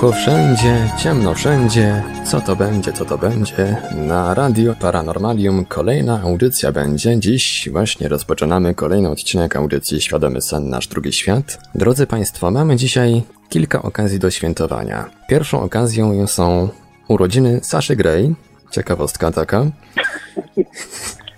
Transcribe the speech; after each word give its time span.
Głucho 0.00 0.16
wszędzie, 0.16 0.92
ciemno 0.98 1.34
wszędzie. 1.34 2.02
Co 2.24 2.40
to 2.40 2.56
będzie, 2.56 2.92
co 2.92 3.04
to 3.04 3.18
będzie? 3.18 3.76
Na 3.94 4.34
Radio 4.34 4.74
Paranormalium 4.74 5.64
kolejna 5.64 6.20
audycja 6.22 6.72
będzie. 6.72 7.20
Dziś 7.20 7.68
właśnie 7.72 8.08
rozpoczynamy 8.08 8.74
kolejny 8.74 9.10
odcinek 9.10 9.56
audycji 9.56 10.00
Świadomy 10.00 10.42
Sen 10.42 10.68
Nasz 10.68 10.88
Drugi 10.88 11.12
Świat. 11.12 11.58
Drodzy 11.74 12.06
Państwo, 12.06 12.50
mamy 12.50 12.76
dzisiaj 12.76 13.22
kilka 13.48 13.82
okazji 13.82 14.18
do 14.18 14.30
świętowania. 14.30 15.10
Pierwszą 15.28 15.60
okazją 15.62 16.26
są 16.26 16.68
urodziny 17.08 17.60
Saszy 17.62 17.96
Gray. 17.96 18.34
Ciekawostka 18.70 19.30
taka. 19.30 19.66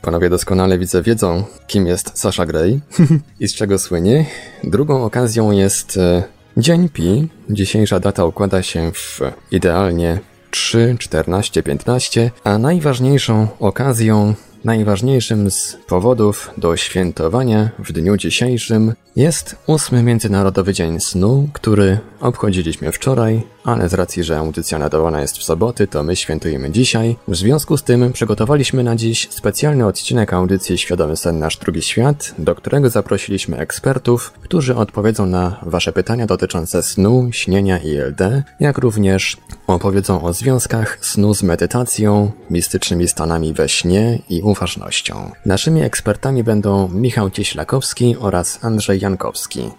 Panowie 0.03 0.31
doskonale 0.31 0.79
widzę 0.79 1.03
wiedzą, 1.03 1.45
kim 1.67 1.87
jest 1.87 2.19
Sasha 2.19 2.47
Gray 2.47 2.81
i 3.41 3.49
z 3.49 3.55
czego 3.55 3.79
słynie. 3.79 4.27
Drugą 4.65 5.05
okazją 5.05 5.51
jest 5.51 5.97
e, 5.97 6.23
Dzień 6.57 6.89
Pi. 6.89 7.29
Dzisiejsza 7.51 8.01
data 8.01 8.25
układa 8.25 8.63
się 8.63 8.93
w 8.93 9.21
idealnie 9.51 10.19
3, 10.51 10.97
14, 10.99 11.63
15, 11.63 12.31
a 12.45 12.59
najważniejszą 12.59 13.49
okazją, 13.61 14.35
najważniejszym 14.65 15.51
z 15.51 15.79
powodów 15.87 16.51
do 16.59 16.77
świętowania 16.77 17.71
w 17.79 17.93
dniu 17.93 18.17
dzisiejszym 18.17 18.93
jest 19.17 19.57
ósmy 19.67 20.03
Międzynarodowy 20.03 20.73
Dzień 20.73 21.01
Snu, 21.01 21.49
który 21.53 21.99
obchodziliśmy 22.21 22.93
wczoraj, 22.93 23.43
ale 23.65 23.89
z 23.89 23.95
racji, 23.95 24.25
że 24.25 24.39
audycja 24.39 24.79
nadawana 24.79 25.21
jest 25.21 25.39
w 25.39 25.43
soboty, 25.43 25.87
to 25.87 26.03
my 26.03 26.17
świętujemy 26.17 26.71
dzisiaj. 26.71 27.17
W 27.29 27.37
związku 27.37 27.77
z 27.77 27.83
tym 27.83 28.13
przygotowaliśmy 28.13 28.85
na 28.85 28.97
dziś 28.97 29.29
specjalny 29.31 29.87
odcinek 29.87 30.33
audycji 30.33 30.79
Świadomy 30.79 31.17
Sen 31.17 31.39
Nasz 31.39 31.57
Drugi 31.57 31.83
Świat, 31.83 32.35
do 32.39 32.55
którego 32.55 32.91
zaprosiliśmy 32.91 33.59
ekspertów, 33.59 34.33
którzy 34.41 34.77
odpowiedzą 34.77 35.27
na 35.27 35.57
Wasze 35.63 35.93
pytania 35.93 36.27
dotyczące 36.27 36.83
snu, 36.83 37.29
śnienia 37.33 37.79
i 37.79 37.97
LD, 37.97 38.43
jak 38.61 38.79
również 38.79 39.37
opowiedzą 39.67 40.23
o 40.23 40.33
związkach 40.33 40.99
snu 41.01 41.35
z 41.35 41.43
medytacją, 41.43 42.31
mistycznymi 42.51 43.09
stanami 43.09 43.53
we 43.53 43.69
śnie 43.69 44.19
i 44.29 44.43
uważnością. 44.43 45.31
Naszymi 45.47 45.83
ekspertami 45.83 46.45
będą 46.45 46.89
Michał 46.89 47.31
Cieślakowski 47.31 48.17
oraz 48.21 48.65
Andrzej 48.65 49.01
Jankowski. 49.01 49.71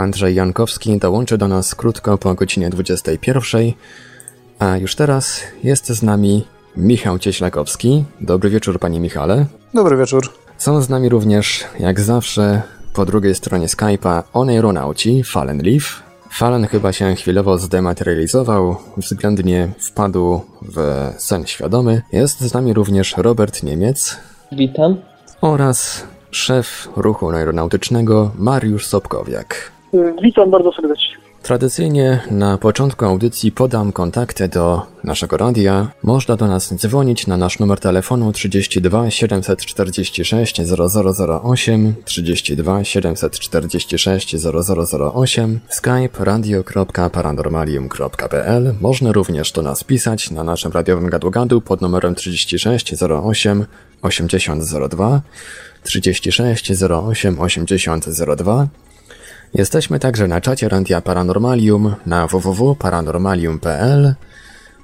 Andrzej 0.00 0.34
Jankowski 0.34 0.98
dołączy 0.98 1.38
do 1.38 1.48
nas 1.48 1.74
krótko 1.74 2.18
po 2.18 2.34
godzinie 2.34 2.70
21, 2.70 3.72
a 4.58 4.76
już 4.76 4.94
teraz 4.94 5.40
jest 5.64 5.86
z 5.86 6.02
nami 6.02 6.46
Michał 6.76 7.18
Cieślakowski. 7.18 8.04
Dobry 8.20 8.50
wieczór, 8.50 8.78
panie 8.78 9.00
Michale. 9.00 9.46
Dobry 9.74 9.96
wieczór. 9.96 10.32
Są 10.58 10.82
z 10.82 10.88
nami 10.88 11.08
również, 11.08 11.64
jak 11.80 12.00
zawsze, 12.00 12.62
po 12.94 13.06
drugiej 13.06 13.34
stronie 13.34 13.66
Skype'a 13.66 14.22
oneironauci 14.32 15.24
Fallen 15.24 15.62
Leaf. 15.62 16.02
Fallen 16.30 16.66
chyba 16.66 16.92
się 16.92 17.14
chwilowo 17.14 17.58
zdematerializował, 17.58 18.76
względnie 18.96 19.68
wpadł 19.78 20.40
w 20.62 21.10
sen 21.18 21.46
świadomy. 21.46 22.02
Jest 22.12 22.40
z 22.40 22.54
nami 22.54 22.74
również 22.74 23.14
Robert 23.16 23.62
Niemiec. 23.62 24.16
Witam. 24.52 24.96
Oraz 25.40 26.02
szef 26.30 26.88
ruchu 26.96 27.30
aeronautycznego 27.30 28.30
Mariusz 28.38 28.86
Sobkowiak. 28.86 29.79
Witam 30.22 30.50
bardzo 30.50 30.72
serdecznie. 30.72 31.16
Tradycyjnie 31.42 32.20
na 32.30 32.58
początku 32.58 33.04
audycji 33.04 33.52
podam 33.52 33.92
kontakty 33.92 34.48
do 34.48 34.82
naszego 35.04 35.36
radia. 35.36 35.88
Można 36.02 36.36
do 36.36 36.46
nas 36.46 36.74
dzwonić 36.74 37.26
na 37.26 37.36
nasz 37.36 37.58
numer 37.58 37.80
telefonu 37.80 38.32
32 38.32 39.10
746 39.10 40.60
0008, 40.62 41.94
32 42.04 42.84
746 42.84 44.36
0008, 45.14 45.60
skype 45.68 46.24
radio.paranormalium.pl. 46.24 48.74
Można 48.80 49.12
również 49.12 49.52
do 49.52 49.62
nas 49.62 49.84
pisać 49.84 50.30
na 50.30 50.44
naszym 50.44 50.72
radiowym 50.72 51.10
gadu-gadu 51.10 51.60
pod 51.60 51.80
numerem 51.80 52.14
36 52.14 52.94
08 53.24 53.66
8002, 54.02 55.20
36 55.82 56.72
08 56.82 57.40
8002. 57.40 58.68
Jesteśmy 59.54 59.98
także 59.98 60.28
na 60.28 60.40
czacie 60.40 60.68
Radia 60.68 61.00
Paranormalium 61.00 61.94
na 62.06 62.26
www.paranormalium.pl, 62.26 64.14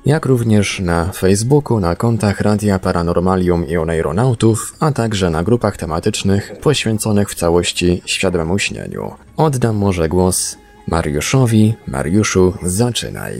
jak 0.06 0.27
również 0.27 0.81
na 0.81 1.12
Facebooku, 1.12 1.81
na 1.81 1.97
kontach 1.97 2.41
Radia 2.41 2.78
Paranormalium 2.78 3.69
i 3.69 3.77
Oneironautów, 3.77 4.59
a 4.81 4.93
także 4.93 5.31
na 5.31 5.43
grupach 5.43 5.77
tematycznych 5.77 6.53
poświęconych 6.62 7.31
w 7.31 7.34
całości 7.34 8.03
świadomemu 8.06 8.59
śnieniu. 8.59 9.10
Oddam 9.37 9.77
może 9.77 10.09
głos 10.09 10.59
Mariuszowi. 10.88 11.75
Mariuszu, 11.88 12.53
zaczynaj. 12.62 13.33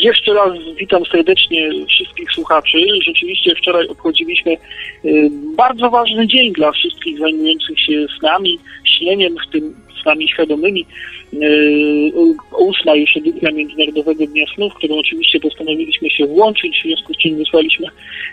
Jeszcze 0.00 0.34
raz 0.34 0.52
witam 0.78 1.02
serdecznie 1.04 1.70
wszystkich 1.88 2.32
słuchaczy. 2.32 2.78
Rzeczywiście 3.06 3.54
wczoraj 3.54 3.88
obchodziliśmy 3.88 4.52
y, 5.04 5.30
bardzo 5.56 5.90
ważny 5.90 6.26
dzień 6.26 6.52
dla 6.52 6.72
wszystkich 6.72 7.18
zajmujących 7.18 7.80
się 7.80 8.06
snami, 8.18 8.58
śnieniem, 8.84 9.34
w 9.48 9.52
tym 9.52 9.83
snami 10.04 10.28
świadomymi. 10.28 10.86
Y, 11.34 12.12
ósma 12.58 12.94
już 12.94 13.16
edycja 13.16 13.50
Międzynarodowego 13.50 14.26
Dnia 14.26 14.44
Snu, 14.54 14.70
w 14.70 14.74
którą 14.74 14.94
oczywiście 14.98 15.40
postanowiliśmy 15.40 16.10
się 16.10 16.26
włączyć, 16.26 16.78
w 16.78 16.82
związku 16.82 17.14
z 17.14 17.16
czym 17.16 17.36
wysłaliśmy 17.36 17.86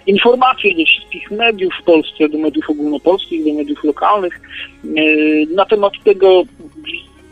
informacje 0.07 0.75
do 0.75 0.85
wszystkich 0.85 1.31
mediów 1.31 1.73
w 1.81 1.83
Polsce, 1.83 2.29
do 2.29 2.37
mediów 2.37 2.69
ogólnopolskich, 2.69 3.45
do 3.45 3.53
mediów 3.53 3.83
lokalnych 3.83 4.41
y, 4.85 5.47
na 5.55 5.65
temat 5.65 5.93
tego, 6.03 6.43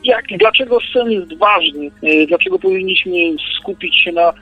jak, 0.03 0.25
dlaczego 0.37 0.77
sen 0.93 1.11
jest 1.11 1.37
ważny, 1.37 1.91
dlaczego 2.27 2.59
powinniśmy 2.59 3.17
skupić 3.59 4.01
się 4.01 4.11
na 4.11 4.33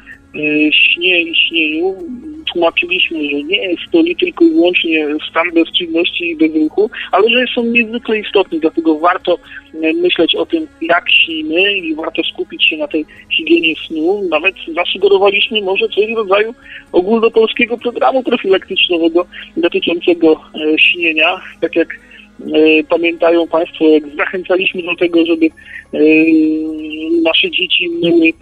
śnie 0.72 1.22
i 1.22 1.36
śnieniu. 1.36 1.96
Tłumaczyliśmy, 2.54 3.30
że 3.30 3.44
nie 3.44 3.58
jest 3.58 3.84
to 3.92 4.02
nie 4.02 4.16
tylko 4.16 4.46
i 4.46 4.50
wyłącznie 4.50 5.08
stan 5.30 5.52
bezczynności 5.54 6.30
i 6.30 6.36
bezruchu, 6.36 6.90
ale 7.12 7.30
że 7.30 7.46
są 7.56 7.64
niezwykle 7.64 8.20
istotne, 8.20 8.60
dlatego 8.60 9.00
warto 9.00 9.38
myśleć 10.02 10.36
o 10.36 10.46
tym, 10.46 10.68
jak 10.82 11.12
śnimy 11.12 11.78
i 11.78 11.96
warto 11.96 12.24
skupić 12.24 12.66
się 12.66 12.78
na 12.78 12.88
tej 12.88 13.06
higienie 13.38 13.76
snu. 13.88 14.24
Nawet 14.30 14.56
zasugerowaliśmy 14.76 15.62
może 15.62 15.90
coś 15.90 16.14
w 16.14 16.18
rodzaju 16.18 16.54
ogólnopolskiego 16.92 17.78
programu 17.78 18.24
profilaktycznego 18.24 19.26
dotyczącego 19.58 20.42
śnienia, 20.80 21.42
tak 21.62 21.76
jak 21.76 21.88
pamiętają 22.90 23.48
Państwo, 23.48 23.86
jak 23.86 24.04
zachęcaliśmy 24.16 24.84
do 24.84 24.96
tego, 24.96 25.26
żeby 25.26 25.50
nasze 27.24 27.52
dzieci 27.52 27.90
myły 27.90 28.34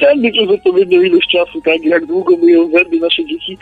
zęby 0.00 0.32
przez 0.32 0.48
odpowiednią 0.48 1.02
ilość 1.02 1.30
czasu, 1.30 1.60
tak, 1.60 1.84
jak 1.84 2.06
długo 2.06 2.36
myją 2.36 2.70
zęby 2.70 3.00
nasze 3.00 3.24
dzieci, 3.24 3.58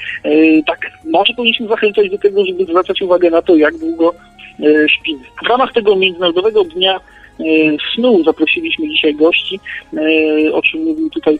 tak 0.67 0.91
może 1.05 1.35
powinniśmy 1.35 1.69
zachęcać 1.69 2.11
do 2.11 2.19
tego, 2.19 2.45
żeby 2.47 2.65
zwracać 2.65 3.03
uwagę 3.03 3.31
na 3.31 3.43
to, 3.43 3.57
jak 3.57 3.79
długo 3.79 4.15
śpimy. 4.89 5.25
W 5.45 5.49
ramach 5.49 5.73
tego 5.73 5.97
Międzynarodowego 5.97 6.65
Dnia 6.65 7.01
Snu 7.95 8.25
zaprosiliśmy 8.25 8.89
dzisiaj 8.89 9.15
gości, 9.15 9.61
o 10.53 10.63
czym 10.63 10.85
mówił 10.85 11.11
tutaj 11.11 11.39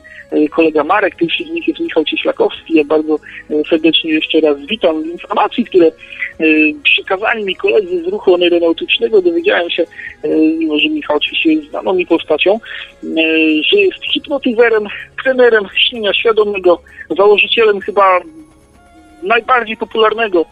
kolega 0.51 0.85
Marek, 0.85 1.17
pierwszy 1.17 1.45
z 1.45 1.51
nich 1.51 1.69
jest 1.69 1.81
Michał 1.81 2.05
Cieślakowski. 2.05 2.75
Ja 2.75 2.85
bardzo 2.85 3.19
serdecznie 3.71 4.11
jeszcze 4.11 4.41
raz 4.41 4.57
witam. 4.67 5.11
Informacji, 5.11 5.65
które 5.65 5.91
przekazali 6.83 7.45
mi 7.45 7.57
koledzy 7.57 8.05
z 8.05 8.07
ruchu 8.07 8.35
aeronautycznego, 8.35 9.23
dowiedziałem 9.23 9.71
się, 9.71 9.87
mimo 10.59 10.79
że 10.79 10.89
Michał 10.89 11.17
oczywiście 11.17 11.53
jest 11.53 11.71
znaną 11.71 11.95
mi 11.95 12.07
postacią, 12.07 12.61
że 13.73 13.81
jest 13.81 14.05
hipnotyzerem, 14.13 14.87
trenerem 15.23 15.65
śnienia 15.89 16.15
świadomego, 16.15 16.81
założycielem 17.17 17.81
chyba 17.81 18.21
najbardziej 19.23 19.77
popularnego 19.77 20.45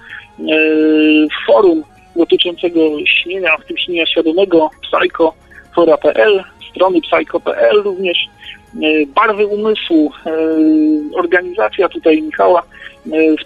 forum 1.47 1.83
dotyczącego 2.17 2.81
śnienia, 3.06 3.56
w 3.56 3.64
tym 3.64 3.79
śnienia 3.79 4.06
świadomego, 4.06 4.70
psycho.fora.pl, 4.82 6.44
strony 6.70 7.00
psycho.pl 7.00 7.82
również, 7.82 8.19
barwy 9.14 9.47
umysłu, 9.47 10.12
organizacja 11.14 11.88
tutaj 11.88 12.23
Michała 12.23 12.62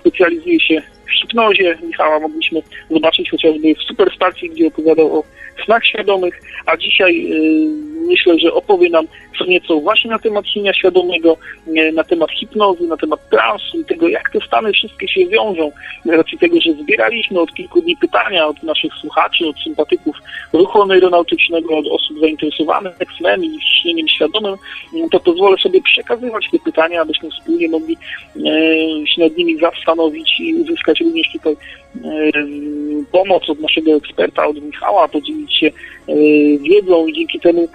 specjalizuje 0.01 0.61
się 0.61 0.83
w 1.07 1.11
hipnozie. 1.21 1.79
Michała 1.87 2.21
mogliśmy 2.21 2.63
zobaczyć 2.91 3.31
chociażby 3.31 3.75
w 3.75 3.83
Superstacji, 3.83 4.51
gdzie 4.51 4.67
opowiadał 4.67 5.19
o 5.19 5.25
snach 5.65 5.87
świadomych, 5.87 6.41
a 6.67 6.77
dzisiaj 6.77 7.27
myślę, 8.07 8.39
że 8.39 8.53
opowie 8.53 8.91
nam 8.91 9.07
co 9.39 9.45
nieco 9.45 9.81
właśnie 9.81 10.11
na 10.11 10.19
temat 10.19 10.49
śnienia 10.49 10.75
świadomego, 10.75 11.37
na 11.95 12.05
temat 12.05 12.31
hipnozy, 12.31 12.87
na 12.87 12.97
temat 12.97 13.29
transu 13.31 13.81
i 13.81 13.85
tego, 13.85 14.09
jak 14.09 14.31
te 14.33 14.41
stany 14.47 14.73
wszystkie 14.73 15.09
się 15.09 15.27
wiążą. 15.27 15.73
Z 16.05 16.09
racji 16.09 16.39
tego, 16.39 16.61
że 16.61 16.73
zbieraliśmy 16.73 17.41
od 17.41 17.55
kilku 17.55 17.83
dni 17.83 17.97
pytania 17.97 18.47
od 18.47 18.63
naszych 18.63 18.93
słuchaczy, 18.95 19.47
od 19.47 19.59
sympatyków 19.59 20.17
ruchu 20.53 20.83
aeronautycznego, 20.83 21.79
od 21.79 21.87
osób 21.87 22.21
zainteresowanych 22.21 22.97
snem 23.19 23.45
i 23.45 23.59
śnieniem 23.83 24.09
świadomym, 24.09 24.55
to 25.13 25.21
pozwolę 25.21 25.57
sobie 25.59 25.83
przekazywać 25.83 26.47
te 26.53 26.59
pytania, 26.59 27.03
abyśmy 27.03 27.31
wspólnie 27.31 27.69
mogli 27.69 27.97
się 29.07 29.21
nad 29.23 29.37
nimi 29.37 29.46
nimi 29.47 29.61
zastanowić 29.61 30.41
i 30.41 30.55
uzyskać 30.55 31.01
również 31.01 31.27
tutaj 31.33 31.57
pomoc 33.13 33.51
od 33.51 33.61
naszego 33.61 33.93
eksperta, 33.93 34.47
od 34.47 34.63
Michała, 34.63 35.09
podzielić 35.09 35.59
się 35.59 35.71
wiedzą 36.61 37.07
i 37.07 37.13
dzięki 37.13 37.41
temu 37.41 37.69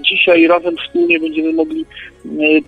dzisiaj 0.00 0.46
razem 0.46 0.76
wspólnie 0.76 1.20
będziemy 1.20 1.52
mogli 1.52 1.84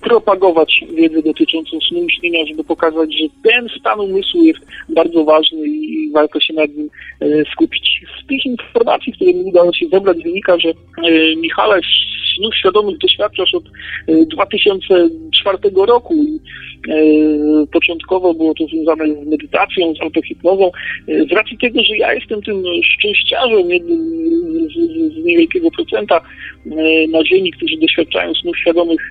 propagować 0.00 0.84
wiedzę 0.94 1.22
dotyczącą 1.22 1.78
snu 1.88 2.05
i 2.05 2.12
śnienia, 2.12 2.46
żeby 2.46 2.64
pokazać, 2.64 3.14
że 3.14 3.50
ten 3.50 3.69
stan 3.81 4.00
umysłu 4.00 4.43
jest 4.43 4.60
bardzo 4.88 5.25
ważny 5.25 5.69
i 5.69 6.10
warto 6.12 6.40
się 6.40 6.55
nad 6.55 6.70
nim 6.76 6.90
skupić. 7.52 8.00
Z 8.22 8.26
tych 8.26 8.46
informacji, 8.46 9.12
które 9.12 9.34
mi 9.34 9.44
udało 9.44 9.72
się 9.72 9.87
zebrać, 9.88 10.16
wynika, 10.22 10.58
że 10.58 10.72
Michale 11.37 11.81
snów 12.37 12.56
świadomych 12.56 12.99
doświadczasz 12.99 13.55
od 13.55 13.64
2004 14.08 15.58
roku 15.87 16.14
i 16.14 16.38
początkowo 17.72 18.34
było 18.34 18.54
to 18.54 18.66
związane 18.66 19.25
z 19.25 19.26
medytacją, 19.26 19.94
z 19.94 20.02
autohipnozą. 20.02 20.70
Z 21.08 21.32
racji 21.32 21.58
tego, 21.58 21.82
że 21.84 21.96
ja 21.96 22.14
jestem 22.14 22.43
tym 22.43 22.62
szczęściarzem, 22.84 23.69
z, 24.69 24.75
z 25.14 25.25
niewielkiego 25.25 25.70
procenta 25.70 26.20
na 27.08 27.25
Ziemi, 27.25 27.52
którzy 27.52 27.76
doświadczają 27.76 28.34
snów 28.34 28.58
świadomych 28.58 29.11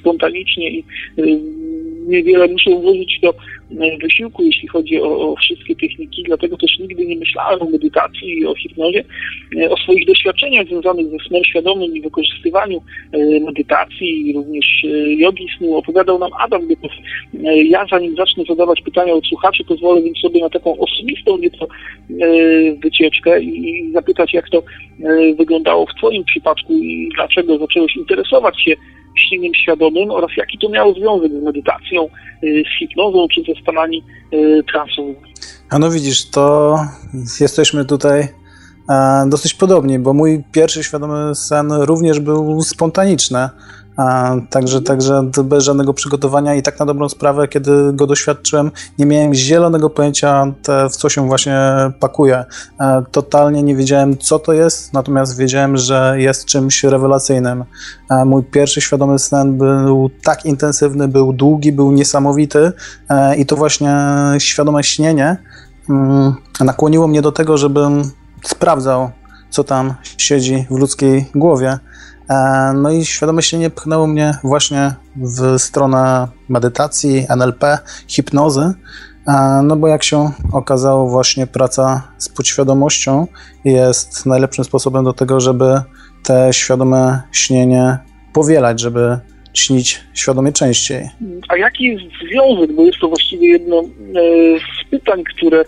spontanicznie 0.00 0.70
i 0.70 0.84
niewiele 2.06 2.48
muszę 2.48 2.70
włożyć 2.70 3.20
do 3.22 3.34
wysiłku, 4.02 4.42
jeśli 4.42 4.68
chodzi 4.68 5.00
o, 5.00 5.18
o, 5.18 5.36
wszystkie 5.36 5.76
techniki, 5.76 6.22
dlatego 6.26 6.56
też 6.56 6.78
nigdy 6.78 7.06
nie 7.06 7.16
myślałem 7.16 7.62
o 7.62 7.70
medytacji 7.70 8.38
i 8.38 8.46
o 8.46 8.54
hipnozie, 8.54 9.04
o 9.70 9.76
swoich 9.76 10.06
doświadczeniach 10.06 10.66
związanych 10.66 11.06
ze 11.06 11.18
snem 11.28 11.44
świadomym 11.44 11.96
i 11.96 12.00
wykorzystywaniu 12.00 12.82
medytacji 13.46 14.30
i 14.30 14.32
również 14.32 14.66
jogi 15.06 15.46
snu. 15.58 15.76
Opowiadał 15.76 16.18
nam 16.18 16.30
Adam 16.38 16.68
Gotow. 16.68 16.92
Ja 17.64 17.86
zanim 17.90 18.16
zacznę 18.16 18.44
zadawać 18.48 18.80
pytania 18.80 19.12
od 19.12 19.26
słuchaczy, 19.26 19.64
pozwolę 19.64 20.02
więc 20.02 20.18
sobie 20.18 20.40
na 20.40 20.50
taką 20.50 20.78
osobistą 20.78 21.38
nieco 21.38 21.66
wycieczkę 22.82 23.42
i 23.42 23.90
zapytać, 23.92 24.34
jak 24.34 24.50
to 24.50 24.62
wyglądało 25.38 25.86
w 25.86 25.94
Twoim 25.94 26.24
przypadku 26.24 26.72
i 26.72 27.08
dlaczego 27.14 27.58
zacząłeś 27.58 27.96
interesować 27.96 28.62
się 28.62 28.76
śnieniem 29.16 29.54
świadomym 29.54 30.10
oraz 30.10 30.30
jaki 30.36 30.58
to 30.58 30.68
miało 30.68 30.94
związek 30.94 31.32
z 31.32 31.44
medytacją, 31.44 32.08
y, 32.44 32.62
z 32.66 32.78
hipnozą 32.78 33.26
czy 33.34 33.42
ze 33.54 33.62
stanami 33.62 34.04
y, 34.34 34.62
transowymi. 34.72 35.30
A 35.70 35.78
no 35.78 35.90
widzisz, 35.90 36.30
to 36.30 36.76
jesteśmy 37.40 37.84
tutaj 37.84 38.20
e, 38.20 39.26
dosyć 39.28 39.54
podobni, 39.54 39.98
bo 39.98 40.12
mój 40.12 40.44
pierwszy 40.52 40.84
świadomy 40.84 41.34
sen 41.34 41.72
również 41.72 42.20
był 42.20 42.62
spontaniczny. 42.62 43.48
Także, 44.50 44.82
także 44.82 45.30
bez 45.44 45.64
żadnego 45.64 45.94
przygotowania 45.94 46.54
i 46.54 46.62
tak 46.62 46.78
na 46.78 46.86
dobrą 46.86 47.08
sprawę, 47.08 47.48
kiedy 47.48 47.92
go 47.92 48.06
doświadczyłem, 48.06 48.70
nie 48.98 49.06
miałem 49.06 49.34
zielonego 49.34 49.90
pojęcia, 49.90 50.52
te, 50.62 50.88
w 50.88 50.96
co 50.96 51.08
się 51.08 51.26
właśnie 51.26 51.58
pakuje. 52.00 52.44
E, 52.80 53.02
totalnie 53.10 53.62
nie 53.62 53.76
wiedziałem, 53.76 54.18
co 54.18 54.38
to 54.38 54.52
jest, 54.52 54.92
natomiast 54.92 55.38
wiedziałem, 55.38 55.76
że 55.76 56.14
jest 56.16 56.44
czymś 56.44 56.84
rewelacyjnym. 56.84 57.64
E, 58.10 58.24
mój 58.24 58.42
pierwszy 58.42 58.80
świadomy 58.80 59.18
sen 59.18 59.58
był 59.58 60.10
tak 60.24 60.44
intensywny, 60.44 61.08
był 61.08 61.32
długi, 61.32 61.72
był 61.72 61.92
niesamowity 61.92 62.72
e, 63.08 63.36
i 63.36 63.46
to 63.46 63.56
właśnie 63.56 63.96
świadome 64.38 64.84
śnienie 64.84 65.36
mm, 65.90 66.34
nakłoniło 66.60 67.08
mnie 67.08 67.22
do 67.22 67.32
tego, 67.32 67.58
żebym 67.58 68.02
sprawdzał, 68.44 69.10
co 69.50 69.64
tam 69.64 69.94
siedzi 70.18 70.66
w 70.70 70.78
ludzkiej 70.78 71.26
głowie. 71.34 71.78
E, 72.30 72.72
no 72.74 72.90
i 72.90 73.04
świadome 73.04 73.42
śnienie 73.42 73.70
pchnęło 73.70 74.06
mnie 74.06 74.34
właśnie 74.44 74.94
w 75.16 75.58
stronę 75.58 76.28
medytacji, 76.48 77.26
NLP, 77.28 77.78
hipnozy, 78.08 78.60
e, 79.28 79.62
no 79.64 79.76
bo 79.76 79.88
jak 79.88 80.04
się 80.04 80.30
okazało, 80.52 81.08
właśnie 81.08 81.46
praca 81.46 82.12
z 82.18 82.28
podświadomością 82.28 83.26
jest 83.64 84.26
najlepszym 84.26 84.64
sposobem 84.64 85.04
do 85.04 85.12
tego, 85.12 85.40
żeby 85.40 85.80
te 86.22 86.52
świadome 86.52 87.22
śnienie 87.32 87.98
powielać, 88.32 88.80
żeby 88.80 89.18
śnić 89.54 90.00
świadomie 90.14 90.52
częściej. 90.52 91.08
A 91.48 91.56
jaki 91.56 91.84
jest 91.84 92.04
związek, 92.30 92.72
bo 92.72 92.82
jest 92.82 92.98
to 93.00 93.08
właściwie 93.08 93.48
jedno 93.48 93.80
e, 93.80 93.84
z 94.58 94.90
pytań, 94.90 95.24
które, 95.24 95.64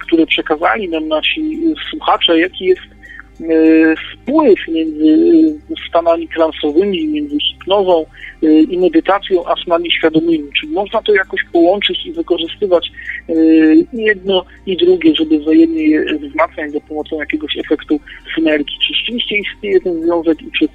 które 0.00 0.26
przekazali 0.26 0.88
nam 0.88 1.08
nasi 1.08 1.60
słuchacze, 1.90 2.38
jaki 2.38 2.64
jest 2.64 2.95
E, 3.40 3.94
wpływ 4.12 4.58
między 4.68 5.58
stanami 5.88 6.28
transowymi, 6.28 7.08
między 7.08 7.36
hipnozą 7.38 8.06
e, 8.42 8.60
i 8.60 8.78
medytacją, 8.78 9.46
a 9.46 9.54
snami 9.64 9.92
świadomymi. 9.92 10.48
Czy 10.60 10.66
można 10.66 11.02
to 11.02 11.14
jakoś 11.14 11.40
połączyć 11.52 12.06
i 12.06 12.12
wykorzystywać 12.12 12.92
e, 13.28 13.32
jedno 13.92 14.44
i 14.66 14.76
drugie, 14.76 15.14
żeby 15.14 15.38
wzajemnie 15.38 15.88
je 15.88 16.18
wzmacniać 16.18 16.72
za 16.72 16.80
pomocą 16.80 17.20
jakiegoś 17.20 17.56
efektu 17.58 18.00
synergii? 18.34 18.76
Czy 18.86 18.94
rzeczywiście 18.94 19.36
istnieje 19.36 19.80
ten 19.80 20.02
związek 20.02 20.42
i 20.42 20.50
czy 20.58 20.68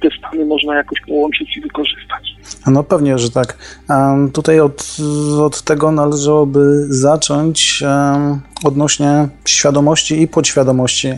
te 0.00 0.08
stany 0.18 0.44
można 0.44 0.76
jakoś 0.76 1.00
połączyć 1.00 1.56
i 1.56 1.60
wykorzystać? 1.60 2.36
No 2.66 2.82
pewnie, 2.82 3.18
że 3.18 3.30
tak. 3.30 3.56
Tutaj 4.32 4.60
od, 4.60 4.96
od 5.40 5.62
tego 5.62 5.92
należałoby 5.92 6.86
zacząć 6.88 7.84
odnośnie 8.64 9.28
świadomości 9.44 10.22
i 10.22 10.28
podświadomości. 10.28 11.08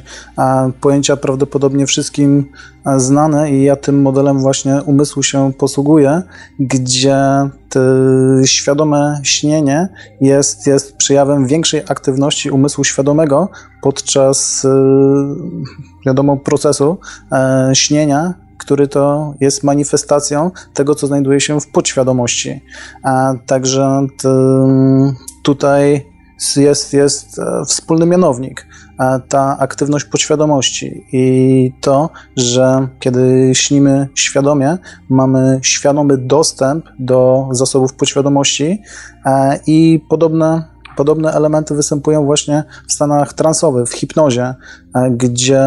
Pojęcia 0.80 1.16
prawdopodobnie 1.16 1.86
wszystkim 1.86 2.44
znane 2.96 3.50
i 3.50 3.62
ja 3.62 3.76
tym 3.76 4.02
modelem 4.02 4.40
właśnie 4.40 4.82
umysłu 4.82 5.22
się 5.22 5.52
posługuję, 5.58 6.22
gdzie 6.60 7.16
świadome 8.44 9.20
śnienie 9.22 9.88
jest, 10.20 10.66
jest 10.66 10.96
przejawem 10.96 11.46
większej 11.46 11.82
aktywności 11.88 12.50
umysłu 12.50 12.84
świadomego 12.84 13.48
podczas 13.82 14.64
y, 14.64 14.68
wiadomo 16.06 16.36
procesu 16.36 16.98
e, 17.32 17.70
śnienia, 17.74 18.34
który 18.58 18.88
to 18.88 19.34
jest 19.40 19.64
manifestacją 19.64 20.50
tego, 20.74 20.94
co 20.94 21.06
znajduje 21.06 21.40
się 21.40 21.60
w 21.60 21.68
podświadomości. 21.68 22.60
A 23.02 23.34
także 23.46 24.06
tutaj 25.42 26.06
jest, 26.56 26.92
jest 26.92 27.38
e, 27.38 27.64
wspólny 27.64 28.06
mianownik, 28.06 28.66
ta 29.28 29.58
aktywność 29.58 30.04
podświadomości 30.04 31.04
i 31.12 31.72
to, 31.80 32.10
że 32.36 32.88
kiedy 33.00 33.50
śnimy 33.54 34.08
świadomie, 34.14 34.78
mamy 35.08 35.60
świadomy 35.62 36.18
dostęp 36.18 36.84
do 36.98 37.48
zasobów 37.50 37.94
podświadomości 37.94 38.82
i 39.66 40.00
podobne 40.08 40.75
Podobne 40.96 41.32
elementy 41.32 41.74
występują 41.74 42.24
właśnie 42.24 42.64
w 42.88 42.92
stanach 42.92 43.32
transowych, 43.32 43.88
w 43.88 43.92
hipnozie, 43.92 44.54
e, 44.94 45.10
gdzie 45.10 45.62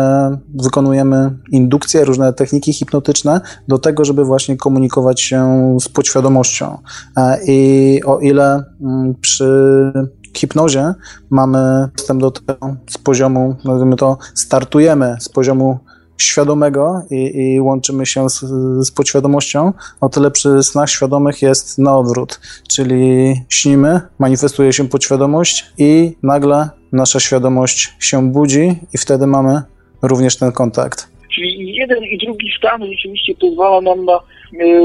wykonujemy 0.56 1.38
indukcje, 1.52 2.06
różne 2.06 2.34
techniki 2.34 2.74
hipnotyczne 2.74 3.42
do 3.68 3.78
tego, 3.78 4.06
żeby 4.06 4.26
właśnie 4.26 4.58
komunikować 4.58 5.22
się 5.22 5.78
z 5.82 5.90
podświadomością. 5.90 6.78
E, 7.18 7.40
I 7.48 8.02
o 8.04 8.20
ile 8.20 8.64
mm, 8.82 9.16
przy 9.22 9.92
hipnozie 10.38 10.94
mamy 11.30 11.90
dostęp 11.98 12.22
do 12.22 12.32
tego 12.32 12.76
z 12.90 12.98
poziomu, 12.98 13.56
nazwijmy 13.66 13.96
to, 13.96 14.18
startujemy 14.34 15.18
z 15.20 15.30
poziomu 15.30 15.80
świadomego 16.24 17.02
i, 17.12 17.54
i 17.54 17.62
łączymy 17.62 18.06
się 18.06 18.30
z, 18.30 18.40
z 18.88 18.92
podświadomością, 18.92 19.74
o 20.02 20.10
tyle 20.10 20.32
przy 20.32 20.64
snach 20.64 20.90
świadomych 20.90 21.42
jest 21.42 21.78
na 21.78 21.98
odwrót, 21.98 22.40
czyli 22.70 23.34
śnimy, 23.50 24.02
manifestuje 24.20 24.74
się 24.74 24.90
podświadomość 24.90 25.66
i 25.78 26.12
nagle 26.24 26.70
nasza 26.92 27.20
świadomość 27.20 27.94
się 28.00 28.32
budzi 28.32 28.76
i 28.94 28.98
wtedy 28.98 29.28
mamy 29.28 29.62
również 30.02 30.38
ten 30.38 30.52
kontakt. 30.52 31.10
Czyli 31.36 31.76
jeden 31.76 32.04
i 32.04 32.18
drugi 32.18 32.48
stan 32.58 32.82
rzeczywiście 32.86 33.36
pozwala 33.36 33.82
nam 33.82 34.06
na 34.06 34.20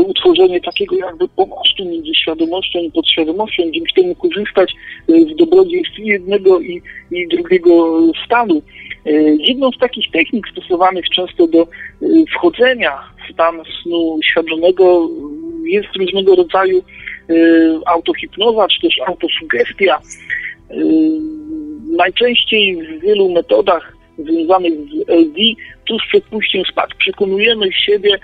utworzenie 0.06 0.60
takiego 0.60 0.96
jakby 0.96 1.28
pomostu 1.28 1.84
między 1.84 2.14
świadomością 2.14 2.78
i 2.78 2.90
podświadomością, 2.90 3.62
dzięki 3.62 3.94
temu 3.94 4.14
korzystać 4.14 4.72
e, 5.08 5.12
z 5.34 5.36
dobrodziejstw 5.36 5.98
jednego 5.98 6.60
i, 6.60 6.82
i 7.10 7.28
drugiego 7.28 8.00
stanu. 8.26 8.62
E, 9.06 9.12
jedną 9.38 9.70
z 9.70 9.78
takich 9.78 10.10
technik 10.10 10.48
stosowanych 10.48 11.04
często 11.08 11.46
do 11.46 11.62
e, 11.62 11.66
wchodzenia 12.34 12.98
w 13.28 13.32
stan 13.32 13.62
snu 13.82 14.18
świadomego 14.24 15.08
jest 15.64 15.96
różnego 15.96 16.36
rodzaju 16.36 16.78
e, 16.78 17.34
autohipnoza 17.86 18.68
czy 18.68 18.80
też 18.80 19.00
autosugestia. 19.06 20.00
Najczęściej 21.96 22.76
w 22.76 23.00
wielu 23.00 23.32
metodach 23.32 23.93
związanych 24.18 24.72
z 24.72 25.08
LD 25.08 25.40
tuż 25.88 26.06
przed 26.08 26.24
pójściem 26.24 26.62
spać 26.72 26.90
przekonujemy 26.98 27.72
siebie, 27.72 28.18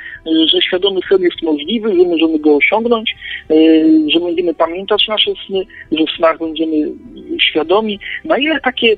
że 0.47 0.63
świadomy 0.63 1.01
sen 1.09 1.23
jest 1.23 1.43
możliwy, 1.43 1.89
że 1.89 2.09
możemy 2.09 2.39
go 2.39 2.57
osiągnąć, 2.57 3.17
że 4.13 4.21
będziemy 4.21 4.55
pamiętać 4.55 5.09
nasze 5.09 5.31
sny, 5.47 5.67
że 5.93 6.05
w 6.05 6.17
snach 6.17 6.39
będziemy 6.39 6.93
świadomi. 7.41 8.01
Na 8.25 8.39
ile 8.39 8.61
takie 8.61 8.97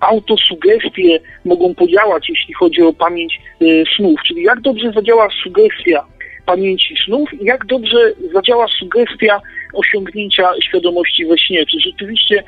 autosugestie 0.00 1.20
mogą 1.44 1.74
podziałać, 1.74 2.28
jeśli 2.28 2.54
chodzi 2.54 2.82
o 2.82 2.92
pamięć 2.92 3.40
y, 3.62 3.84
snów, 3.96 4.20
czyli 4.26 4.42
jak 4.42 4.60
dobrze 4.60 4.92
zadziała 4.92 5.28
sugestia 5.42 6.04
pamięci 6.46 6.94
snów 7.06 7.34
i 7.40 7.44
jak 7.44 7.66
dobrze 7.66 8.12
zadziała 8.32 8.66
sugestia 8.78 9.40
osiągnięcia 9.74 10.50
świadomości 10.62 11.26
we 11.26 11.38
śnie. 11.38 11.66
Czy 11.66 11.80
rzeczywiście 11.80 12.42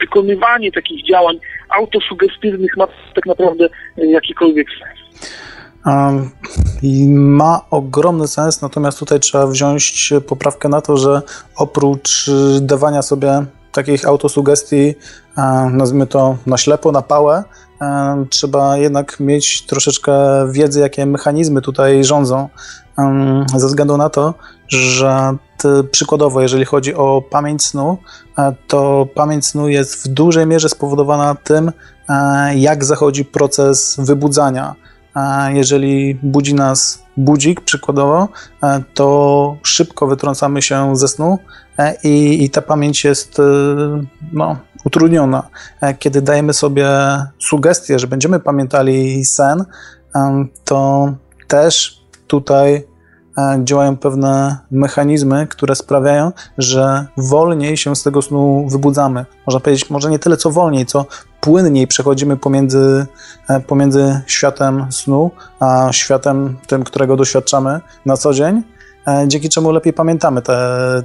wykonywanie 0.00 0.72
takich 0.72 1.06
działań 1.06 1.36
autosugestywnych 1.68 2.76
ma 2.76 2.86
tak 3.14 3.26
naprawdę 3.26 3.68
yy, 3.96 4.06
jakikolwiek 4.06 4.66
sens? 4.78 5.00
Um, 5.86 6.30
ma 7.08 7.60
ogromny 7.70 8.28
sens, 8.28 8.62
natomiast 8.62 8.98
tutaj 8.98 9.20
trzeba 9.20 9.46
wziąć 9.46 10.12
poprawkę 10.28 10.68
na 10.68 10.80
to, 10.80 10.96
że 10.96 11.22
oprócz 11.56 12.30
dawania 12.60 13.02
sobie 13.02 13.44
takich 13.72 14.06
autosugestii, 14.06 14.94
nazwijmy 15.72 16.06
to 16.06 16.36
na 16.46 16.58
ślepo, 16.58 16.92
na 16.92 17.02
pałę, 17.02 17.44
trzeba 18.30 18.76
jednak 18.76 19.20
mieć 19.20 19.66
troszeczkę 19.66 20.12
wiedzy, 20.52 20.80
jakie 20.80 21.06
mechanizmy 21.06 21.62
tutaj 21.62 22.04
rządzą, 22.04 22.48
ze 23.56 23.66
względu 23.66 23.96
na 23.96 24.10
to, 24.10 24.34
że 24.70 25.36
przykładowo, 25.90 26.42
jeżeli 26.42 26.64
chodzi 26.64 26.94
o 26.94 27.22
pamięć 27.30 27.66
snu, 27.66 27.98
to 28.66 29.08
pamięć 29.14 29.46
snu 29.46 29.68
jest 29.68 30.04
w 30.04 30.08
dużej 30.08 30.46
mierze 30.46 30.68
spowodowana 30.68 31.34
tym, 31.34 31.72
jak 32.54 32.84
zachodzi 32.84 33.24
proces 33.24 33.96
wybudzania. 33.98 34.74
Jeżeli 35.52 36.14
budzi 36.22 36.54
nas 36.54 37.02
budzik, 37.16 37.60
przykładowo, 37.60 38.28
to 38.94 39.56
szybko 39.62 40.06
wytrącamy 40.06 40.62
się 40.62 40.96
ze 40.96 41.08
snu 41.08 41.38
i, 42.04 42.44
i 42.44 42.50
ta 42.50 42.62
pamięć 42.62 43.04
jest 43.04 43.40
no, 44.32 44.56
utrudniona. 44.84 45.48
E, 45.80 45.94
kiedy 45.94 46.22
dajemy 46.22 46.52
sobie 46.52 46.88
sugestię, 47.38 47.98
że 47.98 48.06
będziemy 48.06 48.40
pamiętali 48.40 49.24
sen, 49.24 49.64
to 50.64 51.12
też 51.48 52.00
tutaj 52.26 52.74
e, 52.74 52.82
działają 53.64 53.96
pewne 53.96 54.58
mechanizmy, 54.70 55.46
które 55.46 55.74
sprawiają, 55.74 56.32
że 56.58 57.06
wolniej 57.16 57.76
się 57.76 57.96
z 57.96 58.02
tego 58.02 58.22
snu 58.22 58.66
wybudzamy. 58.70 59.26
Można 59.46 59.60
powiedzieć, 59.60 59.90
może 59.90 60.10
nie 60.10 60.18
tyle 60.18 60.36
co 60.36 60.50
wolniej, 60.50 60.86
co 60.86 61.06
płynniej 61.40 61.86
przechodzimy 61.86 62.36
pomiędzy, 62.36 63.06
e, 63.48 63.60
pomiędzy 63.60 64.20
światem 64.26 64.86
snu, 64.90 65.30
a 65.60 65.88
światem 65.92 66.56
tym, 66.66 66.84
którego 66.84 67.16
doświadczamy 67.16 67.80
na 68.06 68.16
co 68.16 68.34
dzień. 68.34 68.62
E, 69.08 69.28
dzięki 69.28 69.48
czemu 69.48 69.72
lepiej 69.72 69.92
pamiętamy 69.92 70.42
te, 70.42 70.58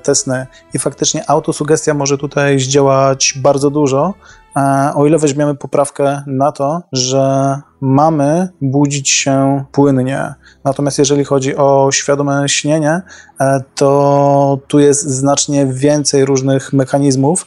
te 0.03 0.15
sny. 0.15 0.47
I 0.73 0.79
faktycznie 0.79 1.29
autosugestia 1.29 1.93
może 1.93 2.17
tutaj 2.17 2.59
zdziałać 2.59 3.33
bardzo 3.41 3.69
dużo, 3.69 4.13
e, 4.55 4.91
o 4.95 5.05
ile 5.05 5.17
weźmiemy 5.17 5.55
poprawkę 5.55 6.23
na 6.27 6.51
to, 6.51 6.81
że 6.91 7.55
mamy 7.81 8.49
budzić 8.61 9.09
się 9.09 9.65
płynnie. 9.71 10.33
Natomiast 10.65 10.99
jeżeli 10.99 11.25
chodzi 11.25 11.55
o 11.55 11.89
świadome 11.91 12.49
śnienie, 12.49 13.01
e, 13.39 13.63
to 13.75 14.59
tu 14.67 14.79
jest 14.79 15.01
znacznie 15.01 15.65
więcej 15.65 16.25
różnych 16.25 16.73
mechanizmów 16.73 17.45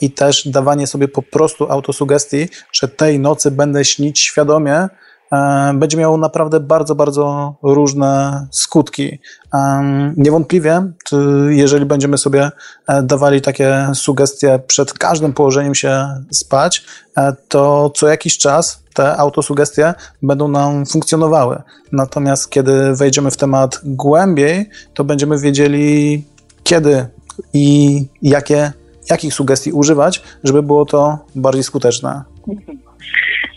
i 0.00 0.10
też 0.10 0.48
dawanie 0.48 0.86
sobie 0.86 1.08
po 1.08 1.22
prostu 1.22 1.72
autosugestii, 1.72 2.48
że 2.72 2.88
tej 2.88 3.20
nocy 3.20 3.50
będę 3.50 3.84
śnić 3.84 4.20
świadomie, 4.20 4.88
E, 4.88 5.07
będzie 5.74 5.96
miało 5.96 6.16
naprawdę 6.16 6.60
bardzo, 6.60 6.94
bardzo 6.94 7.54
różne 7.62 8.46
skutki. 8.50 9.18
E, 9.54 10.12
niewątpliwie, 10.16 10.92
jeżeli 11.48 11.86
będziemy 11.86 12.18
sobie 12.18 12.50
e, 12.86 13.02
dawali 13.02 13.40
takie 13.40 13.90
sugestie 13.94 14.60
przed 14.66 14.92
każdym 14.92 15.32
położeniem 15.32 15.74
się 15.74 16.06
spać, 16.30 16.84
to 17.48 17.90
co 17.94 18.08
jakiś 18.08 18.38
czas 18.38 18.82
te 18.94 19.16
autosugestie 19.16 19.94
będą 20.22 20.48
nam 20.48 20.86
funkcjonowały. 20.86 21.62
Natomiast 21.92 22.50
kiedy 22.50 22.94
wejdziemy 22.94 23.30
w 23.30 23.36
temat 23.36 23.80
głębiej, 23.84 24.70
to 24.94 25.04
będziemy 25.04 25.38
wiedzieli, 25.38 26.24
kiedy 26.62 27.06
i 27.52 28.06
jakie, 28.22 28.72
jakich 29.10 29.34
sugestii 29.34 29.72
używać, 29.72 30.22
żeby 30.44 30.62
było 30.62 30.86
to 30.86 31.18
bardziej 31.34 31.64
skuteczne. 31.64 32.22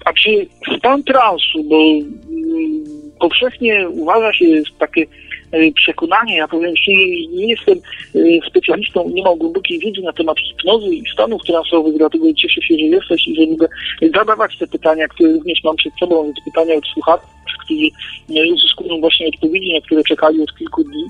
A 0.05 0.13
czy 0.13 0.47
stan 0.77 1.03
transu, 1.03 1.63
bo 1.63 1.75
mm, 1.75 2.83
powszechnie 3.19 3.89
uważa 3.89 4.33
się 4.33 4.45
takie 4.79 5.05
e, 5.51 5.71
przekonanie, 5.71 6.37
ja 6.37 6.47
powiem, 6.47 6.73
że 6.75 6.91
nie 7.31 7.47
jestem 7.47 7.77
e, 8.15 8.19
specjalistą, 8.49 9.09
nie 9.09 9.23
mam 9.23 9.37
głębokiej 9.37 9.79
wiedzy 9.79 10.01
na 10.01 10.13
temat 10.13 10.37
hipnozy 10.39 10.95
i 10.95 11.03
stanów 11.13 11.41
transowych, 11.43 11.97
dlatego 11.97 12.33
cieszę 12.33 12.61
się, 12.61 12.75
że 12.75 12.81
jesteś 12.81 13.27
i 13.27 13.35
że 13.35 13.51
mogę 13.51 13.67
zadawać 14.15 14.57
te 14.57 14.67
pytania, 14.67 15.07
które 15.07 15.33
również 15.33 15.63
mam 15.63 15.75
przed 15.75 15.93
sobą, 15.99 16.23
więc 16.23 16.35
pytania 16.45 16.75
od 16.75 16.85
słuchaczy, 16.85 17.25
którzy 17.65 17.85
e, 18.29 18.53
uzyskują 18.53 18.99
właśnie 18.99 19.27
odpowiedzi, 19.27 19.73
na 19.73 19.81
które 19.81 20.03
czekali 20.03 20.41
od 20.41 20.57
kilku 20.57 20.83
dni. 20.83 21.05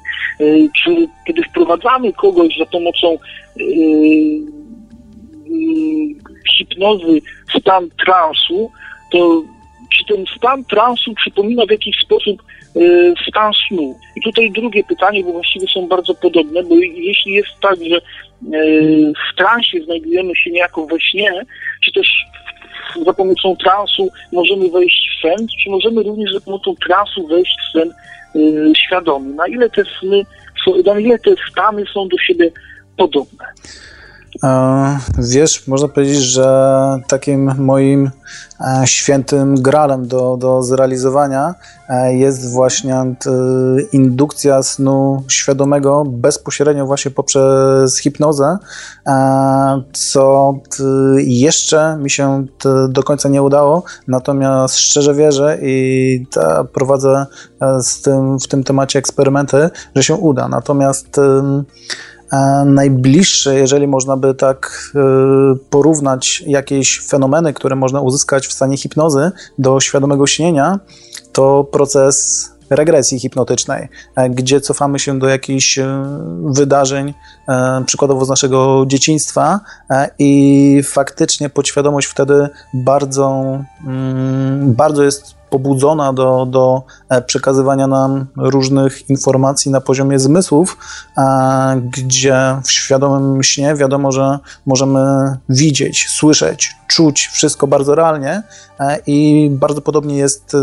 Czy 0.84 1.08
kiedy 1.28 1.44
wprowadzamy 1.44 2.14
kogoś 2.14 2.58
za 2.60 2.66
pomocą 2.66 3.18
hipnozy 6.58 7.22
stan 7.60 7.90
transu, 8.06 8.72
to 9.12 9.44
czy 9.98 10.06
ten 10.06 10.26
stan 10.38 10.66
transu 10.66 11.14
przypomina 11.14 11.66
w 11.66 11.72
jakiś 11.72 12.00
sposób 12.00 12.44
y, 12.76 13.14
stan 13.30 13.52
snu? 13.68 13.96
I 14.16 14.22
tutaj 14.22 14.52
drugie 14.52 14.84
pytanie, 14.84 15.24
bo 15.24 15.32
właściwie 15.32 15.68
są 15.68 15.88
bardzo 15.88 16.14
podobne, 16.14 16.64
bo 16.64 16.76
jeśli 16.76 17.32
jest 17.32 17.50
tak, 17.62 17.76
że 17.76 17.96
y, 17.98 19.14
w 19.32 19.38
transie 19.38 19.84
znajdujemy 19.86 20.36
się 20.36 20.52
niejako 20.52 20.86
we 20.86 21.00
śnie, 21.00 21.32
czy 21.84 21.92
też 21.92 22.08
za 23.06 23.14
pomocą 23.14 23.56
transu 23.56 24.10
możemy 24.32 24.70
wejść 24.70 25.10
w 25.10 25.22
sen, 25.22 25.48
czy 25.64 25.70
możemy 25.70 26.04
również 26.04 26.34
za 26.34 26.42
pomocą 26.42 26.76
transu 26.88 27.28
wejść 27.28 27.58
w 27.60 27.72
sen 27.72 27.94
y, 28.36 28.74
świadomy? 28.78 29.34
Na 29.34 29.48
ile 29.48 29.70
te 29.70 29.84
sny, 30.00 30.26
na 30.86 31.00
ile 31.00 31.20
te 31.20 31.32
stany 31.52 31.84
są 31.94 32.08
do 32.08 32.18
siebie 32.18 32.52
podobne? 32.98 33.46
Wiesz, 35.18 35.68
można 35.68 35.88
powiedzieć, 35.88 36.18
że 36.18 36.98
takim 37.08 37.54
moim 37.58 38.12
e, 38.60 38.88
świętym 38.88 39.56
gralem 39.56 40.08
do, 40.08 40.38
do 40.38 40.64
zrealizowania 40.64 41.56
e, 41.90 42.16
jest 42.16 42.52
właśnie 42.52 42.96
e, 42.96 43.16
indukcja 43.92 44.64
snu 44.64 45.24
świadomego 45.28 46.04
bezpośrednio 46.08 46.86
właśnie 46.86 47.12
poprzez 47.12 47.98
hipnozę, 47.98 48.58
co 49.94 50.54
jeszcze 51.18 51.98
mi 51.98 52.10
się 52.10 52.46
do 52.90 53.04
końca 53.04 53.30
nie 53.30 53.42
udało, 53.42 53.84
natomiast 54.08 54.78
szczerze 54.78 55.14
wierzę 55.14 55.58
i 55.62 56.26
prowadzę 56.74 57.26
z 57.82 58.02
tym, 58.02 58.40
w 58.40 58.48
tym 58.48 58.64
temacie 58.64 59.00
eksperymenty, 59.00 59.70
że 59.96 60.04
się 60.04 60.16
uda. 60.16 60.48
Natomiast 60.48 61.20
najbliższe, 62.66 63.56
jeżeli 63.56 63.88
można 63.88 64.18
by 64.18 64.34
tak 64.34 64.92
e, 64.96 65.00
porównać 65.70 66.44
jakieś 66.48 67.02
fenomeny, 67.08 67.54
które 67.54 67.76
można 67.76 68.02
uzyskać 68.02 68.48
w 68.48 68.54
stanie 68.54 68.78
hipnozy 68.78 69.32
do 69.60 69.80
świadomego 69.80 70.28
śnienia, 70.28 70.80
to 71.32 71.64
proces 71.64 72.50
regresji 72.70 73.20
hipnotycznej, 73.20 73.90
e, 74.16 74.30
gdzie 74.30 74.62
cofamy 74.62 75.00
się 75.00 75.20
do 75.20 75.28
jakichś 75.28 75.78
e, 75.78 76.06
wydarzeń, 76.44 77.14
przykładowo 77.86 78.26
z 78.26 78.30
naszego 78.30 78.86
dzieciństwa 78.88 79.60
i 80.20 80.82
faktycznie 80.86 81.50
podświadomość 81.50 82.08
wtedy 82.08 82.50
bardzo, 82.74 83.58
mm, 83.88 84.74
bardzo 84.74 85.04
jest 85.04 85.41
pobudzona 85.52 86.14
do, 86.14 86.46
do 86.46 86.84
e, 87.10 87.22
przekazywania 87.22 87.88
nam 87.88 88.26
różnych 88.38 89.10
informacji 89.10 89.72
na 89.72 89.82
poziomie 89.82 90.20
zmysłów, 90.20 90.78
gdzie 91.76 92.58
w 92.64 92.72
świadomym 92.72 93.44
śnie 93.44 93.76
wiadomo, 93.76 94.12
że 94.12 94.40
możemy 94.66 95.00
widzieć, 95.50 96.10
słyszeć, 96.10 96.76
czuć 96.88 97.28
wszystko 97.28 97.68
bardzo 97.68 97.96
realnie 97.96 98.44
e, 98.80 98.98
i 99.08 99.50
bardzo 99.52 99.82
podobnie 99.82 100.18
jest 100.18 100.56
e, 100.56 100.58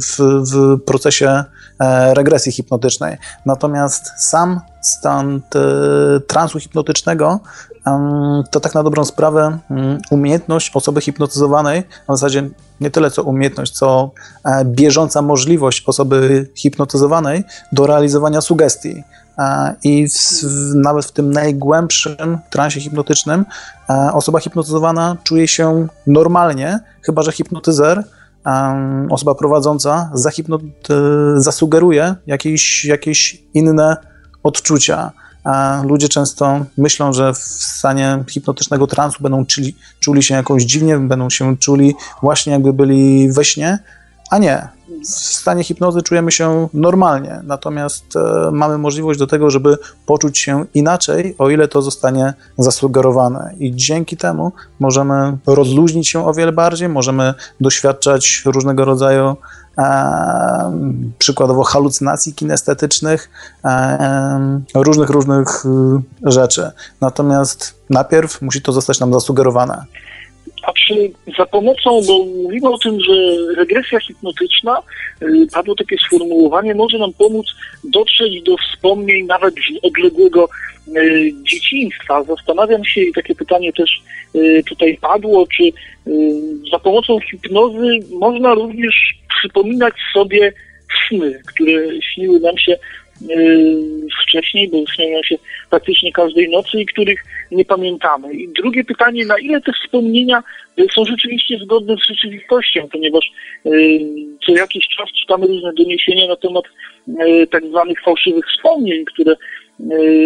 w, 0.00 0.18
w 0.52 0.80
procesie 0.84 1.44
regresji 2.12 2.52
hipnotycznej. 2.52 3.16
Natomiast 3.46 4.02
sam 4.18 4.60
stan 4.82 5.40
transu 6.26 6.60
hipnotycznego 6.60 7.40
to 8.50 8.60
tak 8.60 8.74
na 8.74 8.82
dobrą 8.82 9.04
sprawę 9.04 9.58
mm, 9.70 9.98
umiejętność 10.10 10.70
osoby 10.74 11.00
hipnotyzowanej, 11.00 11.82
w 11.82 12.12
zasadzie 12.12 12.50
nie 12.80 12.90
tyle 12.90 13.10
co 13.10 13.22
umiejętność, 13.22 13.72
co 13.72 14.10
e, 14.44 14.64
bieżąca 14.64 15.22
możliwość 15.22 15.82
osoby 15.86 16.48
hipnotyzowanej 16.54 17.44
do 17.72 17.86
realizowania 17.86 18.40
sugestii. 18.40 19.04
E, 19.38 19.74
I 19.84 20.08
w, 20.08 20.42
nawet 20.74 21.04
w 21.04 21.12
tym 21.12 21.30
najgłębszym 21.30 22.38
transie 22.50 22.80
hipnotycznym 22.80 23.44
e, 23.90 24.10
osoba 24.12 24.40
hipnotyzowana 24.40 25.16
czuje 25.24 25.48
się 25.48 25.86
normalnie, 26.06 26.80
chyba 27.02 27.22
że 27.22 27.32
hipnotyzer, 27.32 28.04
osoba 29.10 29.34
prowadząca, 29.34 30.10
zasugeruje 31.36 32.14
jakieś, 32.26 32.84
jakieś 32.84 33.42
inne 33.54 33.96
odczucia 34.42 35.12
a 35.23 35.23
ludzie 35.84 36.08
często 36.08 36.64
myślą, 36.78 37.12
że 37.12 37.34
w 37.34 37.38
stanie 37.38 38.24
hipnotycznego 38.28 38.86
transu 38.86 39.22
będą 39.22 39.46
czuli, 39.46 39.76
czuli 40.00 40.22
się 40.22 40.34
jakoś 40.34 40.62
dziwnie, 40.62 40.98
będą 40.98 41.30
się 41.30 41.56
czuli 41.56 41.94
właśnie 42.22 42.52
jakby 42.52 42.72
byli 42.72 43.32
we 43.32 43.44
śnie, 43.44 43.78
a 44.30 44.38
nie. 44.38 44.68
W 45.04 45.08
stanie 45.08 45.64
hipnozy 45.64 46.02
czujemy 46.02 46.32
się 46.32 46.68
normalnie, 46.74 47.40
natomiast 47.44 48.16
e, 48.16 48.50
mamy 48.52 48.78
możliwość 48.78 49.18
do 49.18 49.26
tego, 49.26 49.50
żeby 49.50 49.78
poczuć 50.06 50.38
się 50.38 50.64
inaczej, 50.74 51.34
o 51.38 51.50
ile 51.50 51.68
to 51.68 51.82
zostanie 51.82 52.34
zasugerowane. 52.58 53.54
I 53.58 53.74
dzięki 53.74 54.16
temu 54.16 54.52
możemy 54.80 55.36
rozluźnić 55.46 56.08
się 56.08 56.26
o 56.26 56.34
wiele 56.34 56.52
bardziej, 56.52 56.88
możemy 56.88 57.34
doświadczać 57.60 58.42
różnego 58.44 58.84
rodzaju 58.84 59.36
e, 59.78 59.84
przykładowo 61.18 61.62
halucynacji 61.62 62.34
kinestetycznych, 62.34 63.30
e, 63.64 64.60
różnych, 64.74 65.10
różnych 65.10 65.48
e, 65.66 66.30
rzeczy. 66.30 66.70
Natomiast 67.00 67.74
najpierw 67.90 68.42
musi 68.42 68.62
to 68.62 68.72
zostać 68.72 69.00
nam 69.00 69.12
zasugerowane. 69.12 69.84
A 70.66 70.72
czy 70.72 71.10
za 71.38 71.46
pomocą, 71.46 72.00
bo 72.06 72.24
mówimy 72.24 72.68
o 72.68 72.78
tym, 72.78 73.00
że 73.00 73.12
regresja 73.56 74.00
hipnotyczna, 74.00 74.82
y, 75.22 75.46
padło 75.52 75.74
takie 75.74 75.96
sformułowanie, 75.98 76.74
może 76.74 76.98
nam 76.98 77.12
pomóc 77.12 77.46
dotrzeć 77.84 78.42
do 78.42 78.56
wspomnień 78.56 79.26
nawet 79.26 79.54
odległego 79.82 80.48
y, 80.88 81.32
dzieciństwa. 81.42 82.24
Zastanawiam 82.24 82.84
się 82.84 83.00
i 83.00 83.12
takie 83.12 83.34
pytanie 83.34 83.72
też 83.72 84.02
y, 84.34 84.62
tutaj 84.68 84.98
padło, 85.00 85.46
czy 85.56 85.62
za 86.72 86.78
pomocą 86.78 87.20
hipnozy 87.20 87.98
można 88.10 88.54
również 88.54 88.94
przypominać 89.38 89.94
sobie 90.14 90.52
sny, 91.08 91.42
które 91.46 92.02
śniły 92.02 92.40
nam 92.40 92.58
się 92.58 92.76
wcześniej, 94.22 94.68
bo 94.68 94.76
śnią 94.94 95.12
nam 95.12 95.24
się 95.24 95.36
praktycznie 95.70 96.12
każdej 96.12 96.48
nocy 96.48 96.80
i 96.80 96.86
których 96.86 97.24
nie 97.54 97.64
pamiętamy. 97.64 98.34
I 98.34 98.48
drugie 98.48 98.84
pytanie, 98.84 99.26
na 99.26 99.38
ile 99.38 99.60
te 99.60 99.72
wspomnienia 99.72 100.42
y, 100.78 100.86
są 100.94 101.04
rzeczywiście 101.04 101.58
zgodne 101.58 101.96
z 101.96 102.08
rzeczywistością, 102.08 102.88
ponieważ 102.92 103.24
y, 103.66 104.00
co 104.46 104.52
jakiś 104.52 104.88
czas 104.98 105.08
czytamy 105.20 105.46
różne 105.46 105.72
doniesienia 105.72 106.28
na 106.28 106.36
temat 106.36 106.64
y, 107.08 107.46
tak 107.46 107.66
zwanych 107.66 108.02
fałszywych 108.04 108.44
wspomnień, 108.46 109.04
które 109.04 109.34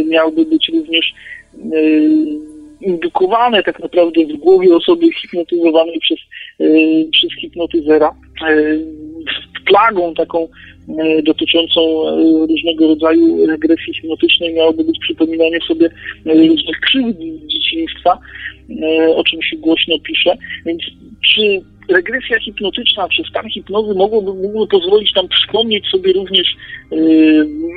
miałyby 0.09 0.45
być 0.45 0.69
również 0.69 1.13
indukowane 2.81 3.63
tak 3.63 3.81
naprawdę 3.81 4.25
w 4.27 4.37
głowie 4.37 4.77
osoby 4.77 5.13
hipnotyzowanej 5.13 5.99
przez, 6.01 6.19
przez 7.13 7.41
hipnotyzera. 7.41 8.15
Plagą 9.67 10.15
taką 10.15 10.49
E, 10.49 10.49
dotyczącą 11.23 11.81
e, 11.81 12.47
różnego 12.47 12.89
rodzaju 12.89 13.47
regresji 13.47 13.95
hipnotycznej 13.95 14.55
miałoby 14.55 14.85
być 14.85 14.99
przypominanie 14.99 15.59
sobie 15.69 15.87
e, 16.27 16.35
różnych 16.35 16.81
krzywd 16.81 17.17
dzieciństwa, 17.47 18.19
o 19.15 19.25
czym 19.25 19.43
się 19.43 19.57
głośno 19.57 19.99
pisze. 19.99 20.37
Więc 20.67 20.83
czy 21.35 21.61
regresja 21.89 22.41
hipnotyczna, 22.41 23.09
czy 23.09 23.23
stan 23.31 23.51
hipnozy 23.51 23.95
mogłoby, 23.95 24.35
mógłby 24.35 24.67
pozwolić 24.67 25.15
nam 25.15 25.29
przypomnieć 25.29 25.87
sobie 25.87 26.13
również 26.13 26.57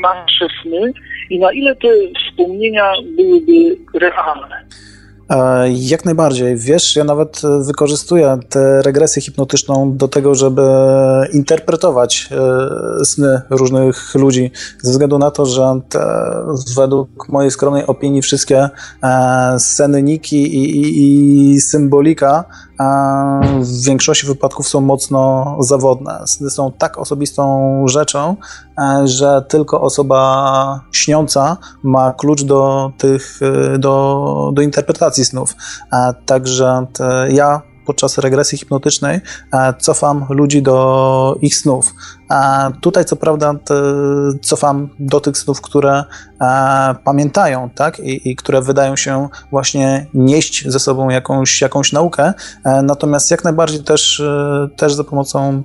nasze 0.02 0.48
sny 0.62 0.94
i 1.30 1.40
na 1.40 1.54
ile 1.54 1.76
te 1.76 1.88
wspomnienia 2.20 2.94
byłyby 3.18 3.78
realne? 3.94 4.66
E, 5.32 5.70
jak 5.72 6.06
najbardziej. 6.06 6.58
Wiesz, 6.58 6.96
ja 6.96 7.04
nawet 7.04 7.42
e, 7.44 7.64
wykorzystuję 7.64 8.40
tę 8.50 8.82
regresję 8.82 9.22
hipnotyczną 9.22 9.98
do 9.98 10.08
tego, 10.08 10.36
żeby 10.36 10.62
interpretować 11.34 12.30
e, 12.32 13.06
sny 13.06 13.42
różnych 13.50 14.16
ludzi, 14.16 14.52
ze 14.82 14.92
względu 14.92 15.18
na 15.20 15.32
to, 15.32 15.46
że 15.46 15.82
te, 15.90 16.00
według 16.76 17.30
mojej 17.30 17.52
skromnej 17.52 17.86
opinii 17.86 18.22
wszystkie 18.22 18.70
scenyniki 19.58 20.56
i, 20.56 20.82
i, 20.82 21.54
i 21.54 21.62
symbolika 21.62 22.46
w 23.62 23.86
większości 23.86 24.28
wypadków 24.28 24.68
są 24.68 24.82
mocno 24.82 25.56
zawodne. 25.60 26.24
Są 26.50 26.72
tak 26.72 26.98
osobistą 26.98 27.86
rzeczą, 27.88 28.36
e, 28.80 29.08
że 29.08 29.46
tylko 29.48 29.82
osoba 29.82 30.82
śniąca 30.92 31.58
ma 31.84 32.14
klucz 32.14 32.44
do 32.44 32.92
tych, 32.98 33.40
e, 33.42 33.78
do, 33.78 34.52
do 34.54 34.62
interpretacji 34.62 35.26
snów. 35.26 35.56
Także 36.26 36.86
ja 37.30 37.62
podczas 37.86 38.18
regresji 38.18 38.58
hipnotycznej 38.58 39.20
e, 39.54 39.74
cofam 39.80 40.26
ludzi 40.30 40.62
do 40.62 41.38
ich 41.42 41.56
snów. 41.56 41.94
A 42.32 42.72
tutaj 42.82 43.06
co 43.06 43.16
prawda 43.16 43.54
cofam 44.42 44.90
do 45.00 45.20
tych 45.20 45.38
snów, 45.38 45.62
które 45.62 46.04
e, 46.42 46.96
pamiętają, 47.04 47.70
tak? 47.76 48.00
I, 48.00 48.30
I, 48.32 48.36
które 48.36 48.62
wydają 48.62 48.96
się 48.96 49.30
właśnie 49.52 50.06
nieść 50.14 50.70
ze 50.70 50.80
sobą 50.80 51.10
jakąś, 51.10 51.62
jakąś 51.62 51.92
naukę. 51.92 52.34
E, 52.64 52.82
natomiast 52.82 53.32
jak 53.32 53.44
najbardziej 53.44 53.84
też, 53.84 54.20
e, 54.20 54.68
też 54.76 54.94
za 54.94 55.04
pomocą 55.04 55.64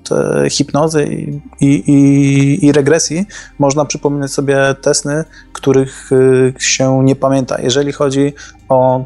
hipnozy 0.50 1.05
i, 1.05 1.40
i, 1.61 2.66
i, 2.66 2.72
regresji 2.72 3.26
można 3.59 3.85
przypominać 3.85 4.33
sobie 4.33 4.74
te 4.83 4.94
sny, 4.94 5.24
których 5.52 6.11
się 6.59 7.05
nie 7.05 7.16
pamięta. 7.16 7.61
Jeżeli 7.61 7.92
chodzi 7.92 8.35
o 8.68 9.05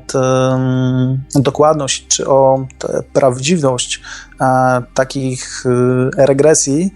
dokładność 1.34 2.06
czy 2.08 2.28
o 2.28 2.66
prawdziwość 3.12 4.00
takich 4.94 5.64
regresji, 6.16 6.92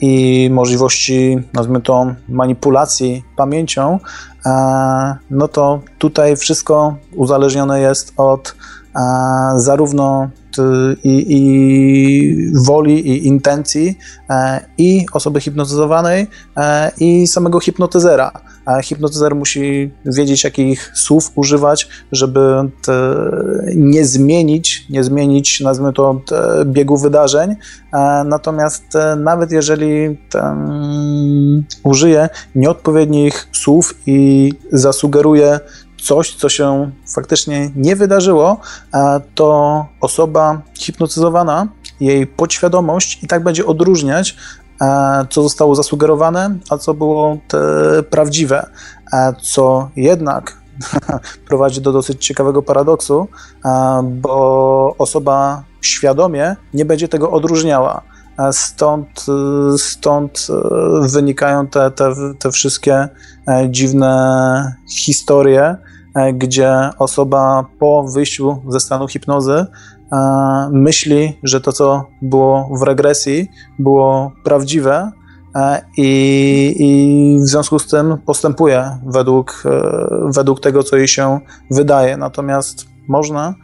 i 0.00 0.48
możliwości, 0.52 1.38
nazwijmy 1.52 1.80
to, 1.80 2.06
manipulacji 2.28 3.24
pamięcią, 3.36 3.98
e, 4.46 5.16
no 5.30 5.48
to 5.48 5.80
tutaj 5.98 6.36
wszystko 6.36 6.96
uzależnione 7.16 7.80
jest 7.80 8.12
od 8.16 8.54
e, 8.96 9.00
zarówno 9.56 10.28
i, 11.04 11.24
i, 11.28 12.52
woli 12.64 13.08
i 13.08 13.26
intencji 13.26 13.98
i 14.78 15.06
osoby 15.12 15.40
hipnotyzowanej 15.40 16.26
i 17.00 17.26
samego 17.26 17.60
hipnotyzera 17.60 18.32
a 18.64 18.82
hipnotyzer 18.82 19.34
musi 19.34 19.90
wiedzieć, 20.06 20.44
jakich 20.44 20.92
słów 20.94 21.32
używać, 21.34 21.88
żeby 22.12 22.70
nie 23.76 24.04
zmienić, 24.04 24.86
nie 24.90 25.04
zmienić, 25.04 25.60
nazwijmy 25.60 25.92
to, 25.92 26.20
biegu 26.64 26.96
wydarzeń. 26.96 27.50
E, 27.92 28.24
natomiast 28.24 28.96
e, 28.96 29.16
nawet 29.16 29.52
jeżeli 29.52 30.18
użyje 31.84 32.28
nieodpowiednich 32.54 33.48
słów 33.52 33.94
i 34.06 34.52
zasugeruje 34.72 35.60
coś, 36.02 36.34
co 36.34 36.48
się 36.48 36.90
faktycznie 37.14 37.70
nie 37.76 37.96
wydarzyło, 37.96 38.60
e, 38.94 39.20
to 39.34 39.86
osoba 40.00 40.62
hipnotyzowana, 40.78 41.68
jej 42.00 42.26
podświadomość 42.26 43.22
i 43.22 43.26
tak 43.26 43.44
będzie 43.44 43.66
odróżniać 43.66 44.36
co 45.30 45.42
zostało 45.42 45.74
zasugerowane, 45.74 46.58
a 46.70 46.78
co 46.78 46.94
było 46.94 47.38
prawdziwe, 48.10 48.66
e, 49.12 49.34
co 49.42 49.90
jednak 49.96 50.58
prowadzi 51.48 51.80
do 51.80 51.92
dosyć 51.92 52.26
ciekawego 52.26 52.62
paradoksu, 52.62 53.28
e, 53.64 54.02
bo 54.04 54.94
osoba 54.98 55.64
świadomie 55.80 56.56
nie 56.74 56.84
będzie 56.84 57.08
tego 57.08 57.30
odróżniała. 57.30 58.02
Stąd, 58.52 59.26
stąd 59.78 60.46
wynikają 61.02 61.66
te, 61.66 61.90
te, 61.90 62.14
te 62.38 62.50
wszystkie 62.50 63.08
dziwne 63.68 64.74
historie, 64.90 65.76
gdzie 66.34 66.90
osoba 66.98 67.66
po 67.78 68.04
wyjściu 68.14 68.62
ze 68.68 68.80
stanu 68.80 69.08
hipnozy 69.08 69.66
myśli, 70.70 71.38
że 71.42 71.60
to, 71.60 71.72
co 71.72 72.04
było 72.22 72.68
w 72.78 72.82
regresji, 72.82 73.50
było 73.78 74.32
prawdziwe 74.44 75.10
i, 75.96 76.74
i 76.78 77.38
w 77.44 77.48
związku 77.48 77.78
z 77.78 77.86
tym 77.86 78.18
postępuje 78.26 78.98
według, 79.06 79.62
e, 79.66 79.80
według 80.34 80.60
tego, 80.60 80.82
co 80.82 80.96
jej 80.96 81.08
się 81.08 81.40
wydaje. 81.70 82.16
Natomiast 82.16 82.86
można 83.08 83.54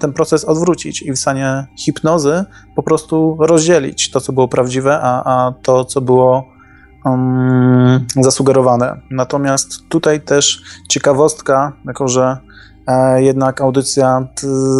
ten 0.00 0.12
proces 0.12 0.44
odwrócić 0.44 1.02
i 1.02 1.12
w 1.12 1.18
stanie 1.18 1.66
hipnozy 1.78 2.44
po 2.76 2.82
prostu 2.82 3.36
rozdzielić 3.40 4.10
to, 4.10 4.20
co 4.20 4.32
było 4.32 4.48
prawdziwe, 4.48 5.00
a, 5.02 5.22
a 5.24 5.52
to, 5.52 5.84
co 5.84 6.00
było 6.00 6.44
um, 7.04 8.06
zasugerowane. 8.20 9.00
Natomiast 9.10 9.88
tutaj 9.88 10.20
też 10.20 10.62
ciekawostka, 10.88 11.72
jako 11.86 12.08
że 12.08 12.36
E, 12.36 12.53
jednak 13.16 13.60
audycja 13.60 14.28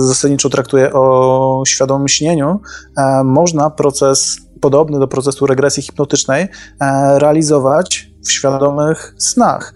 zasadniczo 0.00 0.50
traktuje 0.50 0.92
o 0.92 1.62
świadomym 1.66 2.08
śnieniu, 2.08 2.60
e, 2.96 3.24
można 3.24 3.70
proces 3.70 4.36
podobny 4.60 4.98
do 4.98 5.08
procesu 5.08 5.46
regresji 5.46 5.82
hipnotycznej 5.82 6.42
e, 6.80 7.18
realizować 7.18 8.13
w 8.26 8.32
świadomych 8.32 9.14
snach. 9.18 9.74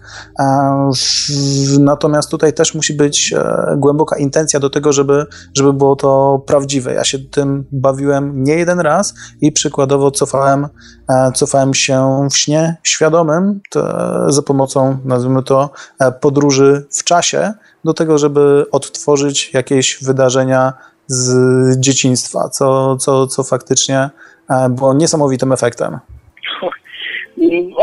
Natomiast 1.79 2.31
tutaj 2.31 2.53
też 2.53 2.75
musi 2.75 2.93
być 2.93 3.33
głęboka 3.77 4.17
intencja 4.17 4.59
do 4.59 4.69
tego, 4.69 4.93
żeby, 4.93 5.25
żeby 5.57 5.73
było 5.73 5.95
to 5.95 6.41
prawdziwe. 6.47 6.93
Ja 6.93 7.03
się 7.03 7.19
tym 7.19 7.65
bawiłem 7.71 8.43
nie 8.43 8.55
jeden 8.55 8.79
raz 8.79 9.13
i 9.41 9.51
przykładowo 9.51 10.11
cofałem, 10.11 10.67
cofałem 11.35 11.73
się 11.73 12.27
w 12.31 12.37
śnie 12.37 12.77
świadomym 12.83 13.61
za 14.27 14.41
pomocą, 14.41 14.97
nazwijmy 15.05 15.43
to, 15.43 15.69
podróży 16.21 16.87
w 16.91 17.03
czasie 17.03 17.53
do 17.85 17.93
tego, 17.93 18.17
żeby 18.17 18.65
odtworzyć 18.71 19.53
jakieś 19.53 20.03
wydarzenia 20.03 20.73
z 21.07 21.79
dzieciństwa, 21.79 22.49
co, 22.49 22.97
co, 22.97 23.27
co 23.27 23.43
faktycznie 23.43 24.09
było 24.69 24.93
niesamowitym 24.93 25.51
efektem. 25.51 25.99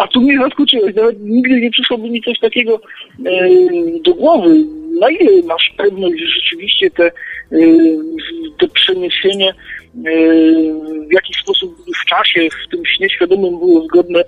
A 0.01 0.07
tu 0.07 0.21
mnie 0.21 0.39
zaskoczyłeś, 0.39 0.95
nawet 0.95 1.17
nigdy 1.21 1.61
nie 1.61 1.71
przyszłoby 1.71 2.11
mi 2.11 2.23
coś 2.23 2.39
takiego 2.39 2.81
e, 3.27 3.49
do 4.01 4.15
głowy. 4.15 4.65
Na 5.01 5.11
ile 5.11 5.43
masz 5.47 5.75
pewność, 5.77 6.21
że 6.21 6.27
rzeczywiście 6.27 6.91
te, 6.91 7.07
e, 7.07 7.13
te 8.59 8.69
przeniesienie 8.69 9.55
w 11.09 11.13
jakiś 11.13 11.37
sposób 11.37 11.77
w 12.03 12.05
czasie, 12.05 12.49
w 12.51 12.71
tym 12.71 12.83
śnie 12.87 13.11
świadomym 13.11 13.59
było 13.59 13.85
zgodne 13.85 14.21
e, 14.21 14.25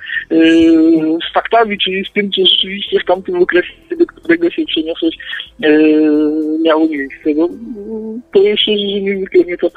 z 1.30 1.32
faktami, 1.34 1.78
czyli 1.78 2.04
z 2.04 2.12
tym, 2.12 2.30
co 2.32 2.46
rzeczywiście 2.46 3.00
w 3.00 3.04
tamtym 3.04 3.42
okresie, 3.42 3.72
do 3.98 4.06
którego 4.06 4.50
się 4.50 4.64
przeniosłeś, 4.64 5.16
e, 5.62 5.68
miało 6.64 6.88
miejsce. 6.88 7.30
No, 7.36 7.48
to 8.32 8.42
jeszcze 8.42 8.70
niezwykle 8.70 9.44
mnie 9.44 9.56
to 9.58 9.70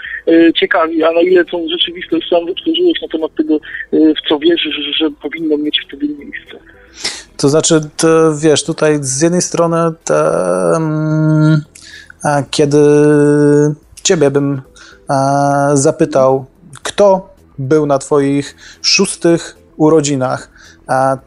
ciekawi, 0.56 1.04
a 1.04 1.12
na 1.12 1.22
ile 1.22 1.46
tą 1.46 1.68
rzeczywistość 1.70 2.30
sam 2.30 2.46
wytworzyłeś 2.46 3.02
na 3.02 3.08
temat 3.08 3.36
tego, 3.36 3.60
w 3.92 4.30
co 4.30 4.40
wierzysz, 4.40 4.76
że, 4.76 4.94
że 4.94 5.12
powinno 5.22 5.58
mieć 5.58 5.82
wtedy 5.88 6.08
miejsce. 6.08 6.58
To 7.38 7.50
znaczy, 7.50 7.82
to, 7.98 8.38
wiesz, 8.38 8.64
tutaj 8.64 8.98
z 9.02 9.22
jednej 9.22 9.42
strony 9.42 9.78
te, 10.04 10.14
um, 10.74 11.62
kiedy 12.52 12.78
ciebie 14.04 14.32
bym 14.32 14.62
zapytał, 15.74 16.46
kto 16.84 17.30
był 17.58 17.86
na 17.86 18.00
Twoich 18.00 18.56
szóstych 18.82 19.58
urodzinach, 19.78 20.50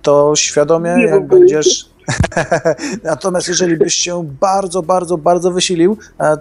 to 0.02 0.36
świadomie, 0.36 0.94
Nie 0.96 1.04
jak 1.04 1.26
będziesz. 1.26 1.94
Natomiast 3.04 3.48
jeżeli 3.48 3.76
byś 3.76 3.94
się 3.94 4.24
bardzo, 4.40 4.82
bardzo, 4.82 5.18
bardzo 5.18 5.50
wysilił, 5.50 5.96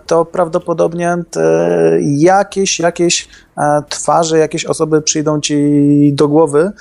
to 0.06 0.26
prawdopodobnie 0.26 1.18
jakieś, 2.02 2.80
jakieś 2.80 3.28
twarze, 3.90 4.38
jakieś 4.38 4.66
osoby 4.66 5.02
przyjdą 5.02 5.42
ci 5.42 6.14
do 6.14 6.28
głowy 6.28 6.72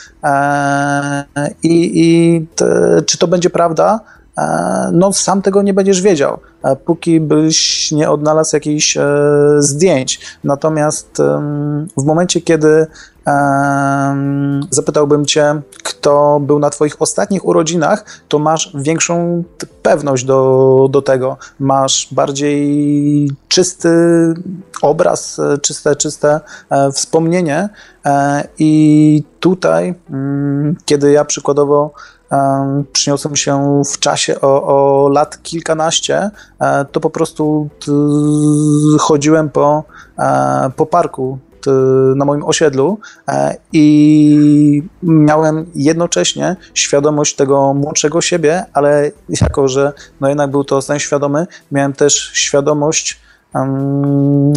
i, 1.62 1.90
i 1.94 2.46
te, 2.56 3.02
czy 3.06 3.18
to 3.18 3.28
będzie 3.28 3.50
prawda, 3.50 4.00
E, 4.00 4.21
no 4.92 5.12
sam 5.12 5.42
tego 5.42 5.62
nie 5.62 5.74
będziesz 5.74 6.02
wiedział, 6.02 6.38
e, 6.62 6.76
póki 6.76 7.20
byś 7.20 7.92
nie 7.92 8.10
odnalazł 8.10 8.56
jakichś 8.56 8.96
e, 8.96 9.02
zdjęć. 9.58 10.20
Natomiast 10.44 11.18
w 11.96 12.04
momencie, 12.04 12.40
kiedy 12.40 12.86
zapytałbym 14.70 15.26
cię, 15.26 15.60
kto 15.82 16.40
był 16.40 16.58
na 16.58 16.70
twoich 16.70 17.02
ostatnich 17.02 17.44
urodzinach, 17.44 18.04
to 18.28 18.38
masz 18.38 18.72
większą 18.74 19.44
pewność 19.82 20.24
do, 20.24 20.88
do 20.90 21.02
tego. 21.02 21.36
Masz 21.60 22.08
bardziej 22.12 23.30
czysty 23.48 23.88
obraz, 24.82 25.40
czyste, 25.62 25.96
czyste 25.96 26.40
wspomnienie 26.92 27.68
i 28.58 29.22
tutaj, 29.40 29.94
mm, 30.10 30.76
kiedy 30.84 31.12
ja 31.12 31.24
przykładowo 31.24 31.94
przyniosłem 32.92 33.36
się 33.36 33.82
w 33.92 33.98
czasie 33.98 34.40
o, 34.40 34.62
o 34.66 35.08
lat 35.08 35.42
kilkanaście, 35.42 36.30
e, 36.60 36.84
to 36.84 37.00
po 37.00 37.10
prostu 37.10 37.68
chodziłem 38.98 39.50
po, 39.50 39.84
e, 40.18 40.70
po 40.76 40.86
parku 40.86 41.38
na 42.16 42.24
moim 42.24 42.44
osiedlu 42.44 42.98
e, 43.28 43.56
i 43.72 44.82
miałem 45.02 45.66
jednocześnie 45.74 46.56
świadomość 46.74 47.36
tego 47.36 47.74
młodszego 47.74 48.20
siebie, 48.20 48.64
ale 48.72 49.10
jako, 49.28 49.68
że 49.68 49.92
no 50.20 50.28
jednak 50.28 50.50
był 50.50 50.64
to 50.64 50.82
sen 50.82 50.98
świadomy, 50.98 51.46
miałem 51.72 51.92
też 51.92 52.30
świadomość 52.34 53.20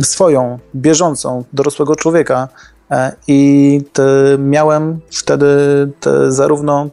swoją, 0.03 0.59
bieżącą, 0.75 1.43
dorosłego 1.53 1.95
człowieka, 1.95 2.47
I 3.27 3.81
miałem 4.39 4.99
wtedy 5.11 5.47
zarówno 6.27 6.89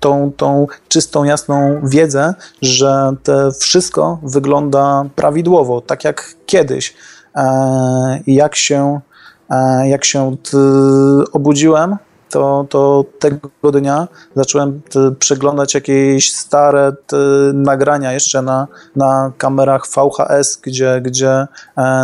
tą, 0.00 0.32
tą 0.36 0.66
czystą, 0.88 1.24
jasną 1.24 1.80
wiedzę, 1.84 2.34
że 2.62 3.12
wszystko 3.60 4.18
wygląda 4.22 5.04
prawidłowo, 5.16 5.80
tak 5.80 6.04
jak 6.04 6.34
kiedyś. 6.46 6.94
E, 7.36 8.20
jak 8.26 8.56
się, 8.56 9.00
e, 9.50 9.88
jak 9.88 10.04
się 10.04 10.36
obudziłem, 11.32 11.96
to, 12.30 12.66
to 12.68 13.04
tego 13.18 13.72
dnia 13.72 14.08
zacząłem 14.36 14.82
przeglądać 15.18 15.74
jakieś 15.74 16.32
stare 16.32 16.92
nagrania 17.54 18.12
jeszcze 18.12 18.42
na, 18.42 18.68
na 18.96 19.32
kamerach 19.38 19.86
VHS, 19.86 20.56
gdzie, 20.62 21.00
gdzie 21.04 21.30
e, 21.30 21.46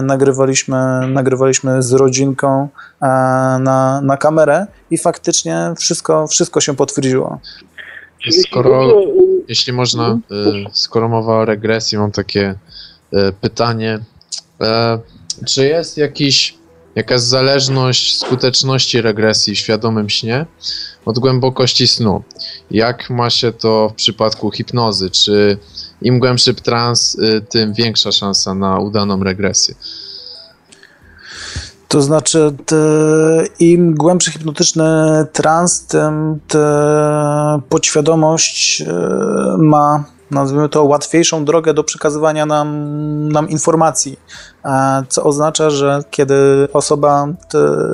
nagrywaliśmy, 0.02 0.76
nagrywaliśmy 1.08 1.82
z 1.82 1.92
rodzinką 1.92 2.68
e, 3.02 3.06
na, 3.60 4.00
na 4.00 4.16
kamerę 4.16 4.66
i 4.90 4.98
faktycznie 4.98 5.74
wszystko, 5.78 6.26
wszystko 6.26 6.60
się 6.60 6.76
potwierdziło. 6.76 7.40
Skoro, 8.30 9.02
jeśli 9.48 9.72
można, 9.72 10.08
e, 10.08 10.18
skoro 10.72 11.08
mowa 11.08 11.34
o 11.36 11.44
regresji, 11.44 11.98
mam 11.98 12.12
takie 12.12 12.54
pytanie. 13.40 13.98
Czy 15.46 15.66
jest 15.66 15.98
jakiś 15.98 16.58
jakaś 16.96 17.20
zależność 17.20 18.18
skuteczności 18.18 19.00
regresji 19.00 19.54
w 19.54 19.58
świadomym 19.58 20.10
śnie 20.10 20.46
od 21.04 21.18
głębokości 21.18 21.86
snu. 21.86 22.22
Jak 22.70 23.10
ma 23.10 23.30
się 23.30 23.52
to 23.52 23.88
w 23.88 23.94
przypadku 23.94 24.50
hipnozy? 24.50 25.10
Czy 25.10 25.58
im 26.02 26.18
głębszy 26.18 26.54
trans, 26.54 27.14
y, 27.14 27.40
tym 27.48 27.74
większa 27.74 28.12
szansa 28.12 28.54
na 28.54 28.78
udaną 28.78 29.24
regresję? 29.24 29.74
To 31.88 32.02
znaczy, 32.02 32.52
im 33.58 33.94
głębszy 33.94 34.30
hipnotyczny 34.30 34.84
trans, 35.32 35.86
tym 35.86 36.40
podświadomość 37.68 38.80
y, 38.80 38.86
ma 39.58 40.15
nazwijmy 40.30 40.68
to, 40.68 40.84
łatwiejszą 40.84 41.44
drogę 41.44 41.74
do 41.74 41.84
przekazywania 41.84 42.46
nam, 42.46 43.28
nam 43.28 43.48
informacji, 43.48 44.20
e, 44.64 45.02
co 45.08 45.24
oznacza, 45.24 45.70
że 45.70 46.00
kiedy 46.10 46.68
osoba 46.72 47.26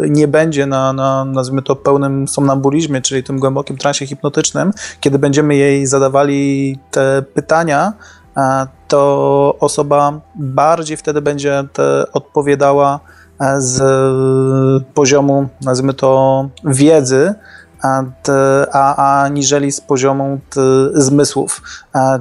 nie 0.09 0.29
będzie 0.29 0.66
na, 0.66 0.92
na, 0.92 1.25
nazwijmy 1.25 1.62
to, 1.62 1.77
pełnym 1.77 2.29
somnambulizmie, 2.29 3.03
czyli 3.03 3.25
tym 3.25 3.38
głębokim 3.38 3.77
transie 3.77 4.07
hipnotycznym, 4.07 4.73
kiedy 5.01 5.18
będziemy 5.18 5.57
jej 5.57 5.87
zadawali 5.87 6.79
te 6.90 7.23
pytania, 7.35 7.92
e, 8.37 8.66
to 8.88 9.57
osoba 9.61 10.21
bardziej 10.35 10.97
wtedy 10.97 11.23
będzie 11.23 11.64
odpowiadała 12.12 13.01
e, 13.40 13.61
z 13.61 13.83
poziomu, 14.95 15.49
nazwijmy 15.64 15.95
to, 15.95 16.49
wiedzy, 16.64 17.35
a, 17.83 19.23
aniżeli 19.23 19.73
z 19.73 19.81
poziomu 19.81 20.40
zmysłów. 20.95 21.62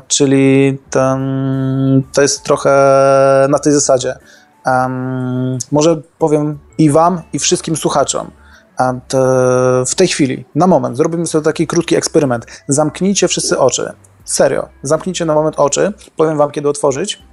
Czyli 0.08 0.78
ten, 0.89 1.19
to 2.13 2.21
jest 2.21 2.43
trochę 2.43 2.71
na 3.50 3.60
tej 3.60 3.74
zasadzie. 3.74 4.15
Może 5.71 6.02
powiem 6.17 6.60
i 6.78 6.89
Wam, 6.89 7.21
i 7.34 7.39
wszystkim 7.39 7.76
słuchaczom. 7.76 8.32
w 9.88 9.95
tej 9.95 10.08
chwili, 10.08 10.45
na 10.56 10.67
moment, 10.67 10.97
zrobimy 10.97 11.28
sobie 11.28 11.45
taki 11.45 11.67
krótki 11.67 11.95
eksperyment. 11.95 12.45
Zamknijcie 12.67 13.28
wszyscy 13.28 13.60
oczy. 13.60 13.93
Serio, 14.26 14.69
zamknijcie 14.84 15.26
na 15.26 15.34
moment 15.34 15.60
oczy. 15.60 15.93
Powiem 16.17 16.38
Wam, 16.38 16.52
kiedy 16.52 16.69
otworzyć. 16.69 17.24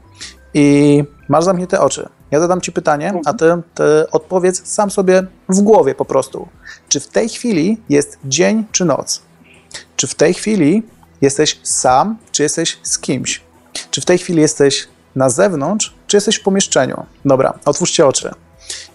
I 0.55 1.05
masz 1.29 1.45
zamknięte 1.45 1.81
oczy. 1.81 2.09
Ja 2.31 2.41
zadam 2.41 2.61
Ci 2.61 2.73
pytanie, 2.73 3.21
a 3.25 3.33
ty, 3.33 3.45
ty 3.75 4.11
odpowiedz 4.11 4.63
sam 4.67 4.91
sobie 4.91 5.27
w 5.49 5.61
głowie 5.61 5.95
po 5.95 6.05
prostu. 6.05 6.49
Czy 6.89 7.01
w 7.01 7.09
tej 7.09 7.29
chwili 7.29 7.81
jest 7.89 8.19
dzień 8.25 8.65
czy 8.73 8.85
noc? 8.85 9.23
Czy 9.97 10.07
w 10.07 10.15
tej 10.15 10.35
chwili 10.35 10.83
jesteś 11.21 11.61
sam, 11.63 12.19
czy 12.33 12.43
jesteś 12.43 12.79
z 12.83 12.99
kimś? 12.99 13.43
Czy 13.91 14.01
w 14.01 14.05
tej 14.05 14.19
chwili 14.19 14.41
jesteś 14.41 14.89
na 15.17 15.31
zewnątrz, 15.31 15.95
czy 16.07 16.17
jesteś 16.17 16.37
w 16.37 16.43
pomieszczeniu? 16.43 17.07
Dobra, 17.25 17.59
otwórzcie 17.65 18.07
oczy. 18.07 18.31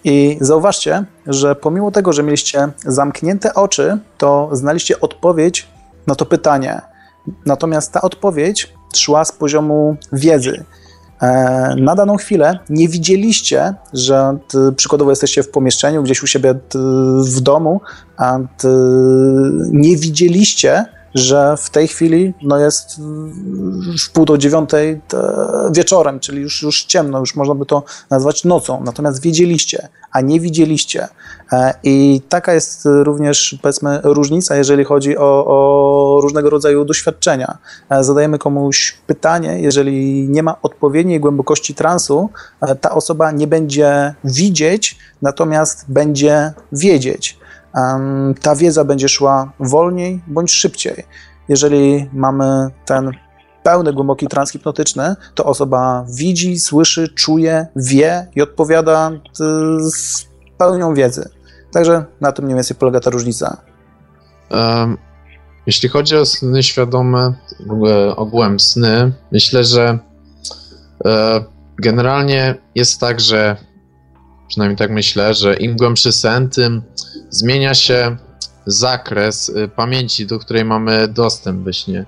I 0.04 0.38
zauważcie, 0.42 1.06
że 1.28 1.56
pomimo 1.56 1.92
tego, 1.92 2.14
że 2.14 2.24
mieliście 2.24 2.70
zamknięte 2.86 3.54
oczy, 3.54 3.98
to 4.18 4.50
znaliście 4.52 5.00
odpowiedź 5.00 5.68
na 6.08 6.16
to 6.16 6.26
pytanie. 6.26 6.82
Natomiast 7.46 7.92
ta 7.92 8.02
odpowiedź 8.02 8.74
szła 8.96 9.26
z 9.26 9.32
poziomu 9.32 9.98
wiedzy. 10.12 10.64
E, 11.24 11.76
na 11.76 11.96
daną 11.96 12.18
chwilę 12.18 12.60
nie 12.70 12.90
widzieliście, 12.90 13.74
że 13.94 14.38
przykładowo 14.76 15.12
jesteście 15.12 15.44
w 15.44 15.50
pomieszczeniu, 15.50 16.04
gdzieś 16.04 16.24
u 16.24 16.28
siebie 16.28 16.56
w 17.26 17.42
domu, 17.42 17.82
a 18.18 18.40
nie 19.72 19.98
widzieliście, 19.98 20.86
że 21.16 21.56
w 21.58 21.70
tej 21.70 21.88
chwili 21.88 22.34
no 22.42 22.60
jest 22.60 23.02
w 24.06 24.12
pół 24.14 24.26
do 24.26 24.38
dziewiątej 24.38 25.02
wieczorem, 25.72 26.20
czyli 26.20 26.42
już, 26.42 26.62
już 26.62 26.84
ciemno, 26.84 27.20
już 27.20 27.36
można 27.36 27.56
by 27.56 27.66
to 27.66 27.84
nazwać 28.10 28.44
nocą. 28.44 28.84
Natomiast 28.84 29.22
wiedzieliście, 29.22 29.88
a 30.12 30.22
nie 30.22 30.40
widzieliście. 30.40 31.08
E, 31.52 31.74
I 31.84 32.22
taka 32.30 32.54
jest 32.54 32.86
również, 32.86 33.58
powiedzmy, 33.62 34.00
różnica, 34.04 34.56
jeżeli 34.56 34.84
chodzi 34.84 35.18
o, 35.18 35.46
o 35.46 36.20
różnego 36.22 36.50
rodzaju 36.50 36.86
doświadczenia. 36.86 37.58
E, 37.90 38.04
zadajemy 38.04 38.38
komuś 38.38 38.98
pytanie, 39.08 39.60
jeżeli 39.62 40.30
nie 40.30 40.44
ma 40.44 40.62
odpowiedniej 40.62 41.20
głębokości 41.20 41.76
transu, 41.76 42.30
e, 42.62 42.76
ta 42.76 42.92
osoba 42.92 43.32
nie 43.32 43.48
będzie 43.48 44.14
widzieć, 44.24 44.98
natomiast 45.22 45.86
będzie 45.88 46.54
wiedzieć. 46.72 47.43
Ta 48.42 48.56
wiedza 48.56 48.84
będzie 48.84 49.10
szła 49.10 49.52
wolniej 49.60 50.22
bądź 50.28 50.52
szybciej. 50.52 51.04
Jeżeli 51.50 52.10
mamy 52.14 52.70
ten 52.86 53.12
pełny, 53.64 53.94
głęboki 53.94 54.28
trans 54.28 54.52
hipnotyczny, 54.52 55.16
to 55.36 55.46
osoba 55.46 56.06
widzi, 56.10 56.60
słyszy, 56.60 57.10
czuje, 57.10 57.68
wie 57.76 58.28
i 58.36 58.42
odpowiada 58.42 59.12
z 59.80 60.26
pełnią 60.58 60.94
wiedzy. 60.94 61.30
Także 61.72 62.06
na 62.22 62.32
tym 62.32 62.46
mniej 62.46 62.56
więcej 62.56 62.78
polega 62.78 63.00
ta 63.00 63.10
różnica. 63.10 63.58
Um, 64.52 64.98
jeśli 65.66 65.90
chodzi 65.90 66.16
o 66.16 66.26
sny 66.26 66.64
świadome, 66.64 67.34
ogółem 68.16 68.60
sny, 68.60 69.12
myślę, 69.32 69.64
że 69.64 70.00
e, 71.06 71.44
generalnie 71.78 72.56
jest 72.76 73.00
tak, 73.00 73.20
że 73.20 73.58
przynajmniej 74.54 74.78
tak 74.78 74.92
myślę, 74.92 75.34
że 75.34 75.56
im 75.56 75.78
głębszy 75.78 76.12
sen, 76.12 76.50
tym 76.50 76.82
zmienia 77.30 77.74
się 77.74 78.18
zakres 78.66 79.50
y, 79.50 79.70
pamięci, 79.76 80.26
do 80.26 80.40
której 80.40 80.66
mamy 80.66 81.08
dostęp 81.08 81.64
we 81.64 81.74
śnie. 81.74 82.06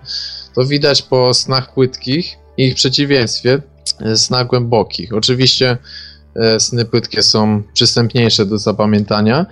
To 0.55 0.65
widać 0.65 1.01
po 1.01 1.33
snach 1.33 1.73
płytkich 1.73 2.35
i 2.57 2.63
ich 2.63 2.75
przeciwieństwie 2.75 3.61
y, 4.01 4.17
snach 4.17 4.47
głębokich. 4.47 5.13
Oczywiście 5.13 5.77
y, 6.55 6.59
sny 6.59 6.85
płytkie 6.85 7.23
są 7.23 7.63
przystępniejsze 7.73 8.45
do 8.45 8.57
zapamiętania 8.57 9.45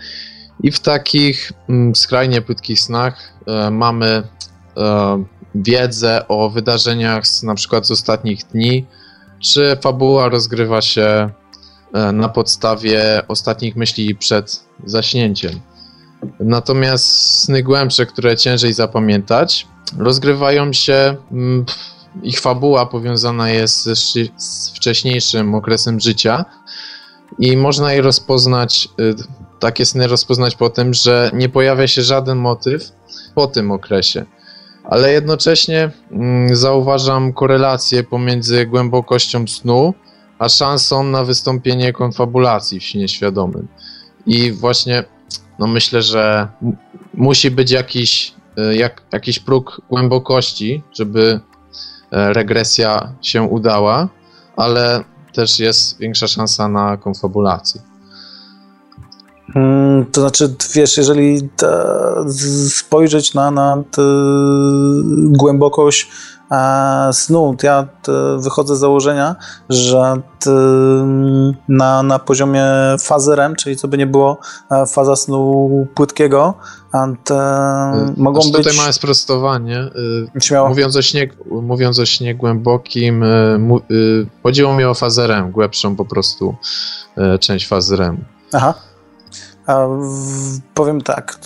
i 0.63 0.71
w 0.71 0.79
takich 0.79 1.51
mm, 1.69 1.95
skrajnie 1.95 2.41
płytkich 2.41 2.79
snach 2.79 3.33
mamy 3.71 4.23
wiedzę 5.55 6.27
o 6.27 6.49
wydarzeniach 6.49 7.27
z, 7.27 7.43
na 7.43 7.55
przykład 7.55 7.87
z 7.87 7.91
ostatnich 7.91 8.45
dni, 8.45 8.85
czy 9.39 9.77
fabuła 9.81 10.29
rozgrywa 10.29 10.81
się 10.81 11.29
na 12.13 12.29
podstawie 12.29 13.21
ostatnich 13.27 13.75
myśli 13.75 14.15
przed 14.15 14.63
zaśnięciem. 14.85 15.59
Natomiast 16.39 17.05
sny 17.41 17.63
głębsze, 17.63 18.05
które 18.05 18.37
ciężej 18.37 18.73
zapamiętać, 18.73 19.67
rozgrywają 19.97 20.73
się. 20.73 21.15
Mm, 21.31 21.65
ich 22.23 22.39
fabuła 22.39 22.85
powiązana 22.85 23.49
jest 23.49 23.83
z 24.37 24.69
wcześniejszym 24.75 25.55
okresem 25.55 25.99
życia 25.99 26.45
i 27.39 27.57
można 27.57 27.93
je 27.93 28.01
rozpoznać, 28.01 28.89
y, 28.99 29.15
takie 29.59 29.85
sny 29.85 30.07
rozpoznać 30.07 30.55
po 30.55 30.69
tym, 30.69 30.93
że 30.93 31.31
nie 31.33 31.49
pojawia 31.49 31.87
się 31.87 32.01
żaden 32.01 32.37
motyw 32.37 32.91
po 33.35 33.47
tym 33.47 33.71
okresie. 33.71 34.25
Ale 34.83 35.13
jednocześnie 35.13 35.91
mm, 36.11 36.55
zauważam 36.55 37.33
korelację 37.33 38.03
pomiędzy 38.03 38.65
głębokością 38.65 39.47
snu 39.47 39.93
a 40.43 40.49
szansą 40.49 41.03
na 41.03 41.23
wystąpienie 41.23 41.93
konfabulacji 41.93 42.79
w 42.79 42.83
śnie 42.83 43.07
świadomym. 43.07 43.67
I 44.25 44.51
właśnie 44.51 45.03
no 45.59 45.67
myślę, 45.67 46.01
że 46.01 46.47
musi 47.13 47.51
być 47.51 47.71
jakiś, 47.71 48.33
e, 48.57 48.75
jak, 48.75 49.01
jakiś 49.11 49.39
próg 49.39 49.81
głębokości, 49.89 50.83
żeby 50.93 51.39
e, 52.11 52.33
regresja 52.33 53.13
się 53.21 53.43
udała, 53.43 54.09
ale 54.55 55.03
też 55.33 55.59
jest 55.59 55.99
większa 55.99 56.27
szansa 56.27 56.67
na 56.67 56.97
konfabulację. 56.97 57.81
Hmm, 59.53 60.05
to 60.05 60.21
znaczy, 60.21 60.55
wiesz, 60.75 60.97
jeżeli 60.97 61.49
spojrzeć 62.69 63.33
na, 63.33 63.51
na 63.51 63.83
głębokość 65.31 66.09
snu. 67.11 67.55
Ja 67.63 67.87
wychodzę 68.37 68.75
z 68.75 68.79
założenia, 68.79 69.35
że 69.69 70.21
na, 71.69 72.03
na 72.03 72.19
poziomie 72.19 72.65
fazy 72.99 73.35
REM, 73.35 73.55
czyli 73.55 73.75
co 73.75 73.87
by 73.87 73.97
nie 73.97 74.07
było 74.07 74.37
e, 74.71 74.85
faza 74.85 75.15
snu 75.15 75.87
płytkiego, 75.95 76.53
te 77.23 77.35
mogą 78.17 78.39
być... 78.41 78.51
Tutaj 78.51 78.77
małe 78.77 78.93
sprostowanie. 78.93 79.79
Y, 80.35 80.41
Śmiało. 80.41 80.69
Mówiąc 80.69 80.95
o, 80.95 81.01
śnie, 81.01 81.29
mówiąc 81.45 81.99
o 81.99 82.05
śnie 82.05 82.35
głębokim, 82.35 83.23
y, 83.23 84.27
chodziło 84.43 84.73
mi 84.73 84.83
o 84.83 84.93
fazę 84.93 85.27
REM, 85.27 85.51
głębszą 85.51 85.95
po 85.95 86.05
prostu 86.05 86.55
część 87.39 87.67
fazy 87.67 87.95
REM. 87.95 88.25
Aha. 88.53 88.73
Powiem 90.73 91.01
tak, 91.01 91.37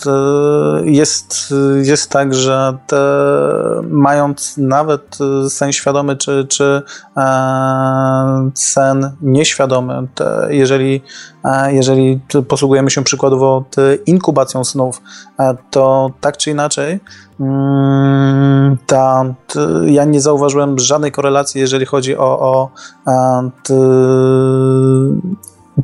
jest, 0.84 1.54
jest 1.82 2.10
tak, 2.10 2.34
że 2.34 2.78
te, 2.86 2.98
mając 3.90 4.56
nawet 4.56 5.18
sen 5.48 5.72
świadomy 5.72 6.16
czy, 6.16 6.46
czy 6.48 6.82
e, 7.16 8.50
sen 8.54 9.10
nieświadomy, 9.22 10.08
jeżeli, 10.48 11.02
e, 11.44 11.74
jeżeli 11.74 12.20
posługujemy 12.48 12.90
się 12.90 13.04
przykładowo 13.04 13.64
inkubacją 14.06 14.64
snów, 14.64 15.02
e, 15.38 15.56
to 15.70 16.10
tak 16.20 16.36
czy 16.36 16.50
inaczej 16.50 17.00
mm, 17.40 18.78
ta, 18.86 19.34
ja 19.86 20.04
nie 20.04 20.20
zauważyłem 20.20 20.78
żadnej 20.78 21.12
korelacji, 21.12 21.60
jeżeli 21.60 21.86
chodzi 21.86 22.16
o, 22.16 22.40
o 22.40 22.70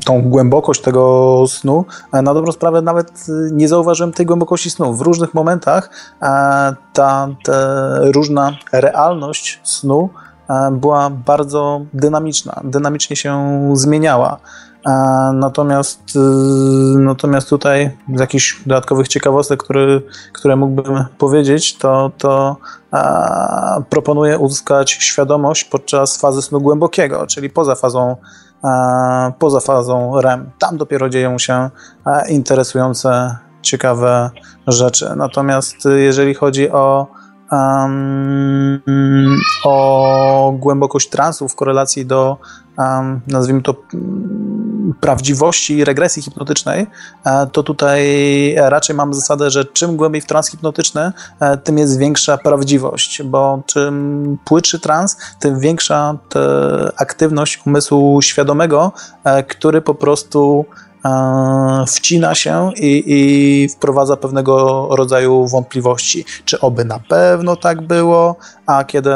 tą 0.05 0.21
głębokość 0.21 0.81
tego 0.81 1.45
snu. 1.47 1.85
Na 2.13 2.33
dobrą 2.33 2.51
sprawę 2.51 2.81
nawet 2.81 3.25
y, 3.29 3.49
nie 3.53 3.67
zauważyłem 3.67 4.13
tej 4.13 4.25
głębokości 4.25 4.69
snu. 4.69 4.93
W 4.93 5.01
różnych 5.01 5.33
momentach 5.33 5.89
ta, 6.93 7.27
ta 7.43 7.95
różna 8.13 8.57
realność 8.71 9.59
snu 9.63 10.09
była 10.71 11.09
bardzo 11.09 11.81
dynamiczna, 11.93 12.61
dynamicznie 12.63 13.15
się 13.15 13.61
zmieniała. 13.73 14.37
Natomiast, 15.33 16.01
natomiast 16.97 17.49
tutaj 17.49 17.97
z 18.15 18.19
jakichś 18.19 18.61
dodatkowych 18.65 19.07
ciekawostek, 19.07 19.63
które, 19.63 20.01
które 20.33 20.55
mógłbym 20.55 21.05
powiedzieć, 21.17 21.77
to, 21.77 22.11
to 22.17 22.57
proponuję 23.89 24.39
uzyskać 24.39 24.91
świadomość 24.91 25.63
podczas 25.63 26.17
fazy 26.17 26.41
snu 26.41 26.61
głębokiego, 26.61 27.27
czyli 27.27 27.49
poza 27.49 27.75
fazą 27.75 28.15
poza 29.39 29.59
fazą 29.59 30.21
REM. 30.21 30.49
Tam 30.59 30.77
dopiero 30.77 31.09
dzieją 31.09 31.39
się 31.39 31.69
interesujące, 32.29 33.37
ciekawe 33.61 34.29
rzeczy. 34.67 35.09
Natomiast 35.15 35.75
jeżeli 35.95 36.33
chodzi 36.33 36.71
o 36.71 37.07
um, 37.51 38.81
o 39.65 40.53
głębokość 40.59 41.09
transu 41.09 41.47
w 41.47 41.55
korelacji 41.55 42.05
do, 42.05 42.37
um, 42.77 43.21
nazwijmy 43.27 43.61
to, 43.61 43.75
prawdziwości 44.99 45.83
regresji 45.85 46.21
hipnotycznej, 46.21 46.87
e, 47.25 47.47
to 47.47 47.63
tutaj 47.63 48.05
raczej 48.57 48.95
mam 48.95 49.13
zasadę, 49.13 49.49
że 49.49 49.65
czym 49.65 49.97
głębiej 49.97 50.21
w 50.21 50.25
trans 50.25 50.49
hipnotyczny, 50.49 51.11
e, 51.39 51.57
tym 51.57 51.77
jest 51.77 51.99
większa 51.99 52.37
prawdziwość, 52.37 53.23
bo 53.23 53.61
czym 53.65 54.37
płytszy 54.45 54.79
trans, 54.79 55.17
tym 55.39 55.59
większa 55.59 56.17
aktywność 56.97 57.61
umysłu 57.65 58.21
świadomego, 58.21 58.91
e, 59.23 59.43
który 59.43 59.81
po 59.81 59.95
prostu 59.95 60.65
wcina 61.87 62.35
się 62.35 62.71
i, 62.75 63.03
i, 63.07 63.69
wprowadza 63.69 64.17
pewnego 64.17 64.87
rodzaju 64.91 65.47
wątpliwości, 65.47 66.25
czy 66.45 66.59
oby 66.59 66.85
na 66.85 66.99
pewno 66.99 67.55
tak 67.55 67.81
było, 67.81 68.35
a 68.65 68.83
kiedy, 68.83 69.11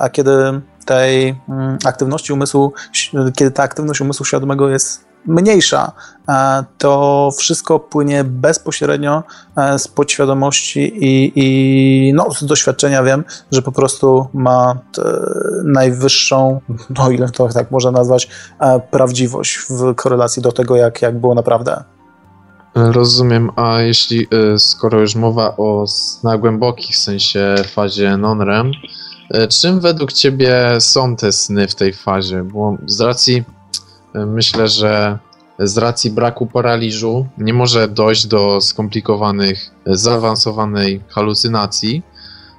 a 0.00 0.08
kiedy 0.08 0.60
tej 0.84 1.40
mm, 1.48 1.78
aktywności 1.84 2.32
umysłu, 2.32 2.72
kiedy 3.36 3.50
ta 3.50 3.62
aktywność 3.62 4.00
umysłu 4.00 4.26
świadomego 4.26 4.68
jest 4.68 5.09
mniejsza, 5.26 5.92
e, 6.28 6.64
to 6.78 7.30
wszystko 7.38 7.80
płynie 7.80 8.24
bezpośrednio 8.24 9.22
e, 9.56 9.78
z 9.78 9.88
podświadomości 9.88 10.80
i, 10.80 11.32
i 11.36 12.12
no, 12.14 12.34
z 12.34 12.44
doświadczenia 12.44 13.02
wiem, 13.02 13.24
że 13.52 13.62
po 13.62 13.72
prostu 13.72 14.26
ma 14.34 14.78
najwyższą, 15.64 16.60
no 16.98 17.10
ile 17.10 17.28
to 17.28 17.48
tak 17.48 17.70
można 17.70 17.90
nazwać, 17.90 18.28
e, 18.60 18.80
prawdziwość 18.80 19.58
w 19.70 19.94
korelacji 19.94 20.42
do 20.42 20.52
tego, 20.52 20.76
jak, 20.76 21.02
jak 21.02 21.20
było 21.20 21.34
naprawdę. 21.34 21.84
Rozumiem, 22.74 23.50
a 23.56 23.80
jeśli, 23.80 24.26
skoro 24.58 25.00
już 25.00 25.14
mowa 25.14 25.56
o 25.56 25.86
snach 25.86 26.40
głębokich, 26.40 26.96
sensie 26.96 27.54
fazie 27.74 28.16
non-REM, 28.16 28.72
czym 29.60 29.80
według 29.80 30.12
Ciebie 30.12 30.80
są 30.80 31.16
te 31.16 31.32
sny 31.32 31.68
w 31.68 31.74
tej 31.74 31.92
fazie? 31.92 32.44
Bo 32.44 32.76
z 32.86 33.00
racji 33.00 33.44
Myślę, 34.14 34.68
że 34.68 35.18
z 35.58 35.78
racji 35.78 36.10
braku 36.10 36.46
paraliżu 36.46 37.26
nie 37.38 37.54
może 37.54 37.88
dojść 37.88 38.26
do 38.26 38.60
skomplikowanych, 38.60 39.70
zaawansowanej 39.86 41.00
halucynacji, 41.08 42.02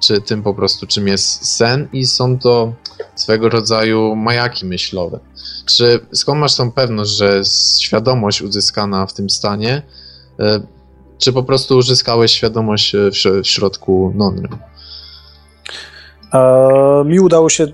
czy 0.00 0.20
tym 0.20 0.42
po 0.42 0.54
prostu, 0.54 0.86
czym 0.86 1.08
jest 1.08 1.56
sen 1.56 1.88
i 1.92 2.06
są 2.06 2.38
to 2.38 2.72
swego 3.14 3.48
rodzaju 3.48 4.16
majaki 4.16 4.66
myślowe. 4.66 5.18
Czy 5.66 6.00
skąd 6.12 6.40
masz 6.40 6.56
tą 6.56 6.72
pewność, 6.72 7.10
że 7.10 7.42
świadomość 7.80 8.42
uzyskana 8.42 9.06
w 9.06 9.12
tym 9.12 9.30
stanie, 9.30 9.82
e, 10.40 10.60
czy 11.18 11.32
po 11.32 11.42
prostu 11.42 11.76
uzyskałeś 11.76 12.32
świadomość 12.32 12.94
e, 12.94 13.10
w, 13.10 13.46
środku 13.46 14.12
non 14.14 14.38
E, 14.38 14.48
mi 17.04 17.20
udało 17.20 17.48
się 17.48 17.66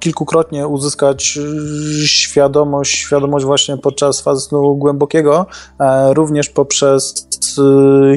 kilkukrotnie 0.00 0.66
uzyskać 0.66 1.38
e, 1.38 2.06
świadomość, 2.06 2.94
świadomość 2.94 3.44
właśnie 3.44 3.76
podczas 3.76 4.20
fazy 4.20 4.40
snu 4.40 4.76
głębokiego, 4.76 5.46
e, 5.80 6.14
również 6.14 6.48
poprzez 6.48 7.28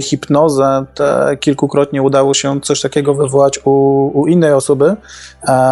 hipnozę. 0.01 0.85
kilkukrotnie 1.39 2.01
udało 2.01 2.33
się 2.33 2.61
coś 2.61 2.81
takiego 2.81 3.13
wywołać 3.13 3.59
u, 3.65 3.71
u 4.13 4.27
innej 4.27 4.53
osoby, 4.53 4.95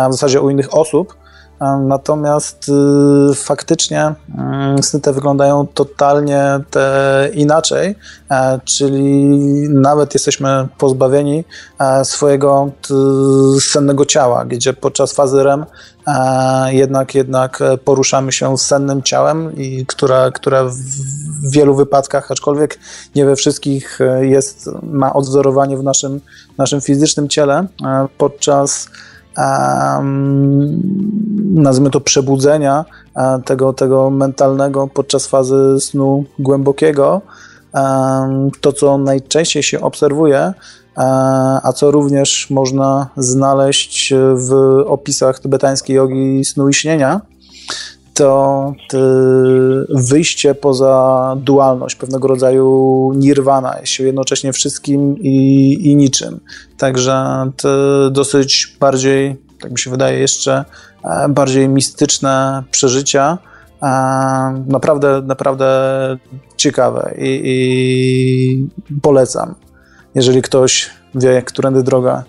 w 0.09 0.11
zasadzie 0.11 0.41
u 0.41 0.49
innych 0.49 0.73
osób. 0.73 1.15
Natomiast 1.61 2.69
y, 3.31 3.35
faktycznie 3.35 4.13
te 5.01 5.13
wyglądają 5.13 5.67
totalnie 5.67 6.59
te 6.69 7.29
inaczej, 7.33 7.95
e, 8.31 8.59
czyli 8.65 9.13
nawet 9.69 10.13
jesteśmy 10.13 10.67
pozbawieni 10.77 11.43
e, 11.79 12.05
swojego 12.05 12.71
sennego 13.59 14.05
ciała, 14.05 14.45
gdzie 14.45 14.73
podczas 14.73 15.13
fazy 15.13 15.43
REM 15.43 15.65
e, 16.07 16.73
jednak, 16.73 17.15
jednak 17.15 17.59
poruszamy 17.85 18.31
się 18.31 18.57
sennym 18.57 19.03
ciałem, 19.03 19.55
i 19.55 19.85
które, 19.85 20.31
w 20.69 21.51
wielu 21.51 21.75
wypadkach, 21.75 22.31
aczkolwiek 22.31 22.79
nie 23.15 23.25
we 23.25 23.35
wszystkich 23.35 23.99
jest, 24.21 24.69
ma 24.83 25.13
odzorowanie 25.13 25.77
w 25.77 25.83
naszym, 25.83 26.21
naszym 26.57 26.81
fizycznym 26.81 27.29
ciele, 27.29 27.67
podczas 28.17 28.89
nazwijmy 31.53 31.89
to 31.89 32.01
przebudzenia 32.01 32.85
e, 33.15 33.41
tego, 33.45 33.73
tego 33.73 34.09
mentalnego 34.09 34.87
podczas 34.87 35.27
fazy 35.27 35.79
snu 35.79 36.25
głębokiego. 36.39 37.21
To, 38.61 38.73
co 38.73 38.97
najczęściej 38.97 39.63
się 39.63 39.81
obserwuje, 39.81 40.39
e, 40.39 40.53
a 41.63 41.73
co 41.75 41.91
również 41.91 42.49
można 42.49 43.09
znaleźć 43.17 44.13
w 44.35 44.53
opisach 44.87 45.39
tybetańskiej 45.39 45.95
jogi 45.95 46.45
snu 46.45 46.69
i 46.69 46.73
śnienia, 46.73 47.21
to 48.15 48.73
wyjście 49.89 50.55
poza 50.55 51.35
dualność, 51.39 51.95
pewnego 51.95 52.27
rodzaju 52.27 53.11
nirwana, 53.15 53.79
jest 53.79 53.91
się 53.91 54.03
jednocześnie 54.03 54.53
wszystkim 54.53 55.17
i, 55.19 55.77
i 55.81 55.95
niczym. 55.95 56.39
Także 56.77 57.45
dosyć 58.11 58.77
bardziej, 58.79 59.37
tak 59.61 59.71
mi 59.71 59.79
się 59.79 59.91
wydaje, 59.91 60.19
jeszcze 60.19 60.65
e, 61.03 61.29
bardziej 61.29 61.69
mistyczne 61.69 62.63
przeżycia. 62.71 63.37
E, 63.83 63.87
naprawdę, 64.67 65.21
naprawdę 65.21 65.67
ciekawe 66.57 67.15
i, 67.17 67.41
i 67.45 68.99
polecam, 69.01 69.55
jeżeli 70.15 70.41
ktoś 70.41 70.89
wie, 71.15 71.41
którędy 71.41 71.83
droga 71.83 72.23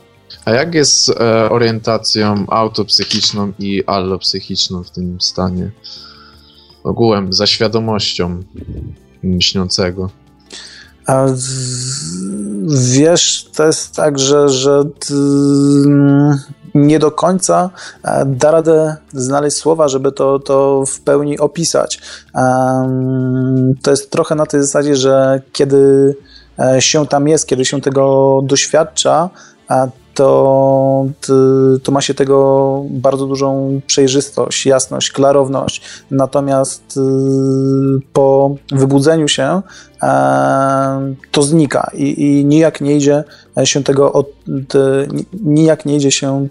a 0.46 0.50
jak 0.50 0.74
jest 0.74 1.10
e, 1.10 1.50
orientacją 1.50 2.44
autopsychiczną 2.48 3.52
i 3.58 3.84
allopsychiczną 3.86 4.84
w 4.84 4.90
tym 4.90 5.20
stanie? 5.20 5.70
Ogółem, 6.84 7.32
za 7.32 7.46
świadomością 7.46 8.42
śniącego. 9.40 10.10
A 11.06 11.26
wiesz, 12.92 13.50
to 13.56 13.66
jest 13.66 13.96
tak, 13.96 14.18
że, 14.18 14.48
że 14.48 14.82
nie 16.74 16.98
do 16.98 17.10
końca 17.10 17.70
e, 18.04 18.24
da 18.26 18.50
radę 18.50 18.96
znaleźć 19.12 19.56
słowa, 19.56 19.88
żeby 19.88 20.12
to, 20.12 20.38
to 20.38 20.84
w 20.86 21.00
pełni 21.00 21.38
opisać. 21.38 22.00
To 23.82 23.90
jest 23.90 24.10
trochę 24.10 24.34
na 24.34 24.46
tej 24.46 24.62
zasadzie, 24.62 24.96
że 24.96 25.42
kiedy 25.52 26.14
e, 26.58 26.82
się 26.82 27.06
tam 27.06 27.28
jest, 27.28 27.46
kiedy 27.46 27.64
się 27.64 27.80
tego 27.80 28.40
doświadcza, 28.44 29.30
to, 30.16 31.06
to 31.82 31.92
ma 31.92 32.00
się 32.00 32.14
tego 32.14 32.82
bardzo 32.90 33.26
dużą 33.26 33.80
przejrzystość, 33.86 34.66
jasność, 34.66 35.10
klarowność. 35.10 35.82
Natomiast 36.10 36.96
y, 36.96 37.00
po 38.12 38.54
wybudzeniu 38.72 39.28
się 39.28 39.62
e, 40.02 41.14
to 41.30 41.42
znika 41.42 41.90
i, 41.94 42.24
i 42.24 42.44
nijak 42.44 42.80
nie 42.80 42.96
idzie 42.96 43.24
się 43.64 43.82
tego, 43.82 44.24
nijak 45.44 45.86
nie 45.86 45.96
idzie 45.96 46.10
się 46.10 46.48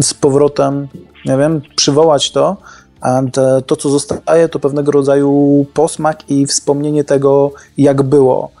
z 0.00 0.14
powrotem, 0.14 0.88
nie 1.26 1.36
wiem, 1.36 1.60
przywołać 1.76 2.30
to, 2.32 2.56
to, 3.66 3.76
co 3.76 3.90
zostaje, 3.90 4.48
to 4.48 4.58
pewnego 4.58 4.92
rodzaju 4.92 5.66
posmak 5.74 6.30
i 6.30 6.46
wspomnienie 6.46 7.04
tego, 7.04 7.52
jak 7.78 8.02
było. 8.02 8.59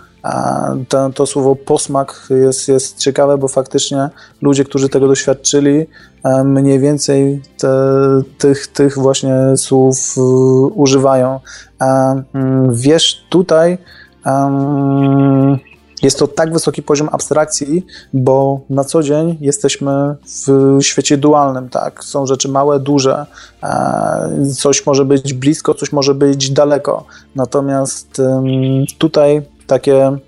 To, 0.88 1.10
to, 1.10 1.26
słowo 1.26 1.56
posmak 1.56 2.26
jest, 2.30 2.68
jest 2.68 2.98
ciekawe, 2.98 3.38
bo 3.38 3.48
faktycznie 3.48 4.10
ludzie, 4.42 4.64
którzy 4.64 4.88
tego 4.88 5.08
doświadczyli, 5.08 5.86
e, 6.24 6.44
mniej 6.44 6.78
więcej 6.78 7.42
te, 7.58 7.68
tych, 8.38 8.66
tych 8.66 8.98
właśnie 8.98 9.34
słów 9.56 10.14
e, 10.16 10.20
używają. 10.74 11.40
Mm, 12.34 12.74
wiesz, 12.74 13.24
tutaj 13.28 13.78
jest 16.02 16.18
to 16.18 16.28
tak 16.28 16.52
wysoki 16.52 16.82
poziom 16.82 17.08
abstrakcji, 17.12 17.86
bo 18.12 18.60
na 18.70 18.84
co 18.84 19.02
dzień 19.02 19.36
jesteśmy 19.40 20.16
w 20.46 20.78
świecie 20.82 21.16
dualnym, 21.16 21.68
tak? 21.68 22.04
Są 22.04 22.26
rzeczy 22.26 22.48
małe, 22.48 22.80
duże, 22.80 23.26
e, 23.62 24.46
coś 24.56 24.86
może 24.86 25.04
być 25.04 25.34
blisko, 25.34 25.74
coś 25.74 25.92
może 25.92 26.14
być 26.14 26.50
daleko. 26.50 27.04
Natomiast 27.34 28.22
tutaj 28.98 29.42
takie, 29.70 30.06
mm, 30.06 30.20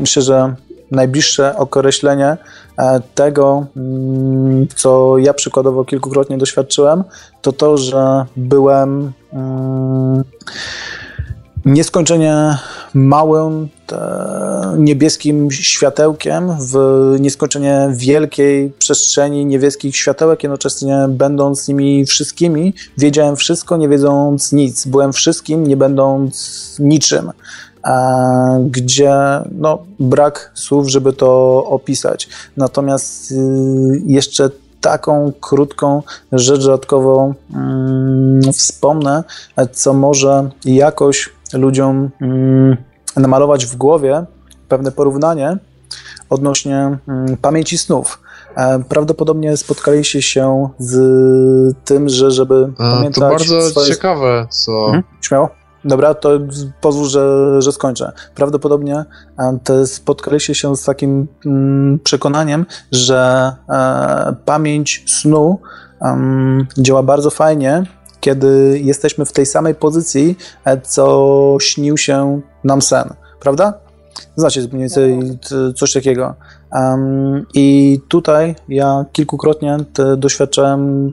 myślę, 0.00 0.22
że 0.22 0.54
najbliższe 0.90 1.56
określenie 1.56 2.36
e, 2.78 3.00
tego, 3.14 3.66
mm, 3.76 4.66
co 4.76 5.18
ja 5.18 5.34
przykładowo 5.34 5.84
kilkukrotnie 5.84 6.38
doświadczyłem, 6.38 7.04
to 7.42 7.52
to, 7.52 7.76
że 7.76 8.24
byłem 8.36 9.12
mm, 9.32 10.24
nieskończenie 11.64 12.56
małym 12.94 13.68
niebieskim 14.78 15.50
światełkiem 15.50 16.56
w 16.60 16.76
nieskończenie 17.20 17.88
wielkiej 17.92 18.72
przestrzeni 18.78 19.46
niebieskich 19.46 19.96
światełek, 19.96 20.42
jednocześnie 20.42 21.06
będąc 21.08 21.68
nimi 21.68 22.06
wszystkimi, 22.06 22.74
wiedziałem 22.98 23.36
wszystko, 23.36 23.76
nie 23.76 23.88
wiedząc 23.88 24.52
nic. 24.52 24.86
Byłem 24.86 25.12
wszystkim, 25.12 25.66
nie 25.66 25.76
będąc 25.76 26.76
niczym 26.78 27.32
gdzie 28.66 29.14
no, 29.52 29.78
brak 30.00 30.50
słów, 30.54 30.88
żeby 30.88 31.12
to 31.12 31.64
opisać. 31.66 32.28
Natomiast 32.56 33.30
y, 33.30 33.34
jeszcze 34.06 34.50
taką 34.80 35.32
krótką 35.40 36.02
rzecz 36.32 36.64
dodatkową 36.64 37.34
mm, 37.54 38.52
wspomnę, 38.52 39.24
co 39.72 39.92
może 39.92 40.50
jakoś 40.64 41.30
ludziom 41.52 42.10
mm, 42.20 42.76
namalować 43.16 43.66
w 43.66 43.76
głowie 43.76 44.24
pewne 44.68 44.92
porównanie 44.92 45.58
odnośnie 46.30 46.98
mm, 47.08 47.36
pamięci 47.36 47.78
snów. 47.78 48.20
E, 48.56 48.84
prawdopodobnie 48.88 49.56
spotkaliście 49.56 50.22
się 50.22 50.68
z 50.78 50.96
tym, 51.84 52.08
że 52.08 52.30
żeby 52.30 52.72
A, 52.78 52.96
pamiętać... 52.96 53.22
To 53.22 53.28
bardzo 53.28 53.70
swoje... 53.70 53.88
ciekawe, 53.88 54.46
co... 54.50 54.86
Mhm, 54.86 55.02
śmiało? 55.20 55.48
Dobra, 55.84 56.14
to 56.14 56.30
pozwól, 56.80 57.08
że, 57.08 57.56
że 57.62 57.72
skończę. 57.72 58.12
Prawdopodobnie 58.34 59.04
te 59.64 59.86
spotkaliście 59.86 60.54
się 60.54 60.76
z 60.76 60.84
takim 60.84 61.26
mm, 61.46 61.98
przekonaniem, 61.98 62.66
że 62.92 63.52
e, 63.68 64.34
pamięć 64.44 65.04
snu 65.06 65.58
działa 66.78 67.02
bardzo 67.02 67.30
fajnie, 67.30 67.82
kiedy 68.20 68.80
jesteśmy 68.84 69.24
w 69.24 69.32
tej 69.32 69.46
samej 69.46 69.74
pozycji, 69.74 70.36
e, 70.64 70.80
co 70.80 71.56
śnił 71.60 71.96
się 71.96 72.40
nam 72.64 72.82
sen, 72.82 73.14
prawda? 73.40 73.74
Znacie 74.36 74.60
mniej 74.60 74.80
więcej 74.80 75.38
coś 75.76 75.92
takiego. 75.92 76.34
I 77.54 78.00
tutaj 78.08 78.54
ja 78.68 79.04
kilkukrotnie 79.12 79.76
doświadczałem 80.16 81.12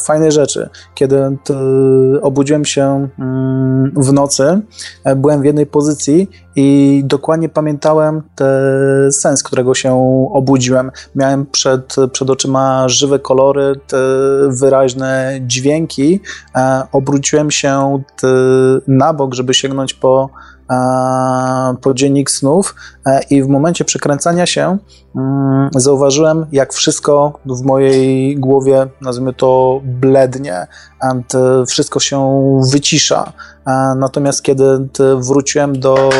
fajnej 0.00 0.32
rzeczy. 0.32 0.68
Kiedy 0.94 1.36
obudziłem 2.22 2.64
się 2.64 3.08
um, 3.18 3.92
w 3.96 4.12
nocy, 4.12 4.60
e, 5.04 5.16
byłem 5.16 5.42
w 5.42 5.44
jednej 5.44 5.66
pozycji 5.66 6.30
i 6.56 7.02
dokładnie 7.04 7.48
pamiętałem 7.48 8.22
sens, 9.10 9.42
którego 9.42 9.74
się 9.74 9.94
obudziłem. 10.34 10.90
Miałem 11.14 11.46
przed, 11.46 11.96
przed 12.12 12.30
oczyma 12.30 12.88
żywe 12.88 13.18
kolory, 13.18 13.72
wyraźne 14.48 15.38
dźwięki. 15.40 16.20
E, 16.56 16.82
obróciłem 16.92 17.50
się 17.50 18.02
na 18.86 19.12
bok, 19.12 19.34
żeby 19.34 19.54
sięgnąć 19.54 19.94
po 19.94 20.30
po 21.80 21.94
dziennik 21.94 22.30
snów 22.30 22.74
e, 23.06 23.20
i 23.30 23.42
w 23.42 23.48
momencie 23.48 23.84
przekręcania 23.84 24.46
się 24.46 24.78
zauważyłem, 25.76 26.46
jak 26.52 26.72
wszystko 26.72 27.38
w 27.46 27.62
mojej 27.62 28.36
głowie, 28.36 28.86
nazwijmy 29.00 29.32
to, 29.32 29.80
blednie, 29.84 30.66
wszystko 31.66 32.00
się 32.00 32.20
wycisza. 32.72 33.32
Natomiast 33.96 34.42
kiedy 34.42 34.88
wróciłem 35.18 35.80
do, 35.80 36.10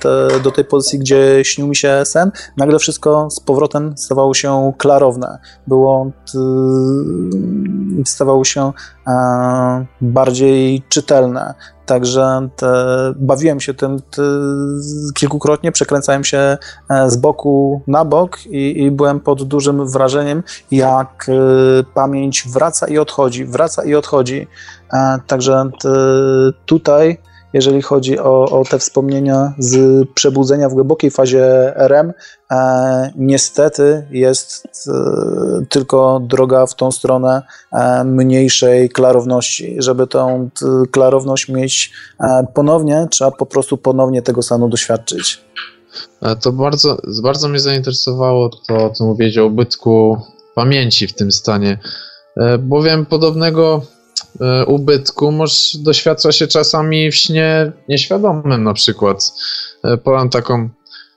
te, 0.00 0.28
do 0.44 0.50
tej 0.50 0.64
pozycji, 0.64 0.98
gdzie 0.98 1.44
śnił 1.44 1.66
mi 1.66 1.76
się 1.76 2.02
sen, 2.04 2.30
nagle 2.56 2.78
wszystko 2.78 3.30
z 3.30 3.40
powrotem 3.40 3.94
stawało 3.98 4.34
się 4.34 4.72
klarowne. 4.78 5.38
Było, 5.66 6.10
stawało 8.04 8.44
się 8.44 8.72
bardziej 10.00 10.82
czytelne. 10.88 11.54
Także 11.86 12.48
bawiłem 13.16 13.60
się 13.60 13.74
tym 13.74 13.96
kilkukrotnie, 15.14 15.72
przekręcałem 15.72 16.24
się 16.24 16.58
e, 16.90 17.10
z 17.10 17.16
boku 17.16 17.82
na 17.86 18.04
bok 18.04 18.38
i, 18.50 18.82
i 18.82 18.90
byłem 18.90 19.20
pod 19.20 19.42
dużym 19.42 19.88
wrażeniem, 19.88 20.42
jak 20.70 21.26
y, 21.28 21.84
pamięć 21.94 22.44
wraca 22.48 22.88
i 22.88 22.98
odchodzi, 22.98 23.44
wraca 23.44 23.84
i 23.84 23.94
odchodzi. 23.94 24.46
E, 24.92 25.18
także 25.26 25.70
tutaj 26.66 27.18
jeżeli 27.56 27.82
chodzi 27.82 28.18
o, 28.18 28.60
o 28.60 28.64
te 28.64 28.78
wspomnienia 28.78 29.54
z 29.58 30.04
przebudzenia 30.14 30.68
w 30.68 30.74
głębokiej 30.74 31.10
fazie 31.10 31.72
REM, 31.76 32.12
e, 32.50 33.12
niestety 33.16 34.06
jest 34.10 34.66
e, 34.88 34.92
tylko 35.68 36.20
droga 36.20 36.66
w 36.66 36.74
tą 36.74 36.92
stronę 36.92 37.42
e, 37.72 38.04
mniejszej 38.04 38.88
klarowności. 38.88 39.76
Żeby 39.78 40.06
tą 40.06 40.50
klarowność 40.90 41.48
mieć 41.48 41.92
e, 42.20 42.46
ponownie, 42.54 43.06
trzeba 43.10 43.30
po 43.30 43.46
prostu 43.46 43.76
ponownie 43.76 44.22
tego 44.22 44.42
stanu 44.42 44.68
doświadczyć. 44.68 45.44
E, 46.22 46.36
to 46.36 46.52
bardzo, 46.52 46.96
bardzo 47.22 47.48
mnie 47.48 47.60
zainteresowało 47.60 48.50
to, 48.68 48.90
co 48.90 49.04
mówiłeś 49.04 49.38
o 49.38 49.46
ubytku 49.46 50.22
pamięci 50.54 51.06
w 51.06 51.14
tym 51.14 51.32
stanie, 51.32 51.78
e, 52.36 52.58
bowiem 52.58 53.06
podobnego 53.06 53.82
E, 54.40 54.66
ubytku 54.66 55.32
może 55.32 55.54
doświadcza 55.78 56.32
się 56.32 56.46
czasami 56.46 57.10
w 57.10 57.14
śnie 57.14 57.72
nieświadomym 57.88 58.64
na 58.64 58.74
przykład. 58.74 59.32
Podam 60.04 60.30
taką 60.30 60.68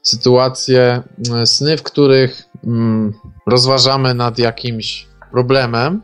sytuację, 0.03 1.03
sny, 1.45 1.77
w 1.77 1.84
których 1.84 2.43
mm, 2.63 3.13
rozważamy 3.47 4.13
nad 4.13 4.39
jakimś 4.39 5.07
problemem, 5.32 6.01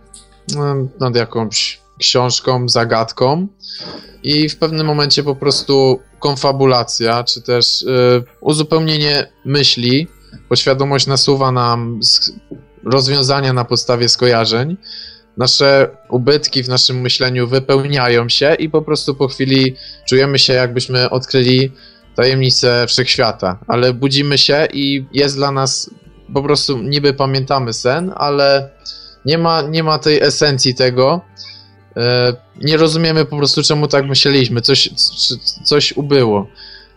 nad 0.99 1.15
jakąś 1.15 1.81
książką, 1.99 2.69
zagadką 2.69 3.47
i 4.23 4.49
w 4.49 4.57
pewnym 4.57 4.87
momencie 4.87 5.23
po 5.23 5.35
prostu 5.35 5.99
konfabulacja, 6.19 7.23
czy 7.23 7.41
też 7.41 7.85
uzupełnienie 8.41 9.27
myśli, 9.45 10.07
poświadomość 10.49 11.07
nasuwa 11.07 11.51
nam 11.51 11.99
rozwiązania 12.83 13.53
na 13.53 13.65
podstawie 13.65 14.09
skojarzeń 14.09 14.77
nasze 15.37 15.97
ubytki 16.09 16.63
w 16.63 16.69
naszym 16.69 17.01
myśleniu 17.01 17.47
wypełniają 17.47 18.29
się 18.29 18.55
i 18.59 18.69
po 18.69 18.81
prostu 18.81 19.15
po 19.15 19.27
chwili 19.27 19.75
czujemy 20.09 20.39
się, 20.39 20.53
jakbyśmy 20.53 21.09
odkryli 21.09 21.71
tajemnicę 22.15 22.85
wszechświata, 22.87 23.59
ale 23.67 23.93
budzimy 23.93 24.37
się 24.37 24.67
i 24.73 25.05
jest 25.13 25.35
dla 25.35 25.51
nas 25.51 25.89
po 26.33 26.43
prostu 26.43 26.77
niby 26.77 27.13
pamiętamy 27.13 27.73
sen, 27.73 28.11
ale 28.15 28.69
nie 29.25 29.37
ma, 29.37 29.61
nie 29.61 29.83
ma 29.83 29.99
tej 29.99 30.21
esencji 30.21 30.75
tego. 30.75 31.21
E, 31.97 32.33
nie 32.61 32.77
rozumiemy 32.77 33.25
po 33.25 33.37
prostu, 33.37 33.63
czemu 33.63 33.87
tak 33.87 34.07
myśleliśmy, 34.07 34.61
coś, 34.61 34.89
coś 35.63 35.91
ubyło. 35.91 36.47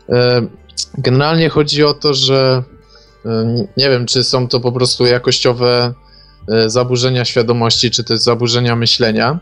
E, 0.09 0.47
generalnie 0.99 1.49
chodzi 1.49 1.85
o 1.85 1.95
to, 1.95 2.15
że 2.15 2.63
e, 3.27 3.67
nie 3.77 3.91
wiem, 3.91 4.07
czy 4.07 4.25
są 4.25 4.49
to 4.49 4.61
po 4.61 4.73
prostu 4.73 5.07
jakościowe 5.07 5.95
zaburzenia 6.67 7.25
świadomości, 7.25 7.91
czy 7.91 8.05
też 8.05 8.21
zaburzenia 8.21 8.77
myślenia, 8.77 9.39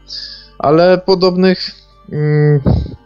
ale 0.59 0.99
podobnych, 0.99 1.71
mm, 2.13 2.61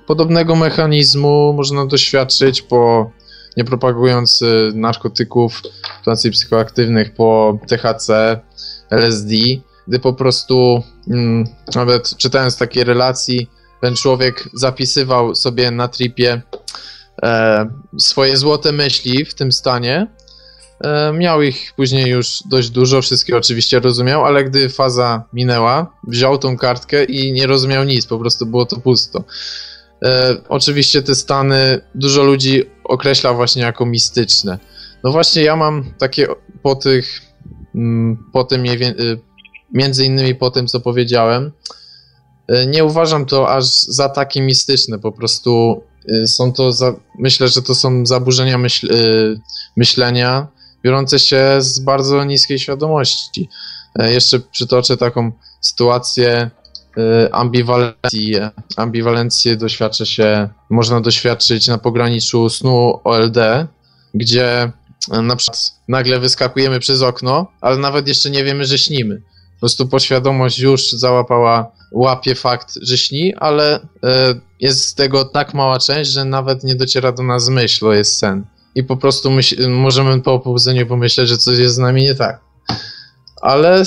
podobnego 0.06 0.56
mechanizmu 0.56 1.52
można 1.52 1.86
doświadczyć 1.86 2.62
po 2.62 3.10
nie 3.56 3.64
propagując 3.64 4.44
narkotyków, 4.74 5.62
substancji 5.94 6.30
psychoaktywnych, 6.30 7.14
po 7.14 7.58
THC, 7.68 8.40
LSD, 8.90 9.34
gdy 9.90 9.98
po 9.98 10.12
prostu 10.12 10.82
mm, 11.10 11.44
nawet 11.74 12.16
czytając 12.16 12.56
takie 12.56 12.84
relacji, 12.84 13.50
ten 13.80 13.96
człowiek 13.96 14.48
zapisywał 14.52 15.34
sobie 15.34 15.70
na 15.70 15.88
tripie 15.88 16.42
e, 17.22 17.66
swoje 17.98 18.36
złote 18.36 18.72
myśli 18.72 19.24
w 19.24 19.34
tym 19.34 19.52
stanie 19.52 20.06
E, 20.80 21.12
miał 21.12 21.42
ich 21.42 21.72
później 21.76 22.10
już 22.10 22.42
dość 22.46 22.70
dużo, 22.70 23.02
wszystkie 23.02 23.36
oczywiście 23.36 23.80
rozumiał, 23.80 24.24
ale 24.24 24.44
gdy 24.44 24.68
faza 24.68 25.24
minęła, 25.32 25.92
wziął 26.08 26.38
tą 26.38 26.56
kartkę 26.56 27.04
i 27.04 27.32
nie 27.32 27.46
rozumiał 27.46 27.84
nic, 27.84 28.06
po 28.06 28.18
prostu 28.18 28.46
było 28.46 28.66
to 28.66 28.76
pusto. 28.76 29.24
E, 30.04 30.36
oczywiście 30.48 31.02
te 31.02 31.14
stany 31.14 31.80
dużo 31.94 32.22
ludzi 32.22 32.64
określa 32.84 33.32
właśnie 33.32 33.62
jako 33.62 33.86
mistyczne. 33.86 34.58
No 35.04 35.12
właśnie 35.12 35.42
ja 35.42 35.56
mam 35.56 35.94
takie 35.98 36.28
po 36.62 36.74
tych, 36.74 37.20
mm, 37.74 38.24
po 38.32 38.44
tym, 38.44 38.66
między 39.72 40.04
innymi 40.04 40.34
po 40.34 40.50
tym, 40.50 40.66
co 40.66 40.80
powiedziałem, 40.80 41.52
nie 42.66 42.84
uważam 42.84 43.26
to 43.26 43.48
aż 43.48 43.64
za 43.70 44.08
takie 44.08 44.40
mistyczne, 44.40 44.98
po 44.98 45.12
prostu 45.12 45.82
są 46.26 46.52
to, 46.52 46.72
za, 46.72 46.94
myślę, 47.18 47.48
że 47.48 47.62
to 47.62 47.74
są 47.74 48.06
zaburzenia 48.06 48.58
myśl, 48.58 48.88
myślenia, 49.76 50.48
biorące 50.84 51.18
się 51.18 51.56
z 51.58 51.78
bardzo 51.78 52.24
niskiej 52.24 52.58
świadomości. 52.58 53.48
E, 53.98 54.12
jeszcze 54.12 54.40
przytoczę 54.40 54.96
taką 54.96 55.32
sytuację 55.60 56.50
e, 56.96 57.34
ambiwalencji. 57.34 58.34
Ambiwalencję 58.76 59.56
doświadcza 59.56 60.04
się, 60.04 60.48
można 60.70 61.00
doświadczyć 61.00 61.68
na 61.68 61.78
pograniczu 61.78 62.50
snu 62.50 63.00
OLD, 63.04 63.38
gdzie 64.14 64.72
e, 65.12 65.22
na 65.22 65.36
przykład 65.36 65.70
nagle 65.88 66.20
wyskakujemy 66.20 66.80
przez 66.80 67.02
okno, 67.02 67.46
ale 67.60 67.76
nawet 67.76 68.08
jeszcze 68.08 68.30
nie 68.30 68.44
wiemy, 68.44 68.64
że 68.64 68.78
śnimy. 68.78 69.22
Po 69.60 69.66
prostu 69.66 69.88
poświadomość 69.88 70.58
już 70.58 70.92
załapała, 70.92 71.72
łapie 71.92 72.34
fakt, 72.34 72.78
że 72.82 72.98
śni, 72.98 73.34
ale 73.34 73.80
jest 74.60 74.84
z 74.84 74.94
tego 74.94 75.24
tak 75.24 75.54
mała 75.54 75.78
część, 75.78 76.10
że 76.10 76.24
nawet 76.24 76.64
nie 76.64 76.74
dociera 76.74 77.12
do 77.12 77.22
nas 77.22 77.48
myśl, 77.48 77.80
to 77.80 77.92
jest 77.92 78.16
sen 78.16 78.44
i 78.74 78.84
po 78.84 78.96
prostu 78.96 79.30
możemy 79.68 80.22
po 80.22 80.32
obudzeniu 80.34 80.86
pomyśleć, 80.86 81.28
że 81.28 81.36
coś 81.36 81.58
jest 81.58 81.74
z 81.74 81.78
nami 81.78 82.02
nie 82.02 82.14
tak. 82.14 82.40
Ale 83.42 83.84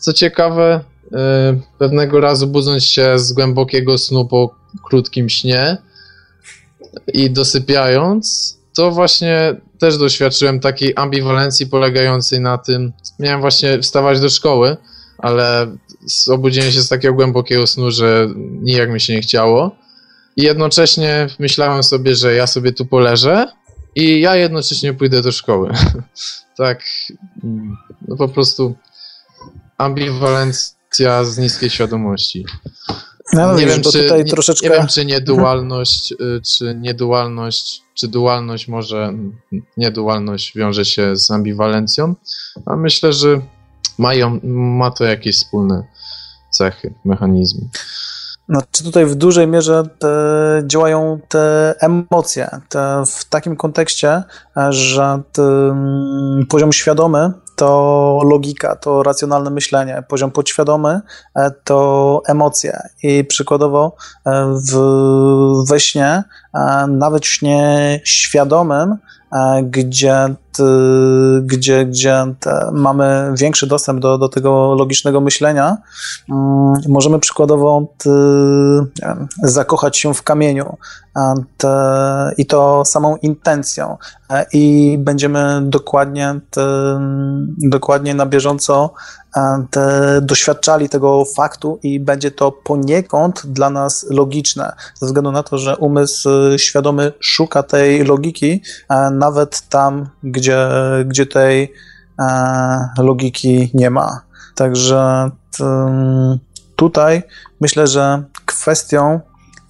co 0.00 0.12
ciekawe, 0.12 0.80
yy, 1.10 1.18
pewnego 1.78 2.20
razu 2.20 2.46
budząc 2.46 2.84
się 2.84 3.18
z 3.18 3.32
głębokiego 3.32 3.98
snu 3.98 4.24
po 4.24 4.54
krótkim 4.84 5.28
śnie 5.28 5.76
i 7.14 7.30
dosypiając, 7.30 8.58
to 8.74 8.90
właśnie 8.90 9.56
też 9.78 9.98
doświadczyłem 9.98 10.60
takiej 10.60 10.92
ambiwalencji 10.96 11.66
polegającej 11.66 12.40
na 12.40 12.58
tym, 12.58 12.92
miałem 13.18 13.40
właśnie 13.40 13.78
wstawać 13.78 14.20
do 14.20 14.28
szkoły, 14.28 14.76
ale 15.22 15.76
obudziłem 16.30 16.70
się 16.70 16.82
z 16.82 16.88
takiego 16.88 17.14
głębokiego 17.14 17.66
snu, 17.66 17.90
że 17.90 18.28
nijak 18.36 18.90
mi 18.90 19.00
się 19.00 19.14
nie 19.14 19.20
chciało. 19.20 19.76
I 20.36 20.42
jednocześnie 20.42 21.26
myślałem 21.38 21.82
sobie, 21.82 22.14
że 22.14 22.34
ja 22.34 22.46
sobie 22.46 22.72
tu 22.72 22.86
poleżę, 22.86 23.46
i 23.94 24.20
ja 24.20 24.36
jednocześnie 24.36 24.94
pójdę 24.94 25.22
do 25.22 25.32
szkoły. 25.32 25.72
tak, 26.56 26.84
no 28.08 28.16
po 28.16 28.28
prostu 28.28 28.74
ambiwalencja 29.78 31.24
z 31.24 31.38
niskiej 31.38 31.70
świadomości. 31.70 32.46
No, 33.32 33.54
nie, 33.54 33.66
wiem, 33.66 33.82
czy, 33.82 34.10
nie, 34.18 34.24
troszeczkę... 34.24 34.68
nie 34.68 34.74
wiem, 34.74 34.86
czy 34.86 35.06
niedualność, 35.06 36.12
y, 36.12 36.40
czy 36.40 36.74
niedualność, 36.74 37.82
czy 37.94 38.08
dualność 38.08 38.68
może, 38.68 39.12
niedualność 39.76 40.56
wiąże 40.56 40.84
się 40.84 41.16
z 41.16 41.30
ambiwalencją, 41.30 42.14
a 42.66 42.76
myślę, 42.76 43.12
że 43.12 43.40
mają, 44.02 44.40
ma 44.42 44.90
to 44.90 45.04
jakieś 45.04 45.36
wspólne 45.36 45.84
cechy, 46.50 46.94
mechanizmy. 47.04 47.68
Znaczy 48.48 48.84
tutaj 48.84 49.06
w 49.06 49.14
dużej 49.14 49.46
mierze 49.46 49.82
te, 49.98 50.08
działają 50.66 51.20
te 51.28 51.74
emocje 51.80 52.50
te, 52.68 53.02
w 53.06 53.24
takim 53.24 53.56
kontekście, 53.56 54.22
że 54.68 55.22
ten 55.32 56.46
poziom 56.48 56.72
świadomy 56.72 57.32
to 57.56 58.20
logika, 58.30 58.76
to 58.76 59.02
racjonalne 59.02 59.50
myślenie, 59.50 60.02
poziom 60.08 60.30
podświadomy 60.30 61.00
to 61.64 62.22
emocje 62.26 62.80
i 63.02 63.24
przykładowo 63.24 63.96
w, 64.70 64.74
we 65.68 65.80
śnie, 65.80 66.24
nawet 66.88 67.26
śnie 67.26 68.00
świadomym, 68.04 68.96
gdzie, 69.62 70.34
gdzie, 71.42 71.86
gdzie 71.86 72.24
mamy 72.72 73.32
większy 73.36 73.66
dostęp 73.66 74.00
do, 74.00 74.18
do 74.18 74.28
tego 74.28 74.74
logicznego 74.74 75.20
myślenia, 75.20 75.76
mm, 76.30 76.74
możemy 76.88 77.18
przykładowo 77.18 77.86
zakochać 79.42 79.98
się 79.98 80.14
w 80.14 80.22
kamieniu 80.22 80.76
i 82.36 82.46
to 82.46 82.84
samą 82.84 83.16
intencją. 83.16 83.96
I 84.52 84.96
będziemy 85.00 85.60
dokładnie, 85.62 86.40
dokładnie 87.58 88.14
na 88.14 88.26
bieżąco 88.26 88.94
te, 89.70 90.20
doświadczali 90.22 90.88
tego 90.88 91.24
faktu 91.24 91.78
i 91.82 92.00
będzie 92.00 92.30
to 92.30 92.52
poniekąd 92.52 93.42
dla 93.46 93.70
nas 93.70 94.06
logiczne, 94.10 94.72
ze 94.94 95.06
względu 95.06 95.32
na 95.32 95.42
to, 95.42 95.58
że 95.58 95.76
umysł 95.76 96.28
świadomy 96.56 97.12
szuka 97.20 97.62
tej 97.62 98.04
logiki 98.04 98.62
nawet 99.12 99.68
tam, 99.68 100.08
gdzie, 100.22 100.41
gdzie 101.04 101.26
tej 101.26 101.72
logiki 102.98 103.70
nie 103.74 103.90
ma. 103.90 104.20
Także 104.54 105.30
tutaj 106.76 107.22
myślę, 107.60 107.86
że 107.86 108.22
kwestią 108.46 109.20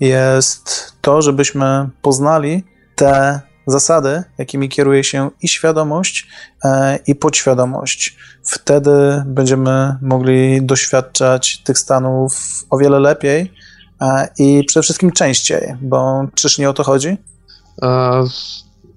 jest 0.00 0.92
to, 1.00 1.22
żebyśmy 1.22 1.88
poznali 2.02 2.64
te 2.96 3.40
zasady, 3.66 4.22
jakimi 4.38 4.68
kieruje 4.68 5.04
się 5.04 5.30
i 5.42 5.48
świadomość, 5.48 6.28
e, 6.64 6.98
i 7.06 7.14
podświadomość. 7.14 8.16
Wtedy 8.44 9.22
będziemy 9.26 9.96
mogli 10.02 10.62
doświadczać 10.62 11.62
tych 11.62 11.78
stanów 11.78 12.64
o 12.70 12.78
wiele 12.78 13.00
lepiej 13.00 13.52
e, 14.00 14.28
i 14.38 14.64
przede 14.64 14.82
wszystkim 14.82 15.12
częściej, 15.12 15.74
bo 15.80 16.26
czyż 16.34 16.58
nie 16.58 16.70
o 16.70 16.72
to 16.72 16.84
chodzi? 16.84 17.16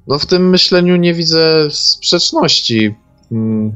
E, 0.06 0.12
no 0.12 0.20
w 0.20 0.26
tym 0.26 0.50
myśleniu 0.50 0.96
nie 0.96 1.14
widzę 1.14 1.68
sprzeczności. 1.72 2.96
Mm, 3.32 3.76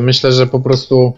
myślę, 0.00 0.32
że 0.32 0.46
po 0.46 0.60
prostu 0.60 1.12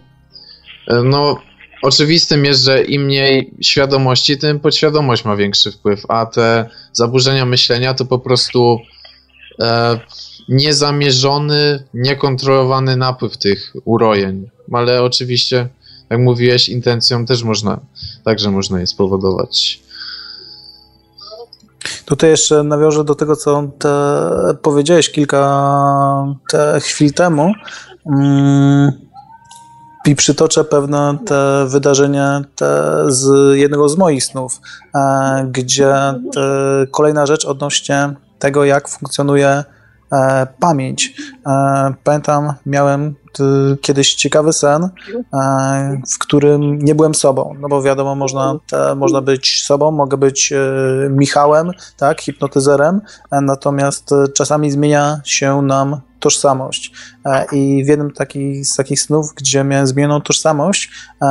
no 1.04 1.38
oczywistym 1.82 2.44
jest, 2.44 2.64
że 2.64 2.84
im 2.84 3.04
mniej 3.04 3.54
świadomości, 3.60 4.38
tym 4.38 4.60
podświadomość 4.60 5.24
ma 5.24 5.36
większy 5.36 5.72
wpływ, 5.72 6.02
a 6.08 6.26
te 6.26 6.70
zaburzenia 6.92 7.44
myślenia 7.44 7.94
to 7.94 8.04
po 8.04 8.18
prostu 8.18 8.78
e, 9.60 10.00
niezamierzony, 10.48 11.84
niekontrolowany 11.94 12.96
napływ 12.96 13.36
tych 13.36 13.72
urojeń. 13.84 14.50
Ale 14.72 15.02
oczywiście, 15.02 15.68
jak 16.10 16.20
mówiłeś, 16.20 16.68
intencją 16.68 17.26
też 17.26 17.42
można, 17.42 17.80
także 18.24 18.50
można 18.50 18.80
je 18.80 18.86
spowodować. 18.86 19.85
Tutaj 22.06 22.30
jeszcze 22.30 22.62
nawiążę 22.62 23.04
do 23.04 23.14
tego, 23.14 23.36
co 23.36 23.62
te 23.78 23.90
powiedziałeś 24.62 25.10
kilka 25.10 26.34
te 26.50 26.80
chwil 26.80 27.12
temu. 27.12 27.52
Mm 28.06 29.06
i 30.06 30.14
przytoczę 30.14 30.64
pewne 30.64 31.18
te 31.26 31.66
wydarzenia 31.68 32.42
te 32.56 33.02
z 33.06 33.56
jednego 33.56 33.88
z 33.88 33.98
moich 33.98 34.24
snów, 34.24 34.60
e, 34.94 35.46
gdzie 35.50 35.94
kolejna 36.90 37.26
rzecz 37.26 37.44
odnośnie 37.44 38.14
tego, 38.38 38.64
jak 38.64 38.88
funkcjonuje 38.88 39.64
e, 40.12 40.46
pamięć. 40.60 41.14
E, 41.46 41.94
pamiętam, 42.04 42.52
miałem 42.66 43.14
kiedyś 43.80 44.14
ciekawy 44.14 44.52
sen, 44.52 44.88
w 46.14 46.18
którym 46.18 46.78
nie 46.78 46.94
byłem 46.94 47.14
sobą, 47.14 47.54
no 47.60 47.68
bo 47.68 47.82
wiadomo, 47.82 48.14
można, 48.14 48.58
można 48.96 49.20
być 49.20 49.62
sobą, 49.64 49.90
mogę 49.90 50.16
być 50.16 50.52
Michałem, 51.10 51.70
tak, 51.96 52.20
hipnotyzerem, 52.20 53.00
natomiast 53.32 54.10
czasami 54.34 54.70
zmienia 54.70 55.20
się 55.24 55.62
nam 55.62 56.00
tożsamość. 56.20 56.92
E, 57.26 57.46
I 57.52 57.84
w 57.84 57.88
jednym 57.88 58.10
taki, 58.10 58.64
z 58.64 58.76
takich 58.76 59.00
snów, 59.00 59.34
gdzie 59.34 59.64
miałem 59.64 59.86
zmienioną 59.86 60.20
tożsamość, 60.20 60.90
e, 61.22 61.26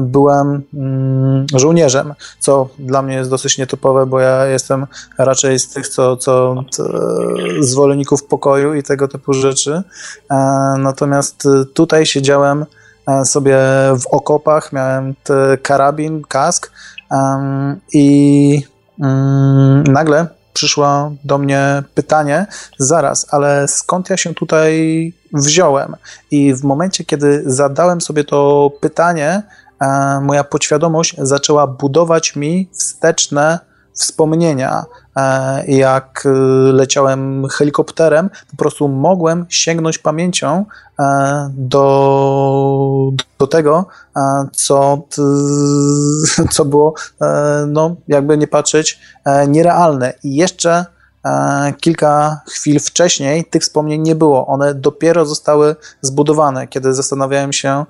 byłem 0.00 0.62
mm, 0.74 1.46
żołnierzem, 1.54 2.14
co 2.38 2.68
dla 2.78 3.02
mnie 3.02 3.14
jest 3.14 3.30
dosyć 3.30 3.58
nietypowe, 3.58 4.06
bo 4.06 4.20
ja 4.20 4.46
jestem 4.46 4.86
raczej 5.18 5.58
z 5.58 5.68
tych, 5.68 5.88
co, 5.88 6.16
co 6.16 6.64
zwolenników 7.60 8.24
pokoju 8.24 8.74
i 8.74 8.82
tego 8.82 9.08
typu 9.08 9.32
rzeczy. 9.32 9.82
E, 10.30 10.36
natomiast 10.78 11.48
tutaj 11.74 12.06
siedziałem 12.06 12.66
sobie 13.24 13.56
w 14.00 14.06
okopach, 14.06 14.72
miałem 14.72 15.14
karabin, 15.62 16.22
kask 16.22 16.72
i 17.92 18.62
mm, 19.00 19.84
nagle 19.84 20.26
przyszło 20.52 21.12
do 21.24 21.38
mnie 21.38 21.82
pytanie, 21.94 22.46
zaraz, 22.78 23.26
ale 23.30 23.68
skąd 23.68 24.10
ja 24.10 24.16
się 24.16 24.34
tutaj 24.34 25.12
wziąłem? 25.32 25.96
I 26.30 26.54
w 26.54 26.64
momencie, 26.64 27.04
kiedy 27.04 27.42
zadałem 27.46 28.00
sobie 28.00 28.24
to 28.24 28.70
pytanie, 28.80 29.42
e, 29.80 30.20
moja 30.22 30.44
podświadomość 30.44 31.16
zaczęła 31.18 31.66
budować 31.66 32.36
mi 32.36 32.68
wsteczne 32.72 33.58
wspomnienia. 33.94 34.84
E, 35.16 35.66
jak 35.66 36.22
e, 36.26 36.28
leciałem 36.72 37.48
helikopterem, 37.48 38.30
po 38.50 38.56
prostu 38.56 38.88
mogłem 38.88 39.46
sięgnąć 39.48 39.98
pamięcią 39.98 40.64
do, 41.50 43.10
do 43.38 43.46
tego, 43.46 43.86
co, 44.52 45.02
co 46.54 46.64
było, 46.64 46.94
no, 47.66 47.96
jakby 48.08 48.38
nie 48.38 48.46
patrzeć, 48.46 49.00
nierealne. 49.48 50.12
I 50.24 50.36
jeszcze 50.36 50.84
kilka 51.80 52.40
chwil 52.48 52.80
wcześniej 52.80 53.44
tych 53.44 53.62
wspomnień 53.62 54.02
nie 54.02 54.14
było. 54.14 54.46
One 54.46 54.74
dopiero 54.74 55.26
zostały 55.26 55.76
zbudowane, 56.00 56.66
kiedy 56.66 56.94
zastanawiałem 56.94 57.52
się, 57.52 57.84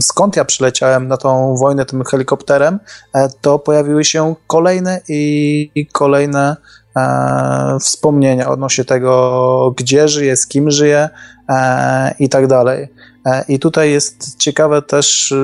skąd 0.00 0.36
ja 0.36 0.44
przyleciałem 0.44 1.08
na 1.08 1.16
tą 1.16 1.56
wojnę 1.56 1.86
tym 1.86 2.04
helikopterem, 2.04 2.80
e, 3.14 3.28
to 3.40 3.58
pojawiły 3.58 4.04
się 4.04 4.34
kolejne 4.46 5.00
i 5.08 5.86
kolejne 5.92 6.56
e, 6.96 7.78
wspomnienia 7.80 8.48
odnośnie 8.48 8.84
tego, 8.84 9.74
gdzie 9.76 10.08
żyję, 10.08 10.36
z 10.36 10.46
kim 10.46 10.70
żyję 10.70 11.08
e, 11.48 12.14
i 12.18 12.28
tak 12.28 12.46
dalej. 12.46 12.88
I 13.48 13.58
tutaj 13.58 13.90
jest 13.90 14.36
ciekawe 14.36 14.82
też 14.82 15.32
y, 15.32 15.36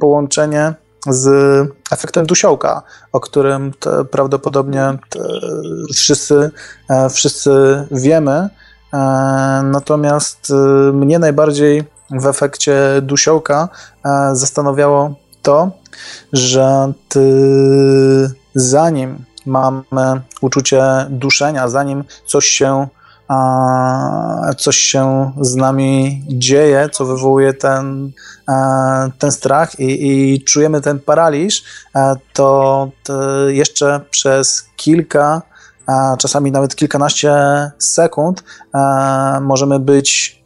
połączenie 0.00 0.74
z 1.06 1.28
efektem 1.90 2.26
dusiołka, 2.26 2.82
o 3.12 3.20
którym 3.20 3.72
prawdopodobnie 4.10 4.98
wszyscy, 5.94 6.50
wszyscy 7.10 7.86
wiemy. 7.90 8.48
Natomiast 9.62 10.50
y, 10.50 10.92
mnie 10.92 11.18
najbardziej 11.18 11.84
w 12.10 12.26
efekcie 12.26 12.78
dusiołka 13.02 13.68
zastanawiało 14.32 15.14
to, 15.42 15.70
że 16.32 16.92
zanim 18.54 19.24
mamy 19.46 20.20
uczucie 20.40 20.82
duszenia, 21.10 21.68
zanim 21.68 22.04
coś 22.26 22.46
się 22.46 22.88
coś 24.58 24.76
się 24.76 25.32
z 25.40 25.54
nami 25.54 26.22
dzieje, 26.28 26.88
co 26.92 27.04
wywołuje 27.04 27.54
ten, 27.54 28.12
a, 28.46 29.08
ten 29.18 29.32
strach 29.32 29.80
i, 29.80 30.06
i, 30.34 30.44
czujemy 30.44 30.80
ten 30.80 31.00
paraliż, 31.00 31.64
a, 31.94 32.14
to, 32.32 32.90
to, 33.02 33.48
jeszcze 33.48 34.00
przez 34.10 34.68
kilka, 34.76 35.42
czasami 36.18 36.52
nawet 36.52 36.76
kilkanaście 36.76 37.34
sekund 37.78 38.44
możemy 39.40 39.80
być 39.80 40.36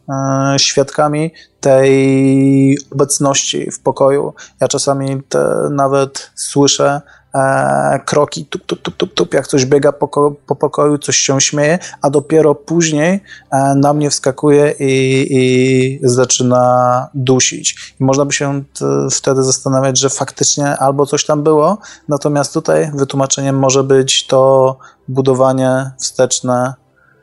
świadkami 0.58 1.32
tej 1.60 2.78
obecności 2.92 3.70
w 3.70 3.80
pokoju. 3.80 4.34
Ja 4.60 4.68
czasami 4.68 5.22
nawet 5.70 6.30
słyszę 6.34 7.00
e, 7.34 8.00
kroki, 8.06 8.46
tup, 8.46 8.66
tup, 8.66 8.82
tup, 8.82 8.96
tup, 8.96 9.14
tup, 9.14 9.34
jak 9.34 9.46
coś 9.46 9.66
biega 9.66 9.92
po, 9.92 10.08
po 10.46 10.56
pokoju, 10.56 10.98
coś 10.98 11.16
się 11.16 11.40
śmieje, 11.40 11.78
a 12.02 12.10
dopiero 12.10 12.54
później 12.54 13.20
e, 13.50 13.74
na 13.74 13.92
mnie 13.92 14.10
wskakuje 14.10 14.74
i, 14.78 15.26
i 15.30 16.00
zaczyna 16.02 17.08
dusić. 17.14 17.94
I 18.00 18.04
można 18.04 18.24
by 18.24 18.32
się 18.32 18.64
t, 18.78 18.84
wtedy 19.10 19.42
zastanawiać, 19.42 19.98
że 19.98 20.10
faktycznie 20.10 20.76
albo 20.76 21.06
coś 21.06 21.24
tam 21.26 21.42
było, 21.42 21.78
natomiast 22.08 22.54
tutaj 22.54 22.90
wytłumaczeniem 22.94 23.58
może 23.58 23.84
być 23.84 24.26
to 24.26 24.76
budowanie 25.08 25.90
wsteczne 25.98 26.74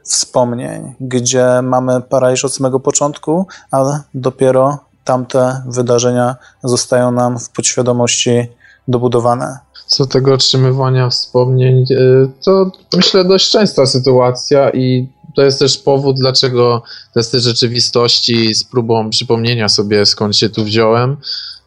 wspomnień, 0.04 0.96
gdzie 1.00 1.62
mamy 1.64 2.02
paraliż 2.02 2.46
od 2.46 2.54
samego 2.54 2.80
początku, 2.80 3.48
ale 3.72 4.02
dopiero 4.14 4.80
tamte 5.04 5.64
wydarzenia 5.68 6.36
zostają 6.64 7.12
nam 7.12 7.40
w 7.40 7.50
podświadomości 7.50 8.48
dobudowane. 8.88 9.60
Co 9.88 10.06
tego 10.06 10.34
otrzymywania 10.34 11.10
wspomnień, 11.10 11.86
e, 11.92 12.28
to 12.44 12.72
myślę 12.96 13.26
dość 13.26 13.52
częsta 13.52 13.86
sytuacja 13.86 14.70
i 14.70 15.08
to 15.36 15.44
jest 15.44 15.60
też 15.60 15.78
powód, 15.78 16.16
dlaczego 16.20 16.84
testy 17.14 17.40
rzeczywistości 17.40 18.56
z 18.56 18.64
próbą 18.64 19.10
przypomnienia 19.10 19.70
sobie 19.70 20.06
skąd 20.06 20.38
się 20.38 20.50
tu 20.50 20.64
wziąłem 20.64 21.18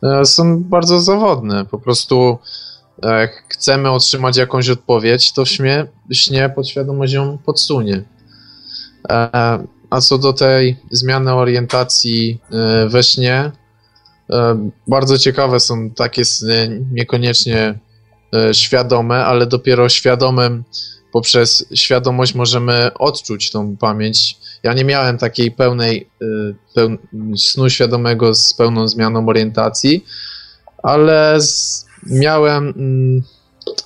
e, 0.02 0.24
są 0.24 0.62
bardzo 0.62 1.00
zawodne. 1.00 1.64
Po 1.64 1.78
prostu 1.78 2.38
jak 3.02 3.44
chcemy 3.48 3.90
otrzymać 3.90 4.36
jakąś 4.36 4.68
odpowiedź, 4.68 5.32
to 5.32 5.44
w 5.44 5.48
śnie, 5.48 5.86
śnie 6.12 6.52
podświadomość 6.54 7.12
ją 7.12 7.38
podsunie. 7.38 8.02
E, 9.10 9.64
a 9.90 10.00
co 10.00 10.18
do 10.18 10.32
tej 10.32 10.76
zmiany 10.90 11.34
orientacji 11.34 12.40
we 12.88 13.02
śnie, 13.02 13.52
bardzo 14.88 15.18
ciekawe 15.18 15.60
są 15.60 15.90
takie 15.90 16.24
sny, 16.24 16.84
niekoniecznie 16.92 17.78
świadome, 18.52 19.24
ale 19.24 19.46
dopiero 19.46 19.88
świadomym 19.88 20.64
poprzez 21.12 21.66
świadomość 21.74 22.34
możemy 22.34 22.94
odczuć 22.94 23.50
tą 23.50 23.76
pamięć. 23.76 24.36
Ja 24.62 24.72
nie 24.72 24.84
miałem 24.84 25.18
takiej 25.18 25.50
pełnej 25.50 26.08
y, 26.22 26.54
peł, 26.74 26.96
snu 27.36 27.70
świadomego 27.70 28.34
z 28.34 28.54
pełną 28.54 28.88
zmianą 28.88 29.28
orientacji, 29.28 30.04
ale 30.82 31.40
z, 31.40 31.86
miałem 32.06 32.68
mm, 32.68 33.22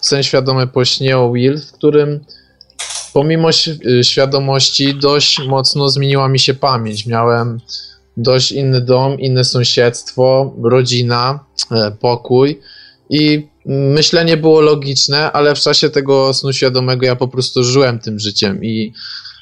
sen 0.01 0.23
świadomy 0.23 0.67
po 0.67 0.85
śnie 0.85 1.19
o 1.19 1.33
Will, 1.33 1.61
w 1.61 1.73
którym 1.73 2.25
pomimo 3.13 3.49
y, 3.51 4.05
świadomości 4.05 4.95
dość 4.95 5.47
mocno 5.47 5.89
zmieniła 5.89 6.29
mi 6.29 6.39
się 6.39 6.55
pamięć. 6.55 7.07
Miałem 7.07 7.61
dość 8.17 8.53
inny 8.53 8.81
dom, 8.81 9.21
inne 9.21 9.45
sąsiedztwo, 9.45 10.55
rodzina, 10.63 11.45
e, 11.71 11.91
pokój 11.91 12.61
i 13.11 13.49
myślenie 13.67 14.37
było 14.37 14.61
logiczne, 14.61 15.33
ale 15.33 15.55
w 15.55 15.59
czasie 15.59 15.91
tego 15.91 16.35
snu 16.35 16.53
świadomego 16.53 17.07
ja 17.07 17.17
po 17.17 17.29
prostu 17.29 17.65
żyłem 17.65 17.99
tym 17.99 18.19
życiem 18.19 18.65
i 18.65 18.93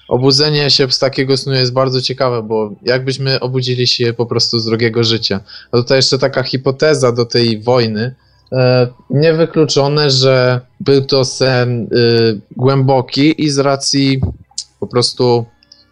obudzenie 0.09 0.71
się 0.71 0.91
z 0.91 0.99
takiego 0.99 1.37
snu 1.37 1.53
jest 1.53 1.73
bardzo 1.73 2.01
ciekawe, 2.01 2.43
bo 2.43 2.75
jakbyśmy 2.83 3.41
obudzili 3.41 3.87
się 3.87 4.13
po 4.13 4.27
prostu 4.27 4.59
z 4.59 4.65
drugiego 4.65 5.05
życia. 5.05 5.41
A 5.73 5.77
tutaj 5.77 5.99
jeszcze 5.99 6.19
taka 6.19 6.43
hipoteza 6.43 7.13
do 7.13 7.25
tej 7.25 7.61
wojny. 7.61 8.15
E, 8.53 8.89
niewykluczone, 9.11 10.11
że 10.11 10.61
był 10.81 11.05
to 11.05 11.25
sen 11.25 11.83
y, 11.83 12.41
głęboki 12.57 13.45
i 13.45 13.51
z 13.51 13.59
racji 13.59 14.21
po 14.81 14.87
prostu 14.87 15.45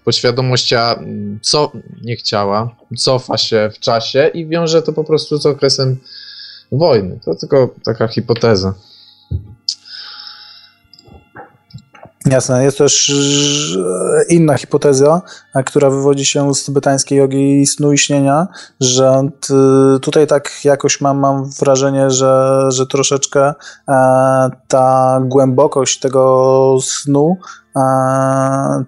poświadomościa 0.05 0.95
mm, 0.95 1.39
co 1.43 1.73
nie 2.03 2.17
chciała, 2.17 2.77
cofa 2.99 3.39
się 3.39 3.71
w 3.75 3.79
czasie 3.79 4.31
i 4.35 4.47
wiąże 4.47 4.83
to 4.83 4.93
po 4.93 5.05
prostu 5.05 5.39
z 5.39 5.47
okresem 5.47 5.99
wojny. 6.73 7.21
To 7.25 7.35
tylko 7.35 7.69
taka 7.85 8.09
hipoteza. 8.09 8.75
Jasne. 12.27 12.65
Jest 12.65 12.79
też 12.79 13.11
e, 13.11 14.35
inna 14.35 14.57
hipoteza, 14.57 15.23
e, 15.55 15.63
która 15.65 15.91
wywodzi 15.91 16.25
się 16.25 16.55
z 16.55 16.65
tybetańskiej 16.65 17.19
jogi 17.19 17.67
snu 17.67 17.93
i 17.93 17.99
śnienia, 17.99 18.49
że 18.81 19.29
tutaj 20.03 20.27
tak 20.27 20.51
jakoś 20.65 21.01
mam, 21.01 21.19
mam 21.19 21.51
wrażenie, 21.51 22.11
że, 22.11 22.65
że 22.69 22.87
troszeczkę 22.87 23.55
e, 23.89 24.51
ta 24.69 25.21
głębokość 25.25 25.99
tego 25.99 26.77
snu 26.83 27.37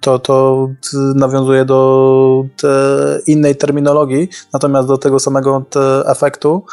to, 0.00 0.18
to 0.18 0.68
nawiązuje 1.14 1.64
do 1.64 2.44
innej 3.26 3.56
terminologii, 3.56 4.28
natomiast 4.52 4.88
do 4.88 4.98
tego 4.98 5.20
samego 5.20 5.64
efektu, 6.06 6.64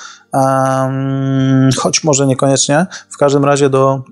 choć 1.77 2.03
może 2.03 2.27
niekoniecznie, 2.27 2.85
w 3.09 3.17
każdym 3.17 3.45
razie 3.45 3.69
do 3.69 4.03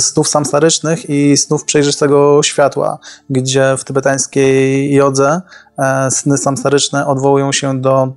snów 0.00 0.28
samsarycznych 0.28 1.10
i 1.10 1.36
snów 1.36 1.64
przejrzystego 1.64 2.42
światła, 2.42 2.98
gdzie 3.30 3.74
w 3.78 3.84
tybetańskiej 3.84 4.94
jodze 4.94 5.40
e, 5.78 6.10
sny 6.10 6.38
samsaryczne 6.38 7.06
odwołują 7.06 7.52
się 7.52 7.80
do 7.80 8.12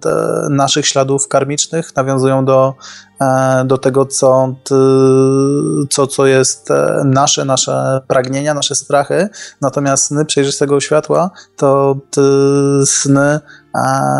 naszych 0.49 0.87
śladów 0.87 1.27
karmicznych, 1.27 1.95
nawiązują 1.95 2.45
do 2.45 2.73
E, 2.73 3.04
do 3.65 3.77
tego, 3.77 4.05
co, 4.05 4.55
co, 5.89 6.07
co 6.07 6.25
jest 6.25 6.71
e, 6.71 7.01
nasze, 7.05 7.45
nasze 7.45 8.01
pragnienia, 8.07 8.53
nasze 8.53 8.75
strachy. 8.75 9.29
Natomiast 9.61 10.03
sny 10.03 10.25
przejrzystego 10.25 10.79
światła 10.79 11.31
to 11.55 11.97
sny 12.85 13.21
e, 13.21 13.39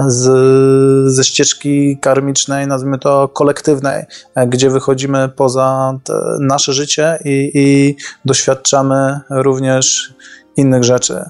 z, 0.07 1.13
ze 1.13 1.23
ścieżki 1.23 1.97
karmicznej, 2.01 2.67
nazwijmy 2.67 2.99
to 2.99 3.27
kolektywnej, 3.27 4.05
gdzie 4.47 4.69
wychodzimy 4.69 5.29
poza 5.29 5.99
nasze 6.39 6.73
życie 6.73 7.19
i, 7.25 7.51
i 7.53 7.95
doświadczamy 8.25 9.19
również 9.29 10.13
innych 10.57 10.83
rzeczy. 10.83 11.23